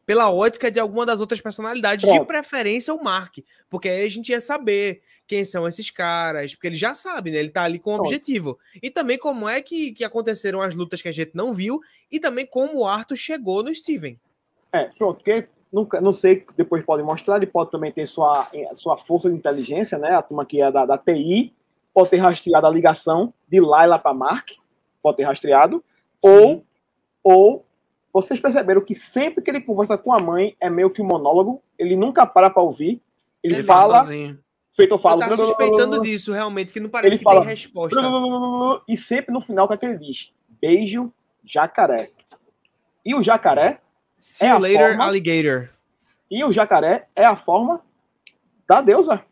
pela 0.05 0.31
ótica 0.31 0.69
de 0.69 0.79
alguma 0.79 1.05
das 1.05 1.19
outras 1.19 1.41
personalidades, 1.41 2.09
de 2.09 2.25
preferência 2.25 2.93
o 2.93 3.03
Mark. 3.03 3.37
Porque 3.69 3.89
aí 3.89 4.05
a 4.05 4.09
gente 4.09 4.29
ia 4.29 4.39
saber 4.39 5.01
quem 5.27 5.43
são 5.43 5.67
esses 5.67 5.89
caras, 5.89 6.53
porque 6.53 6.67
ele 6.67 6.75
já 6.75 6.93
sabe, 6.93 7.31
né? 7.31 7.37
Ele 7.37 7.49
tá 7.49 7.63
ali 7.63 7.79
com 7.79 7.93
um 7.93 7.99
objetivo. 7.99 8.59
E 8.81 8.91
também 8.91 9.17
como 9.17 9.49
é 9.49 9.61
que, 9.61 9.91
que 9.91 10.03
aconteceram 10.03 10.61
as 10.61 10.75
lutas 10.75 11.01
que 11.01 11.07
a 11.07 11.11
gente 11.11 11.31
não 11.33 11.53
viu, 11.53 11.79
e 12.11 12.19
também 12.19 12.45
como 12.45 12.79
o 12.79 12.87
Arthur 12.87 13.15
chegou 13.15 13.63
no 13.63 13.73
Steven. 13.73 14.17
É, 14.71 14.85
pronto, 14.97 15.17
porque 15.17 15.47
nunca, 15.71 15.99
não 15.99 16.13
sei, 16.13 16.45
depois 16.55 16.85
podem 16.85 17.05
mostrar, 17.05 17.37
ele 17.37 17.47
pode 17.47 17.71
também 17.71 17.91
ter 17.91 18.07
sua, 18.07 18.47
sua 18.73 18.97
força 18.97 19.29
de 19.29 19.35
inteligência, 19.35 19.97
né? 19.97 20.11
A 20.11 20.21
turma 20.21 20.45
que 20.45 20.61
é 20.61 20.71
da, 20.71 20.85
da 20.85 20.97
TI, 20.97 21.53
pode 21.93 22.09
ter 22.09 22.17
rastreado 22.17 22.67
a 22.67 22.69
ligação 22.69 23.33
de 23.47 23.59
Laila 23.59 23.97
para 23.97 24.13
Mark, 24.13 24.49
pode 25.01 25.17
ter 25.17 25.23
rastreado, 25.23 25.83
ou, 26.21 26.63
ou 27.23 27.65
vocês 28.21 28.39
perceberam 28.39 28.79
que 28.81 28.95
sempre 28.95 29.43
que 29.43 29.51
ele 29.51 29.59
conversa 29.59 29.97
com 29.97 30.13
a 30.13 30.19
mãe 30.19 30.55
é 30.61 30.69
meio 30.69 30.89
que 30.89 31.01
um 31.01 31.05
monólogo, 31.05 31.61
ele 31.77 31.97
nunca 31.97 32.25
para 32.25 32.49
para 32.49 32.63
ouvir, 32.63 33.01
ele, 33.43 33.55
Ele 33.55 33.63
fala, 33.63 34.05
sozinho. 34.05 34.39
feito 34.73 34.91
eu 34.91 34.95
Eu 34.95 34.99
falo, 35.01 35.19
tava 35.19 35.35
suspeitando 35.35 35.99
disso, 36.01 36.31
realmente, 36.31 36.71
que 36.71 36.79
não 36.79 36.89
parece 36.89 37.09
Ele 37.11 37.17
que 37.17 37.23
fala, 37.25 37.41
tem 37.41 37.49
resposta. 37.49 37.99
e 38.87 38.95
sempre 38.95 39.33
no 39.33 39.41
final 39.41 39.65
o 39.65 39.67
que 39.67 39.73
é 39.73 39.77
que 39.77 39.85
ele 39.85 39.97
diz? 39.97 40.31
Beijo, 40.61 41.11
jacaré. 41.43 42.11
E 43.05 43.13
o 43.13 43.21
jacaré 43.21 43.81
See 44.17 44.47
É 44.47 44.51
you 44.51 44.59
later, 44.59 44.87
forma- 44.91 45.05
alligator. 45.05 45.69
E 46.31 46.43
o 46.43 46.51
jacaré 46.53 47.07
é 47.15 47.25
a 47.25 47.35
forma 47.35 47.81
da 48.67 48.81
deusa. 48.81 49.23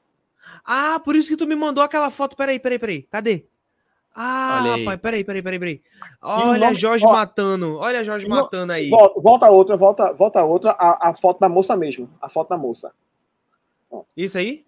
Ah, 0.65 0.99
por 1.03 1.15
isso 1.15 1.29
que 1.29 1.37
tu 1.37 1.47
me 1.47 1.55
mandou 1.55 1.81
aquela 1.83 2.09
foto. 2.11 2.35
Peraí, 2.35 2.59
peraí, 2.59 2.77
peraí. 2.77 3.01
Cadê? 3.03 3.45
Ah, 4.15 4.59
Olha 4.61 4.73
aí. 4.75 4.79
rapaz, 4.85 4.99
peraí, 5.01 5.23
peraí, 5.23 5.41
peraí, 5.41 5.59
peraí. 5.59 5.81
Olha 6.21 6.67
nome- 6.67 6.75
Jorge 6.75 7.05
ó, 7.05 7.11
matando. 7.11 7.77
Olha 7.79 8.03
Jorge 8.05 8.27
no- 8.27 8.35
matando 8.35 8.71
aí. 8.73 8.89
Volta, 8.89 9.49
outra, 9.49 9.75
volta, 9.75 10.13
volta 10.13 10.39
a 10.39 10.45
outra, 10.45 10.71
a, 10.71 11.09
a 11.09 11.15
foto 11.15 11.39
da 11.39 11.49
moça 11.49 11.75
mesmo. 11.75 12.09
A 12.21 12.29
foto 12.29 12.49
da 12.49 12.57
moça. 12.57 12.91
Isso 14.15 14.37
aí? 14.37 14.65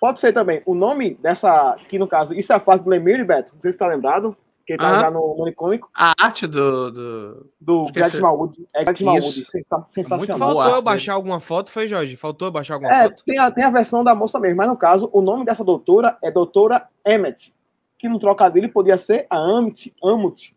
Pode 0.00 0.20
ser 0.20 0.32
também. 0.32 0.62
O 0.66 0.74
nome 0.74 1.14
dessa, 1.14 1.76
que 1.88 1.98
no 1.98 2.06
caso, 2.06 2.34
isso 2.34 2.52
é 2.52 2.56
a 2.56 2.60
fase 2.60 2.82
do 2.82 2.90
Lemire, 2.90 3.24
Beto. 3.24 3.54
Não 3.54 3.60
sei 3.60 3.72
se 3.72 3.78
tá 3.78 3.86
lembrado. 3.86 4.36
Que 4.66 4.76
tá 4.76 4.88
Aham. 4.90 5.00
já 5.00 5.10
no 5.12 5.36
manicômico 5.38 5.88
A 5.94 6.12
arte 6.20 6.44
do. 6.44 6.90
do... 6.90 7.46
do. 7.60 7.86
Greg 7.92 8.20
Malwood. 8.20 8.66
É 8.74 8.82
Greg. 8.84 9.04
Malwood. 9.04 9.24
Muito 9.36 9.84
sensacional. 9.84 10.38
boa. 10.40 10.54
Faltou 10.54 10.64
eu 10.64 10.70
dele. 10.72 10.82
baixar 10.84 11.12
alguma 11.14 11.38
foto, 11.38 11.70
foi, 11.70 11.86
Jorge? 11.86 12.16
Faltou 12.16 12.48
eu 12.48 12.52
baixar 12.52 12.74
alguma 12.74 12.92
É, 12.92 13.04
foto? 13.04 13.22
tem 13.24 13.38
a, 13.38 13.48
tem 13.48 13.62
a 13.62 13.70
versão 13.70 14.02
da 14.02 14.12
moça 14.12 14.40
mesmo, 14.40 14.56
mas 14.56 14.66
no 14.68 14.76
caso, 14.76 15.08
o 15.12 15.20
nome 15.22 15.44
dessa 15.44 15.62
doutora 15.64 16.18
é 16.20 16.32
doutora 16.32 16.88
Emmett, 17.06 17.52
que 17.98 18.08
no 18.08 18.18
trocadilho 18.18 18.70
podia 18.72 18.98
ser 18.98 19.26
a 19.30 19.36
Amit, 19.36 19.94
Amut. 20.02 20.54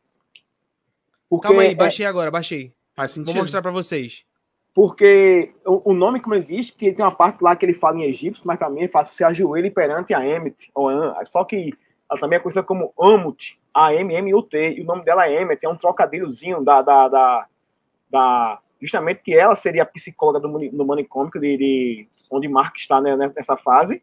Porque, 1.29 1.47
Calma 1.47 1.61
aí, 1.63 1.71
é- 1.71 1.75
baixei 1.75 2.05
agora, 2.05 2.31
baixei. 2.31 2.73
Faz 2.95 3.15
Vou 3.15 3.25
sentido. 3.25 3.41
mostrar 3.41 3.61
pra 3.61 3.71
vocês. 3.71 4.25
porque 4.73 5.53
o, 5.65 5.91
o 5.91 5.93
nome, 5.93 6.19
como 6.21 6.35
ele 6.35 6.45
diz, 6.45 6.69
que 6.69 6.93
tem 6.93 7.03
uma 7.03 7.13
parte 7.15 7.41
lá 7.43 7.55
que 7.55 7.65
ele 7.65 7.73
fala 7.73 7.97
em 7.97 8.03
egípcio, 8.03 8.43
mas 8.45 8.57
para 8.57 8.69
mim 8.69 8.81
ele 8.81 8.87
fala 8.91 9.05
se 9.05 9.23
ajoelhe 9.23 9.69
perante 9.71 10.13
a 10.13 10.25
Emmet, 10.25 10.69
ou 10.73 10.89
Am, 10.89 11.13
só 11.25 11.43
que 11.43 11.73
ela 12.09 12.19
também 12.19 12.37
é 12.37 12.39
conhecida 12.39 12.63
como 12.63 12.93
Amut, 12.99 13.59
A-M-M-U-T, 13.73 14.75
e 14.77 14.81
o 14.81 14.85
nome 14.85 15.03
dela 15.03 15.27
é 15.27 15.41
Emmet, 15.41 15.65
é 15.65 15.69
um 15.69 15.75
trocadilhozinho 15.75 16.63
da, 16.63 16.81
da, 16.81 17.07
da, 17.07 17.45
da- 18.09 18.59
justamente 18.81 19.21
que 19.21 19.33
ela 19.35 19.55
seria 19.55 19.83
a 19.83 19.85
psicóloga 19.85 20.39
do, 20.39 20.47
do 20.69 20.85
manicômico, 20.85 21.39
de, 21.39 21.57
de- 21.57 22.07
onde 22.31 22.47
Mark 22.47 22.75
está 22.77 23.01
né, 23.01 23.15
nessa 23.17 23.57
fase, 23.57 24.01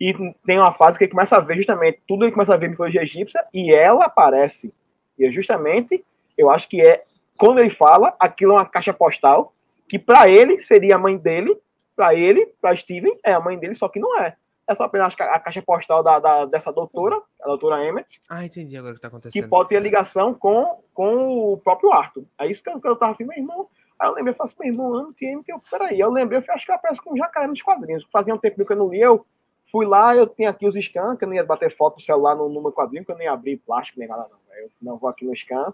e 0.00 0.14
tem 0.46 0.58
uma 0.58 0.72
fase 0.72 0.96
que 0.98 1.04
ele 1.04 1.10
começa 1.12 1.36
a 1.36 1.40
ver 1.40 1.56
justamente, 1.56 2.00
tudo 2.08 2.24
ele 2.24 2.32
começa 2.32 2.54
a 2.54 2.56
ver 2.56 2.68
mitologia 2.70 3.02
egípcia, 3.02 3.44
e 3.52 3.72
ela 3.74 4.06
aparece, 4.06 4.72
e 5.18 5.26
é 5.26 5.30
justamente, 5.30 6.04
eu 6.38 6.50
acho 6.50 6.68
que 6.68 6.80
é, 6.80 7.04
quando 7.36 7.58
ele 7.60 7.70
fala, 7.70 8.14
aquilo 8.18 8.52
é 8.52 8.56
uma 8.56 8.66
caixa 8.66 8.92
postal, 8.94 9.52
que 9.88 9.98
para 9.98 10.28
ele 10.28 10.58
seria 10.58 10.94
a 10.96 10.98
mãe 10.98 11.16
dele, 11.18 11.54
para 11.94 12.14
ele, 12.14 12.46
para 12.60 12.74
Steven, 12.76 13.12
é 13.24 13.32
a 13.34 13.40
mãe 13.40 13.58
dele, 13.58 13.74
só 13.74 13.88
que 13.88 14.00
não 14.00 14.18
é. 14.18 14.36
É 14.66 14.74
só 14.74 14.84
apenas 14.84 15.14
a 15.18 15.40
caixa 15.40 15.60
postal 15.60 16.00
da, 16.02 16.18
da- 16.20 16.44
dessa 16.44 16.72
doutora, 16.72 17.20
a 17.42 17.46
doutora 17.48 17.84
Emmett, 17.84 18.22
Ah, 18.28 18.44
entendi 18.44 18.76
agora 18.76 18.92
o 18.92 18.94
que 18.96 19.00
tá 19.02 19.08
que 19.10 19.16
acontecendo. 19.16 19.48
pode 19.48 19.68
ter 19.68 19.82
ligação 19.82 20.32
com, 20.32 20.80
com 20.94 21.52
o 21.52 21.58
próprio 21.58 21.92
Arthur. 21.92 22.24
É 22.38 22.46
isso 22.46 22.62
que 22.62 22.70
eu, 22.70 22.80
que 22.80 22.86
eu 22.86 22.94
tava 22.96 23.14
falando, 23.16 23.28
meu 23.30 23.38
irmão. 23.38 23.68
Aí 23.98 24.08
eu 24.08 24.14
lembrei, 24.14 24.32
eu 24.32 24.36
falei 24.36 24.52
assim, 24.52 24.56
meu 24.60 24.72
irmão, 24.72 24.94
ano 24.94 25.12
tinha 25.12 25.42
que 25.42 25.52
eu. 25.52 25.60
Peraí, 25.68 25.98
eu 25.98 26.10
lembrei, 26.10 26.38
eu 26.46 26.54
acho 26.54 26.64
que 26.64 26.70
ela 26.70 26.80
parece 26.80 27.02
com 27.02 27.12
um 27.12 27.16
jacaré 27.16 27.48
nos 27.48 27.60
quadrinhos. 27.60 28.06
Fazia 28.12 28.32
um 28.34 28.38
tempo 28.38 28.64
que 28.64 28.72
eu 28.72 28.76
não 28.76 28.88
li, 28.88 29.00
eu 29.00 29.26
fui 29.70 29.86
lá, 29.86 30.14
eu 30.16 30.26
tinha 30.26 30.50
aqui 30.50 30.66
os 30.66 30.74
scans, 30.74 31.18
que 31.18 31.24
eu 31.24 31.28
não 31.28 31.34
ia 31.34 31.44
bater 31.44 31.74
foto 31.76 31.96
do 31.96 32.02
celular 32.02 32.34
no, 32.34 32.48
no 32.48 32.60
meu 32.62 32.72
quadrinho, 32.72 33.04
que 33.04 33.12
eu 33.12 33.16
nem 33.16 33.28
abri 33.28 33.56
plástico 33.56 33.98
nem 33.98 34.08
nada, 34.08 34.26
não. 34.30 34.38
Eu 34.56 34.70
não 34.82 34.96
vou 34.96 35.08
aqui 35.08 35.24
no 35.24 35.34
scan, 35.34 35.72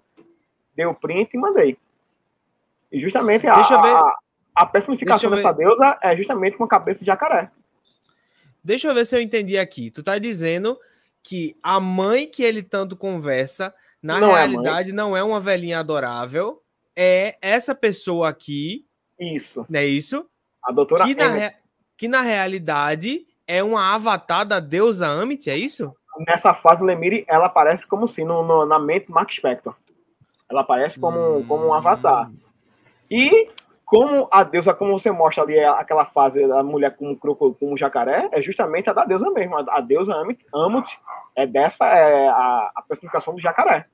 dei 0.75 0.87
o 0.87 0.95
print 0.95 1.35
e 1.35 1.39
mandei. 1.39 1.77
E 2.93 3.01
justamente 3.01 3.47
a, 3.47 3.55
a, 3.55 4.19
a 4.55 4.67
personificação 4.67 5.31
dessa 5.31 5.53
deusa 5.53 5.99
é 6.03 6.17
justamente 6.17 6.57
com 6.57 6.65
a 6.65 6.69
cabeça 6.69 7.01
de 7.01 7.07
jacaré. 7.07 7.51
Deixa 8.63 8.89
eu 8.89 8.95
ver 8.95 9.07
se 9.07 9.17
eu 9.17 9.21
entendi 9.21 9.59
aqui. 9.59 9.91
Tu 9.91 10.03
tá 10.03 10.19
dizendo 10.19 10.79
que 11.23 11.57
a 11.63 11.81
mãe 11.81 12.29
que 12.29 12.43
ele 12.43 12.63
tanto 12.63 12.97
conversa, 12.97 13.75
na 14.03 14.21
Não 14.21 14.31
é 14.31 14.35
realidade, 14.47 14.93
não 14.93 15.17
é 15.17 15.23
uma 15.23 15.41
velhinha 15.41 15.81
adorável. 15.81 16.63
É 16.95 17.37
essa 17.43 17.75
pessoa 17.75 18.29
aqui, 18.29 18.87
Isso. 19.19 19.67
não 19.69 19.81
é 19.81 19.85
isso? 19.87 20.29
A 20.63 20.71
doutora 20.73 21.05
Que 21.05 21.15
na, 21.15 21.29
rea- 21.29 21.55
que 21.97 22.09
na 22.09 22.23
realidade 22.23 23.26
é 23.47 23.63
uma 23.63 23.95
avatar 23.95 24.45
da 24.47 24.61
deusa 24.61 25.07
Amit, 25.07 25.49
é 25.51 25.57
isso? 25.57 25.95
nessa 26.27 26.55
fase 26.55 26.81
do 26.81 26.87
Lemire, 26.87 27.27
ela 27.29 27.45
aparece 27.45 27.87
como 27.87 28.09
se 28.09 28.25
no, 28.25 28.43
no- 28.43 28.65
na 28.65 28.79
mente 28.79 29.11
Mark 29.11 29.31
Spector. 29.31 29.75
Ela 30.51 30.63
aparece 30.63 30.99
como, 30.99 31.45
como 31.47 31.67
um 31.67 31.75
avatar. 31.75 32.31
E 33.11 33.51
como 33.85 34.27
a 34.33 34.43
deusa, 34.43 34.73
como 34.73 34.99
você 34.99 35.11
mostra 35.11 35.43
ali, 35.45 35.57
é 35.57 35.69
aquela 35.69 36.07
fase 36.07 36.47
da 36.49 36.63
mulher 36.63 36.97
com 36.97 37.15
croco, 37.15 37.55
com 37.55 37.77
jacaré, 37.77 38.29
é 38.33 38.41
justamente 38.41 38.89
a 38.89 38.95
da 38.95 39.05
deusa 39.05 39.31
mesmo. 39.31 39.57
A, 39.59 39.65
a 39.77 39.81
deusa 39.81 40.15
Amut, 40.15 40.43
Amut 40.55 40.99
é 41.37 41.47
dessa, 41.47 41.85
é 41.87 42.29
a, 42.29 42.71
a 42.75 42.83
personificação 42.89 43.35
do 43.35 43.41
jacaré. 43.41 43.85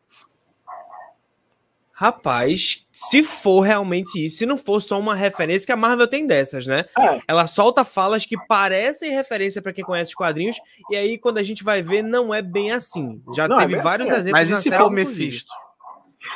Rapaz, 1.94 2.86
se 2.92 3.22
for 3.22 3.60
realmente 3.60 4.24
isso, 4.24 4.38
se 4.38 4.46
não 4.46 4.56
for 4.56 4.80
só 4.80 4.98
uma 4.98 5.14
referência, 5.14 5.66
que 5.66 5.72
a 5.72 5.76
Marvel 5.76 6.08
tem 6.08 6.26
dessas, 6.26 6.66
né? 6.66 6.84
É, 6.98 7.20
Ela 7.28 7.46
solta 7.46 7.84
falas 7.84 8.24
que 8.26 8.36
parecem 8.46 9.10
referência 9.12 9.60
pra 9.62 9.72
quem 9.72 9.84
conhece 9.84 10.10
os 10.10 10.14
quadrinhos, 10.14 10.56
e 10.90 10.96
aí 10.96 11.18
quando 11.18 11.38
a 11.38 11.42
gente 11.42 11.62
vai 11.62 11.82
ver, 11.82 12.02
não 12.02 12.34
é 12.34 12.40
bem 12.42 12.72
assim. 12.72 13.22
Já 13.34 13.46
Não, 13.46 13.56
é 13.58 13.60
teve 13.60 13.74
bem 13.74 13.82
vários 13.82 14.10
assim, 14.10 14.16
é. 14.16 14.20
exemplos. 14.20 14.48
Mas 14.50 14.58
e 14.58 14.62
se 14.62 14.70
for 14.76 14.86
o. 14.86 14.90
Mephisto? 14.90 15.52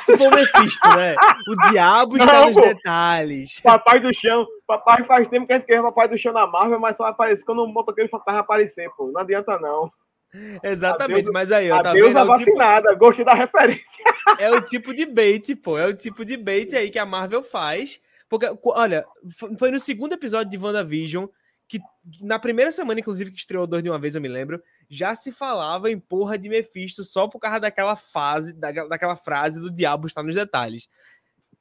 Se 0.03 0.17
for 0.17 0.31
o 0.31 0.35
Mephisto, 0.35 0.87
né? 0.95 1.15
O 1.47 1.71
diabo 1.71 2.17
está 2.17 2.33
Não, 2.33 2.45
nos 2.47 2.55
pô. 2.55 2.61
detalhes. 2.61 3.59
papai 3.61 3.99
do 3.99 4.13
chão. 4.13 4.45
Papai 4.67 5.03
faz 5.05 5.27
tempo 5.27 5.47
que 5.47 5.53
a 5.53 5.55
gente 5.57 5.65
quer 5.65 5.81
papai 5.81 6.07
do 6.09 6.17
chão 6.17 6.33
na 6.33 6.45
Marvel, 6.45 6.79
mas 6.79 6.97
só 6.97 7.05
aparece 7.05 7.45
quando 7.45 7.63
o 7.63 7.67
motoqueiro 7.67 8.09
fantasma 8.09 8.41
aparecer, 8.41 8.89
pô. 8.97 9.09
Não 9.13 9.21
adianta 9.21 9.57
não. 9.59 9.89
Exatamente, 10.63 11.29
mas 11.31 11.51
aí, 11.51 11.71
ó, 11.71 11.81
tá 11.81 11.93
vendo? 11.93 12.05
É 12.05 12.09
o, 12.09 12.37
tipo, 12.37 12.55
vacinada. 12.55 12.93
Gostei 12.95 13.25
da 13.25 13.33
referência. 13.33 14.03
é 14.39 14.51
o 14.51 14.61
tipo 14.61 14.93
de 14.93 15.05
bait, 15.05 15.55
pô. 15.55 15.77
É 15.77 15.85
o 15.87 15.93
tipo 15.93 16.23
de 16.25 16.35
bait 16.37 16.75
aí 16.75 16.89
que 16.89 16.99
a 16.99 17.05
Marvel 17.05 17.43
faz. 17.43 17.99
Porque, 18.29 18.45
olha, 18.65 19.05
fo- 19.37 19.57
foi 19.57 19.71
no 19.71 19.79
segundo 19.79 20.13
episódio 20.13 20.51
de 20.51 20.57
WandaVision 20.57 21.27
que, 21.67 21.79
na 22.21 22.37
primeira 22.39 22.71
semana, 22.71 22.99
inclusive, 22.99 23.31
que 23.31 23.37
estreou 23.37 23.65
dois 23.67 23.83
de 23.83 23.89
uma 23.89 23.99
vez, 23.99 24.15
eu 24.15 24.21
me 24.21 24.27
lembro, 24.29 24.61
já 24.89 25.15
se 25.15 25.31
falava 25.33 25.91
em 25.91 25.99
porra 25.99 26.37
de 26.37 26.47
Mephisto 26.47 27.03
só 27.03 27.27
por 27.27 27.39
causa 27.39 27.59
daquela 27.59 27.95
fase, 27.95 28.53
daquela, 28.53 28.87
daquela 28.89 29.15
frase 29.17 29.59
do 29.59 29.69
diabo 29.71 30.07
está 30.07 30.23
nos 30.23 30.35
detalhes. 30.35 30.87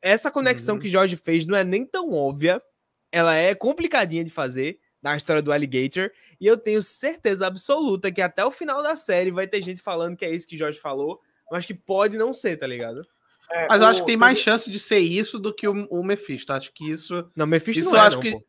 Essa 0.03 0.31
conexão 0.31 0.77
Uhum. 0.77 0.81
que 0.81 0.89
Jorge 0.89 1.17
fez 1.17 1.45
não 1.47 1.57
é 1.57 1.65
nem 1.65 1.85
tão 1.85 2.13
óbvia, 2.13 2.63
ela 3.11 3.35
é 3.35 3.55
complicadinha 3.55 4.23
de 4.25 4.31
fazer 4.31 4.79
na 5.11 5.17
história 5.17 5.41
do 5.43 5.53
Alligator, 5.53 6.11
e 6.41 6.47
eu 6.47 6.57
tenho 6.57 6.83
certeza 6.83 7.47
absoluta 7.47 8.11
que 8.11 8.21
até 8.21 8.45
o 8.45 8.51
final 8.51 8.83
da 8.83 8.97
série 8.97 9.31
vai 9.31 9.47
ter 9.47 9.63
gente 9.63 9.81
falando 9.81 10.17
que 10.17 10.25
é 10.25 10.31
isso 10.31 10.47
que 10.49 10.57
Jorge 10.57 10.79
falou, 10.81 11.21
mas 11.51 11.65
que 11.65 11.75
pode 11.75 12.17
não 12.19 12.35
ser, 12.35 12.57
tá 12.57 12.67
ligado? 12.67 13.07
É, 13.51 13.69
Mas 13.69 13.81
eu 13.81 13.87
o- 13.87 13.91
acho 13.91 14.01
que 14.01 14.07
tem 14.07 14.17
mais 14.17 14.39
chance 14.41 14.69
de 14.69 14.79
ser 14.81 14.99
isso 14.99 15.39
do 15.39 15.55
que 15.55 15.69
o, 15.69 15.87
o 15.89 16.03
Mephisto. 16.03 16.53
Acho 16.53 16.73
que 16.73 16.91
isso. 16.91 17.31
Não, 17.37 17.47
Mephisto 17.47 17.81
Isso 17.81 17.91
não 17.91 17.99
eu 17.99 18.03
é, 18.03 18.07
acho 18.09 18.17
não, 18.17 18.23
que- 18.23 18.33
pô. 18.33 18.45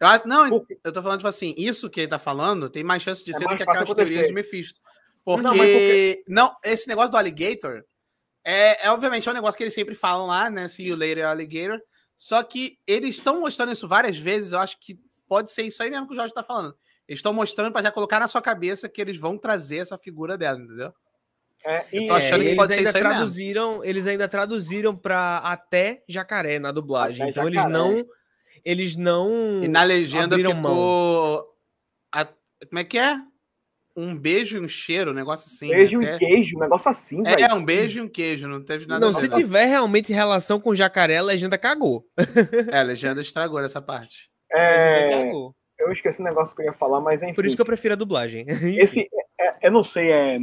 Eu, 0.00 0.08
não, 0.26 0.66
eu 0.84 0.92
tô 0.92 1.00
falando, 1.02 1.20
tipo 1.20 1.28
assim, 1.28 1.54
isso 1.56 1.88
que 1.88 2.00
ele 2.00 2.08
tá 2.08 2.18
falando 2.18 2.68
tem 2.68 2.82
mais 2.84 3.02
chance 3.02 3.24
de 3.24 3.30
É 3.30 3.34
ser 3.34 3.46
do 3.48 3.56
que 3.56 3.62
aquelas 3.62 3.84
teorias 3.84 4.08
acontecer. 4.10 4.26
de 4.26 4.32
Mephisto. 4.34 4.80
Porque. 5.24 6.22
Não, 6.28 6.46
Não, 6.48 6.56
esse 6.64 6.86
negócio 6.88 7.10
do 7.10 7.16
Alligator 7.16 7.82
é, 8.44 8.86
é, 8.86 8.90
obviamente, 8.90 9.26
é 9.28 9.30
um 9.30 9.34
negócio 9.34 9.56
que 9.56 9.62
eles 9.64 9.72
sempre 9.74 9.94
falam 9.94 10.26
lá, 10.26 10.50
né? 10.50 10.68
See 10.68 10.88
you 10.88 10.96
later, 10.96 11.24
Alligator. 11.26 11.80
Só 12.16 12.42
que 12.42 12.78
eles 12.86 13.14
estão 13.16 13.40
mostrando 13.40 13.72
isso 13.72 13.86
várias 13.88 14.18
vezes. 14.18 14.52
Eu 14.52 14.58
acho 14.58 14.76
que 14.80 14.98
pode 15.32 15.50
ser 15.50 15.62
isso 15.62 15.82
aí 15.82 15.88
mesmo 15.88 16.06
que 16.06 16.12
o 16.12 16.16
Jorge 16.16 16.34
tá 16.34 16.42
falando. 16.42 16.74
Eles 17.08 17.20
estão 17.20 17.32
mostrando 17.32 17.72
pra 17.72 17.80
já 17.82 17.90
colocar 17.90 18.20
na 18.20 18.28
sua 18.28 18.42
cabeça 18.42 18.86
que 18.86 19.00
eles 19.00 19.16
vão 19.16 19.38
trazer 19.38 19.78
essa 19.78 19.96
figura 19.96 20.36
dela, 20.36 20.58
entendeu? 20.60 20.92
É, 21.64 21.86
Eu 21.90 22.06
tô 22.06 22.12
achando 22.12 22.40
É, 22.40 22.44
que 22.44 22.48
eles 22.50 22.56
pode 22.56 22.68
ser 22.72 22.78
ainda 22.80 22.88
isso 22.90 22.96
aí 22.98 23.02
mesmo. 23.02 23.16
traduziram, 23.16 23.84
eles 23.84 24.06
ainda 24.06 24.28
traduziram 24.28 24.94
para 24.94 25.38
até 25.38 26.02
jacaré 26.06 26.58
na 26.58 26.70
dublagem. 26.70 27.22
Até 27.22 27.30
então 27.30 27.50
jacaré. 27.50 27.62
eles 27.64 27.72
não 27.72 28.06
eles 28.64 28.96
não 28.96 29.64
E 29.64 29.68
na 29.68 29.82
legenda 29.84 30.36
ficou. 30.36 31.48
a- 32.14 32.26
como 32.68 32.78
é 32.78 32.84
que 32.84 32.98
é? 32.98 33.16
um 33.94 34.16
beijo 34.16 34.56
e 34.56 34.60
um 34.60 34.66
cheiro, 34.68 35.10
um 35.10 35.14
negócio 35.14 35.46
assim. 35.52 35.68
Beijo 35.68 35.98
né? 35.98 36.14
e 36.16 36.18
queijo, 36.18 36.56
um 36.56 36.60
negócio 36.60 36.90
assim, 36.90 37.22
É, 37.26 37.36
velho. 37.36 37.54
um 37.56 37.62
beijo 37.64 37.98
e 37.98 38.02
um 38.02 38.08
queijo, 38.08 38.48
não 38.48 38.64
teve 38.64 38.86
nada 38.86 39.04
Não, 39.04 39.12
se 39.12 39.28
ver. 39.28 39.36
tiver 39.36 39.66
realmente 39.66 40.12
relação 40.14 40.58
com 40.58 40.74
jacaré, 40.74 41.18
a 41.18 41.22
legenda 41.22 41.58
cagou. 41.58 42.06
É, 42.70 42.78
a 42.78 42.82
legenda 42.82 43.20
estragou 43.20 43.60
essa 43.60 43.82
parte. 43.82 44.31
É, 44.54 45.30
eu 45.78 45.92
esqueci 45.92 46.20
o 46.20 46.24
negócio 46.24 46.54
que 46.54 46.62
eu 46.62 46.66
ia 46.66 46.72
falar, 46.72 47.00
mas 47.00 47.22
enfim. 47.22 47.34
Por 47.34 47.44
isso 47.46 47.56
que 47.56 47.62
eu 47.62 47.66
prefiro 47.66 47.94
a 47.94 47.96
dublagem. 47.96 48.46
Esse, 48.78 49.08
é- 49.40 49.66
eu 49.66 49.70
não 49.72 49.82
sei, 49.84 50.10
é 50.10 50.38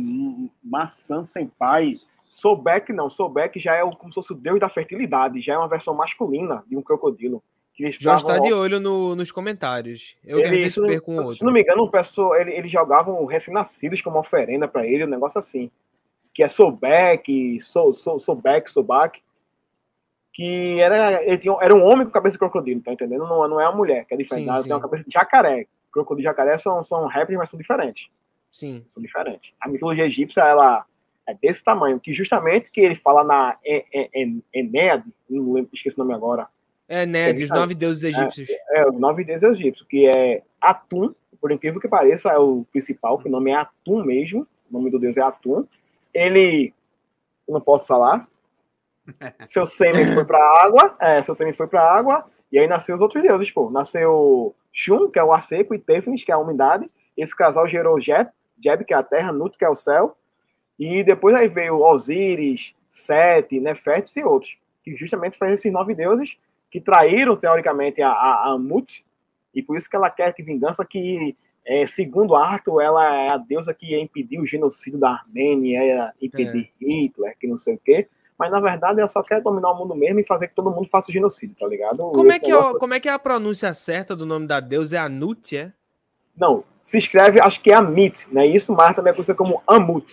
Maçã 0.63 1.23
Senpai. 1.23 1.99
Sobek 2.27 2.93
não, 2.93 3.09
Sobek 3.09 3.59
já 3.59 3.75
é 3.75 3.83
o- 3.83 3.89
como 3.91 4.11
se 4.11 4.15
fosse 4.15 4.31
o 4.33 4.35
deus 4.35 4.59
da 4.59 4.69
fertilidade, 4.69 5.41
já 5.41 5.53
é 5.53 5.57
uma 5.57 5.67
versão 5.67 5.93
masculina 5.95 6.63
de 6.67 6.77
um 6.77 6.81
crocodilo. 6.81 7.41
Que 7.73 7.83
eles 7.85 7.95
Jorge 7.99 8.25
tá 8.25 8.33
ficavam- 8.33 8.47
de 8.47 8.53
olho 8.53 8.79
no- 8.79 9.15
nos 9.15 9.31
comentários. 9.31 10.15
Eu 10.25 10.39
Ele- 10.39 10.49
quero 10.49 10.61
ver 10.61 10.69
se 10.71 10.79
não- 10.81 10.87
perco 10.89 11.11
se 11.13 11.19
outro. 11.19 11.45
não 11.45 11.53
me 11.53 11.61
engano, 11.61 11.83
um 11.85 11.89
pessoa, 11.89 12.39
ele, 12.39 12.51
eles 12.51 12.71
jogavam 12.71 13.23
recém-nascidos 13.25 14.01
como 14.01 14.19
oferenda 14.19 14.67
pra 14.67 14.85
ele, 14.85 15.05
um 15.05 15.09
negócio 15.09 15.39
assim. 15.39 15.71
Que 16.33 16.43
é 16.43 16.49
Sobek, 16.49 17.59
so, 17.61 17.93
so, 17.93 18.19
Sobek, 18.19 18.69
Sobak. 18.69 19.19
Que 20.39 20.79
era, 20.79 21.21
ele 21.21 21.37
tinha, 21.37 21.53
era 21.59 21.75
um 21.75 21.83
homem 21.83 22.05
com 22.05 22.11
cabeça 22.13 22.33
de 22.33 22.39
crocodilo, 22.39 22.79
tá 22.81 22.93
entendendo? 22.93 23.27
Não, 23.27 23.45
não 23.45 23.59
é 23.59 23.67
uma 23.67 23.75
mulher, 23.75 24.05
que 24.05 24.13
é 24.13 24.17
diferente. 24.17 24.45
Sim, 24.45 24.49
Ela 24.49 24.61
sim. 24.61 24.67
tem 24.67 24.73
uma 24.73 24.81
cabeça 24.81 25.03
de 25.03 25.11
jacaré. 25.11 25.67
Crocodilo 25.91 26.21
e 26.21 26.23
jacaré 26.23 26.57
são, 26.57 26.81
são 26.83 27.07
répteis, 27.07 27.37
mas 27.37 27.49
são 27.49 27.59
diferentes. 27.59 28.07
Sim. 28.49 28.85
são 28.87 29.03
diferentes. 29.03 29.51
A 29.59 29.67
mitologia 29.67 30.05
egípcia, 30.05 30.41
ela 30.41 30.85
é 31.27 31.33
desse 31.33 31.61
tamanho, 31.61 31.99
que 31.99 32.13
justamente 32.13 32.71
que 32.71 32.79
ele 32.79 32.95
fala 32.95 33.21
na 33.23 33.57
Enéade, 34.53 35.03
não 35.29 35.51
lembro, 35.53 35.69
esqueci 35.73 35.95
o 35.97 35.99
nome 35.99 36.13
agora, 36.13 36.47
É, 36.87 37.05
Ned, 37.05 37.43
os 37.43 37.49
nove 37.49 37.75
deuses 37.75 38.03
egípcios. 38.03 38.49
é 38.71 38.87
os 38.87 38.97
nove 38.99 39.23
deuses 39.25 39.43
egípcios, 39.59 39.85
que 39.87 40.07
é 40.07 40.41
Atum, 40.59 41.13
por 41.39 41.51
incrível 41.51 41.79
que 41.81 41.87
pareça, 41.87 42.29
é 42.31 42.37
o 42.37 42.65
principal, 42.71 43.19
que 43.19 43.27
o 43.27 43.31
nome 43.31 43.51
é 43.51 43.55
Atum 43.55 44.03
mesmo, 44.03 44.47
o 44.71 44.73
nome 44.77 44.89
do 44.89 44.97
deus 44.97 45.15
é 45.17 45.21
Atum. 45.21 45.65
Ele, 46.13 46.73
eu 47.47 47.53
não 47.53 47.61
posso 47.61 47.85
falar, 47.85 48.27
seu 49.45 49.65
sêmen 49.65 50.13
foi 50.13 50.25
pra 50.25 50.39
água, 50.63 50.95
é, 50.99 51.21
seu 51.23 51.35
sêmen 51.35 51.53
foi 51.53 51.67
pra 51.67 51.81
água, 51.81 52.25
e 52.51 52.59
aí 52.59 52.67
nasceu 52.67 52.95
os 52.95 53.01
outros 53.01 53.21
deuses, 53.21 53.51
pô. 53.51 53.69
Nasceu 53.69 54.55
Shun, 54.73 55.09
que 55.09 55.19
é 55.19 55.23
o 55.23 55.31
ar 55.31 55.43
seco, 55.43 55.73
e 55.73 55.79
Tefnis, 55.79 56.23
que 56.23 56.31
é 56.31 56.35
a 56.35 56.39
umidade. 56.39 56.87
Esse 57.15 57.35
casal 57.35 57.67
gerou 57.67 57.99
Jet, 57.99 58.29
Jeb, 58.63 58.83
que 58.83 58.93
é 58.93 58.97
a 58.97 59.03
terra, 59.03 59.31
Nut, 59.31 59.57
que 59.57 59.65
é 59.65 59.69
o 59.69 59.75
céu. 59.75 60.15
E 60.77 61.03
depois 61.03 61.35
aí 61.35 61.47
veio 61.47 61.79
Osíris, 61.79 62.73
Sete, 62.89 63.59
Nefertis 63.59 64.15
e 64.15 64.23
outros. 64.23 64.57
Que 64.83 64.95
justamente 64.95 65.37
faz 65.37 65.53
esses 65.53 65.71
nove 65.71 65.93
deuses 65.93 66.37
que 66.71 66.79
traíram, 66.79 67.35
teoricamente, 67.35 68.01
a, 68.01 68.09
a, 68.09 68.51
a 68.51 68.57
Mut. 68.57 69.05
E 69.53 69.61
por 69.61 69.77
isso 69.77 69.89
que 69.89 69.95
ela 69.95 70.09
quer 70.09 70.33
que 70.33 70.43
vingança 70.43 70.85
que, 70.85 71.35
é, 71.65 71.87
segundo 71.87 72.35
Arthur, 72.35 72.81
ela 72.81 73.13
é 73.13 73.31
a 73.31 73.37
deusa 73.37 73.73
que 73.73 73.91
ia 73.91 73.99
impedir 73.99 74.39
o 74.39 74.45
genocídio 74.45 74.99
da 74.99 75.11
Armênia, 75.11 75.83
ia 75.83 76.13
impedir 76.21 76.71
Hitler, 76.79 77.35
que 77.37 77.47
não 77.47 77.57
sei 77.57 77.75
o 77.75 77.81
quê. 77.83 78.07
Mas, 78.39 78.49
na 78.49 78.61
verdade, 78.61 78.99
ela 78.99 79.07
só 79.09 79.21
quer 79.21 79.41
dominar 79.41 79.71
o 79.71 79.75
mundo 79.77 79.93
mesmo 79.93 80.21
e 80.21 80.25
fazer 80.25 80.47
que 80.47 80.55
todo 80.55 80.71
mundo 80.71 80.87
faça 80.89 81.09
o 81.09 81.13
genocídio, 81.13 81.55
tá 81.59 81.67
ligado? 81.67 81.97
Como 82.11 82.31
é, 82.31 82.39
que 82.39 82.45
é, 82.45 82.49
negócio- 82.49 82.71
o- 82.75 82.79
como 82.79 82.93
é 82.93 82.99
que 82.99 83.09
é 83.09 83.11
a 83.11 83.19
pronúncia 83.19 83.73
certa 83.73 84.15
do 84.15 84.25
nome 84.25 84.47
da 84.47 84.61
deusa? 84.61 84.95
É 84.95 84.99
Anut, 84.99 85.57
é? 85.57 85.73
Não, 86.37 86.63
se 86.81 86.97
escreve, 86.97 87.41
acho 87.41 87.61
que 87.61 87.69
é 87.69 87.75
Amit, 87.75 88.33
né? 88.33 88.45
Isso, 88.47 88.71
mas 88.73 88.95
também 88.95 89.11
é 89.11 89.13
conhecida 89.13 89.35
como 89.35 89.61
Amut, 89.67 90.05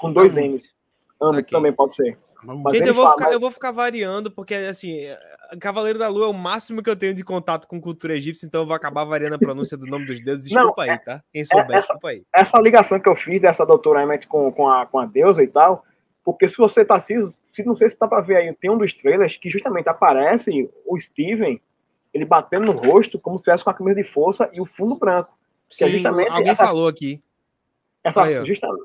com 0.00 0.10
dois 0.10 0.36
Amut. 0.38 0.52
M's. 0.54 0.74
Amut 1.20 1.50
também 1.50 1.72
pode 1.72 1.94
ser. 1.94 2.16
Gente, 2.72 2.88
eu 2.88 2.94
vou, 2.94 3.04
fala, 3.04 3.14
ficar, 3.16 3.24
mas- 3.26 3.34
eu 3.34 3.40
vou 3.40 3.50
ficar 3.50 3.70
variando, 3.72 4.30
porque, 4.30 4.54
assim, 4.54 5.00
Cavaleiro 5.60 5.98
da 5.98 6.08
Lua 6.08 6.26
é 6.26 6.28
o 6.28 6.32
máximo 6.32 6.82
que 6.82 6.88
eu 6.88 6.94
tenho 6.96 7.12
de 7.12 7.24
contato 7.24 7.66
com 7.66 7.80
cultura 7.80 8.14
egípcia, 8.16 8.46
então 8.46 8.62
eu 8.62 8.66
vou 8.66 8.74
acabar 8.76 9.04
variando 9.04 9.34
a 9.34 9.38
pronúncia 9.38 9.76
do 9.76 9.86
nome 9.86 10.06
dos 10.06 10.20
deuses. 10.24 10.50
Não, 10.50 10.62
Desculpa 10.62 10.82
aí, 10.84 10.98
tá? 10.98 11.22
Quem 11.32 11.44
souber, 11.44 11.66
essa- 11.70 11.78
desculpa 11.80 12.08
aí. 12.08 12.22
essa 12.32 12.58
ligação 12.60 13.00
que 13.00 13.08
eu 13.08 13.16
fiz 13.16 13.40
dessa 13.40 13.66
doutora 13.66 14.02
Emmett 14.02 14.26
com, 14.28 14.50
com, 14.52 14.68
a, 14.68 14.86
com 14.86 14.98
a 14.98 15.06
deusa 15.06 15.42
e 15.42 15.46
tal, 15.48 15.84
porque 16.24 16.48
se 16.48 16.56
você 16.56 16.84
tá 16.84 16.96
assistindo, 16.96 17.34
se 17.56 17.64
não 17.64 17.74
sei 17.74 17.90
se 17.90 17.98
dá 17.98 18.06
pra 18.06 18.20
ver 18.20 18.36
aí, 18.36 18.54
tem 18.54 18.70
um 18.70 18.78
dos 18.78 18.92
trailers 18.92 19.36
que 19.36 19.50
justamente 19.50 19.88
aparece 19.88 20.70
o 20.84 20.98
Steven, 21.00 21.60
ele 22.14 22.24
batendo 22.24 22.66
no 22.66 22.72
rosto 22.72 23.18
como 23.18 23.36
se 23.36 23.44
tivesse 23.44 23.64
com 23.64 23.70
a 23.70 23.74
camisa 23.74 23.96
de 23.96 24.04
força 24.04 24.48
e 24.52 24.60
o 24.60 24.64
fundo 24.66 24.94
branco. 24.96 25.36
Que 25.68 25.84
é 25.84 25.86
Sim, 25.88 25.92
justamente 25.94 26.30
alguém 26.30 26.50
essa- 26.50 26.64
falou 26.66 26.86
aqui. 26.86 27.22
Essa, 28.04 28.22
Aí, 28.22 28.38
ó. 28.38 28.44
justamente, 28.44 28.84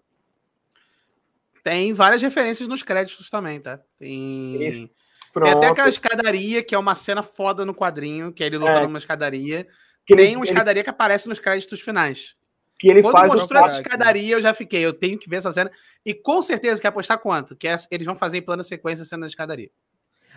Tem 1.64 1.93
várias 1.93 2.22
referências 2.22 2.68
nos 2.68 2.81
créditos 2.81 3.30
também, 3.30 3.60
tá? 3.60 3.80
Tem. 3.98 4.64
Isso. 4.68 4.89
Tem 5.34 5.52
até 5.52 5.68
aquela 5.68 5.89
escadaria, 5.89 6.64
que 6.64 6.73
é 6.73 6.77
uma 6.77 6.95
cena 6.95 7.22
foda 7.22 7.64
no 7.65 7.73
quadrinho, 7.73 8.34
que 8.34 8.43
é 8.43 8.48
ele 8.48 8.57
lutando 8.57 8.80
É. 8.80 8.84
numa 8.84 8.98
escadaria. 8.98 9.68
que 10.03 10.14
ele, 10.15 10.23
Tem 10.23 10.35
uma 10.35 10.43
ele- 10.43 10.52
escadaria 10.52 10.84
que 10.84 10.89
aparece 10.89 11.30
nos 11.30 11.39
créditos 11.39 11.80
finais. 11.80 12.35
Que 12.81 12.89
ele 12.89 13.03
Quando 13.03 13.13
faz 13.13 13.31
mostrou 13.31 13.61
o- 13.61 13.65
essa 13.65 13.75
escadaria, 13.75 14.35
eu 14.35 14.41
já 14.41 14.53
fiquei, 14.55 14.83
eu 14.83 14.91
tenho 14.91 15.17
que 15.17 15.29
ver 15.29 15.35
essa 15.37 15.51
cena. 15.51 15.71
E 16.03 16.15
com 16.15 16.41
certeza 16.41 16.81
quer 16.81 16.87
apostar 16.87 17.19
quanto? 17.19 17.55
Que 17.55 17.67
é- 17.67 17.77
eles 17.91 18.07
vão 18.07 18.15
fazer 18.15 18.39
em 18.39 18.41
plano 18.41 18.63
sequência 18.63 19.03
a 19.03 19.05
cena 19.05 19.21
da 19.21 19.27
escadaria. 19.27 19.69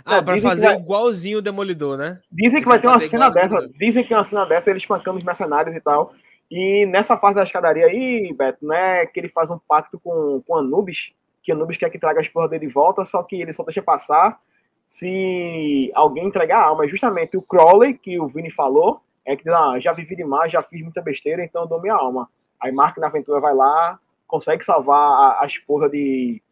Ah, 0.04 0.16
É, 0.16 0.22
pra 0.22 0.34
que 0.34 0.40
fazer 0.42 0.66
vai- 0.66 0.76
igualzinho 0.76 1.38
o 1.38 1.42
Demolidor, 1.42 1.96
né? 1.96 2.20
Dizem 2.30 2.60
que 2.60 2.68
Vai 2.68 2.78
ter 2.80 2.86
uma 2.88 3.00
cena 3.00 3.30
dessa. 3.30 3.66
Dizem 3.78 4.02
que 4.02 4.08
tem 4.10 4.18
uma 4.18 4.24
cena 4.24 4.44
dessa, 4.44 4.68
ele 4.68 4.78
espancando 4.78 5.16
os 5.18 5.24
mercenários 5.24 5.74
e 5.74 5.80
tal. 5.80 6.12
E 6.50 6.84
nessa 6.86 7.16
fase 7.16 7.36
da 7.36 7.44
escadaria 7.44 7.86
aí, 7.86 8.30
Beto, 8.36 8.58
não 8.66 8.74
é 8.74 9.06
que 9.06 9.18
ele 9.18 9.30
faz 9.30 9.50
um 9.50 9.58
pacto 9.58 9.98
com, 9.98 10.42
com 10.46 10.56
Anubis, 10.56 11.12
que 11.42 11.50
Anubis 11.50 11.78
quer 11.78 11.88
que 11.88 11.98
traga 11.98 12.18
a 12.20 12.22
esposa 12.22 12.48
dele 12.48 12.66
de 12.66 12.72
volta, 12.72 13.04
só 13.06 13.22
que 13.22 13.40
ele 13.40 13.52
só 13.54 13.62
deixa 13.64 13.80
passar 13.82 14.38
se 14.86 15.90
alguém 15.94 16.26
entregar 16.26 16.58
a 16.58 16.64
alma. 16.66 16.84
É 16.84 16.88
justamente 16.88 17.36
o 17.36 17.42
Crowley, 17.42 17.94
que 17.94 18.20
o 18.20 18.26
Vini 18.28 18.50
falou, 18.50 19.00
é 19.26 19.36
que 19.36 19.44
diz, 19.44 19.52
ah, 19.52 19.78
já 19.78 19.92
vivi 19.92 20.14
demais, 20.16 20.52
já 20.52 20.62
fiz 20.62 20.82
muita 20.82 21.00
besteira, 21.02 21.44
então 21.44 21.62
eu 21.62 21.68
dou 21.68 21.80
minha 21.80 21.94
alma. 21.94 22.28
Aí 22.60 22.70
Mark 22.72 22.96
na 22.98 23.06
aventura 23.08 23.40
vai 23.40 23.54
lá, 23.54 23.98
consegue 24.26 24.64
salvar 24.64 24.98
a, 25.00 25.42
a 25.42 25.46
esposa 25.46 25.88
de, 25.88 26.42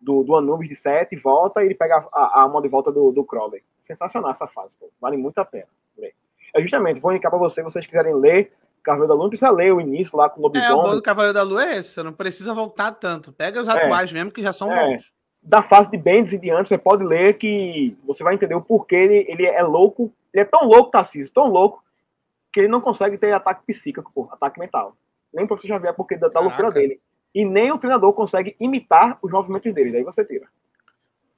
do, 0.00 0.22
do 0.22 0.34
Anubis 0.36 0.68
de 0.68 0.76
Sete, 0.76 1.16
volta 1.16 1.62
e 1.62 1.66
ele 1.66 1.74
pega 1.74 2.06
a, 2.12 2.20
a 2.20 2.42
alma 2.42 2.60
de 2.62 2.68
volta 2.68 2.90
do, 2.92 3.10
do 3.12 3.24
Crowley. 3.24 3.62
Sensacional 3.80 4.30
essa 4.30 4.46
fase, 4.46 4.74
pô. 4.78 4.88
vale 5.00 5.16
muito 5.16 5.38
a 5.38 5.44
pena 5.44 5.66
ler. 5.98 6.14
É 6.54 6.60
justamente, 6.60 7.00
vou 7.00 7.12
indicar 7.12 7.30
pra 7.30 7.38
vocês, 7.38 7.64
se 7.66 7.72
vocês 7.72 7.86
quiserem 7.86 8.14
ler 8.14 8.52
Cavaleiro 8.82 9.08
da 9.08 9.14
Lua, 9.14 9.24
não 9.24 9.30
precisa 9.30 9.50
ler 9.50 9.72
o 9.72 9.80
início 9.80 10.16
lá 10.16 10.28
com 10.28 10.40
o 10.40 10.44
É, 10.44 10.48
o 10.48 10.50
bom 10.50 10.58
lobisomem. 10.58 10.94
do 10.96 11.02
Cavaleiro 11.02 11.34
da 11.34 11.42
Lua 11.44 11.64
é 11.64 11.76
esse, 11.78 11.90
você 11.90 12.02
não 12.02 12.12
precisa 12.12 12.52
voltar 12.52 12.90
tanto. 12.92 13.32
Pega 13.32 13.60
os 13.62 13.68
É. 13.68 13.72
atuais 13.72 14.12
mesmo, 14.12 14.30
que 14.32 14.42
já 14.42 14.52
são 14.52 14.72
É. 14.72 14.86
bons. 14.96 15.10
da 15.44 15.60
fase 15.62 15.90
de 15.90 15.96
Bendis 15.96 16.32
e 16.32 16.38
diante, 16.38 16.68
você 16.68 16.78
pode 16.78 17.02
ler 17.04 17.36
que 17.36 17.96
você 18.04 18.22
vai 18.22 18.34
entender 18.34 18.54
o 18.54 18.60
porquê 18.60 18.94
ele, 18.94 19.26
ele 19.28 19.44
é 19.46 19.62
louco. 19.62 20.12
Ele 20.32 20.42
é 20.42 20.44
tão 20.44 20.64
louco, 20.68 20.90
Tarcísio, 20.92 21.32
tão 21.32 21.46
louco, 21.48 21.82
que 22.52 22.60
ele 22.60 22.68
não 22.68 22.80
consegue 22.80 23.16
ter 23.16 23.32
ataque 23.32 23.64
psíquico, 23.66 24.12
pô, 24.14 24.28
ataque 24.30 24.60
mental. 24.60 24.96
Nem 25.32 25.46
pra 25.46 25.56
você 25.56 25.66
já 25.66 25.78
ver 25.78 25.88
a 25.88 25.94
porquê 25.94 26.16
da, 26.16 26.28
da 26.28 26.40
loucura 26.40 26.70
dele. 26.70 27.00
E 27.34 27.44
nem 27.44 27.72
o 27.72 27.78
treinador 27.78 28.12
consegue 28.12 28.54
imitar 28.60 29.18
os 29.22 29.32
movimentos 29.32 29.72
dele. 29.74 29.92
Daí 29.92 30.04
você 30.04 30.24
tira. 30.24 30.46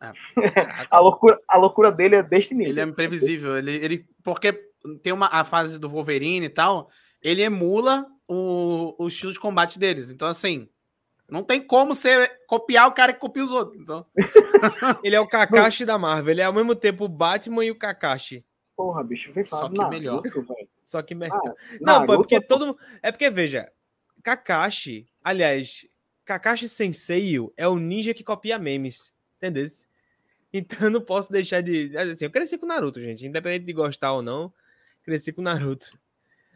A 0.91 1.01
loucura, 1.01 1.41
a 1.49 1.57
loucura 1.57 1.91
dele 1.91 2.17
é 2.17 2.23
deste 2.23 2.53
nível. 2.53 2.73
Ele 2.73 2.81
é 2.81 2.85
imprevisível. 2.85 3.57
Ele, 3.57 3.73
ele, 3.77 4.07
porque 4.23 4.53
tem 5.03 5.15
uma, 5.15 5.29
a 5.29 5.45
fase 5.45 5.79
do 5.79 5.89
Wolverine 5.89 6.45
e 6.45 6.51
tal, 6.51 6.91
ele 7.23 7.43
emula 7.43 8.07
o, 8.29 8.95
o 8.99 9.09
estilo 9.09 9.33
de 9.33 9.41
combate 9.41 9.79
deles. 9.79 10.11
Então, 10.11 10.29
assim, 10.29 10.69
não 11.29 11.43
tem 11.43 11.61
como 11.61 11.95
você 11.95 12.29
copiar 12.47 12.87
o 12.87 12.93
cara 12.93 13.13
que 13.13 13.21
copia 13.21 13.45
os 13.45 13.51
outros. 13.51 13.81
Então, 13.81 14.05
Ele 15.03 15.17
é 15.17 15.21
o 15.21 15.27
Kakashi 15.29 15.85
da 15.85 15.99
Marvel. 15.99 16.33
Ele 16.33 16.41
é 16.41 16.45
ao 16.45 16.53
mesmo 16.53 16.75
tempo 16.75 17.05
o 17.05 17.09
Batman 17.09 17.65
e 17.65 17.71
o 17.71 17.79
Kakashi. 17.79 18.45
Porra, 18.77 19.05
bicho, 19.05 19.33
vem 19.33 19.45
Só 19.45 19.59
falar 19.59 19.71
que 19.71 19.79
Naruto, 19.79 19.95
melhor. 19.97 20.23
velho. 20.23 20.69
Só 20.85 21.01
que. 21.03 21.15
me- 21.15 21.27
Ah, 21.27 21.31
Não, 21.37 21.43
pô, 21.45 21.53
é 21.53 21.81
Naruto, 21.81 22.17
porque 22.19 22.41
pô. 22.41 22.47
todo 22.49 22.67
mundo. 22.67 22.79
É 23.03 23.13
porque, 23.13 23.31
veja, 23.31 23.71
Kakashi, 24.23 25.07
aliás, 25.23 25.87
Kakashi 26.25 26.69
Sensei 26.69 27.35
é 27.57 27.69
o 27.69 27.77
ninja 27.79 28.13
que 28.15 28.25
copia 28.25 28.59
memes. 28.59 29.15
Entendeu? 29.39 29.69
Então 30.53 30.79
eu 30.83 30.91
não 30.91 31.01
posso 31.01 31.31
deixar 31.31 31.61
de. 31.63 31.97
Assim, 31.97 32.25
eu 32.25 32.31
cresci 32.31 32.57
com 32.57 32.65
Naruto, 32.67 33.01
gente. 33.01 33.27
Independente 33.27 33.67
de 33.67 33.73
gostar 33.73 34.13
ou 34.13 34.23
não, 34.23 34.53
cresci 35.03 35.33
com 35.33 35.43
Naruto. 35.43 35.91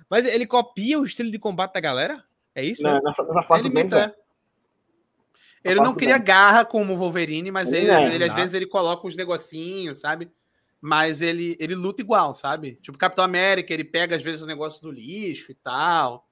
Mas 0.09 0.25
ele 0.25 0.47
copia 0.47 0.99
o 0.99 1.05
estilo 1.05 1.31
de 1.31 1.39
combate 1.39 1.75
da 1.75 1.81
galera? 1.81 2.25
É 2.55 2.65
isso? 2.65 2.83
né? 2.83 2.99
nessa, 3.03 3.23
nessa 3.25 3.59
ele 3.59 3.69
imita. 3.69 4.15
é. 5.65 5.71
Ele 5.71 5.81
não 5.81 5.95
cria 5.95 6.17
garra 6.17 6.65
como 6.65 6.95
o 6.95 6.97
Wolverine, 6.97 7.51
mas 7.51 7.73
Ele 7.73 7.87
ele, 7.87 7.91
é, 7.91 8.15
ele 8.15 8.25
às 8.25 8.35
vezes 8.35 8.55
ele 8.55 8.67
coloca 8.67 9.07
uns 9.07 9.17
negocinhos, 9.17 9.99
sabe? 9.99 10.31
Mas 10.81 11.21
ele, 11.21 11.57
ele 11.59 11.75
luta 11.75 12.01
igual, 12.03 12.33
sabe? 12.33 12.79
Tipo, 12.83 12.97
Capitão 12.97 13.25
América, 13.25 13.73
ele 13.75 13.85
pega 13.85 14.15
às 14.17 14.23
vezes 14.23 14.43
os 14.43 14.47
negócios 14.47 14.81
do 14.81 14.91
lixo 14.93 15.51
e 15.51 15.55
tal, 15.55 16.29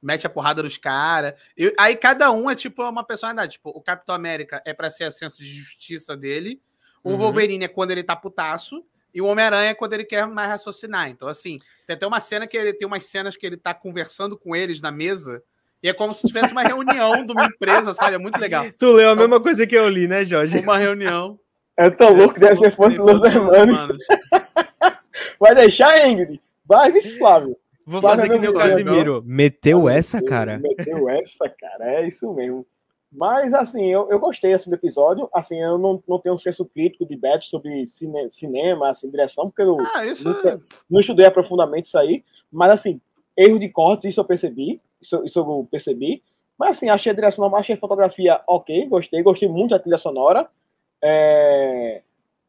mete 0.00 0.26
a 0.26 0.30
porrada 0.30 0.62
nos 0.62 0.78
caras. 0.78 1.34
Aí 1.78 1.96
cada 1.96 2.30
um 2.30 2.48
é 2.48 2.54
tipo 2.54 2.82
uma 2.88 3.04
personalidade. 3.04 3.52
Tipo, 3.54 3.70
o 3.70 3.82
Capitão 3.82 4.14
América 4.14 4.62
é 4.64 4.72
pra 4.72 4.90
ser 4.90 5.04
a 5.04 5.10
senso 5.10 5.38
de 5.38 5.48
justiça 5.48 6.16
dele, 6.16 6.60
o 7.02 7.10
Uhum. 7.10 7.16
Wolverine 7.18 7.64
é 7.64 7.68
quando 7.68 7.90
ele 7.90 8.04
tá 8.04 8.14
putaço, 8.14 8.84
e 9.12 9.20
o 9.20 9.26
Homem-Aranha 9.26 9.70
é 9.70 9.74
quando 9.74 9.94
ele 9.94 10.04
quer 10.04 10.24
mais 10.28 10.48
raciocinar. 10.48 11.08
Então, 11.08 11.26
assim, 11.26 11.58
tem 11.86 11.96
até 11.96 12.06
uma 12.06 12.20
cena 12.20 12.46
que 12.46 12.56
ele 12.56 12.72
tem 12.72 12.86
umas 12.86 13.04
cenas 13.06 13.36
que 13.36 13.44
ele 13.44 13.56
tá 13.56 13.74
conversando 13.74 14.38
com 14.38 14.54
eles 14.54 14.80
na 14.80 14.92
mesa, 14.92 15.42
e 15.82 15.88
é 15.88 15.92
como 15.92 16.14
se 16.14 16.26
tivesse 16.28 16.52
uma 16.52 16.62
reunião 16.62 17.24
de 17.26 17.32
uma 17.32 17.46
empresa, 17.46 17.92
sabe? 17.92 18.14
É 18.14 18.18
muito 18.18 18.38
legal. 18.38 18.66
Tu 18.78 18.92
leu 18.92 19.10
a 19.10 19.16
mesma 19.16 19.40
coisa 19.40 19.66
que 19.66 19.74
eu 19.74 19.88
li, 19.88 20.06
né, 20.06 20.24
Jorge? 20.24 20.58
Uma 20.60 20.78
reunião. 20.78 21.40
É 21.76 21.88
tão 21.90 22.14
louco 22.14 22.34
que 22.34 22.40
deve 22.40 22.56
ser 22.56 22.74
Los 22.78 23.20
dos 23.20 23.22
Hermanos. 23.24 24.04
Vai 25.38 25.54
deixar, 25.54 26.08
Ingrid? 26.08 26.40
Vai, 26.64 26.92
vice 26.92 27.16
Flávio. 27.18 27.56
Vou 27.86 28.00
Flávio 28.00 28.22
fazer 28.22 28.34
que 28.34 28.38
nem 28.40 28.50
o 28.50 28.54
Casimiro. 28.54 29.22
Meteu 29.24 29.88
essa, 29.88 30.22
cara? 30.22 30.58
Meteu 30.58 31.08
essa, 31.08 31.48
cara. 31.48 31.94
É 31.94 32.06
isso 32.06 32.32
mesmo. 32.32 32.66
Mas, 33.12 33.52
assim, 33.52 33.86
eu, 33.90 34.06
eu 34.08 34.20
gostei 34.20 34.52
assim, 34.52 34.70
do 34.70 34.76
episódio. 34.76 35.28
Assim, 35.34 35.60
eu 35.60 35.76
não, 35.78 36.00
não 36.06 36.18
tenho 36.20 36.34
um 36.34 36.38
senso 36.38 36.64
crítico 36.64 37.04
de 37.04 37.16
bet 37.16 37.44
sobre 37.48 37.84
cine, 37.86 38.30
cinema, 38.30 38.90
assim, 38.90 39.10
direção, 39.10 39.50
porque 39.50 39.62
eu 39.62 39.78
Ah, 39.94 40.06
isso 40.06 40.28
nunca- 40.28 40.60
não 40.88 41.00
estudei 41.00 41.26
aprofundadamente 41.26 41.88
isso 41.88 41.98
aí. 41.98 42.22
Mas, 42.52 42.70
assim, 42.70 43.00
erro 43.36 43.58
de 43.58 43.68
corte, 43.68 44.06
isso 44.06 44.20
eu 44.20 44.24
percebi. 44.24 44.80
Isso, 45.00 45.20
isso 45.24 45.38
eu 45.40 45.66
percebi. 45.70 46.22
Mas, 46.56 46.76
assim, 46.76 46.88
achei 46.88 47.10
a 47.10 47.14
direção 47.14 47.42
normal, 47.42 47.60
achei 47.60 47.74
a 47.74 47.78
fotografia 47.78 48.40
ok, 48.46 48.86
gostei. 48.86 49.22
Gostei 49.22 49.48
muito 49.48 49.70
da 49.70 49.78
trilha 49.80 49.98
sonora. 49.98 50.48
É... 51.02 52.02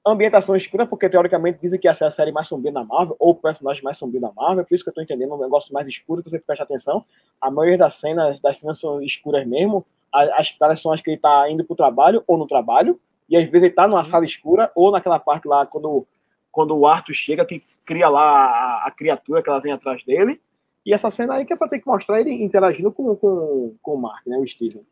Ambientação 0.03 0.55
escura, 0.55 0.87
porque 0.87 1.07
teoricamente 1.07 1.59
dizem 1.61 1.79
que 1.79 1.87
essa 1.87 2.05
é 2.05 2.07
a 2.07 2.11
série 2.11 2.31
mais 2.31 2.47
sombria 2.47 2.71
da 2.71 2.83
Marvel, 2.83 3.15
ou 3.19 3.31
o 3.31 3.35
personagem 3.35 3.83
mais 3.83 3.97
sombrio 3.99 4.19
da 4.19 4.31
Marvel, 4.35 4.65
por 4.65 4.73
isso 4.73 4.83
que 4.83 4.89
eu 4.89 4.93
tô 4.95 5.01
entendendo 5.01 5.35
um 5.35 5.39
negócio 5.39 5.71
mais 5.71 5.87
escuro, 5.87 6.23
que 6.23 6.29
você 6.31 6.39
presta 6.39 6.63
atenção. 6.63 7.05
A 7.39 7.51
maioria 7.51 7.77
das 7.77 7.95
cenas, 7.95 8.41
das 8.41 8.57
cenas 8.57 8.79
são 8.79 8.99
escuras 9.01 9.45
mesmo. 9.45 9.85
A- 10.11 10.41
As 10.41 10.49
caras 10.51 10.81
são 10.81 10.91
as 10.91 11.01
que 11.01 11.11
ele 11.11 11.17
tá 11.19 11.47
indo 11.51 11.63
pro 11.63 11.75
trabalho 11.75 12.23
ou 12.25 12.35
no 12.35 12.47
trabalho, 12.47 12.99
e 13.29 13.37
às 13.37 13.43
vezes 13.45 13.65
ele 13.65 13.73
tá 13.75 13.87
numa 13.87 14.03
sala 14.03 14.25
escura, 14.25 14.71
ou 14.73 14.91
naquela 14.91 15.19
parte 15.19 15.47
lá, 15.47 15.67
quando, 15.67 16.07
quando 16.51 16.75
o 16.75 16.87
Arthur 16.87 17.13
chega, 17.13 17.45
que 17.45 17.63
cria 17.85 18.09
lá 18.09 18.23
a, 18.47 18.87
a 18.87 18.91
criatura 18.91 19.43
que 19.43 19.49
ela 19.49 19.59
vem 19.61 19.71
atrás 19.71 20.03
dele. 20.03 20.41
E 20.83 20.95
essa 20.95 21.11
cena 21.11 21.35
aí 21.35 21.45
que 21.45 21.53
é 21.53 21.55
pra 21.55 21.67
ter 21.67 21.79
que 21.79 21.85
mostrar 21.87 22.19
ele 22.19 22.31
interagindo 22.31 22.91
com, 22.91 23.15
com, 23.15 23.75
com 23.83 23.93
o 23.93 24.01
Mark, 24.01 24.25
né, 24.25 24.35
o 24.39 24.47
Steven. 24.47 24.83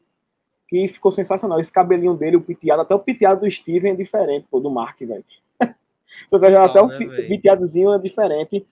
Que 0.69 0.87
ficou 0.87 1.11
sensacional. 1.11 1.59
Esse 1.59 1.71
cabelinho 1.71 2.13
dele, 2.15 2.37
o 2.37 2.41
piteado, 2.41 2.81
até 2.81 2.93
o 2.93 2.99
piteado 2.99 3.41
do 3.41 3.51
Steven 3.51 3.91
é 3.91 3.95
diferente, 3.95 4.45
pô, 4.51 4.59
do 4.59 4.69
Mark, 4.69 4.99
velho. 4.99 5.25
Você 6.29 6.45
até 6.45 6.81
o 6.81 6.87
né, 6.87 6.97
pi- 6.97 7.07
velho? 7.07 7.27
piteadozinho 7.27 7.93
é 7.93 7.97
diferente. 7.97 8.65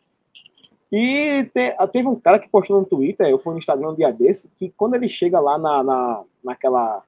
E 0.91 1.43
te- 1.53 1.75
teve 1.91 2.07
um 2.07 2.15
cara 2.15 2.39
que 2.39 2.47
postou 2.47 2.79
no 2.79 2.85
Twitter, 2.85 3.27
eu 3.27 3.39
fui 3.39 3.51
no 3.51 3.59
Instagram 3.59 3.89
um 3.89 3.95
dia 3.95 4.11
desse, 4.11 4.47
que 4.57 4.69
quando 4.77 4.93
ele 4.95 5.09
chega 5.09 5.39
lá 5.39 5.57
na, 5.57 5.83
na, 5.83 6.23
naquela. 6.43 7.03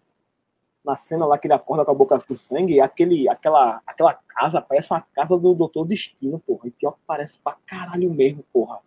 Na 0.83 0.95
cena 0.95 1.25
lá 1.25 1.37
que 1.37 1.45
ele 1.45 1.53
acorda 1.53 1.83
com 1.85 1.91
a 1.91 1.93
boca 1.93 2.19
com 2.19 2.35
sangue, 2.35 2.79
aquele, 2.79 3.27
aquela, 3.29 3.81
aquela 3.85 4.13
casa 4.13 4.61
parece 4.61 4.91
uma 4.91 5.01
casa 5.13 5.37
do 5.37 5.53
Doutor 5.53 5.85
Destino, 5.85 6.39
porra. 6.39 6.67
E 6.67 6.71
pior 6.71 6.93
que 6.93 6.99
parece 7.05 7.37
pra 7.37 7.57
caralho 7.67 8.09
mesmo, 8.11 8.43
porra. 8.51 8.79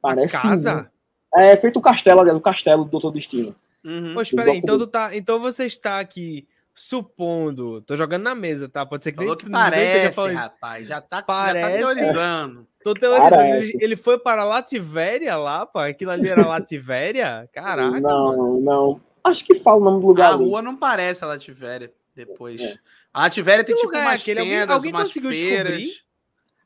Parece. 0.00 0.32
casa? 0.32 0.90
É 1.34 1.56
feito 1.56 1.78
o 1.78 1.82
castelo 1.82 2.20
ali, 2.20 2.30
o 2.30 2.40
castelo 2.40 2.84
do 2.84 2.90
Doutor 2.90 3.12
Destino. 3.12 3.54
Uhum. 3.84 4.14
Pô, 4.14 4.22
espera 4.22 4.50
aí, 4.50 4.58
então 4.58 4.78
tu 4.78 4.86
tá. 4.86 5.14
Então 5.14 5.38
você 5.40 5.66
está 5.66 5.98
aqui 6.00 6.46
supondo. 6.74 7.82
Tô 7.82 7.96
jogando 7.96 8.22
na 8.22 8.34
mesa, 8.34 8.68
tá? 8.68 8.84
Pode 8.86 9.04
ser 9.04 9.12
que 9.12 9.18
Falou 9.18 9.36
que 9.36 9.48
parece, 9.48 10.14
falando 10.14 10.34
rapaz. 10.36 10.88
Já 10.88 11.00
tá, 11.00 11.22
Parece. 11.22 11.78
já 11.80 11.86
tá 11.88 11.94
teorizando. 11.94 12.66
Tô 12.82 12.94
teorizando. 12.94 13.44
Ele, 13.44 13.78
ele 13.80 13.96
foi 13.96 14.18
para 14.18 14.44
Lativéria 14.44 15.36
lá, 15.36 15.66
pô. 15.66 15.78
Aquilo 15.78 16.10
ali 16.10 16.28
era 16.28 16.46
Lativéria? 16.46 17.48
Caraca. 17.52 18.00
não, 18.00 18.26
mano. 18.28 18.60
não. 18.60 19.00
Acho 19.22 19.44
que 19.44 19.54
fala 19.60 19.80
o 19.80 19.84
nome 19.84 20.00
do 20.00 20.06
lugar 20.06 20.32
A 20.32 20.34
ali. 20.34 20.44
rua 20.44 20.60
não 20.60 20.76
parece 20.76 21.24
a 21.24 21.26
Lativéria 21.28 21.90
depois. 22.14 22.60
É. 22.60 22.74
A 23.12 23.22
Lativéria 23.22 23.64
tem 23.64 23.74
Que 23.74 23.80
tipo 23.82 23.94
é 23.96 24.00
umas 24.02 24.20
aquele? 24.20 24.40
Alguém- 24.40 24.58
tendas, 24.60 24.76
alguém 24.76 24.92
umas 24.92 25.02
conseguiu 25.04 25.30
feiras. 25.30 25.72
descobrir? 25.78 26.04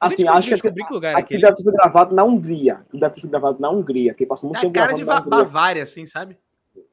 Assim, 0.01 0.15
Alguém 0.23 0.29
acho 0.39 0.45
que 0.47 0.53
descobrir 0.55 0.85
que 0.87 0.93
lugar 0.95 1.09
é 1.11 1.13
aqui 1.15 1.23
aquele? 1.25 1.43
deve 1.43 1.55
ter 1.57 1.63
sido 1.63 1.73
gravado 1.73 2.15
na 2.15 2.23
Hungria. 2.25 2.81
Deve 2.93 3.15
ter 3.15 3.21
sido 3.21 3.31
gravado 3.31 3.61
na 3.61 3.69
Hungria, 3.69 4.15
que 4.15 4.25
passou 4.25 4.49
muito 4.49 4.61
Tem 4.61 4.71
a 4.71 4.73
tempo 4.73 4.87
cara 4.87 4.97
de 4.97 5.05
na. 5.05 5.21
Bavária, 5.21 5.83
assim, 5.83 6.07
sabe? 6.07 6.39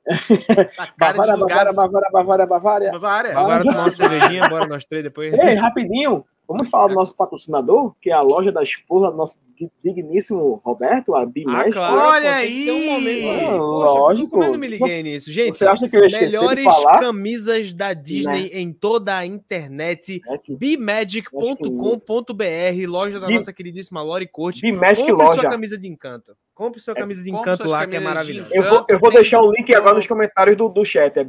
Bavária, 0.99 1.33
de 1.33 1.39
lugar... 1.39 1.65
Bavária, 1.65 1.73
Bavária, 1.73 2.09
Bavária, 2.11 2.45
Bavária. 2.45 2.91
Bavária. 2.91 3.37
Agora 3.37 3.63
tomar 3.63 3.79
uma 3.79 3.91
cervejinha, 3.91 4.47
bora 4.49 4.67
nós 4.67 4.85
três 4.85 5.03
depois. 5.03 5.33
Ei, 5.33 5.55
rapidinho, 5.55 6.23
vamos 6.47 6.69
falar 6.69 6.89
do 6.89 6.95
nosso 6.95 7.15
patrocinador, 7.15 7.93
que 8.01 8.09
é 8.11 8.13
a 8.13 8.21
loja 8.21 8.51
da 8.51 8.61
esposa 8.61 9.09
do 9.11 9.17
nosso 9.17 9.39
di- 9.55 9.71
digníssimo 9.83 10.61
Roberto, 10.63 11.15
a 11.15 11.25
Bimestre. 11.25 11.71
claro, 11.71 11.95
Olha 11.95 12.33
pô, 12.33 12.39
ter 12.41 12.71
um 12.71 12.75
aí! 12.75 12.89
momento. 12.89 13.45
Ah, 13.45 13.57
Poxa, 13.57 13.99
lógico. 13.99 14.29
Como 14.29 14.43
eu 14.43 14.51
não 14.51 14.59
me 14.59 14.67
liguei 14.67 15.01
nisso? 15.03 15.31
Gente, 15.31 15.57
Você 15.57 15.65
acha 15.65 15.89
que 15.89 15.95
eu 15.97 16.01
melhores 16.01 16.63
falar? 16.65 16.99
camisas 16.99 17.73
da 17.73 17.93
Disney 17.93 18.49
em 18.53 18.71
toda 18.71 19.17
a 19.17 19.25
internet. 19.25 20.21
É 20.29 20.37
que 20.37 20.55
bmagic.com.br, 20.55 22.87
loja 22.87 23.19
da 23.19 23.29
nossa 23.29 23.51
queridíssima 23.53 24.01
Lori 24.03 24.27
Corte. 24.27 24.61
Bimestre 24.61 25.07
Compre 25.09 25.25
sua 25.25 25.35
Loja. 25.35 25.49
camisa 25.49 25.77
de 25.77 25.87
encanto. 25.87 26.35
Compre 26.55 26.79
sua 26.79 26.95
camisa 26.95 27.21
de 27.21 27.29
encanto 27.29 27.67
lá, 27.67 27.85
que 27.85 27.97
é 27.97 27.99
maravilhosa. 27.99 28.49
Eu 28.51 28.63
vou, 28.63 28.85
eu 28.89 28.97
vou 28.97 29.11
deixar 29.11 29.41
o 29.41 29.51
link 29.51 29.75
agora 29.75 29.95
nos 29.97 30.07
comentários 30.07 30.55
do, 30.57 30.69
do 30.69 30.83
chat. 30.85 31.15
É 31.19 31.23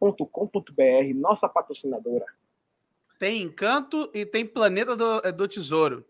bimagicloja.com.br, 0.00 1.14
nossa 1.14 1.48
patrocinadora. 1.48 2.26
Tem 3.18 3.42
Encanto 3.42 4.10
e 4.12 4.26
tem 4.26 4.44
Planeta 4.44 4.94
do, 4.96 5.20
do 5.32 5.48
Tesouro. 5.48 6.04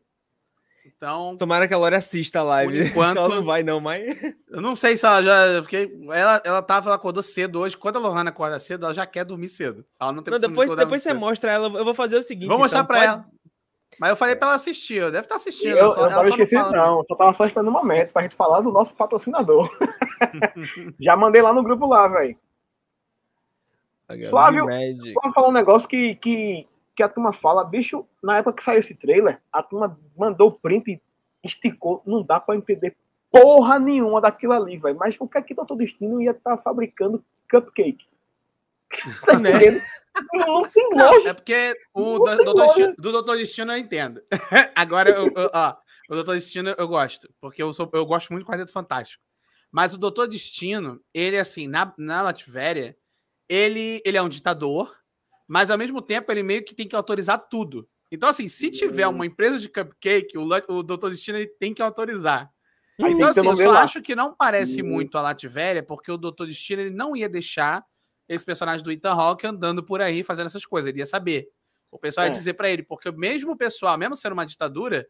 Então, 0.85 1.37
Tomara 1.37 1.69
que 1.69 1.75
a 1.75 1.79
Lori 1.79 1.95
assista 1.95 2.41
a 2.41 2.43
live. 2.43 2.73
Que 2.91 2.99
ela 2.99 3.11
enquanto- 3.13 3.29
não 3.37 3.45
vai, 3.45 3.63
não, 3.63 3.79
mas. 3.79 4.03
eu 4.51 4.61
não 4.61 4.75
sei 4.75 4.97
se 4.97 5.07
ela 5.07 5.23
já. 5.23 5.63
Porque 5.63 5.97
ela, 6.11 6.43
ela 6.45 6.61
tava, 6.63 6.89
ela 6.89 6.97
acordou 6.97 7.23
cedo 7.23 7.61
hoje. 7.61 7.77
Quando 7.77 7.97
a 7.97 8.01
Lohana 8.01 8.31
acorda 8.31 8.59
cedo, 8.59 8.85
ela 8.87 8.95
já 8.95 9.07
quer 9.07 9.25
dormir 9.25 9.49
cedo. 9.49 9.85
Ela 10.01 10.11
não 10.13 10.23
tem 10.25 10.33
Não, 10.33 10.41
depois, 10.41 10.75
depois 10.75 11.01
você 11.03 11.11
cedo. 11.11 11.21
mostra 11.21 11.53
ela. 11.53 11.69
Eu 11.69 11.85
vou 11.85 11.95
fazer 11.95 12.17
o 12.17 12.23
seguinte. 12.23 12.49
Vou 12.49 12.59
mostrar 12.59 12.81
então, 12.81 12.87
pra 12.89 12.97
pode- 12.99 13.09
ela. 13.13 13.27
Mas 13.99 14.11
eu 14.11 14.17
falei 14.17 14.35
pra 14.35 14.49
ela 14.49 14.57
assistir. 14.57 14.97
Eu 14.97 15.11
deve 15.13 15.25
estar 15.25 15.37
assistindo. 15.37 15.77
Eu, 15.77 15.85
eu 15.87 15.91
só, 15.91 16.09
tava 16.09 16.29
só 16.47 16.71
não. 16.71 17.05
Só 17.05 17.15
tava 17.15 17.33
só 17.33 17.47
esperando 17.47 17.69
um 17.69 17.73
momento 17.73 18.13
pra 18.13 18.23
gente 18.23 18.35
falar 18.37 18.61
do 18.61 18.73
nosso 18.73 18.95
patrocinador. 18.95 19.71
Já 20.99 21.17
mandei 21.17 21.43
lá 21.43 21.53
no 21.53 21.63
grupo 21.63 21.87
lá, 21.87 22.09
velho. 22.09 22.37
Flávio-. 24.31 24.67
Vamos 24.67 25.35
falar 25.35 25.49
um 25.49 25.53
negócio 25.53 25.89
que, 25.89 26.15
que, 26.17 26.67
que 26.95 27.03
a 27.03 27.09
turma 27.09 27.33
fala, 27.33 27.65
bicho, 27.65 28.07
na 28.23 28.39
época 28.39 28.57
que 28.57 28.65
saiu 28.65 28.81
esse 28.81 28.95
trailer, 28.95 29.41
a 29.53 29.63
turma 29.63 29.99
mandou 30.17 30.49
o 30.49 30.59
print 30.59 30.93
e 30.93 31.01
esticou, 31.43 32.03
não 32.05 32.23
dá 32.23 32.39
pra 32.39 32.57
entender 32.57 32.97
porra 33.31 33.79
nenhuma 33.79 34.21
daquilo 34.21 34.53
ali, 34.53 34.77
velho. 34.77 34.99
Mas 34.99 35.17
o 35.19 35.27
que 35.27 35.39
é 35.39 35.43
que 35.43 35.55
Doutor 35.55 35.77
Destino 35.77 36.21
ia 36.21 36.33
estar 36.33 36.59
fabricando 36.59 37.23
cupcake? 37.51 38.07
Tá 39.27 39.39
Né? 39.39 39.51
entendendo? 39.51 39.83
Não 40.35 40.63
tem 40.65 40.89
lógica. 40.95 41.31
é 41.31 41.33
porque 41.35 41.75
o 41.95 42.19
do. 42.19 42.55
Destino, 42.55 42.95
do 42.99 43.13
Doutor 43.13 43.37
Destino 43.37 43.73
eu 43.73 43.79
entendo. 43.79 44.23
Agora, 44.75 45.11
eu, 45.11 45.27
eu- 45.35 45.51
ó, 45.55 45.75
o 46.11 46.15
Doutor 46.15 46.35
Destino 46.35 46.75
eu 46.77 46.89
gosto, 46.89 47.29
porque 47.41 47.63
eu, 47.63 47.73
sou, 47.73 47.89
eu 47.93 48.05
gosto 48.05 48.31
muito 48.31 48.45
do 48.45 48.49
Quarteto 48.51 48.73
Fantástico. 48.73 49.23
Mas 49.71 49.95
o 49.95 49.99
Doutor 49.99 50.29
Destino, 50.29 51.01
ele, 51.15 51.39
assim, 51.39 51.67
na, 51.67 51.93
na 51.97 52.21
Latvéria, 52.23 52.95
ele, 53.49 54.03
ele 54.05 54.17
é 54.19 54.23
um 54.23 54.29
ditador, 54.29 54.95
mas 55.49 55.71
ao 55.71 55.79
mesmo 55.79 56.03
tempo 56.03 56.31
ele 56.31 56.43
meio 56.43 56.63
que 56.65 56.75
tem 56.75 56.87
que 56.87 56.95
autorizar 56.97 57.39
tudo. 57.49 57.89
Então, 58.11 58.29
assim, 58.29 58.47
se 58.49 58.71
tiver 58.71 59.07
uma 59.09 59.25
empresa 59.25 59.59
de 59.59 59.71
cupcake, 59.71 60.37
o, 60.37 60.47
o 60.69 60.83
Doutor 60.83 61.11
Destino 61.11 61.39
ele 61.39 61.47
tem 61.47 61.73
que 61.73 61.81
autorizar. 61.81 62.51
Aí 63.03 63.13
Então, 63.15 63.29
assim, 63.29 63.47
eu 63.49 63.57
só 63.57 63.71
lá. 63.71 63.81
acho 63.81 64.03
que 64.03 64.15
não 64.15 64.35
parece 64.37 64.83
Hum. 64.83 64.87
muito 64.87 65.17
a 65.17 65.23
Latvéria, 65.23 65.83
porque 65.83 66.13
o 66.13 66.19
Doutor 66.19 66.47
Destino 66.47 66.83
ele 66.83 66.91
não 66.95 67.17
ia 67.17 67.29
deixar 67.31 67.83
esse 68.29 68.45
personagem 68.45 68.85
do 68.85 68.91
Ethan 68.93 69.13
Hawke 69.13 69.47
andando 69.47 69.83
por 69.83 70.01
aí 70.01 70.23
fazendo 70.23 70.47
essas 70.47 70.65
coisas. 70.67 70.89
Ele 70.89 70.99
ia 71.01 71.07
saber. 71.07 71.49
O 71.91 71.99
pessoal 71.99 72.27
ia 72.27 72.31
É. 72.31 72.33
dizer 72.33 72.55
pra 72.55 72.71
ele, 72.71 72.83
porque 72.83 73.11
mesmo 73.13 73.53
o 73.53 73.57
pessoal, 73.57 73.99
mesmo 73.99 74.17
sendo 74.17 74.33
uma 74.33 74.47
ditadura, 74.47 75.07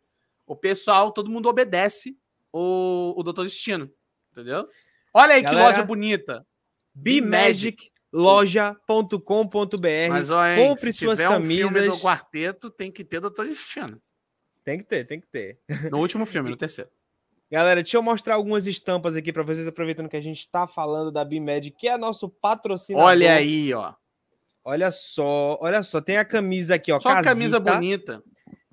o 0.47 0.57
pessoal, 0.57 1.13
todo 1.13 1.31
mundo 1.31 1.49
obedece 1.49 2.17
o, 2.53 3.15
o 3.17 3.23
Doutor 3.23 3.45
Destino. 3.45 3.91
Entendeu? 4.33 4.69
Olha 5.15 5.35
aí 5.35 5.41
que 5.43 5.47
Galera, 5.51 5.69
loja 5.69 5.83
bonita. 5.85 6.45
bmagicloja.com.br. 8.83 10.09
Mas 10.11 10.31
olha, 10.31 10.57
compre 10.57 10.93
se 10.93 11.01
suas 11.05 11.19
tiver 11.19 11.31
um 11.31 11.43
filme 11.45 11.69
do 11.69 11.81
camisas. 11.81 12.01
quarteto, 12.03 12.71
tem 12.71 12.91
que 12.91 13.05
ter 13.05 13.21
Doutor 13.21 13.47
Destino. 13.47 14.01
Tem 14.65 14.79
que 14.79 14.85
ter, 14.85 15.05
tem 15.07 15.21
que 15.21 15.27
ter. 15.27 15.59
No 15.91 15.99
último 15.99 16.25
filme, 16.25 16.49
no 16.51 16.57
terceiro. 16.57 16.91
Galera, 17.53 17.83
deixa 17.83 17.99
eu 17.99 18.03
mostrar 18.03 18.37
algumas 18.37 18.67
estampas 18.67 19.15
aqui 19.15 19.31
pra 19.31 19.43
vocês, 19.43 19.67
aproveitando 19.69 20.09
que 20.09 20.17
a 20.17 20.23
gente 20.23 20.49
tá 20.49 20.67
falando 20.67 21.13
da 21.13 21.23
Bimed, 21.23 21.71
que 21.71 21.87
é 21.87 21.99
nosso 21.99 22.27
patrocinador. 22.29 23.07
Olha 23.09 23.35
aí, 23.35 23.75
ó. 23.75 23.93
Olha 24.65 24.91
só, 24.91 25.59
olha 25.61 25.83
só, 25.83 26.01
tem 26.01 26.17
a 26.17 26.25
camisa 26.25 26.77
aqui, 26.77 26.91
ó, 26.91 26.99
Só 26.99 27.11
camisa 27.23 27.59
casita. 27.61 27.75
bonita. 27.75 28.23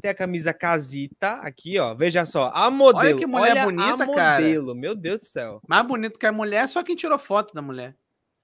Tem 0.02 0.10
a 0.12 0.14
camisa 0.16 0.54
casita 0.54 1.34
aqui, 1.42 1.78
ó. 1.78 1.94
Veja 1.94 2.26
só, 2.26 2.52
a 2.54 2.72
modelo. 2.72 3.20
que 3.20 3.26
mulher 3.26 3.52
olha 3.52 3.64
bonita, 3.66 4.04
a 4.06 4.16
cara. 4.16 4.42
modelo, 4.44 4.74
meu 4.76 4.96
Deus 4.96 5.20
do 5.20 5.26
céu. 5.26 5.62
Mais 5.68 5.86
bonito 5.86 6.18
que 6.18 6.26
a 6.26 6.32
mulher, 6.32 6.66
só 6.70 6.82
quem 6.82 6.96
tirou 6.96 7.20
foto 7.20 7.54
da 7.54 7.62
mulher. 7.62 7.98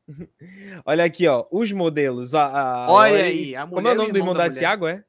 Olha 0.86 1.04
aqui, 1.06 1.28
ó, 1.28 1.46
os 1.50 1.72
modelos. 1.72 2.36
A, 2.36 2.46
a- 2.86 2.92
Olha 2.92 3.12
Lori- 3.14 3.24
aí, 3.24 3.56
a 3.56 3.66
Como 3.66 3.80
é 3.80 3.82
mulher 3.82 3.94
o 3.94 3.98
nome 3.98 4.12
do 4.12 4.18
irmão 4.18 4.34
irmão 4.34 4.34
da 4.34 4.44
da 4.44 4.50
mulher. 4.50 4.60
Tiago, 4.60 4.88
é? 4.88 5.04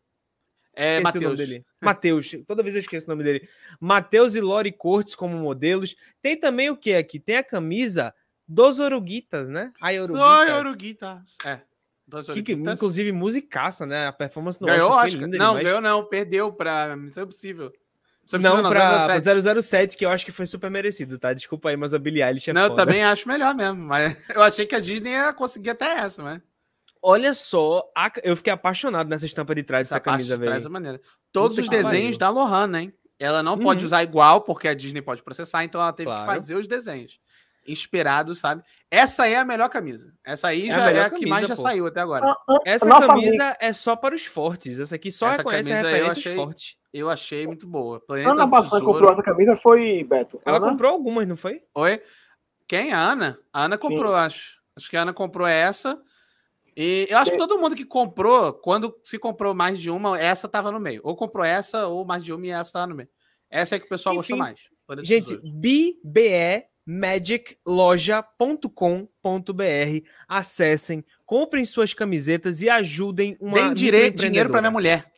É, 0.77 1.01
Matheus. 1.01 1.41
Matheus. 1.81 2.31
Toda 2.47 2.63
vez 2.63 2.75
eu 2.75 2.81
esqueço 2.81 3.07
o 3.07 3.09
nome 3.09 3.25
dele. 3.25 3.49
Matheus 3.81 4.35
e 4.35 4.41
Lori 4.41 4.71
Cortes 4.71 5.15
como 5.15 5.37
modelos. 5.39 5.97
Tem 6.21 6.39
também 6.39 6.69
o 6.71 6.77
que 6.77 6.95
aqui? 6.95 7.19
Tem 7.19 7.39
a 7.39 7.43
camisa 7.43 8.15
dos 8.47 8.79
Oruguitas, 8.79 9.49
né? 9.49 9.73
A 9.81 9.91
Oruguitas. 9.93 10.55
Oruguitas. 10.59 11.37
É. 11.45 11.61
Dos 12.07 12.29
Que, 12.29 12.43
que, 12.43 12.53
inclusive, 12.53 13.11
musicaça, 13.11 13.85
né? 13.85 14.07
A 14.07 14.13
performance 14.13 14.61
no 14.61 14.67
ganhou, 14.69 14.91
Oscar 14.91 15.05
acho. 15.07 15.13
foi 15.17 15.19
que- 15.21 15.25
linda 15.25 15.39
Não, 15.39 15.49
demais. 15.57 15.67
ganhou 15.67 15.81
não. 15.81 16.05
Perdeu 16.05 16.53
pra 16.53 16.95
Missão 16.95 17.25
Impossível. 17.25 17.73
Missão 18.23 18.39
Não, 18.41 18.59
Impossível 18.61 18.71
pra 18.71 19.21
007. 19.21 19.63
007, 19.63 19.97
que 19.97 20.05
eu 20.05 20.11
acho 20.11 20.25
que 20.25 20.31
foi 20.33 20.47
super 20.47 20.71
merecido, 20.71 21.19
tá? 21.19 21.33
Desculpa 21.33 21.71
aí, 21.71 21.77
mas 21.77 21.95
a 21.95 21.99
Billie 21.99 22.23
Eilish 22.23 22.51
é 22.51 22.53
Não, 22.53 22.63
eu 22.65 22.69
foda. 22.71 22.85
também 22.87 23.03
acho 23.03 23.27
melhor 23.27 23.55
mesmo. 23.55 23.79
Mas 23.83 24.17
eu 24.37 24.43
achei 24.43 24.67
que 24.67 24.75
a 24.75 24.81
Disney 24.81 25.11
ia 25.13 25.33
conseguir 25.33 25.71
até 25.71 25.87
essa, 25.99 26.23
mas. 26.23 26.41
Olha 27.03 27.33
só, 27.35 27.89
a- 27.97 28.11
eu 28.25 28.37
fiquei 28.37 28.53
apaixonado 28.53 29.09
nessa 29.09 29.27
estampa 29.27 29.55
de 29.55 29.63
trás 29.63 29.87
dessa 29.87 29.97
Essa 29.97 30.01
camisa, 30.01 30.37
de 30.37 30.43
trás 30.45 30.57
é 30.57 30.65
velho. 30.65 30.73
maneira. 30.73 31.01
Todos 31.33 31.57
Puta 31.57 31.63
os 31.63 31.69
que 31.69 31.77
desenhos 31.83 32.19
da 32.19 32.29
Lohana, 32.31 32.83
hein? 32.83 32.93
Ela 33.19 33.43
não 33.43 33.59
pode 33.59 33.81
Uhum. 33.81 33.87
usar 33.87 34.03
igual, 34.03 34.41
porque 34.43 34.69
a 34.69 34.75
Disney 34.75 35.01
pode 35.03 35.23
processar, 35.23 35.65
então 35.65 35.81
ela 35.81 35.93
teve 35.93 36.09
Claro. 36.09 36.27
que 36.29 36.35
fazer 36.35 36.55
os 36.55 36.67
desenhos. 36.67 37.19
Inspirados, 37.67 38.39
sabe? 38.39 38.63
Essa 38.91 39.27
é 39.27 39.37
a 39.37 39.45
melhor 39.45 39.69
camisa. 39.69 40.13
Essa 40.25 40.49
aí 40.49 40.69
É 40.69 40.73
a 40.73 40.79
já 40.79 40.91
é 40.91 41.01
a 41.01 41.05
que 41.11 41.11
camisa, 41.17 41.31
mais 41.31 41.49
já 41.49 41.57
pô. 41.57 41.63
saiu 41.63 41.87
até 41.87 42.01
agora. 42.01 42.37
Essa 42.65 42.87
nossa 42.87 43.07
camisa 43.09 43.57
é 43.61 43.73
só 43.73 43.97
para 43.97 44.15
os 44.15 44.25
fortes. 44.25 44.79
Essa 44.79 44.95
aqui 44.95 45.11
só 45.11 45.29
Essa 45.29 45.39
reconhece 45.39 45.73
a 45.73 45.83
camisa 45.83 45.99
eu 45.99 46.07
achei- 46.11 46.37
fortes. 46.37 46.77
Eu 46.93 47.11
achei 47.11 47.47
muito 47.47 47.67
boa. 47.67 48.01
Planeta 48.01 48.31
Ana 48.31 48.47
Bassan 48.47 48.81
comprou 48.83 49.11
essa 49.13 49.23
camisa 49.23 49.57
foi 49.63 50.05
Beto. 50.05 50.41
Ela 50.47 50.59
Ana? 50.59 50.71
comprou 50.71 50.93
algumas, 50.93 51.27
não 51.27 51.37
foi? 51.37 51.61
Oi? 51.75 52.01
Quem? 52.69 52.93
A 52.93 53.01
Ana? 53.01 53.39
A 53.53 53.65
Ana 53.65 53.77
comprou, 53.77 54.15
acho. 54.15 54.57
Acho 54.77 54.89
que 54.89 54.97
a 54.97 55.03
Ana 55.03 55.13
comprou 55.13 55.47
essa. 55.47 55.99
E 56.77 57.07
eu 57.09 57.17
acho 57.19 57.31
que 57.31 57.39
todo 57.39 57.59
mundo 57.59 57.75
que 57.75 57.85
comprou, 57.87 58.53
quando 58.53 58.95
se 59.03 59.19
comprou 59.19 59.55
mais 59.55 59.81
de 59.81 59.91
uma, 59.91 60.19
essa 60.21 60.47
tava 60.47 60.71
no 60.71 60.79
meio. 60.79 61.01
Ou 61.03 61.17
comprou 61.17 61.45
essa, 61.45 61.87
ou 61.87 62.05
mais 62.05 62.23
de 62.23 62.33
uma 62.35 62.47
e 62.47 62.51
essa 62.51 62.73
tava 62.75 62.87
no 62.89 62.95
meio. 62.95 63.09
Essa 63.51 63.77
é 63.77 63.79
que 63.79 63.87
o 63.87 63.89
pessoal 63.89 64.15
gostou 64.17 64.37
Enfim, 64.37 64.43
mais. 64.45 64.61
Planeta 64.87 65.03
do 65.03 65.09
Gente, 65.09 65.37
bbemagicloja.com.br. 68.87 70.07
Acessem, 70.29 71.05
comprem 71.25 71.65
suas 71.65 71.95
camisetas 71.95 72.61
e 72.63 72.69
ajudem 72.69 73.37
uma 73.41 73.55
Deem 73.63 73.75
dire- 73.75 74.11
dinheiro 74.11 74.51
pra 74.51 74.61
minha 74.61 74.71
mulher. 74.71 75.11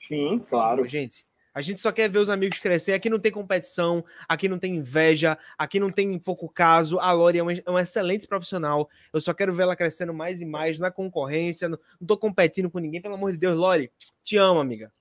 Sim, 0.00 0.38
claro. 0.48 0.86
Gente, 0.88 1.24
a 1.54 1.60
gente 1.60 1.80
só 1.80 1.92
quer 1.92 2.08
ver 2.08 2.18
os 2.18 2.30
amigos 2.30 2.58
crescer. 2.58 2.92
Aqui 2.92 3.10
não 3.10 3.18
tem 3.18 3.30
competição, 3.30 4.04
aqui 4.28 4.48
não 4.48 4.58
tem 4.58 4.74
inveja, 4.76 5.36
aqui 5.58 5.78
não 5.78 5.90
tem 5.90 6.18
pouco 6.18 6.48
caso. 6.48 6.98
A 6.98 7.12
Lori 7.12 7.38
é 7.38 7.42
uma, 7.42 7.52
é 7.52 7.62
uma 7.66 7.82
excelente 7.82 8.26
profissional. 8.26 8.88
Eu 9.12 9.20
só 9.20 9.34
quero 9.34 9.52
ver 9.52 9.62
ela 9.64 9.76
crescendo 9.76 10.14
mais 10.14 10.40
e 10.40 10.44
mais, 10.46 10.78
não 10.78 10.86
é 10.86 10.90
concorrência, 10.90 11.68
não, 11.68 11.78
não 12.00 12.06
tô 12.06 12.16
competindo 12.16 12.70
com 12.70 12.78
ninguém, 12.78 13.00
pelo 13.02 13.14
amor 13.14 13.32
de 13.32 13.38
Deus. 13.38 13.56
Lori, 13.58 13.90
te 14.24 14.36
amo, 14.36 14.60
amiga. 14.60 14.92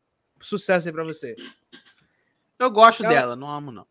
Sucesso 0.42 0.88
aí 0.88 0.94
pra 0.94 1.04
você. 1.04 1.36
Eu 2.60 2.70
gosto 2.70 3.04
Ela- 3.04 3.14
dela, 3.14 3.36
não 3.36 3.50
amo, 3.50 3.72
não. 3.72 3.88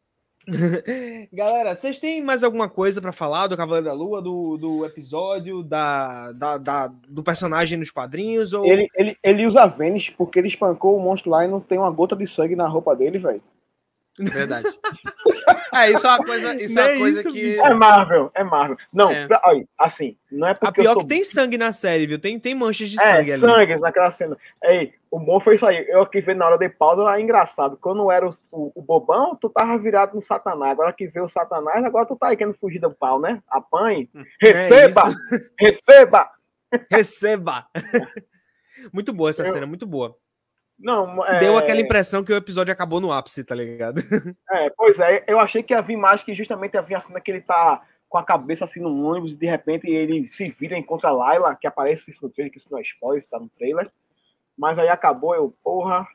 Galera, 1.33 1.75
vocês 1.75 1.99
têm 1.99 2.23
mais 2.23 2.43
alguma 2.43 2.69
coisa 2.69 3.01
pra 3.01 3.13
falar 3.13 3.47
do 3.47 3.57
Cavaleiro 3.57 3.87
da 3.87 3.93
Lua, 3.93 4.23
do, 4.23 4.57
do 4.57 4.87
episódio, 4.87 5.63
da, 5.63 6.33
da, 6.33 6.59
da- 6.59 6.93
do 7.09 7.23
personagem 7.23 7.79
nos 7.79 7.91
quadrinhos? 7.91 8.53
Ou... 8.53 8.65
Ele, 8.67 8.89
ele, 8.97 9.17
ele 9.23 9.47
usa 9.47 9.67
Vênus 9.67 10.11
porque 10.11 10.39
ele 10.39 10.49
espancou 10.49 10.97
o 10.97 11.01
monstro 11.01 11.31
lá 11.31 11.45
e 11.45 11.49
não 11.49 11.61
tem 11.61 11.79
uma 11.79 11.91
gota 11.91 12.17
de 12.17 12.27
sangue 12.27 12.57
na 12.57 12.67
roupa 12.67 12.97
dele, 12.97 13.19
velho. 13.19 13.43
Verdade. 14.19 14.69
é, 15.75 15.91
isso 15.93 16.07
é 16.07 16.11
uma 16.11 16.25
coisa, 16.25 16.63
isso 16.63 16.79
é 16.79 16.91
uma 16.93 16.99
coisa 16.99 17.21
isso, 17.21 17.33
que. 17.33 17.59
É 17.61 17.73
Marvel, 17.75 18.31
é 18.35 18.45
Marvel. 18.45 18.77
Não, 18.93 19.11
É. 19.11 19.27
pra- 19.27 19.41
olha, 19.45 19.67
assim, 19.79 20.17
não 20.31 20.49
é 20.49 20.51
A 20.51 20.55
porque 20.55 20.83
pior 20.83 20.91
eu 20.91 20.95
sou... 20.95 21.03
que 21.03 21.09
tem 21.09 21.25
sangue 21.25 21.57
na 21.57 21.73
série, 21.73 22.07
viu? 22.07 22.19
Tem, 22.19 22.39
tem 22.39 22.55
manchas 22.55 22.89
de 22.91 23.01
É, 23.01 23.17
sangue 23.17 23.33
ali. 23.33 23.41
sangue 23.41 23.77
naquela 23.77 24.11
cena. 24.11 24.37
Ei, 24.65 24.93
o 25.11 25.19
bom 25.19 25.41
foi 25.41 25.55
isso 25.55 25.67
aí. 25.67 25.87
Eu 25.89 26.03
aqui 26.03 26.21
vendo 26.21 26.39
na 26.39 26.47
hora 26.49 26.59
de 26.59 26.69
pausa, 26.69 27.03
é 27.17 27.21
engraçado. 27.21 27.79
Quando 27.81 28.11
era 28.11 28.29
o, 28.29 28.33
o, 28.51 28.73
o 28.75 28.83
bobão, 28.83 29.35
tu 29.37 29.49
tava 29.49 29.79
virado 29.79 30.15
no 30.15 30.21
satanás. 30.21 30.73
Agora 30.73 30.93
que 30.93 31.07
vê 31.07 31.21
o 31.21 31.29
satanás, 31.29 31.83
agora 31.85 32.05
tu 32.07 32.17
tá 32.17 32.29
aí 32.29 32.37
querendo 32.37 32.59
fugir 32.61 32.79
do 32.81 32.91
pau, 32.91 33.21
né? 33.21 33.41
Apanhe. 33.49 34.11
Receba! 34.41 35.15
receba! 35.59 36.31
Receba! 36.91 37.67
muito 38.93 39.13
boa 39.13 39.31
essa 39.31 39.47
Eu- 39.47 39.53
cena, 39.53 39.67
muito 39.67 39.87
boa. 39.87 40.15
Não, 40.81 41.25
é, 41.27 41.41
Deu 41.41 41.59
aquela 41.59 41.81
impressão 41.81 42.25
que 42.25 42.33
o 42.33 42.37
episódio 42.37 42.73
acabou 42.73 43.01
no 43.01 43.13
ápice, 43.13 43.45
tá 43.45 43.55
ligado? 43.55 44.01
É, 44.51 44.71
pois 44.71 44.99
é, 44.99 45.23
eu 45.27 45.39
achei 45.39 45.63
que 45.63 45.75
havia 45.75 45.99
mais 45.99 46.23
que 46.23 46.35
justamente 46.35 46.77
havia 46.77 46.97
a 46.97 47.01
cena 47.01 47.21
que 47.21 47.31
ele 47.31 47.43
tá 47.43 47.83
com 48.09 48.19
a 48.19 48.25
cabeça 48.25 48.65
assim 48.65 48.81
no 48.81 49.05
ônibus 49.05 49.33
e 49.33 49.37
de 49.37 49.47
repente 49.47 49.87
ele 49.89 50.29
se 50.33 50.49
vira 50.59 50.77
e 50.77 50.81
encontra 50.81 51.11
a 51.11 51.13
Layla, 51.13 51.55
que 51.55 51.67
aparece 51.67 52.11
isso 52.11 52.21
no 52.23 52.31
trailer, 52.31 52.51
que 52.51 52.59
isso 52.59 52.69
não 52.71 52.79
é 52.79 52.83
spoiler, 52.83 53.25
tá 53.29 53.39
no 53.39 53.49
trailer. 53.51 53.89
Mas 54.59 54.79
aí 54.79 54.89
acabou, 54.89 55.35
eu, 55.35 55.55
porra. 55.63 56.07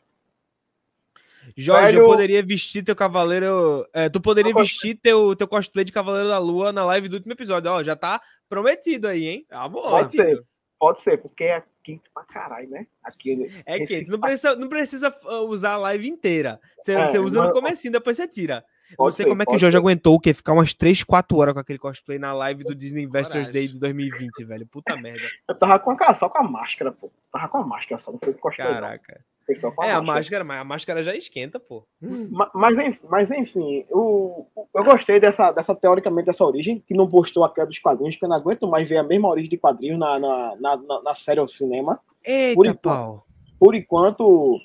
Jorge, 1.55 1.85
Velho- 1.91 2.01
eu 2.01 2.05
poderia 2.05 2.43
vestir 2.43 2.83
teu 2.83 2.95
cavaleiro. 2.95 3.87
é, 3.93 4.09
tu 4.09 4.19
poderia 4.19 4.51
Eu 4.51 4.57
vestir 4.57 4.95
teu, 4.95 5.35
teu 5.35 5.47
cosplay 5.47 5.85
de 5.85 5.91
Cavaleiro 5.91 6.27
da 6.27 6.39
Lua 6.39 6.73
na 6.73 6.83
live 6.85 7.07
do 7.07 7.15
último 7.15 7.33
episódio. 7.33 7.71
Ó, 7.71 7.83
já 7.83 7.95
tá 7.95 8.19
prometido 8.49 9.07
aí, 9.07 9.25
hein? 9.27 9.45
Uma 9.51 9.69
boa. 9.69 9.89
Pode 9.89 10.11
ser, 10.13 10.43
pode 10.79 11.01
ser, 11.01 11.17
porque 11.17 11.43
é 11.45 11.63
quente 11.83 12.09
pra 12.13 12.23
caralho, 12.23 12.69
né? 12.69 12.87
Aquele, 13.03 13.51
É 13.65 13.77
esse 13.77 14.03
que 14.05 14.11
não 14.11 14.19
precisa, 14.19 14.55
não 14.55 14.67
precisa 14.67 15.15
uh, 15.23 15.45
usar 15.47 15.73
a 15.73 15.77
live 15.77 16.07
inteira. 16.07 16.59
Você, 16.79 16.93
É, 16.93 17.05
você 17.05 17.19
usa 17.19 17.39
no 17.39 17.45
mas- 17.45 17.53
comecinho, 17.53 17.91
depois 17.91 18.17
você 18.17 18.27
tira. 18.27 18.63
Eu 18.97 19.05
não 19.05 19.11
sei 19.11 19.25
ser, 19.25 19.29
como 19.29 19.41
é 19.41 19.45
que 19.45 19.51
o 19.55 19.57
Jorge 19.57 19.75
ser. 19.75 19.79
aguentou 19.81 20.13
o 20.15 20.19
quê? 20.19 20.31
Ficar 20.33 20.53
umas 20.53 20.73
3, 20.75 21.03
4 21.03 21.35
horas 21.37 21.53
com 21.55 21.59
aquele 21.59 21.79
cosplay 21.79 22.19
na 22.19 22.31
live 22.33 22.63
do 22.63 22.75
Disney 22.75 23.03
Investors 23.03 23.47
Coragem. 23.47 23.53
Day 23.53 23.67
de 23.67 23.79
2020, 23.79 24.43
velho. 24.45 24.67
Puta 24.67 24.95
merda. 24.95 25.23
Eu 25.49 25.55
tava 25.57 25.79
com 25.79 25.89
a 25.91 25.95
cara, 25.95 26.13
só 26.13 26.29
com 26.29 26.37
a 26.37 26.43
máscara, 26.43 26.91
pô. 26.91 27.11
Tava 27.31 27.47
com 27.47 27.57
a 27.57 27.65
máscara 27.65 27.97
só, 27.99 28.11
não 28.11 28.19
foi 28.19 28.33
com 28.33 28.39
cosplay, 28.39 28.67
não. 28.67 28.75
Caraca. 28.75 29.13
Foi 29.13 29.21
a 29.53 29.85
É, 29.85 29.91
a 29.91 30.01
máscara. 30.01 30.01
máscara, 30.03 30.43
mas 30.43 30.59
a 30.59 30.63
máscara 30.63 31.03
já 31.03 31.15
esquenta, 31.15 31.59
pô. 31.59 31.85
Ma- 32.01 32.49
Mas, 32.53 32.97
mas 33.09 33.31
enfim, 33.31 33.85
o- 33.91 34.45
eu 34.73 34.83
gostei 34.83 35.19
dessa, 35.19 35.51
dessa, 35.51 35.75
teoricamente, 35.75 36.25
dessa 36.25 36.43
origem, 36.43 36.79
que 36.85 36.93
não 36.93 37.07
postou 37.07 37.43
aquela 37.43 37.67
dos 37.67 37.79
quadrinhos, 37.79 38.15
porque 38.15 38.25
eu 38.25 38.29
não 38.29 38.35
aguento 38.35 38.67
mais 38.67 38.87
ver 38.89 38.97
a 38.97 39.03
mesma 39.03 39.27
origem 39.29 39.49
de 39.49 39.57
quadrinhos 39.57 39.99
na, 39.99 40.17
na, 40.19 40.55
na, 40.55 40.77
na- 40.77 41.01
na 41.01 41.15
série 41.15 41.39
ao 41.39 41.47
cinema. 41.47 41.99
Eita, 42.23 42.55
Por 42.55 42.65
enquanto- 42.65 42.81
pau. 42.81 43.25
Por 43.59 43.75
enquanto, 43.75 44.59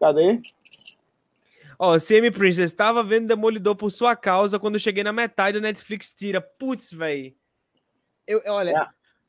cadê? 0.00 0.40
Ó, 1.78 1.98
CM 1.98 2.30
Princess, 2.30 2.70
estava 2.70 3.02
vendo 3.02 3.26
Demolidor 3.26 3.74
por 3.74 3.90
sua 3.90 4.14
causa 4.14 4.58
quando 4.58 4.74
eu 4.74 4.80
cheguei 4.80 5.02
na 5.02 5.12
metade, 5.12 5.58
o 5.58 5.60
Netflix 5.60 6.14
tira. 6.14 6.40
Putz, 6.40 6.92
velho. 6.92 7.34
Eu, 8.26 8.40
eu- 8.44 8.52
olha, 8.52 8.70
É. 8.70 8.84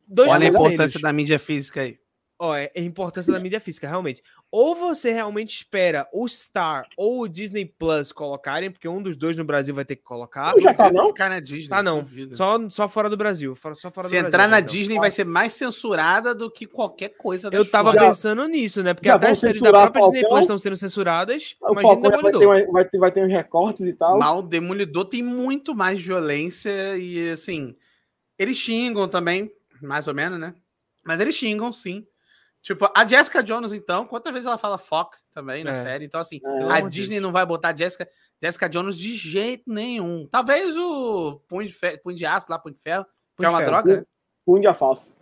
dois 0.07 0.31
Olha 0.31 0.45
a 0.45 0.49
importância 0.49 0.99
da 0.99 1.11
mídia 1.11 1.39
física 1.39 1.81
aí. 1.81 1.97
Ó, 2.39 2.55
é 2.55 2.71
a 2.75 2.79
importância 2.81 3.31
da 3.31 3.39
mídia 3.39 3.59
física, 3.59 3.87
realmente. 3.87 4.21
Ou 4.51 4.75
você 4.75 5.11
realmente 5.11 5.55
espera 5.55 6.07
o 6.11 6.27
Star 6.27 6.87
ou 6.97 7.21
o 7.21 7.27
Disney 7.27 7.63
Plus 7.65 8.11
colocarem, 8.11 8.69
porque 8.71 8.87
um 8.87 9.01
dos 9.01 9.15
dois 9.15 9.37
no 9.37 9.45
Brasil 9.45 9.73
vai 9.73 9.85
ter 9.85 9.95
que 9.95 10.03
colocar. 10.03 10.53
Não, 10.53 10.61
já 10.61 10.73
tá, 10.73 10.91
não? 10.91 11.07
Ficar 11.07 11.29
na 11.29 11.39
Disney. 11.39 11.69
Tá 11.69 11.81
não, 11.83 12.05
só, 12.33 12.69
só 12.69 12.89
fora 12.89 13.09
do 13.09 13.15
Brasil. 13.15 13.55
Só 13.55 13.61
fora 13.61 13.75
Se 13.75 13.81
do 13.85 13.91
Brasil, 13.91 14.19
entrar 14.27 14.47
na 14.47 14.59
então. 14.59 14.73
Disney, 14.73 14.97
vai 14.99 15.11
ser 15.11 15.23
mais 15.25 15.53
censurada 15.53 16.33
do 16.35 16.49
que 16.51 16.65
qualquer 16.65 17.09
coisa 17.09 17.49
da 17.49 17.57
Eu 17.57 17.69
tava 17.69 17.93
Já- 17.93 18.07
pensando 18.07 18.45
nisso, 18.47 18.83
né? 18.83 18.93
Porque 18.93 19.09
até 19.09 19.29
as 19.29 19.39
séries 19.39 19.61
da 19.61 19.69
própria 19.69 20.01
Disney 20.01 20.21
Falcão? 20.21 20.29
Plus 20.29 20.41
estão 20.41 20.57
sendo 20.57 20.75
censuradas. 20.77 21.55
O 21.61 21.71
Imagina 21.71 21.81
Falcão 22.01 22.21
vai 22.21 22.31
ter, 22.31 22.45
uma- 22.45 22.71
vai, 22.73 22.85
ter, 22.85 22.97
vai 22.97 23.11
ter 23.11 23.23
uns 23.23 23.31
recortes 23.31 23.85
e 23.85 23.93
tal. 23.93 24.17
Mal 24.17 24.41
Demolidor 24.41 25.05
tem 25.05 25.21
muito 25.23 25.73
mais 25.75 26.01
violência 26.01 26.97
e 26.97 27.29
assim. 27.31 27.75
Eles 28.37 28.57
xingam 28.57 29.07
também, 29.07 29.51
mais 29.81 30.07
ou 30.07 30.13
menos, 30.13 30.39
né? 30.39 30.53
Mas 31.05 31.19
eles 31.19 31.35
xingam, 31.35 31.71
sim. 31.71 32.05
Tipo, 32.63 32.89
a 32.95 33.05
Jessica 33.05 33.43
Jones, 33.43 33.73
então, 33.73 34.05
quantas 34.07 34.31
vezes 34.33 34.47
ela 34.47 34.57
fala 34.57 34.77
fuck 34.77 35.17
também 35.33 35.63
na 35.65 35.71
É. 35.71 35.75
série? 35.75 36.05
Então, 36.05 36.19
assim, 36.19 36.39
É. 36.43 36.71
A 36.71 36.79
Disney 36.79 37.19
não 37.19 37.31
vai 37.31 37.45
botar 37.45 37.69
a 37.69 37.75
Jessica, 37.75 38.09
Jessica 38.41 38.69
Jones 38.69 38.97
de 38.97 39.15
jeito 39.15 39.63
nenhum. 39.67 40.27
Talvez 40.31 40.75
o 40.77 41.41
Punho 41.47 41.67
de, 41.67 41.73
Fe- 41.73 41.97
Punho 41.97 42.15
de 42.15 42.25
Aço 42.25 42.47
lá, 42.49 42.57
Punho 42.57 42.73
de 42.75 42.81
Ferro, 42.81 43.05
que 43.37 43.45
é 43.45 43.49
uma 43.49 43.57
Ferro. 43.59 43.69
droga, 43.69 43.97
né? 43.97 44.03
Punho 44.45 44.61
de 44.61 44.73
falso. 44.79 45.13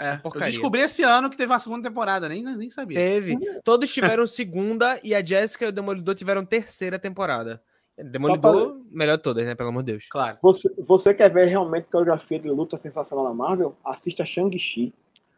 É, 0.00 0.14
eu 0.14 0.18
Porcaria. 0.20 0.48
descobri 0.50 0.80
esse 0.80 1.02
ano 1.02 1.28
que 1.30 1.36
teve 1.36 1.52
uma 1.52 1.58
segunda 1.60 1.86
temporada, 1.88 2.28
nem, 2.28 2.42
nem 2.42 2.70
sabia. 2.70 2.98
Teve. 2.98 3.36
Todos 3.62 3.92
tiveram 3.92 4.26
segunda 4.26 4.98
e 5.04 5.14
a 5.14 5.24
Jessica 5.24 5.66
e 5.66 5.68
o 5.68 5.72
Demolidor 5.72 6.14
tiveram 6.14 6.44
terceira 6.44 6.98
temporada. 6.98 7.62
Demolidor, 7.96 8.80
melhor 8.90 9.16
de 9.18 9.22
todas, 9.22 9.44
né? 9.44 9.54
Pelo 9.54 9.68
amor 9.68 9.82
de 9.82 9.92
Deus. 9.92 10.06
Claro. 10.10 10.38
Você, 10.42 10.68
você 10.78 11.12
quer 11.14 11.30
ver 11.32 11.44
realmente 11.44 11.84
coreografia 11.84 12.38
de 12.38 12.48
luta 12.48 12.76
sensacional 12.78 13.24
na 13.26 13.34
Marvel? 13.34 13.76
Assista 13.84 14.24
Shang-Chi. 14.24 14.92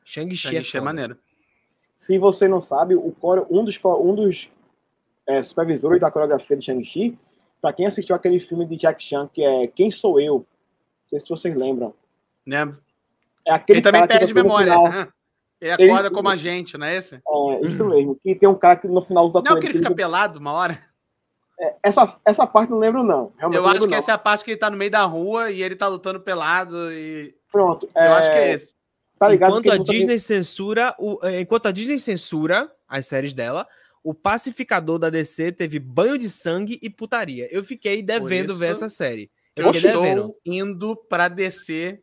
Shang-Chi 0.05 0.35
é, 0.48 0.51
Shang-Chi 0.52 0.76
é 0.76 0.81
foda. 0.81 0.85
maneiro. 0.85 1.18
Se 1.94 2.18
você 2.18 2.47
não 2.48 2.60
sabe, 2.60 2.94
o 2.94 3.10
core- 3.12 3.47
um 3.51 3.64
dos, 3.64 3.78
um 3.85 4.14
dos 4.14 4.48
é, 5.26 5.43
supervisores 5.43 6.01
da 6.01 6.10
coreografia 6.10 6.56
de 6.56 6.64
Shang-Chi, 6.64 7.18
pra 7.62 7.72
quem 7.72 7.86
assistiu 7.86 8.14
aquele 8.14 8.39
filme 8.39 8.66
de 8.66 8.76
Jack 8.76 9.02
Chan, 9.02 9.28
que 9.32 9.43
é 9.43 9.66
Quem 9.68 9.90
Sou 9.90 10.20
Eu? 10.20 10.39
Não 10.39 11.09
sei 11.09 11.20
se 11.20 11.28
vocês 11.28 11.55
lembram. 11.55 11.94
Né? 12.44 12.74
É 13.47 13.52
aquele 13.52 13.78
Ele 13.78 13.82
também 13.82 14.06
perde 14.06 14.35
memória. 14.35 14.72
final- 14.74 15.09
Ele 15.60 15.70
acorda 15.70 16.09
Ele- 16.09 16.14
como 16.14 16.28
a 16.28 16.36
gente, 16.36 16.76
não 16.76 16.86
é 16.86 16.97
esse? 16.97 17.14
É, 17.16 17.60
isso 17.66 17.86
mesmo. 17.89 18.18
Que 18.22 18.35
tem 18.35 18.48
um 18.48 18.55
cara 18.55 18.76
que 18.76 18.86
no 18.89 19.01
final 19.01 19.26
luta 19.26 19.40
Não 19.43 19.56
é 19.56 19.60
que 19.60 19.66
ele 19.66 19.74
fica 19.74 19.89
que 19.89 19.94
pelado 19.94 20.39
uma 20.39 20.52
hora? 20.52 20.74
ele- 21.59 21.74
essa, 21.82 22.18
essa 22.26 22.47
parte 22.47 22.70
eu 22.70 22.74
não 22.74 22.81
lembro, 22.81 23.02
não. 23.05 23.32
Realmente 23.39 23.59
Eu 23.59 23.64
acho 23.64 23.72
lembro, 23.74 23.89
que 23.89 23.93
não. 23.93 23.98
essa 23.98 24.10
é 24.10 24.14
a 24.14 24.18
parte 24.18 24.44
que 24.44 24.51
ele 24.51 24.59
tá 24.60 24.68
no 24.68 24.76
meio 24.76 24.90
da 24.90 25.05
rua 25.05 25.51
e 25.51 25.62
ele 25.62 25.76
tá 25.76 25.86
lutando 25.89 26.20
pelado 26.20 26.93
e. 26.93 27.35
Pronto. 27.51 27.89
Eu 27.94 28.12
acho 28.14 28.28
que 28.31 28.36
é 28.36 28.52
esse. 28.52 28.74
Tá 29.19 29.28
ligado 29.28 29.51
enquanto 29.59 29.73
a 29.73 29.77
Disney 29.78 30.19
censura, 30.19 30.95
o, 30.99 31.19
eh, 31.23 31.41
enquanto 31.41 31.66
a 31.66 31.70
Disney 31.73 31.99
censura 31.99 32.70
as 32.89 33.07
séries 33.07 33.32
dela, 33.32 33.66
o 34.03 34.12
pacificador 34.12 34.99
da 34.99 35.09
DC 35.09 35.53
teve 35.53 35.78
banho 35.78 36.19
de 36.19 36.28
sangue 36.28 36.78
e 36.82 36.91
putaria. 36.91 37.49
Eu 37.51 37.62
fiquei 37.65 38.03
devendo 38.03 38.51
isso, 38.51 38.59
ver 38.59 38.73
essa 38.73 38.91
série. 38.91 39.31
Eu 39.57 39.66
Eu 39.66 39.73
fiquei 39.73 39.91
estou 39.91 40.03
devendo. 40.03 40.35
indo 40.45 40.97
pra 40.97 41.28
descer 41.28 42.03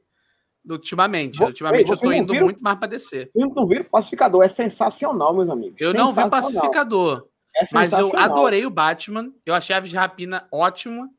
ultimamente. 0.68 1.38
Vo- 1.38 1.46
Ultimamente 1.46 1.88
Ei, 1.88 1.94
eu 1.94 1.98
tô 1.98 2.12
indo 2.12 2.34
viram? 2.34 2.46
muito 2.46 2.64
mais 2.64 2.78
pra 2.78 2.88
descer. 2.88 3.30
Vocês 3.34 3.54
não 3.54 3.68
viram? 3.68 3.84
Pacificador 3.86 4.44
é 4.44 4.48
sensacional, 4.48 5.34
meus 5.36 5.50
amigos. 5.50 5.76
Eu 5.80 5.94
não 5.94 6.14
vi. 6.14 6.30
Pacificador, 6.30 7.28
É 7.56 7.66
mas 7.74 7.92
eu 7.92 8.16
adorei 8.18 8.66
o 8.66 8.70
Batman. 8.70 9.32
Eu 9.46 9.54
achei 9.54 9.74
a 9.74 9.78
Aves 9.78 9.90
de 9.90 9.96
Rapina 9.96 10.48
ótima. 10.52 11.10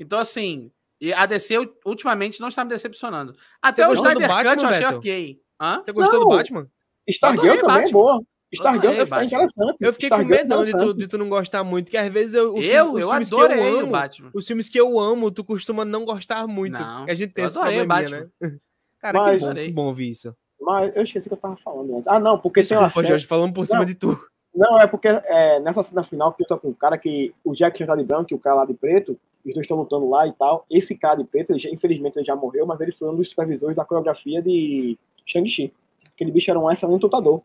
Então, 0.00 0.18
assim, 0.18 0.70
e 1.00 1.12
a 1.12 1.26
DC 1.26 1.54
ultimamente 1.84 2.40
não 2.40 2.48
está 2.48 2.64
me 2.64 2.70
decepcionando. 2.70 3.34
Até 3.60 3.84
Você 3.86 3.92
o 3.92 3.94
Snyder 3.94 4.28
Batman, 4.28 4.50
Cut 4.50 4.62
eu 4.62 4.68
achei 4.68 4.86
Beto? 4.86 4.98
ok. 4.98 5.40
Hã? 5.60 5.82
Você 5.84 5.92
gostou 5.92 6.20
Não. 6.20 6.28
do 6.28 6.36
Batman? 6.36 6.68
Stargirl 7.08 7.44
Adorei 7.44 7.60
também 7.60 7.76
é 7.76 7.80
Batman. 7.80 7.98
boa. 7.98 8.22
Stargirl 8.52 8.92
é 8.92 9.02
interessante. 9.02 9.76
Eu 9.80 9.92
fiquei 9.92 10.08
Stargirl 10.08 10.38
com 10.38 10.48
medo 10.48 10.64
de 10.64 10.72
tu, 10.72 10.94
de 10.94 11.08
tu 11.08 11.18
não 11.18 11.28
gostar 11.28 11.64
muito, 11.64 11.90
que 11.90 11.96
às 11.96 12.12
vezes 12.12 12.34
eu. 12.34 12.56
Eu, 12.56 12.98
eu 12.98 13.10
adorei 13.10 13.58
eu 13.58 13.78
amo, 13.78 13.88
o 13.88 13.90
Batman. 13.90 14.30
Os 14.32 14.46
filmes 14.46 14.68
que 14.68 14.80
eu 14.80 14.98
amo, 14.98 15.30
tu 15.30 15.44
costuma 15.44 15.84
não 15.84 16.04
gostar 16.04 16.46
muito. 16.46 16.72
Não, 16.72 17.04
a 17.04 17.14
gente 17.14 17.32
tem 17.32 17.44
esse 17.44 17.54
problema, 17.54 18.00
né? 18.02 18.28
Cara, 19.00 19.18
Mas, 19.18 19.38
que 19.38 19.46
bom, 19.46 19.54
que 19.54 19.72
bom 19.72 19.86
ouvir 19.86 20.10
isso. 20.10 20.34
Mas 20.60 20.96
eu 20.96 21.02
esqueci 21.02 21.26
o 21.26 21.30
que 21.30 21.34
eu 21.34 21.38
tava 21.38 21.56
falando 21.58 21.96
antes. 21.96 22.08
Ah, 22.08 22.18
não, 22.18 22.38
porque 22.38 22.60
Desculpa, 22.60 22.80
tem 22.80 22.86
uma 22.86 22.90
cena... 22.90 23.08
Jorge, 23.08 23.26
falando 23.26 23.52
por 23.52 23.66
cima 23.66 23.80
não, 23.80 23.86
de 23.86 23.94
tu. 23.94 24.18
Não, 24.54 24.80
é 24.80 24.86
porque 24.86 25.06
é, 25.06 25.60
nessa 25.60 25.82
cena 25.82 26.02
final 26.02 26.32
que 26.32 26.42
eu 26.42 26.46
tô 26.46 26.58
com 26.58 26.68
um 26.68 26.72
cara 26.72 26.96
que 26.96 27.32
o 27.44 27.52
Jack 27.52 27.78
já 27.78 27.86
tá 27.86 27.94
de 27.94 28.02
branco 28.02 28.28
e 28.32 28.34
o 28.34 28.38
cara 28.38 28.56
lá 28.56 28.64
de 28.64 28.72
preto, 28.72 29.18
os 29.46 29.54
dois 29.54 29.64
estão 29.64 29.76
lutando 29.76 30.08
lá 30.08 30.26
e 30.26 30.32
tal. 30.32 30.66
Esse 30.70 30.96
cara 30.96 31.16
de 31.16 31.24
preto, 31.24 31.50
ele 31.50 31.58
já, 31.58 31.70
infelizmente, 31.70 32.16
ele 32.16 32.24
já 32.24 32.34
morreu, 32.34 32.66
mas 32.66 32.80
ele 32.80 32.92
foi 32.92 33.08
um 33.08 33.14
dos 33.14 33.28
supervisores 33.28 33.76
da 33.76 33.84
coreografia 33.84 34.42
de 34.42 34.98
Shang-Chi. 35.24 35.72
Aquele 36.14 36.32
bicho 36.32 36.50
era 36.50 36.58
um 36.58 36.70
excelente 36.70 37.02
lutador. 37.02 37.40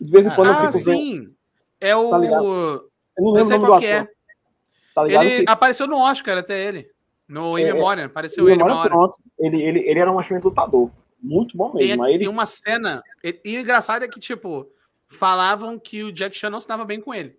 De 0.00 0.10
vez 0.10 0.26
em 0.26 0.34
quando 0.34 0.50
ah, 0.50 0.64
eu 0.64 0.72
fico 0.72 0.84
sim. 0.84 1.18
Vendo, 1.20 1.34
é 1.80 1.96
o. 1.96 2.10
Tá 2.10 2.16
eu 2.16 3.24
não 3.24 3.32
lembro 3.32 3.54
o 3.54 3.58
nome 3.58 3.66
do 3.66 3.74
ator. 3.74 3.84
É. 3.84 4.08
Tá 4.94 5.06
ele 5.06 5.44
apareceu 5.46 5.86
no 5.86 5.98
Oscar 5.98 6.38
até 6.38 6.66
ele. 6.66 6.90
No 7.28 7.58
In 7.58 7.62
é, 7.62 7.72
Memoriam, 7.72 8.06
apareceu 8.06 8.48
ele 8.48 8.62
uma 8.62 8.76
hora. 8.76 8.94
Ele, 9.38 9.62
ele, 9.62 9.78
ele 9.80 9.98
era 9.98 10.10
um 10.10 10.20
excelente 10.20 10.44
lutador. 10.44 10.90
Muito 11.22 11.56
bom 11.56 11.72
mesmo. 11.72 12.04
Tem, 12.04 12.14
ele... 12.14 12.24
tem 12.24 12.28
uma 12.28 12.46
cena. 12.46 13.02
E, 13.22 13.40
e 13.44 13.56
engraçado 13.56 14.04
é 14.04 14.08
que, 14.08 14.18
tipo, 14.18 14.68
falavam 15.08 15.78
que 15.78 16.02
o 16.02 16.12
Jack 16.12 16.36
Chan 16.36 16.50
não 16.50 16.58
estava 16.58 16.84
bem 16.84 17.00
com 17.00 17.14
ele. 17.14 17.38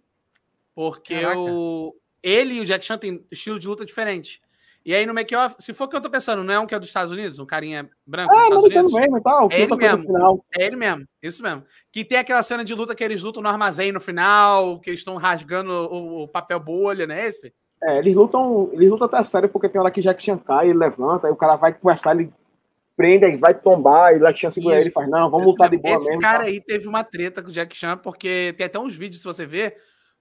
Porque 0.74 1.24
o, 1.26 1.94
ele 2.24 2.56
e 2.56 2.62
o 2.62 2.66
Jack 2.66 2.86
Chan 2.86 2.98
têm 2.98 3.26
estilo 3.30 3.60
de 3.60 3.68
luta 3.68 3.86
diferente. 3.86 4.42
E 4.86 4.94
aí 4.94 5.06
no 5.06 5.14
make-off, 5.14 5.56
se 5.60 5.74
for 5.74 5.86
o 5.86 5.88
que 5.88 5.96
eu 5.96 6.02
tô 6.02 6.10
pensando, 6.10 6.44
não 6.44 6.54
é 6.54 6.60
um 6.60 6.66
que 6.66 6.76
é 6.76 6.80
dos 6.80 6.90
Estados 6.90 7.12
Unidos, 7.12 7.40
um 7.40 7.46
carinha 7.46 7.90
branco 8.06 8.36
ah, 8.36 8.50
dos 8.50 8.66
Estados 8.66 8.92
Unidos? 8.92 8.94
Mesmo, 8.94 9.22
tal, 9.22 9.48
é 9.50 9.62
ele 9.62 9.76
mesmo. 9.76 10.44
É 10.58 10.66
ele 10.66 10.76
mesmo, 10.76 11.08
isso 11.22 11.42
mesmo. 11.42 11.64
Que 11.90 12.04
tem 12.04 12.18
aquela 12.18 12.44
cena 12.44 12.66
de 12.66 12.76
luta 12.76 12.94
que 12.94 13.04
eles 13.04 13.22
lutam 13.22 13.42
no 13.42 13.48
armazém 13.48 13.94
no 13.94 14.02
final, 14.02 14.80
que 14.80 14.90
eles 14.90 15.00
estão 15.00 15.16
rasgando 15.16 15.72
o, 15.72 16.24
o, 16.24 16.28
papel 16.28 16.60
bolha, 16.60 17.08
né? 17.08 17.28
Esse? 17.28 17.54
É, 17.82 18.00
eles 18.00 18.14
lutam, 18.14 18.70
eles 18.74 18.90
lutam 18.90 19.08
até 19.08 19.24
sério, 19.24 19.48
porque 19.48 19.70
tem 19.70 19.80
hora 19.80 19.92
que 19.92 20.02
Jack 20.02 20.22
Chan 20.22 20.38
cai, 20.38 20.70
ele 20.70 20.78
levanta, 20.78 21.28
aí 21.28 21.34
o 21.34 21.38
cara 21.38 21.56
vai 21.56 21.74
conversar, 21.74 22.14
ele 22.14 22.30
prende, 22.98 23.26
aí 23.26 23.38
vai 23.38 23.54
tombar, 23.54 24.14
e 24.14 24.18
o 24.18 24.20
Jack 24.20 24.38
Chan 24.38 24.50
segura 24.50 24.80
ele 24.80 24.90
e 24.90 24.92
faz, 24.92 25.10
não, 25.10 25.30
vamos 25.30 25.48
lutar 25.48 25.70
de 25.70 25.78
boa 25.78 25.96
esse 25.96 26.06
mesmo. 26.06 26.20
Esse 26.20 26.22
cara 26.22 26.44
tá? 26.44 26.50
aí 26.50 26.60
teve 26.60 26.90
uma 26.90 27.06
treta 27.06 27.42
com 27.42 27.48
o 27.48 27.54
Jack 27.54 27.76
Chan, 27.76 27.98
porque 27.98 28.54
tem 28.58 28.66
até 28.66 28.78
uns 28.78 28.98
vídeos, 28.98 29.22
se 29.22 29.26
você 29.26 29.46
ver, 29.46 29.78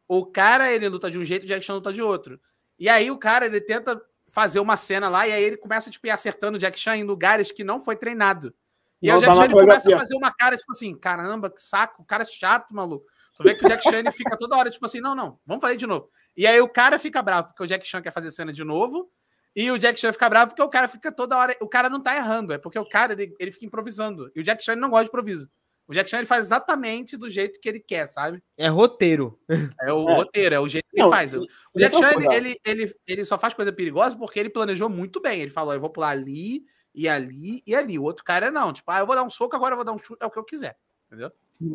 o 0.09 0.27
cara, 0.27 0.71
ele 0.71 0.89
luta 0.89 1.11
de 1.11 1.19
um 1.19 1.25
jeito, 1.25 1.45
o 1.45 1.47
Jack 1.47 1.65
Chan 1.65 1.75
luta 1.75 1.93
de 1.93 2.03
outro. 2.03 2.41
E 2.79 2.89
aí 2.89 3.11
o 3.11 3.19
cara, 3.19 3.47
ele 3.47 3.61
tenta 3.61 4.01
fazer 4.31 4.61
uma 4.61 4.77
cena 4.77 5.09
lá, 5.09 5.27
e 5.29 5.33
aí 5.33 5.43
ele 5.43 5.57
começa, 5.57 5.91
tipo, 5.91 6.11
acertando 6.11 6.57
o 6.57 6.61
Jack 6.61 6.79
Chan 6.79 6.97
em 6.97 7.05
lugares 7.05 7.53
que 7.53 7.63
não 7.63 7.79
foi 7.79 7.97
treinado. 7.97 8.55
E 9.01 9.11
aí 9.11 9.17
o 9.17 9.21
Jack 9.21 9.37
Chan 9.37 9.45
ele 9.45 9.55
começa 9.55 9.95
a 9.95 9.99
fazer 9.99 10.17
uma 10.17 10.33
cara, 10.33 10.57
tipo 10.57 10.73
assim, 10.73 10.95
caramba, 10.95 11.51
que 11.51 11.61
saco, 11.61 12.05
cara 12.05 12.25
chato, 12.25 12.75
maluco. 12.75 13.07
Tu 13.37 13.43
vê 13.43 13.55
que 13.55 13.65
o 13.65 13.69
Jack 13.69 13.83
Chan 13.83 13.99
ele 13.99 14.11
fica 14.11 14.37
toda 14.37 14.57
hora, 14.57 14.71
tipo 14.71 14.85
assim, 14.85 15.01
não, 15.01 15.15
não, 15.15 15.39
vamos 15.47 15.61
fazer 15.61 15.77
de 15.77 15.87
novo. 15.87 16.09
E 16.37 16.47
aí 16.47 16.61
o 16.61 16.69
cara 16.69 16.99
fica 16.99 17.21
bravo, 17.21 17.49
porque 17.49 17.63
o 17.63 17.67
Jack 17.67 17.87
Chan 17.87 18.01
quer 18.01 18.11
fazer 18.13 18.31
cena 18.31 18.53
de 18.53 18.65
novo, 18.65 19.11
e 19.55 19.71
o 19.71 19.79
Jack 19.79 20.01
Chan 20.01 20.13
fica 20.13 20.29
bravo 20.29 20.51
porque 20.51 20.63
o 20.63 20.69
cara 20.69 20.89
fica 20.89 21.13
toda 21.13 21.37
hora. 21.37 21.57
O 21.61 21.69
cara 21.69 21.91
não 21.91 22.01
tá 22.01 22.17
errando, 22.17 22.53
é 22.53 22.59
porque 22.59 22.79
o 22.79 22.89
cara 22.89 23.13
ele, 23.13 23.35
ele 23.39 23.53
fica 23.53 23.67
improvisando. 23.67 24.31
E 24.35 24.41
o 24.41 24.43
Jack 24.43 24.65
Chan 24.65 24.77
não 24.77 24.89
gosta 24.89 25.05
de 25.05 25.09
improviso. 25.09 25.51
O 25.87 25.93
Jack 25.93 26.09
Chan 26.09 26.19
ele 26.19 26.27
faz 26.27 26.47
exatamente 26.47 27.17
do 27.17 27.29
jeito 27.29 27.61
que 27.61 27.69
ele 27.69 27.81
quer, 27.81 28.07
sabe? 28.07 28.43
É 28.57 28.69
roteiro. 28.69 29.39
É 29.81 29.93
o 29.93 30.09
é. 30.09 30.15
roteiro, 30.15 30.55
é 30.55 30.61
o 30.61 30.69
jeito 30.69 30.89
que 30.89 30.99
não, 30.99 31.07
ele 31.07 31.15
faz. 31.15 31.35
O 31.35 31.47
Jack 31.77 31.97
Chan 31.97 32.11
ele, 32.15 32.27
ele, 32.35 32.61
ele, 32.65 32.95
ele, 33.07 33.25
só 33.25 33.37
faz 33.37 33.53
coisa 33.53 33.73
perigosa 33.73 34.17
porque 34.17 34.39
ele 34.39 34.51
planejou 34.51 34.89
muito 34.89 35.21
bem. 35.21 35.41
Ele 35.41 35.51
falou: 35.51 35.75
eu 35.75 35.81
vou 35.81 35.91
pular 35.91 36.11
ali, 36.11 36.65
e 36.95 37.09
ali, 37.09 37.63
e 37.67 37.75
ali. 37.75 37.99
O 37.99 38.05
outro 38.05 38.25
cara 38.25 38.51
não. 38.51 38.73
Tipo, 38.73 38.91
ah, 38.91 39.01
eu 39.01 39.07
vou 39.07 39.17
dar 39.17 39.23
um 39.23 39.31
soco, 39.31 39.57
agora 39.57 39.73
eu 39.73 39.77
vou 39.77 39.85
dar 39.85 39.93
um 39.93 39.99
chute, 39.99 40.23
é 40.23 40.27
o 40.27 40.31
que 40.31 40.39
eu 40.39 40.45
quiser. 40.45 40.77
Entendeu? 41.07 41.31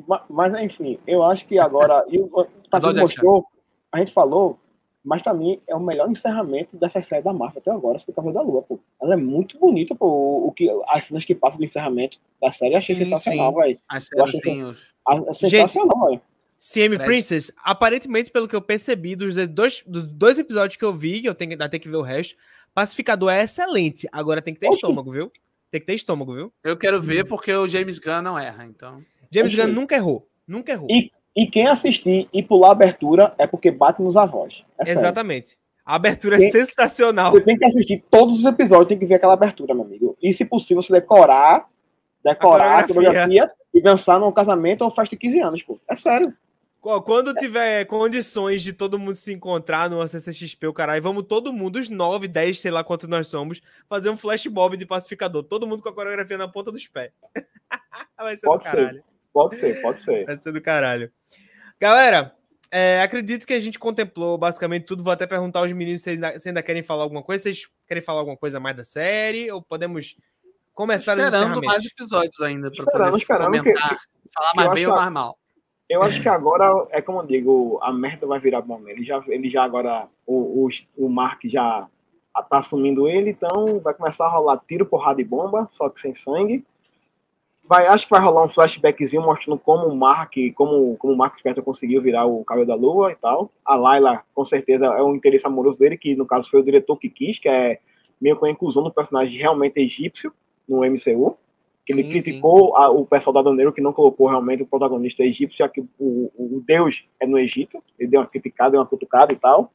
Mas, 0.08 0.22
mas 0.30 0.62
enfim, 0.62 1.00
eu 1.06 1.24
acho 1.24 1.46
que 1.48 1.60
agora. 1.60 2.06
E 2.10 2.20
o 2.20 2.48
mostrou, 2.96 3.46
a 3.92 4.00
gente 4.00 4.14
falou 4.14 4.60
mas 5.08 5.22
pra 5.22 5.34
mim 5.34 5.58
é 5.66 5.74
o 5.74 5.80
melhor 5.80 6.12
encerramento 6.12 6.76
dessa 6.76 7.02
série 7.02 7.24
da 7.24 7.32
Marvel 7.32 7.62
até 7.62 7.72
agora, 7.72 7.98
que 7.98 8.12
Cavaleiro 8.12 8.44
da 8.44 8.52
Lua, 8.52 8.62
pô. 8.62 8.78
Ela 9.02 9.14
é 9.14 9.18
muito 9.18 9.58
bonita, 9.58 9.96
pô. 9.96 10.46
O, 10.46 10.52
que, 10.52 10.70
as 10.90 11.06
cenas 11.06 11.24
que 11.24 11.34
passam 11.34 11.60
do 11.60 11.64
encerramento 11.64 12.20
da 12.42 12.52
série 12.52 12.74
eu 12.74 12.78
achei 12.78 12.94
sim, 12.94 13.06
sensacional, 13.06 13.56
velho. 13.56 13.80
As 13.88 14.06
cenas. 14.06 14.78
É 15.08 15.34
sensacional, 15.34 16.10
velho. 16.10 16.22
CM 16.60 16.98
Princess, 16.98 17.54
aparentemente, 17.64 18.30
pelo 18.30 18.50
que 18.50 18.56
eu 18.56 18.62
percebi, 18.62 19.16
dos 19.16 19.36
dois, 19.48 19.82
dos 19.88 20.06
dois 20.06 20.40
episódios 20.40 20.76
que 20.76 20.84
eu 20.84 20.94
vi, 20.94 21.22
que 21.22 21.30
eu 21.30 21.36
tenho, 21.36 21.52
ainda 21.52 21.70
tenho 21.70 21.82
que 21.82 21.88
ver 21.90 21.96
o 21.96 22.02
resto, 22.02 22.36
Pacificador 22.74 23.32
é 23.32 23.44
excelente. 23.44 24.10
Agora 24.12 24.42
tem 24.42 24.54
que 24.54 24.60
ter 24.60 24.68
Oxi. 24.68 24.76
estômago, 24.76 25.10
viu? 25.10 25.32
Tem 25.72 25.80
que 25.80 25.88
ter 25.88 25.94
estômago, 25.94 26.36
viu? 26.36 26.54
Eu 26.62 26.76
quero 26.76 27.02
ver 27.02 27.26
porque 27.26 27.54
o 27.54 27.66
James 27.66 27.98
Gunn 27.98 28.22
não 28.22 28.38
erra, 28.38 28.66
então. 28.66 29.02
James 29.32 29.54
Oxi. 29.54 29.62
Gunn 29.62 29.74
nunca 29.74 29.96
errou. 29.96 30.28
Nunca 30.46 30.74
errou. 30.74 30.88
E 30.92 31.12
e 31.38 31.46
quem 31.46 31.68
assistir 31.68 32.28
e 32.34 32.42
pular 32.42 32.70
a 32.70 32.72
abertura 32.72 33.36
é 33.38 33.46
porque 33.46 33.70
bate 33.70 34.02
nos 34.02 34.18
avós. 34.18 34.64
É 34.84 34.90
Exatamente. 34.90 35.56
A 35.86 35.94
abertura 35.94 36.36
é 36.36 36.40
tem, 36.40 36.48
é 36.48 36.52
sensacional. 36.52 37.32
Você 37.32 37.42
tem 37.42 37.56
que 37.56 37.64
assistir 37.64 38.04
todos 38.10 38.40
os 38.40 38.46
episódios, 38.46 38.90
tem 38.90 38.98
que 38.98 39.06
ver 39.06 39.16
aquela 39.16 39.36
abertura, 39.36 39.76
meu 39.76 39.84
amigo. 39.84 40.18
E, 40.20 40.34
se 40.34 40.44
possível, 40.44 40.82
você 40.82 40.92
decorar, 40.92 41.70
decorar 42.24 42.78
a, 42.78 42.80
a 42.80 42.88
coreografia 42.88 43.52
e 43.72 43.80
dançar 43.80 44.20
num 44.20 44.32
casamento 44.32 44.84
ou 44.84 44.90
festa 44.90 45.16
de 45.16 45.20
15 45.20 45.40
anos, 45.40 45.62
pô. 45.62 45.80
É 45.88 45.96
sério. 45.96 46.34
Quando 46.82 47.34
tiver 47.36 47.86
condições 47.86 48.64
de 48.64 48.74
todo 48.74 48.98
mundo 48.98 49.16
se 49.16 49.32
encontrar 49.32 49.90
no 49.92 50.06
CCXP, 50.08 50.68
o 50.68 50.74
caralho, 50.74 51.04
vamos 51.04 51.24
todo 51.24 51.54
mundo, 51.54 51.78
os 51.78 51.88
9, 51.88 52.28
10, 52.28 52.60
sei 52.60 52.72
lá 52.72 52.84
quanto 52.84 53.08
nós 53.08 53.28
somos, 53.28 53.62
fazer 53.88 54.10
um 54.10 54.18
flash 54.18 54.48
mob 54.48 54.76
de 54.76 54.86
pacificador. 54.88 55.44
Todo 55.44 55.68
mundo 55.68 55.84
com 55.84 55.90
a 55.90 55.94
coreografia 55.94 56.38
na 56.38 56.48
ponta 56.48 56.72
dos 56.72 56.88
pés. 56.88 57.12
Vai 58.18 58.36
ser 58.38 58.48
Pode 58.48 58.64
do 58.64 58.72
caralho. 58.72 58.96
Ser. 58.96 59.16
Pode 59.38 59.58
ser, 59.58 59.80
pode 59.84 60.02
ser. 60.02 60.26
Vai 60.26 60.36
ser 60.36 60.52
do 60.52 60.60
caralho. 60.60 61.12
Galera, 61.80 62.34
é, 62.72 63.04
acredito 63.04 63.46
que 63.46 63.54
a 63.54 63.60
gente 63.60 63.78
contemplou 63.78 64.36
basicamente 64.36 64.86
tudo. 64.86 65.04
Vou 65.04 65.14
até 65.14 65.28
perguntar 65.28 65.60
aos 65.60 65.72
meninos 65.72 66.02
se 66.02 66.10
ainda, 66.10 66.40
se 66.40 66.50
ainda, 66.50 66.64
querem 66.64 66.82
falar 66.82 67.04
alguma 67.04 67.22
coisa. 67.22 67.44
Vocês 67.44 67.68
querem 67.88 68.02
falar 68.02 68.22
alguma 68.22 68.36
coisa 68.36 68.60
mais 68.60 68.76
da 68.76 68.84
série? 68.84 69.52
Ou 69.52 69.62
podemos 69.62 70.18
começar 70.74 71.16
Esperando 71.20 71.62
mais 71.64 71.86
episódios 71.86 72.42
ainda 72.42 72.72
para 72.72 72.86
poder 72.86 73.26
comentar, 73.28 74.00
que, 74.00 74.30
falar 74.34 74.54
mais 74.56 74.74
bem 74.74 74.88
ou 74.88 74.96
mais 74.96 75.12
mal. 75.12 75.38
Eu 75.88 76.02
acho 76.02 76.20
que 76.20 76.28
agora, 76.28 76.88
é 76.90 77.00
como 77.00 77.20
eu 77.20 77.28
digo, 77.28 77.80
a 77.84 77.94
merda 77.94 78.26
vai 78.26 78.40
virar 78.40 78.62
bom. 78.62 78.82
Ele 78.88 79.04
já, 79.04 79.24
ele 79.28 79.52
já 79.52 79.64
agora, 79.64 80.08
o, 80.26 80.66
o, 80.66 80.70
o 80.98 81.10
Mark 81.10 81.42
já 81.46 81.88
tá 82.50 82.58
assumindo 82.58 83.08
ele, 83.08 83.30
então 83.30 83.80
vai 83.82 83.94
começar 83.94 84.26
a 84.26 84.30
rolar 84.30 84.60
tiro, 84.68 84.84
porrada 84.84 85.22
e 85.22 85.24
bomba, 85.24 85.68
só 85.70 85.90
que 85.90 86.02
sem 86.02 86.16
sangue 86.16 86.66
vai, 87.68 87.85
acho 87.88 88.06
que 88.06 88.11
vai 88.11 88.22
rolar 88.22 88.45
um 88.45 88.49
flashbackzinho 88.49 89.22
mostrando 89.22 89.60
como 89.60 89.88
o 89.88 89.95
Mark, 89.95 90.34
como, 90.56 90.95
como 90.98 91.14
o 91.14 91.18
Mark 91.18 91.38
Spector 91.38 91.64
conseguiu 91.64 92.02
virar 92.02 92.26
o 92.26 92.44
Cabelo 92.44 92.68
da 92.68 92.76
Lua 92.76 93.11
e 93.11 93.15
tal. 93.15 93.52
A 93.65 93.76
Layla, 93.76 94.23
com 94.34 94.45
certeza, 94.45 94.85
é 94.85 95.03
um 95.03 95.15
interesse 95.15 95.45
amoroso 95.45 95.77
dele, 95.77 95.98
que 95.98 96.15
no 96.15 96.26
caso 96.26 96.49
foi 96.49 96.61
o 96.61 96.64
diretor 96.64 96.98
que 96.98 97.10
quis, 97.10 97.38
que 97.39 97.49
é 97.49 97.80
meio 98.19 98.38
com 98.38 98.45
a 98.45 98.49
inclusão 98.49 98.84
do 98.84 98.91
personagem 98.91 99.38
realmente 99.38 99.80
egípcio 99.80 100.31
no 100.68 100.80
MCU. 100.80 101.38
Que 101.85 101.94
ele 101.94 102.03
sim, 102.03 102.10
criticou 102.10 102.76
a, 102.76 102.89
o 102.89 103.06
pessoal 103.06 103.34
da 103.34 103.41
Doneiro 103.41 103.72
que 103.72 103.80
não 103.80 103.94
colocou 103.94 104.27
realmente 104.27 104.64
o 104.64 104.68
protagonista 104.68 105.23
egípcio, 105.23 105.57
já 105.57 105.69
que 105.69 105.80
o, 105.80 105.88
o, 105.98 106.57
o 106.57 106.64
Deus 106.65 107.07
é 107.19 107.26
no 107.26 107.39
Egito. 107.39 107.81
Ele 107.98 108.10
deu 108.10 108.19
uma 108.19 108.27
criticada, 108.27 108.72
deu 108.72 108.81
uma 108.81 108.85
cutucada 108.85 109.34
e 109.34 109.38
tal. 109.38 109.72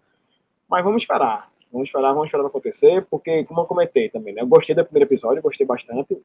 Mas 0.68 0.84
vamos 0.84 1.02
esperar. 1.02 1.50
Vamos 1.72 1.88
esperar, 1.88 2.12
vamos 2.12 2.26
esperar 2.26 2.44
acontecer, 2.44 3.06
porque, 3.10 3.44
como 3.44 3.60
eu 3.60 3.64
comentei 3.64 4.10
também, 4.10 4.34
né? 4.34 4.42
Eu 4.42 4.46
gostei 4.46 4.74
do 4.74 4.84
primeiro 4.84 5.08
episódio, 5.08 5.42
gostei 5.42 5.66
bastante. 5.66 6.18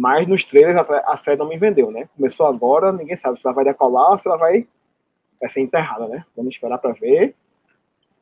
Mas 0.00 0.26
nos 0.26 0.42
trailers 0.44 0.78
a, 1.04 1.16
série 1.18 1.36
não 1.36 1.46
me 1.46 1.58
vendeu, 1.58 1.90
né? 1.90 2.08
Começou 2.16 2.46
agora, 2.46 2.90
ninguém 2.90 3.14
sabe 3.16 3.38
se 3.38 3.46
ela 3.46 3.54
vai 3.54 3.66
decolar 3.66 4.12
ou 4.12 4.18
se 4.18 4.26
ela 4.26 4.38
vai, 4.38 4.66
vai 5.38 5.46
ser 5.50 5.60
enterrada, 5.60 6.08
né? 6.08 6.24
Vamos 6.34 6.54
esperar 6.54 6.78
para 6.78 6.92
ver. 6.92 7.34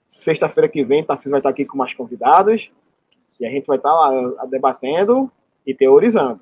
Sexta-feira 0.09 0.69
que 0.69 0.85
vem, 0.85 1.05
Tarcísio 1.05 1.31
vai 1.31 1.39
estar 1.39 1.51
aqui 1.51 1.65
com 1.65 1.79
mais 1.79 1.95
convidados. 1.95 2.69
E 3.39 3.47
a 3.47 3.49
gente 3.49 3.65
vai 3.65 3.77
estar 3.77 3.95
lá 3.95 4.45
debatendo 4.47 5.31
e 5.65 5.73
teorizando. 5.73 6.41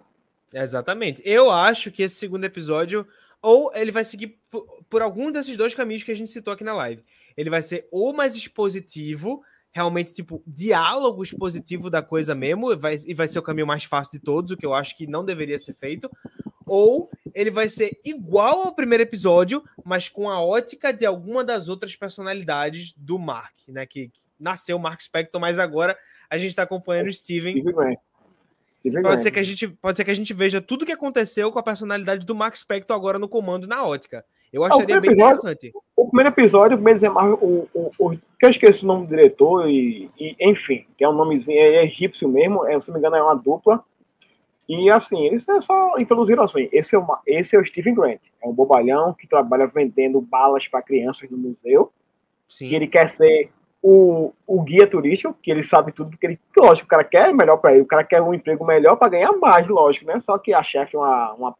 Exatamente. 0.55 1.21
Eu 1.23 1.51
acho 1.51 1.91
que 1.91 2.03
esse 2.03 2.15
segundo 2.15 2.47
episódio, 2.47 3.07
ou 3.43 3.71
ele 3.75 3.93
vai 3.93 4.07
seguir 4.07 4.39
por, 4.51 4.65
por 4.89 5.03
algum 5.03 5.31
desses 5.31 5.55
dois 5.55 5.75
caminhos 5.75 6.03
que 6.03 6.13
a 6.13 6.17
gente 6.17 6.31
citou 6.31 6.55
aqui 6.55 6.65
na 6.65 6.73
live. 6.73 7.05
Ele 7.37 7.51
vai 7.51 7.61
ser 7.61 7.87
ou 7.93 8.15
mais 8.15 8.35
expositivo, 8.35 9.43
realmente, 9.77 10.11
tipo, 10.11 10.43
diálogo 10.47 11.23
expositivo 11.23 11.91
da 11.91 12.01
coisa 12.01 12.35
mesmo, 12.35 12.73
e 12.73 12.77
vai, 12.77 12.97
e 13.07 13.13
vai 13.13 13.29
ser 13.29 13.39
o 13.39 13.43
caminho 13.43 13.67
mais 13.67 13.85
fácil 13.85 14.13
de 14.13 14.25
todos, 14.25 14.51
o 14.51 14.57
que 14.57 14.65
eu 14.65 14.73
acho 14.73 14.97
que 14.97 15.07
não 15.07 15.23
deveria 15.23 15.59
ser 15.59 15.75
feito, 15.75 16.11
ou 16.67 17.11
ele 17.35 17.51
vai 17.51 17.69
ser 17.69 18.01
igual 18.03 18.63
ao 18.63 18.75
primeiro 18.75 19.03
episódio, 19.03 19.63
mas 19.85 20.09
com 20.09 20.31
a 20.31 20.41
ótica 20.41 20.95
de 20.95 21.05
alguma 21.05 21.45
das 21.45 21.69
outras 21.69 21.95
personalidades 21.95 22.95
do 22.97 23.19
Mark, 23.19 23.53
né? 23.69 23.85
Que, 23.85 24.09
que 24.09 24.19
nasceu 24.41 24.79
o 24.79 24.81
Mark 24.81 24.99
Spector, 25.03 25.39
mas 25.39 25.59
agora 25.59 25.95
a 26.31 26.39
gente 26.39 26.49
está 26.49 26.63
acompanhando 26.63 27.09
o 27.09 27.13
Steven. 27.13 27.61
Steven 27.61 29.03
pode 29.03 29.23
ser 29.23 29.31
que 29.31 29.39
a 29.39 29.43
gente 29.43 29.69
pode 29.69 29.99
ser 29.99 30.05
que 30.05 30.11
a 30.11 30.15
gente 30.15 30.33
veja 30.33 30.59
tudo 30.59 30.85
o 30.85 30.87
que 30.87 30.93
aconteceu 30.93 31.53
com 31.53 31.59
a 31.59 31.63
personalidade 31.63 32.25
do 32.25 32.35
Mark 32.35 32.57
Spector 32.57 32.97
agora 32.97 33.19
no 33.19 33.29
comando 33.29 33.67
na 33.67 33.85
ótica. 33.85 34.25
Eu 34.53 34.65
ah, 34.65 34.69
acharia 34.69 35.01
bem 35.01 35.11
episódio, 35.11 35.39
interessante. 35.41 35.73
O 35.95 36.07
primeiro 36.09 36.31
episódio, 36.31 36.77
o 36.77 36.81
primeiro 36.81 37.15
Marvel, 37.15 37.39
o, 37.43 37.69
o, 37.75 37.91
o, 37.99 38.11
que 38.11 38.47
eu 38.47 38.51
esqueci 38.51 38.85
o 38.85 38.87
nome 38.87 39.07
do 39.07 39.11
diretor, 39.11 39.69
e, 39.69 40.11
e, 40.19 40.37
enfim, 40.41 40.87
que 40.97 41.05
é 41.05 41.09
um 41.09 41.13
nomezinho 41.13 41.59
é 41.59 41.85
egípcio 41.85 42.29
mesmo, 42.29 42.67
é, 42.67 42.81
se 42.81 42.89
não 42.89 42.95
me 42.95 43.01
engano, 43.01 43.17
é 43.17 43.23
uma 43.23 43.35
dupla. 43.35 43.85
E 44.69 44.91
assim, 44.91 45.25
eles 45.25 45.49
é 45.49 45.61
só 45.61 45.97
introduziram 45.99 46.43
assim: 46.43 46.69
esse 46.73 46.95
é, 46.95 46.99
uma, 46.99 47.21
esse 47.27 47.55
é 47.55 47.61
o 47.61 47.65
Steven 47.65 47.95
Grant, 47.95 48.21
é 48.43 48.49
um 48.49 48.53
bobalhão 48.53 49.15
que 49.15 49.27
trabalha 49.29 49.67
vendendo 49.67 50.21
balas 50.21 50.67
para 50.67 50.83
crianças 50.83 51.31
no 51.31 51.39
museu. 51.39 51.93
Sim. 52.49 52.69
E 52.69 52.75
ele 52.75 52.87
quer 52.89 53.09
ser 53.09 53.51
o, 53.83 54.33
o 54.47 54.63
guia 54.63 54.87
turístico, 54.87 55.37
que 55.41 55.51
ele 55.51 55.63
sabe 55.63 55.93
tudo 55.93 56.17
que 56.17 56.27
ele. 56.27 56.41
Lógico, 56.57 56.87
o 56.87 56.89
cara 56.89 57.05
quer 57.05 57.33
melhor 57.33 57.59
para 57.59 57.73
ele, 57.73 57.83
o 57.83 57.87
cara 57.87 58.03
quer 58.03 58.21
um 58.21 58.35
emprego 58.35 58.65
melhor 58.65 58.97
para 58.97 59.11
ganhar 59.11 59.33
mais, 59.33 59.67
lógico, 59.69 60.07
né? 60.07 60.19
Só 60.19 60.37
que 60.39 60.53
a 60.53 60.63
chefe 60.63 60.97
é 60.97 60.99
uma, 60.99 61.33
uma 61.35 61.55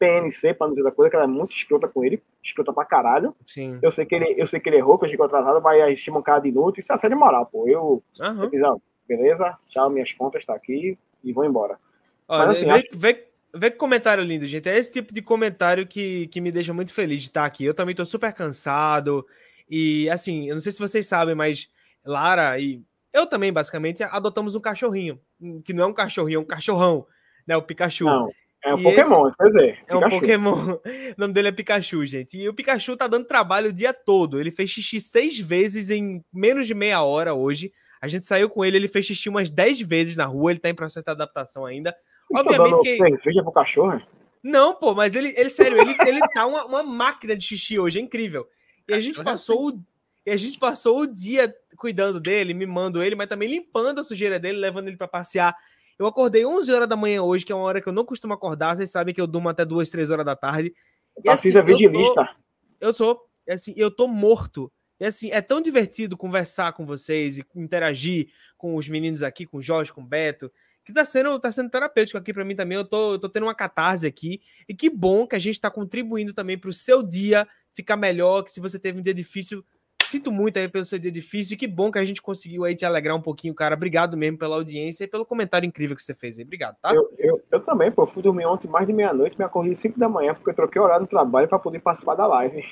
PNC, 0.00 0.54
para 0.54 0.66
não 0.66 0.72
dizer 0.72 0.82
da 0.82 0.90
coisa, 0.90 1.10
que 1.10 1.16
ela 1.16 1.26
é 1.26 1.28
muito 1.28 1.54
escrota 1.54 1.86
com 1.86 2.02
ele, 2.02 2.22
escrota 2.42 2.72
pra 2.72 2.86
caralho. 2.86 3.36
Sim. 3.46 3.78
Eu 3.82 3.90
sei 3.90 4.06
que 4.06 4.14
ele, 4.14 4.34
eu 4.36 4.46
sei 4.46 4.58
que 4.58 4.68
ele 4.68 4.78
errou, 4.78 4.98
que 4.98 5.04
eu 5.04 5.10
chegou 5.10 5.26
atrasado, 5.26 5.60
vai 5.60 5.92
estimar 5.92 6.20
um 6.20 6.22
cara 6.22 6.40
de 6.40 6.48
inútil, 6.48 6.82
isso 6.82 6.92
é 6.92 6.96
sério 6.96 7.18
moral, 7.18 7.46
pô. 7.46 7.68
Eu, 7.68 8.02
uhum. 8.18 8.42
eu 8.44 8.50
fiz, 8.50 8.62
ó, 8.62 8.78
beleza, 9.06 9.56
tchau, 9.68 9.90
minhas 9.90 10.10
contas, 10.12 10.44
tá 10.44 10.54
aqui, 10.54 10.98
e 11.22 11.32
vou 11.32 11.44
embora. 11.44 11.78
Olha, 12.26 12.46
Mas, 12.46 12.56
assim, 12.56 12.64
vê, 12.64 12.72
acho... 12.72 12.88
vê, 12.94 13.28
vê 13.54 13.70
que 13.70 13.76
comentário 13.76 14.24
lindo, 14.24 14.46
gente. 14.46 14.68
É 14.68 14.78
esse 14.78 14.90
tipo 14.90 15.12
de 15.12 15.20
comentário 15.20 15.86
que, 15.86 16.28
que 16.28 16.40
me 16.40 16.50
deixa 16.50 16.72
muito 16.72 16.94
feliz 16.94 17.20
de 17.20 17.28
estar 17.28 17.44
aqui. 17.44 17.64
Eu 17.64 17.74
também 17.74 17.94
tô 17.94 18.06
super 18.06 18.32
cansado. 18.32 19.26
E 19.68 20.08
assim, 20.08 20.48
eu 20.48 20.54
não 20.54 20.62
sei 20.62 20.72
se 20.72 20.78
vocês 20.78 21.06
sabem, 21.06 21.34
mas 21.34 21.68
Lara 22.04 22.58
e 22.58 22.82
eu 23.12 23.26
também, 23.26 23.52
basicamente, 23.52 24.02
adotamos 24.02 24.54
um 24.54 24.60
cachorrinho. 24.60 25.20
Que 25.64 25.72
não 25.72 25.84
é 25.84 25.86
um 25.86 25.92
cachorrinho, 25.92 26.38
é 26.38 26.40
um 26.40 26.44
cachorrão, 26.44 27.06
né? 27.46 27.56
O 27.56 27.62
Pikachu. 27.62 28.04
Não. 28.04 28.30
É 28.62 28.74
um 28.74 28.80
e 28.80 28.82
Pokémon, 28.82 29.26
esse, 29.26 29.36
quer 29.36 29.46
dizer. 29.46 29.78
É 29.86 29.96
um 29.96 30.08
Pokémon. 30.08 30.78
O 31.16 31.20
nome 31.20 31.34
dele 31.34 31.48
é 31.48 31.52
Pikachu, 31.52 32.04
gente. 32.06 32.38
E 32.38 32.48
o 32.48 32.54
Pikachu 32.54 32.96
tá 32.96 33.06
dando 33.06 33.26
trabalho 33.26 33.70
o 33.70 33.72
dia 33.72 33.92
todo. 33.92 34.40
Ele 34.40 34.50
fez 34.50 34.70
xixi 34.70 35.00
seis 35.00 35.38
vezes 35.38 35.90
em 35.90 36.24
menos 36.32 36.66
de 36.66 36.74
meia 36.74 37.02
hora 37.02 37.34
hoje. 37.34 37.72
A 38.00 38.08
gente 38.08 38.26
saiu 38.26 38.48
com 38.48 38.64
ele, 38.64 38.76
ele 38.76 38.88
fez 38.88 39.06
xixi 39.06 39.28
umas 39.28 39.50
dez 39.50 39.80
vezes 39.80 40.16
na 40.16 40.24
rua. 40.24 40.52
Ele 40.52 40.60
tá 40.60 40.68
em 40.68 40.74
processo 40.74 41.04
de 41.04 41.10
adaptação 41.10 41.66
ainda. 41.66 41.94
Você 42.28 42.34
tá 42.34 42.40
Obviamente 42.40 42.76
tá 42.76 42.82
que. 42.82 42.96
Cerveja 42.96 43.42
pro 43.42 43.52
cachorro? 43.52 44.00
Não, 44.42 44.74
pô, 44.74 44.94
mas 44.94 45.14
ele, 45.14 45.34
ele 45.36 45.50
sério, 45.50 45.78
ele, 45.78 45.94
ele 46.06 46.20
tá 46.32 46.46
uma, 46.46 46.64
uma 46.64 46.82
máquina 46.82 47.36
de 47.36 47.44
xixi 47.44 47.78
hoje, 47.78 47.98
é 47.98 48.02
incrível. 48.02 48.46
E 48.88 48.94
a 48.94 49.00
gente 49.00 49.22
passou 49.22 49.68
o, 49.68 49.84
e 50.24 50.30
a 50.30 50.36
gente 50.36 50.58
passou 50.58 51.00
o 51.00 51.06
dia 51.06 51.54
cuidando 51.76 52.20
dele, 52.20 52.54
mimando 52.54 53.02
ele, 53.02 53.14
mas 53.14 53.28
também 53.28 53.48
limpando 53.48 54.00
a 54.00 54.04
sujeira 54.04 54.38
dele, 54.38 54.58
levando 54.58 54.88
ele 54.88 54.96
para 54.96 55.08
passear. 55.08 55.54
Eu 56.00 56.06
acordei 56.06 56.46
11 56.46 56.72
horas 56.72 56.88
da 56.88 56.96
manhã 56.96 57.22
hoje, 57.22 57.44
que 57.44 57.52
é 57.52 57.54
uma 57.54 57.66
hora 57.66 57.78
que 57.78 57.86
eu 57.86 57.92
não 57.92 58.06
costumo 58.06 58.32
acordar. 58.32 58.74
Vocês 58.74 58.90
sabem 58.90 59.14
que 59.14 59.20
eu 59.20 59.26
durmo 59.26 59.50
até 59.50 59.66
2, 59.66 59.90
3 59.90 60.08
horas 60.08 60.24
da 60.24 60.34
tarde. 60.34 60.74
E, 61.22 61.28
assim, 61.28 61.54
é 61.54 61.62
vigilista. 61.62 62.22
Eu, 62.80 62.86
tô, 62.86 62.86
eu 62.88 62.94
sou. 62.94 63.28
Assim, 63.46 63.74
eu 63.76 63.90
tô 63.90 64.08
morto. 64.08 64.72
E 64.98 65.04
assim, 65.04 65.30
é 65.30 65.42
tão 65.42 65.60
divertido 65.60 66.16
conversar 66.16 66.72
com 66.72 66.86
vocês 66.86 67.36
e 67.36 67.44
interagir 67.54 68.30
com 68.56 68.76
os 68.76 68.88
meninos 68.88 69.22
aqui, 69.22 69.44
com 69.44 69.58
o 69.58 69.62
Jorge, 69.62 69.92
com 69.92 70.00
o 70.00 70.06
Beto, 70.06 70.50
que 70.86 70.92
tá 70.92 71.04
sendo, 71.04 71.38
tá 71.38 71.52
sendo 71.52 71.68
terapêutico 71.68 72.16
aqui 72.16 72.32
para 72.32 72.46
mim 72.46 72.56
também. 72.56 72.78
Eu 72.78 72.84
tô, 72.86 73.12
eu 73.12 73.18
tô 73.18 73.28
tendo 73.28 73.42
uma 73.42 73.54
catarse 73.54 74.06
aqui. 74.06 74.40
E 74.66 74.74
que 74.74 74.88
bom 74.88 75.26
que 75.26 75.36
a 75.36 75.38
gente 75.38 75.60
tá 75.60 75.70
contribuindo 75.70 76.32
também 76.32 76.56
para 76.56 76.70
o 76.70 76.72
seu 76.72 77.02
dia 77.02 77.46
ficar 77.74 77.98
melhor, 77.98 78.42
que 78.42 78.50
se 78.50 78.58
você 78.58 78.78
teve 78.78 78.98
um 78.98 79.02
dia 79.02 79.12
difícil, 79.12 79.62
Sinto 80.10 80.32
muito 80.32 80.58
aí 80.58 80.66
pelo 80.66 80.84
seu 80.84 80.98
dia 80.98 81.12
difícil 81.12 81.54
e 81.54 81.56
que 81.56 81.68
bom 81.68 81.88
que 81.88 81.96
a 81.96 82.04
gente 82.04 82.20
conseguiu 82.20 82.64
aí 82.64 82.74
te 82.74 82.84
alegrar 82.84 83.16
um 83.16 83.20
pouquinho, 83.20 83.54
cara. 83.54 83.76
Obrigado 83.76 84.16
mesmo 84.16 84.36
pela 84.36 84.56
audiência 84.56 85.04
e 85.04 85.06
pelo 85.06 85.24
comentário 85.24 85.64
incrível 85.64 85.94
que 85.94 86.02
você 86.02 86.12
fez 86.12 86.36
aí. 86.36 86.42
Obrigado, 86.44 86.74
tá? 86.82 86.92
Eu, 86.92 87.08
eu, 87.16 87.40
eu 87.48 87.60
também, 87.60 87.92
pô. 87.92 88.04
Fui 88.08 88.20
dormir 88.20 88.44
ontem 88.44 88.66
mais 88.66 88.88
de 88.88 88.92
meia-noite, 88.92 89.38
me 89.38 89.44
acordei 89.44 89.76
5 89.76 89.96
da 89.96 90.08
manhã 90.08 90.34
porque 90.34 90.50
eu 90.50 90.54
troquei 90.54 90.82
horário 90.82 91.02
no 91.02 91.06
trabalho 91.06 91.46
para 91.46 91.60
poder 91.60 91.78
participar 91.78 92.16
da 92.16 92.26
live. 92.26 92.64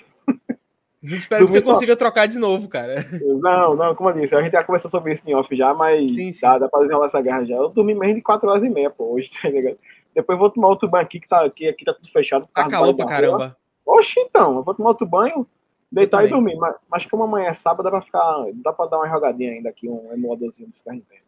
Eu 1.01 1.16
espero 1.16 1.47
que 1.47 1.52
você 1.52 1.62
só... 1.62 1.74
consiga 1.74 1.94
trocar 1.94 2.27
de 2.27 2.40
novo, 2.40 2.69
cara. 2.69 3.06
Não, 3.40 3.77
não, 3.77 3.94
como 3.94 4.10
eu 4.10 4.15
disse, 4.15 4.35
a 4.35 4.43
gente 4.43 4.51
já 4.51 4.65
conversou 4.65 4.90
sobre 4.90 5.12
isso 5.12 5.23
em 5.24 5.32
off 5.32 5.55
já, 5.55 5.73
mas 5.73 6.10
sim, 6.10 6.32
sim. 6.32 6.40
Dá, 6.40 6.59
dá 6.59 6.69
pra 6.69 6.81
desenrolar 6.81 7.06
essa 7.06 7.20
guerra 7.20 7.44
já. 7.44 7.55
Eu 7.55 7.69
dormi 7.69 7.94
menos 7.94 8.16
de 8.16 8.23
4 8.23 8.48
horas 8.48 8.65
e 8.65 8.69
meia, 8.69 8.90
pô, 8.90 9.12
hoje, 9.12 9.31
tá 9.40 9.48
ligado? 9.48 9.78
Depois 10.12 10.36
vou 10.36 10.51
tomar 10.51 10.66
outro 10.66 10.89
banho 10.89 11.05
aqui, 11.05 11.20
que 11.20 11.28
tá, 11.28 11.44
aqui, 11.44 11.69
aqui 11.69 11.85
tá 11.85 11.94
tudo 11.94 12.10
fechado. 12.10 12.48
Tá 12.52 12.69
calor 12.69 12.97
pra 12.97 13.06
caramba. 13.06 13.56
Oxe, 13.86 14.19
então, 14.19 14.56
eu 14.56 14.65
vou 14.65 14.74
tomar 14.74 14.89
outro 14.89 15.06
banho, 15.06 15.47
Deitar 15.90 16.24
e 16.24 16.28
dormir, 16.28 16.56
mas, 16.56 16.77
mas 16.89 17.06
como 17.06 17.23
amanhã 17.23 17.48
é 17.48 17.55
sábado, 17.55 17.82
dá 17.82 17.90
pra 17.90 18.02
ficar. 18.02 18.44
Dá 18.55 18.73
pra 18.73 18.86
dar 18.86 18.98
uma 18.98 19.09
jogadinha 19.09 19.52
ainda 19.52 19.70
aqui, 19.70 19.89
um 19.89 20.12
emuladorzinho 20.12 20.69
do 20.69 20.77
Super 20.77 20.94
Nintendo. 20.94 21.23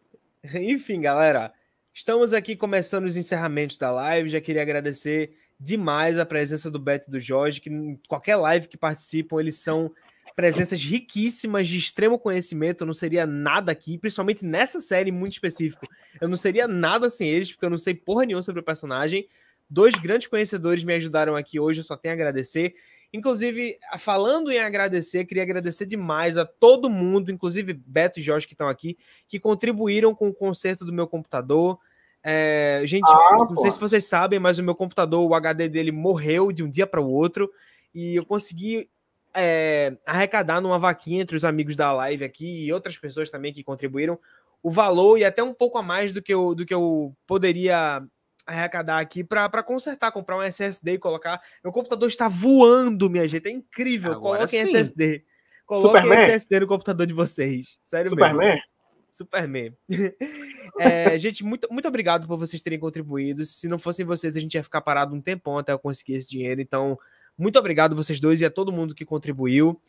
Enfim, 0.55 1.01
galera. 1.01 1.53
Estamos 1.93 2.32
aqui 2.32 2.55
começando 2.55 3.07
os 3.07 3.16
encerramentos 3.16 3.77
da 3.77 3.91
live. 3.91 4.28
Já 4.28 4.41
queria 4.41 4.62
agradecer 4.62 5.35
demais 5.59 6.19
a 6.19 6.24
presença 6.24 6.70
do 6.70 6.78
Beto 6.78 7.09
e 7.09 7.11
do 7.11 7.20
Jorge, 7.20 7.61
que 7.61 7.69
em 7.69 8.01
qualquer 8.09 8.37
live 8.37 8.69
que 8.69 8.77
participam, 8.77 9.41
eles 9.41 9.57
são 9.57 9.93
presenças 10.37 10.81
riquíssimas 10.82 11.69
de 11.69 11.77
extremo 11.77 12.19
conhecimento. 12.19 12.82
Eu 12.82 12.87
não 12.87 12.95
seria 12.95 13.27
nada 13.27 13.73
aqui, 13.73 13.99
principalmente 13.99 14.45
nessa 14.45 14.81
série 14.81 15.11
muito 15.11 15.32
específico. 15.32 15.87
Eu 16.20 16.28
não 16.28 16.37
seria 16.37 16.69
nada 16.69 17.11
sem 17.11 17.28
eles, 17.28 17.51
porque 17.53 17.65
eu 17.65 17.70
não 17.70 17.78
sei 17.78 17.95
porra 17.95 18.24
nenhuma 18.24 18.43
sobre 18.43 18.61
o 18.61 18.65
personagem. 18.65 19.28
Dois 19.69 19.95
grandes 19.95 20.28
conhecedores 20.28 20.82
me 20.85 20.95
ajudaram 20.95 21.37
aqui 21.37 21.61
hoje, 21.61 21.81
eu 21.81 21.85
só 21.85 21.97
tenho 21.97 22.12
a 22.12 22.16
agradecer. 22.16 22.74
Inclusive, 23.12 23.77
falando 23.99 24.53
em 24.53 24.59
agradecer, 24.59 25.24
queria 25.24 25.43
agradecer 25.43 25.85
demais 25.85 26.37
a 26.39 26.45
todo 26.45 26.89
mundo, 26.89 27.31
inclusive 27.31 27.73
Beto 27.73 28.20
e 28.20 28.23
Jorge 28.23 28.47
que 28.47 28.55
estão 28.55 28.69
aqui, 28.69 28.97
que 29.27 29.41
contribuíram 29.41 30.15
com 30.15 30.28
o 30.28 30.35
conserto 30.35 30.85
do 30.85 30.93
meu 30.93 31.09
computador. 31.09 31.78
É, 32.23 32.82
gente, 32.85 33.09
ah, 33.09 33.37
não 33.39 33.55
pô. 33.55 33.62
sei 33.62 33.73
se 33.73 33.81
vocês 33.81 34.05
sabem, 34.05 34.39
mas 34.39 34.59
o 34.59 34.62
meu 34.62 34.74
computador, 34.74 35.28
o 35.28 35.35
HD 35.35 35.69
dele 35.69 35.91
morreu 35.91 36.53
de 36.53 36.62
um 36.62 36.70
dia 36.70 36.87
para 36.87 37.01
o 37.01 37.11
outro 37.11 37.51
e 37.93 38.16
eu 38.16 38.24
consegui 38.24 38.89
é, 39.35 39.97
arrecadar 40.07 40.61
numa 40.61 40.78
vaquinha 40.78 41.23
entre 41.23 41.37
os 41.37 41.45
amigos 41.45 41.74
da 41.74 41.93
live 41.93 42.24
aqui 42.24 42.65
e 42.65 42.73
outras 42.73 42.97
pessoas 42.97 43.31
também 43.31 43.53
que 43.53 43.65
contribuíram 43.65 44.19
o 44.62 44.70
valor 44.70 45.19
e 45.19 45.24
até 45.24 45.43
um 45.43 45.55
pouco 45.55 45.78
a 45.78 45.82
mais 45.82 46.12
do 46.12 46.23
que 46.23 46.32
eu, 46.32 46.55
do 46.55 46.66
que 46.66 46.74
eu 46.74 47.15
poderia 47.27 48.03
arrecadar 48.47 48.99
aqui 48.99 49.23
para 49.23 49.62
consertar, 49.62 50.12
comprar 50.12 50.37
um 50.37 50.43
SSD 50.43 50.93
e 50.93 50.99
colocar. 50.99 51.41
Meu 51.62 51.73
computador 51.73 52.09
está 52.09 52.29
voando, 52.29 53.11
minha 53.11 53.27
gente. 53.29 53.47
É 53.47 53.51
incrível. 53.51 54.12
Agora 54.12 54.39
Coloquem 54.39 54.67
sim. 54.67 54.73
SSD. 54.73 55.25
Coloquem 55.67 56.03
Superman. 56.03 56.25
SSD 56.25 56.61
no 56.61 56.67
computador 56.67 57.07
de 57.07 57.15
vocês. 57.15 57.79
Sério 57.83 58.11
Superman. 58.11 58.49
mesmo. 58.49 58.62
Superman. 59.11 59.77
é, 60.79 61.19
gente, 61.19 61.45
muito, 61.45 61.69
muito 61.71 61.89
obrigado 61.89 62.27
por 62.27 62.37
vocês 62.37 62.62
terem 62.62 62.79
contribuído. 62.79 63.45
Se 63.45 63.69
não 63.69 63.79
fossem 63.79 64.05
vocês, 64.05 64.37
a 64.37 64.41
gente 64.41 64.55
ia 64.55 64.62
ficar 64.62 64.81
parado 64.81 65.15
um 65.15 65.21
tempão 65.21 65.59
até 65.59 65.73
eu 65.73 65.79
conseguir 65.79 66.15
esse 66.15 66.29
dinheiro. 66.29 66.61
Então, 66.61 66.99
muito 67.37 67.59
obrigado 67.59 67.97
vocês 67.97 68.21
dois 68.21 68.41
e 68.41 68.45
a 68.45 68.51
todo 68.51 68.73
mundo 68.73 68.95
que 68.95 69.05
contribuiu. 69.05 69.81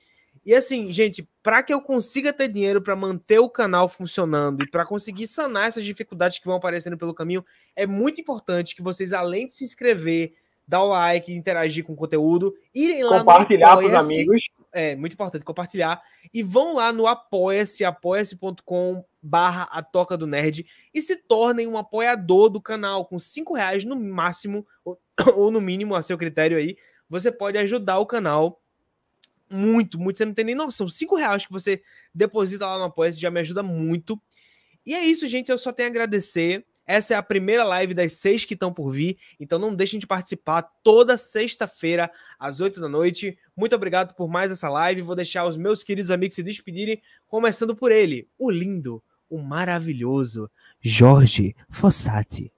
E 0.45 0.55
assim, 0.55 0.89
gente, 0.89 1.27
para 1.43 1.61
que 1.61 1.73
eu 1.73 1.79
consiga 1.79 2.33
ter 2.33 2.47
dinheiro 2.47 2.81
para 2.81 2.95
manter 2.95 3.39
o 3.39 3.49
canal 3.49 3.87
funcionando 3.87 4.63
e 4.63 4.69
para 4.69 4.85
conseguir 4.85 5.27
sanar 5.27 5.69
essas 5.69 5.85
dificuldades 5.85 6.39
que 6.39 6.45
vão 6.45 6.55
aparecendo 6.55 6.97
pelo 6.97 7.13
caminho, 7.13 7.43
é 7.75 7.85
muito 7.85 8.19
importante 8.19 8.75
que 8.75 8.81
vocês, 8.81 9.13
além 9.13 9.47
de 9.47 9.53
se 9.53 9.63
inscrever, 9.63 10.33
dar 10.67 10.83
o 10.83 10.87
like, 10.87 11.33
interagir 11.33 11.83
com 11.83 11.93
o 11.93 11.95
conteúdo, 11.97 12.55
irem 12.73 13.03
lá 13.03 13.19
compartilhar 13.19 13.77
com 13.77 13.85
os 13.85 13.93
amigos. 13.93 14.43
É, 14.73 14.95
muito 14.95 15.13
importante 15.13 15.43
compartilhar. 15.43 16.01
E 16.33 16.41
vão 16.41 16.75
lá 16.75 16.93
no 16.93 17.05
apoia-se, 17.05 17.83
apoia-se.com 17.83 19.03
barra 19.21 19.63
a 19.63 19.83
toca 19.83 20.17
do 20.17 20.25
nerd 20.25 20.65
e 20.93 21.01
se 21.01 21.15
tornem 21.15 21.67
um 21.67 21.77
apoiador 21.77 22.49
do 22.49 22.61
canal. 22.61 23.05
Com 23.05 23.19
cinco 23.19 23.53
reais 23.53 23.83
no 23.83 23.95
máximo 23.95 24.65
ou, 24.83 24.97
ou 25.35 25.51
no 25.51 25.59
mínimo 25.59 25.93
a 25.93 26.01
seu 26.01 26.17
critério 26.17 26.57
aí, 26.57 26.77
você 27.09 27.31
pode 27.31 27.57
ajudar 27.57 27.99
o 27.99 28.05
canal 28.05 28.61
muito, 29.51 29.99
muito. 29.99 30.17
Você 30.17 30.25
não 30.25 30.33
tem 30.33 30.45
nem 30.45 30.55
noção. 30.55 30.89
Cinco 30.89 31.15
reais 31.15 31.45
que 31.45 31.51
você 31.51 31.81
deposita 32.13 32.65
lá 32.65 32.77
no 32.77 32.85
apoia 32.85 33.11
já 33.11 33.29
me 33.29 33.39
ajuda 33.39 33.61
muito. 33.61 34.19
E 34.85 34.95
é 34.95 35.05
isso, 35.05 35.27
gente. 35.27 35.51
Eu 35.51 35.57
só 35.57 35.71
tenho 35.71 35.89
a 35.89 35.91
agradecer. 35.91 36.65
Essa 36.85 37.13
é 37.13 37.17
a 37.17 37.23
primeira 37.23 37.63
live 37.63 37.93
das 37.93 38.13
seis 38.13 38.43
que 38.43 38.53
estão 38.53 38.73
por 38.73 38.91
vir. 38.91 39.17
Então 39.39 39.59
não 39.59 39.75
deixem 39.75 39.99
de 39.99 40.07
participar 40.07 40.63
toda 40.83 41.17
sexta-feira, 41.17 42.11
às 42.39 42.59
oito 42.59 42.81
da 42.81 42.89
noite. 42.89 43.37
Muito 43.55 43.75
obrigado 43.75 44.13
por 44.15 44.27
mais 44.27 44.51
essa 44.51 44.67
live. 44.67 45.01
Vou 45.01 45.15
deixar 45.15 45.45
os 45.45 45.55
meus 45.55 45.83
queridos 45.83 46.11
amigos 46.11 46.35
se 46.35 46.43
despedirem, 46.43 47.01
começando 47.27 47.75
por 47.75 47.91
ele, 47.91 48.27
o 48.37 48.49
lindo, 48.49 49.01
o 49.29 49.37
maravilhoso 49.37 50.49
Jorge 50.81 51.55
Fossati. 51.69 52.51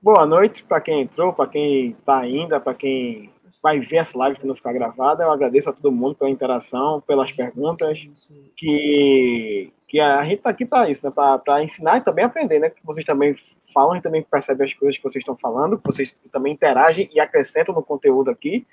Boa 0.00 0.26
noite 0.26 0.64
para 0.64 0.80
quem 0.80 1.02
entrou, 1.02 1.32
para 1.32 1.48
quem 1.48 1.90
está 1.90 2.18
ainda, 2.18 2.58
para 2.58 2.74
quem 2.74 3.30
vai 3.60 3.80
ver 3.80 3.96
essa 3.96 4.16
live 4.16 4.38
que 4.38 4.46
não 4.46 4.54
ficar 4.54 4.72
gravada. 4.72 5.24
Eu 5.24 5.32
agradeço 5.32 5.70
a 5.70 5.72
todo 5.72 5.90
mundo 5.90 6.14
pela 6.14 6.30
interação, 6.30 7.00
pelas 7.00 7.32
perguntas, 7.32 8.08
que, 8.56 9.72
que 9.88 10.00
a 10.00 10.22
gente 10.22 10.36
está 10.36 10.50
aqui 10.50 10.64
para 10.64 10.88
isso, 10.88 11.04
né? 11.04 11.12
para 11.12 11.64
ensinar 11.64 11.98
e 11.98 12.02
também 12.02 12.24
aprender, 12.24 12.58
né? 12.58 12.70
Que 12.70 12.84
vocês 12.84 13.04
também 13.04 13.36
falam 13.74 13.96
e 13.96 14.02
também 14.02 14.22
percebem 14.22 14.66
as 14.66 14.74
coisas 14.74 14.96
que 14.96 15.02
vocês 15.02 15.22
estão 15.22 15.36
falando, 15.36 15.78
que 15.78 15.86
vocês 15.86 16.14
também 16.30 16.52
interagem 16.52 17.08
e 17.12 17.18
acrescentam 17.18 17.74
no 17.74 17.82
conteúdo 17.82 18.30
aqui. 18.30 18.66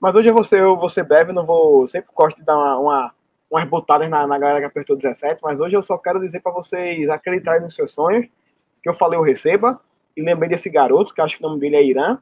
Mas 0.00 0.16
hoje 0.16 0.28
eu 0.28 0.34
vou 0.34 0.44
ser, 0.44 0.60
eu 0.60 0.76
vou 0.76 0.88
ser 0.88 1.04
breve, 1.04 1.32
não 1.32 1.44
vou. 1.44 1.86
Sempre 1.86 2.10
gosto 2.14 2.36
de 2.36 2.44
dar 2.44 2.56
uma, 2.56 2.78
uma 2.78 3.14
umas 3.50 3.68
botadas 3.68 4.08
na, 4.08 4.26
na 4.26 4.38
galera 4.38 4.60
que 4.60 4.66
apertou 4.66 4.96
17, 4.96 5.40
mas 5.42 5.58
hoje 5.58 5.74
eu 5.74 5.82
só 5.82 5.96
quero 5.96 6.20
dizer 6.20 6.40
para 6.40 6.52
vocês 6.52 7.08
acreditarem 7.08 7.62
nos 7.62 7.74
seus 7.74 7.92
sonhos, 7.92 8.26
que 8.82 8.88
eu 8.88 8.94
falei 8.94 9.18
eu 9.18 9.22
receba, 9.22 9.80
e 10.16 10.22
lembrei 10.22 10.48
desse 10.48 10.68
garoto, 10.68 11.14
que 11.14 11.20
acho 11.20 11.38
que 11.38 11.44
o 11.44 11.48
nome 11.48 11.60
dele 11.60 11.76
é 11.76 11.84
Irã, 11.84 12.18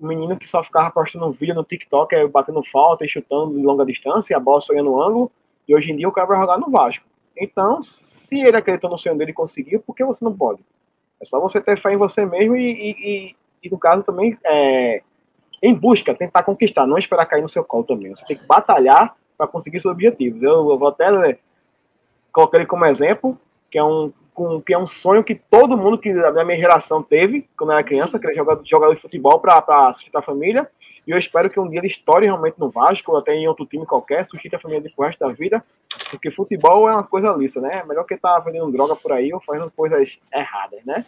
um 0.00 0.08
menino 0.08 0.36
que 0.38 0.48
só 0.48 0.62
ficava 0.62 0.90
postando 0.90 1.26
um 1.26 1.32
vídeo 1.32 1.54
no 1.54 1.64
TikTok, 1.64 2.14
é, 2.14 2.26
batendo 2.26 2.62
falta 2.64 3.04
e 3.04 3.08
chutando 3.08 3.58
de 3.58 3.64
longa 3.64 3.84
distância, 3.84 4.36
a 4.36 4.40
bola 4.40 4.60
sonhando 4.60 4.90
no 4.90 5.02
ângulo, 5.02 5.32
e 5.68 5.74
hoje 5.74 5.92
em 5.92 5.96
dia 5.96 6.08
o 6.08 6.12
cara 6.12 6.26
vai 6.26 6.38
jogar 6.38 6.58
no 6.58 6.70
Vasco. 6.70 7.04
Então, 7.36 7.82
se 7.82 8.40
ele 8.40 8.56
acreditou 8.56 8.90
no 8.90 8.98
sonho 8.98 9.16
dele 9.16 9.30
e 9.30 9.34
conseguiu, 9.34 9.80
por 9.80 9.94
que 9.94 10.04
você 10.04 10.24
não 10.24 10.36
pode? 10.36 10.60
É 11.20 11.24
só 11.24 11.40
você 11.40 11.60
ter 11.60 11.80
fé 11.80 11.92
em 11.92 11.96
você 11.96 12.24
mesmo 12.24 12.56
e, 12.56 12.70
e, 12.70 12.90
e, 12.90 13.36
e 13.62 13.70
no 13.70 13.78
caso, 13.78 14.02
também 14.02 14.36
é, 14.44 15.02
em 15.62 15.74
busca, 15.74 16.14
tentar 16.14 16.42
conquistar, 16.42 16.86
não 16.86 16.98
esperar 16.98 17.26
cair 17.26 17.42
no 17.42 17.48
seu 17.48 17.64
colo 17.64 17.84
também. 17.84 18.14
Você 18.14 18.24
tem 18.26 18.36
que 18.36 18.46
batalhar 18.46 19.16
para 19.36 19.46
conseguir 19.46 19.80
seus 19.80 19.92
objetivos. 19.92 20.42
Eu, 20.42 20.70
eu 20.70 20.78
vou 20.78 20.88
até 20.88 21.10
né, 21.10 21.38
colocar 22.32 22.58
ele 22.58 22.66
como 22.66 22.84
exemplo, 22.84 23.38
que 23.70 23.78
é 23.78 23.84
um 23.84 24.12
com, 24.34 24.60
que 24.60 24.74
é 24.74 24.78
um 24.78 24.86
sonho 24.86 25.24
que 25.24 25.34
todo 25.34 25.76
mundo 25.76 25.96
que 25.96 26.12
da 26.12 26.44
minha 26.44 26.58
geração 26.58 27.02
teve 27.02 27.48
quando 27.56 27.72
era 27.72 27.82
criança, 27.82 28.18
querer 28.18 28.34
jogar 28.34 28.58
jogador 28.64 28.94
de 28.94 29.00
futebol 29.00 29.38
para 29.40 29.92
sustentar 29.94 30.18
a 30.18 30.22
família. 30.22 30.68
E 31.06 31.10
eu 31.10 31.18
espero 31.18 31.50
que 31.50 31.60
um 31.60 31.68
dia 31.68 31.80
ele 31.80 31.86
estoure 31.86 32.26
realmente 32.26 32.58
no 32.58 32.70
Vasco 32.70 33.12
ou 33.12 33.18
até 33.18 33.34
em 33.34 33.46
outro 33.46 33.66
time 33.66 33.86
qualquer, 33.86 34.24
sustente 34.24 34.56
a 34.56 34.58
família 34.58 34.90
pro 34.94 35.06
resto 35.06 35.20
da 35.20 35.32
vida. 35.32 35.64
Porque 36.10 36.30
futebol 36.30 36.88
é 36.88 36.92
uma 36.92 37.04
coisa 37.04 37.30
lista, 37.32 37.60
né? 37.60 37.80
É 37.80 37.84
melhor 37.84 38.04
que 38.04 38.16
tá 38.16 38.38
vendendo 38.40 38.72
droga 38.72 38.96
por 38.96 39.12
aí 39.12 39.32
ou 39.32 39.40
fazendo 39.40 39.70
coisas 39.70 40.18
erradas, 40.32 40.82
né? 40.84 41.04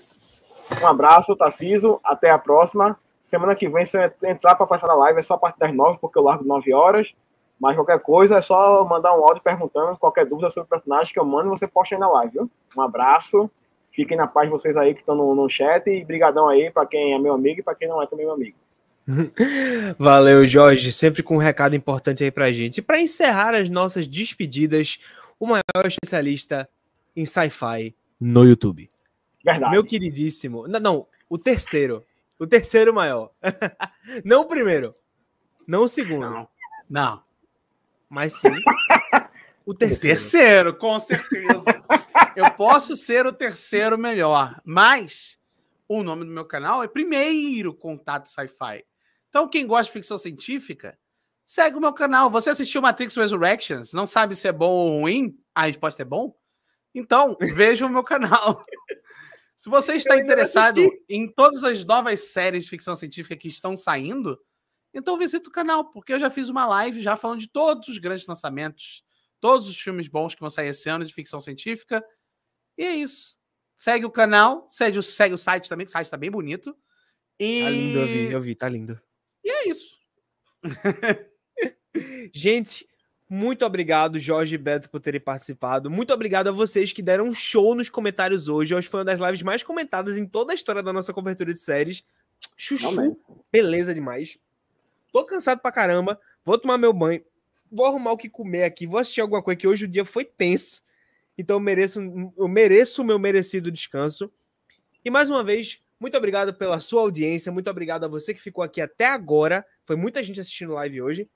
Um 0.83 0.87
abraço, 0.87 1.35
Tarciso. 1.35 1.99
Até 2.05 2.31
a 2.31 2.39
próxima. 2.39 2.99
Semana 3.21 3.55
que 3.55 3.69
vem, 3.69 3.85
se 3.85 3.99
eu 3.99 4.29
entrar 4.29 4.55
para 4.55 4.67
passar 4.67 4.87
na 4.87 4.95
live, 4.95 5.19
é 5.19 5.23
só 5.23 5.35
a 5.35 5.39
partir 5.39 5.59
das 5.59 5.73
nove, 5.73 5.99
porque 5.99 6.19
eu 6.19 6.23
largo 6.23 6.45
nove 6.45 6.73
horas. 6.73 7.13
Mas 7.59 7.75
qualquer 7.75 8.01
coisa 8.01 8.37
é 8.37 8.43
só 8.43 8.85
mandar 8.85 9.17
um 9.17 9.25
áudio 9.25 9.43
perguntando 9.43 9.97
qualquer 9.97 10.27
dúvida 10.27 10.51
sobre 10.51 10.67
o 10.67 10.71
personagem 10.71 11.13
que 11.13 11.19
eu 11.19 11.25
mando 11.25 11.49
e 11.49 11.59
você 11.59 11.67
posta 11.67 11.95
aí 11.95 11.99
na 12.01 12.11
live, 12.11 12.33
viu? 12.33 12.51
Um 12.77 12.83
abraço. 12.83 13.51
Fiquem 13.93 14.17
na 14.17 14.27
paz 14.27 14.49
vocês 14.51 14.77
aí 14.77 14.93
que 14.93 15.01
estão 15.01 15.15
no, 15.15 15.35
no 15.35 15.49
chat 15.49 15.87
e 15.89 16.05
brigadão 16.05 16.49
aí 16.49 16.71
para 16.71 16.85
quem 16.85 17.15
é 17.15 17.19
meu 17.19 17.33
amigo 17.33 17.61
e 17.61 17.63
para 17.63 17.75
quem 17.75 17.89
não 17.89 18.03
é 18.03 18.07
também 18.07 18.27
meu 18.27 18.35
amigo. 18.35 18.57
Valeu, 19.99 20.45
Jorge, 20.47 20.93
sempre 20.93 21.23
com 21.23 21.37
um 21.37 21.39
recado 21.39 21.75
importante 21.75 22.23
aí 22.23 22.31
pra 22.31 22.53
gente. 22.53 22.79
E 22.79 22.83
para 22.83 23.01
encerrar 23.01 23.55
as 23.55 23.71
nossas 23.71 24.07
despedidas, 24.07 24.99
o 25.41 25.47
maior 25.47 25.87
especialista 25.87 26.69
em 27.15 27.25
sci-fi 27.25 27.95
no 28.21 28.45
YouTube. 28.45 28.91
Verdade. 29.43 29.71
Meu 29.71 29.85
queridíssimo. 29.85 30.67
Não, 30.69 30.81
não, 30.81 31.07
o 31.31 31.39
terceiro. 31.39 32.05
O 32.39 32.47
terceiro 32.47 32.93
maior. 32.93 33.31
não 34.25 34.43
o 34.43 34.47
primeiro. 34.47 34.93
Não 35.67 35.85
o 35.85 35.89
segundo. 35.89 36.29
Não. 36.29 36.49
Não. 36.89 37.23
Mas 38.09 38.35
sim. 38.41 38.49
O 39.65 39.75
terceiro. 39.75 40.15
O 40.15 40.15
terceiro, 40.15 40.77
com 40.77 41.01
certeza. 41.01 41.65
Eu 42.37 42.51
posso 42.53 42.95
ser 42.95 43.27
o 43.27 43.33
terceiro 43.33 43.99
melhor, 43.99 44.61
mas 44.65 45.37
o 45.89 46.03
nome 46.03 46.25
do 46.25 46.31
meu 46.31 46.45
canal 46.45 46.85
é 46.85 46.89
Primeiro 46.89 47.75
Contato 47.75 48.29
Sci-Fi. 48.29 48.85
Então, 49.29 49.49
quem 49.49 49.67
gosta 49.67 49.87
de 49.87 49.93
ficção 49.93 50.17
científica, 50.17 50.99
segue 51.45 51.77
o 51.77 51.81
meu 51.81 51.93
canal. 51.93 52.31
Você 52.31 52.51
assistiu 52.51 52.81
Matrix 52.83 53.15
Resurrections? 53.15 53.93
Não 53.93 54.07
sabe 54.07 54.35
se 54.37 54.49
é 54.49 54.53
bom 54.53 54.71
ou 54.71 55.01
ruim? 55.01 55.35
A 55.55 55.67
resposta 55.67 56.03
é 56.03 56.05
bom? 56.05 56.35
Então, 56.95 57.37
veja 57.41 57.87
o 57.87 57.91
meu 57.91 58.03
canal. 58.03 58.65
Se 59.57 59.69
você 59.69 59.95
está 59.95 60.17
interessado 60.17 60.81
em 61.09 61.29
todas 61.29 61.65
as 61.65 61.85
novas 61.85 62.21
séries 62.21 62.65
de 62.65 62.71
ficção 62.71 62.95
científica 62.95 63.37
que 63.37 63.49
estão 63.49 63.77
saindo, 63.77 64.39
então 64.97 65.19
visita 65.19 65.51
o 65.51 65.53
canal, 65.53 65.85
porque 65.85 66.15
eu 66.15 66.19
já 66.19 66.31
fiz 66.31 66.49
uma 66.49 66.67
live 66.67 67.03
já 67.03 67.19
falando 67.19 67.41
de 67.41 67.49
todos 67.49 67.87
os 67.89 67.99
grandes 67.99 68.27
lançamentos, 68.27 69.05
todos 69.39 69.69
os 69.69 69.79
filmes 69.79 70.09
bons 70.09 70.35
que 70.35 70.41
vão 70.41 70.49
sair 70.49 70.69
esse 70.69 70.89
ano 70.89 71.05
de 71.05 71.13
ficção 71.13 71.39
científica. 71.39 72.03
E 72.79 72.83
é 72.83 72.95
isso. 72.95 73.39
Segue 73.77 74.07
o 74.07 74.11
canal, 74.11 74.67
segue 74.71 74.99
o, 74.99 75.03
segue 75.03 75.35
o 75.35 75.39
site 75.39 75.69
também, 75.69 75.85
que 75.85 75.91
o 75.91 75.93
site 75.93 76.11
tá 76.11 76.17
bem 76.17 76.31
bonito. 76.31 76.75
E... 77.39 77.63
Tá 77.63 77.69
lindo, 77.69 77.99
eu 77.99 78.07
vi, 78.07 78.33
eu 78.33 78.41
vi, 78.41 78.55
tá 78.55 78.69
lindo. 78.71 78.99
E 79.45 79.51
é 79.51 79.69
isso. 79.69 79.99
Gente, 82.33 82.89
muito 83.29 83.67
obrigado, 83.67 84.19
Jorge 84.19 84.55
e 84.55 84.59
Beto, 84.59 84.89
por 84.89 85.01
terem 85.01 85.21
participado. 85.21 85.91
Muito 85.91 86.15
obrigado 86.15 86.49
a 86.49 86.53
vocês 86.53 86.91
que 86.91 87.03
deram 87.03 87.27
um 87.27 87.35
show 87.35 87.75
nos 87.75 87.91
comentários 87.91 88.49
hoje. 88.49 88.75
Hoje 88.75 88.89
foi 88.89 89.01
uma 89.01 89.05
das 89.05 89.21
lives 89.21 89.43
mais 89.43 89.63
comentadas 89.63 90.17
em 90.17 90.25
toda 90.27 90.53
a 90.53 90.55
história 90.55 90.83
da 90.83 90.93
nossa 90.93 91.13
cobertura 91.13 91.53
de 91.53 91.59
séries. 91.59 92.03
Chuchu, 92.57 92.89
Amém. 92.89 93.15
beleza 93.53 93.93
demais. 93.93 94.39
Tô 95.17 95.25
cansado 95.25 95.63
pra 95.63 95.73
caramba. 95.73 96.21
Vou 96.45 96.59
tomar 96.59 96.77
meu 96.77 96.93
banho. 96.93 97.25
Vou 97.73 97.87
arrumar 97.87 98.13
o 98.13 98.19
que 98.19 98.29
comer 98.29 98.65
aqui. 98.65 98.87
Vou 98.87 99.01
assistir 99.01 99.23
alguma 99.23 99.43
coisa 99.43 99.57
que 99.57 99.67
hoje 99.67 99.87
o 99.87 99.89
dia 99.89 100.05
foi 100.05 100.27
tenso. 100.27 100.83
Então 101.39 101.57
eu 101.57 101.61
mereço, 101.61 102.01
eu 102.37 102.47
mereço 102.47 103.01
o 103.01 103.05
meu 103.05 103.19
merecido 103.19 103.71
descanso. 103.71 104.31
E 105.03 105.09
mais 105.09 105.31
uma 105.31 105.43
vez, 105.43 105.81
muito 105.99 106.19
obrigado 106.19 106.53
pela 106.53 106.81
sua 106.81 107.01
audiência. 107.01 107.51
Muito 107.51 107.71
obrigado 107.71 108.05
a 108.05 108.09
você 108.09 108.35
que 108.35 108.43
ficou 108.43 108.63
aqui 108.63 108.79
até 108.79 109.07
agora. 109.07 109.65
Foi 109.87 109.97
muita 109.97 110.23
gente 110.23 110.39
assistindo 110.39 110.75
live 110.75 111.01
hoje. 111.01 111.31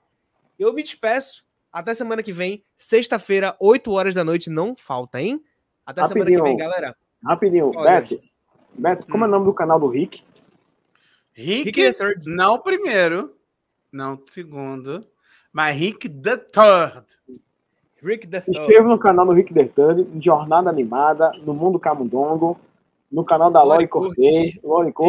Eu 0.59 0.71
me 0.73 0.83
despeço. 0.83 1.43
Até 1.73 1.95
semana 1.95 2.21
que 2.21 2.31
vem, 2.31 2.63
sexta-feira, 2.77 3.57
8 3.59 3.91
horas 3.91 4.13
da 4.13 4.23
noite. 4.23 4.47
Não 4.47 4.75
falta, 4.75 5.19
hein? 5.19 5.43
Até 5.83 6.01
Rapidinho. 6.01 6.25
semana 6.27 6.43
que 6.43 6.49
vem, 6.49 6.57
galera. 6.57 6.95
Rapidinho. 7.23 7.71
Beto, 7.71 8.21
Beto, 8.77 9.07
como 9.07 9.23
hum. 9.23 9.25
é 9.25 9.27
o 9.27 9.31
nome 9.31 9.45
do 9.45 9.53
canal 9.55 9.79
do 9.79 9.87
Rick? 9.87 10.23
Rick, 11.33 11.71
Rick 11.81 12.27
não 12.27 12.59
primeiro. 12.59 13.40
Não, 13.91 14.19
segundo. 14.25 15.01
Mas 15.51 15.75
Rick 15.75 16.07
the 16.07 16.37
Third. 16.37 17.05
Rick 18.01 18.27
the 18.27 18.39
Se 18.39 18.51
inscreva 18.51 18.87
no 18.87 18.97
canal 18.97 19.25
do 19.25 19.33
Rick 19.33 19.53
the 19.53 19.65
Third, 19.65 20.07
Jornada 20.19 20.69
Animada, 20.69 21.31
no 21.43 21.53
Mundo 21.53 21.79
Camundongo, 21.79 22.59
no 23.11 23.23
canal 23.23 23.51
da 23.51 23.61
Lori 23.61 23.87
Cortez. 23.87 24.55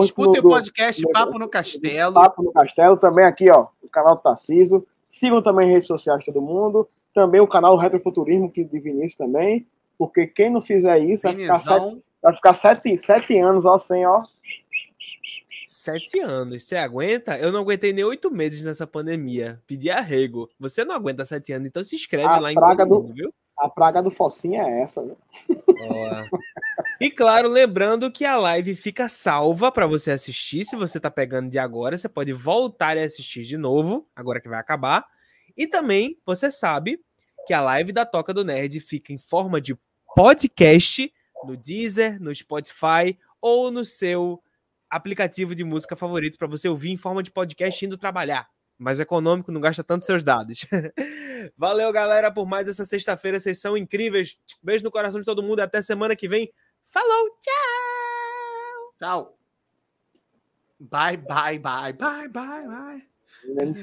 Escutem 0.02 0.40
o 0.40 0.48
podcast 0.48 1.02
Papo 1.12 1.38
no 1.38 1.48
Castelo. 1.48 2.14
Papo 2.14 2.42
no 2.42 2.52
Castelo, 2.52 2.96
também 2.96 3.24
aqui, 3.24 3.48
ó, 3.50 3.68
o 3.82 3.88
canal 3.88 4.16
do 4.16 4.22
Tarciso. 4.22 4.84
Sigam 5.06 5.40
também 5.40 5.66
as 5.66 5.72
redes 5.72 5.86
sociais 5.86 6.24
todo 6.24 6.42
mundo. 6.42 6.88
Também 7.14 7.40
o 7.40 7.46
canal 7.46 7.76
Retrofuturismo, 7.76 8.50
que 8.50 8.64
de 8.64 8.80
Vinícius 8.80 9.14
também. 9.14 9.66
Porque 9.96 10.26
quem 10.26 10.50
não 10.50 10.60
fizer 10.60 10.98
isso 10.98 11.22
vai 11.22 11.36
ficar, 11.36 11.60
sete, 11.60 12.02
vai 12.22 12.34
ficar 12.34 12.54
sete, 12.54 12.96
sete 12.96 13.38
anos 13.38 13.64
ó, 13.64 13.78
sem, 13.78 14.04
ó, 14.06 14.24
Sete 15.82 16.20
anos. 16.20 16.62
Você 16.62 16.76
aguenta? 16.76 17.36
Eu 17.36 17.50
não 17.50 17.58
aguentei 17.58 17.92
nem 17.92 18.04
oito 18.04 18.30
meses 18.30 18.62
nessa 18.62 18.86
pandemia. 18.86 19.60
Pedi 19.66 19.90
arrego. 19.90 20.48
Você 20.56 20.84
não 20.84 20.94
aguenta 20.94 21.24
sete 21.24 21.52
anos, 21.52 21.66
então 21.66 21.82
se 21.82 21.96
inscreve 21.96 22.28
a 22.28 22.38
lá 22.38 22.52
em 22.52 22.54
praga 22.54 22.86
do, 22.86 23.02
mundo, 23.02 23.12
viu? 23.12 23.34
A 23.58 23.68
praga 23.68 24.00
do 24.00 24.08
Focinha 24.08 24.62
é 24.62 24.82
essa, 24.82 25.02
viu? 25.02 25.18
e 27.00 27.10
claro, 27.10 27.48
lembrando 27.48 28.12
que 28.12 28.24
a 28.24 28.36
live 28.36 28.76
fica 28.76 29.08
salva 29.08 29.72
para 29.72 29.84
você 29.84 30.12
assistir. 30.12 30.64
Se 30.64 30.76
você 30.76 31.00
tá 31.00 31.10
pegando 31.10 31.50
de 31.50 31.58
agora, 31.58 31.98
você 31.98 32.08
pode 32.08 32.32
voltar 32.32 32.96
e 32.96 33.02
assistir 33.02 33.42
de 33.42 33.56
novo, 33.56 34.06
agora 34.14 34.40
que 34.40 34.48
vai 34.48 34.60
acabar. 34.60 35.04
E 35.56 35.66
também, 35.66 36.16
você 36.24 36.48
sabe 36.48 37.00
que 37.44 37.52
a 37.52 37.60
live 37.60 37.90
da 37.90 38.06
Toca 38.06 38.32
do 38.32 38.44
Nerd 38.44 38.78
fica 38.78 39.12
em 39.12 39.18
forma 39.18 39.60
de 39.60 39.76
podcast 40.14 41.12
no 41.44 41.56
Deezer, 41.56 42.22
no 42.22 42.32
Spotify 42.32 43.18
ou 43.40 43.72
no 43.72 43.84
seu 43.84 44.40
aplicativo 44.92 45.54
de 45.54 45.64
música 45.64 45.96
favorito 45.96 46.36
para 46.36 46.46
você 46.46 46.68
ouvir 46.68 46.90
em 46.90 46.96
forma 46.98 47.22
de 47.22 47.30
podcast 47.30 47.84
indo 47.84 47.96
trabalhar. 47.96 48.46
Mais 48.78 49.00
econômico, 49.00 49.50
não 49.50 49.60
gasta 49.60 49.82
tanto 49.82 50.04
seus 50.04 50.22
dados. 50.22 50.66
Valeu, 51.56 51.90
galera, 51.92 52.30
por 52.30 52.46
mais 52.46 52.68
essa 52.68 52.84
sexta-feira. 52.84 53.40
Vocês 53.40 53.58
são 53.58 53.76
incríveis. 53.76 54.36
Beijo 54.62 54.84
no 54.84 54.90
coração 54.90 55.18
de 55.18 55.26
todo 55.26 55.42
mundo 55.42 55.60
e 55.60 55.62
até 55.62 55.80
semana 55.80 56.14
que 56.14 56.28
vem. 56.28 56.52
Falou, 56.86 57.30
tchau! 57.40 58.94
Tchau. 58.98 59.38
Bye, 60.78 61.16
bye, 61.16 61.58
bye, 61.58 61.92
bye, 61.92 62.28
bye, 62.28 62.66
bye. 62.66 63.72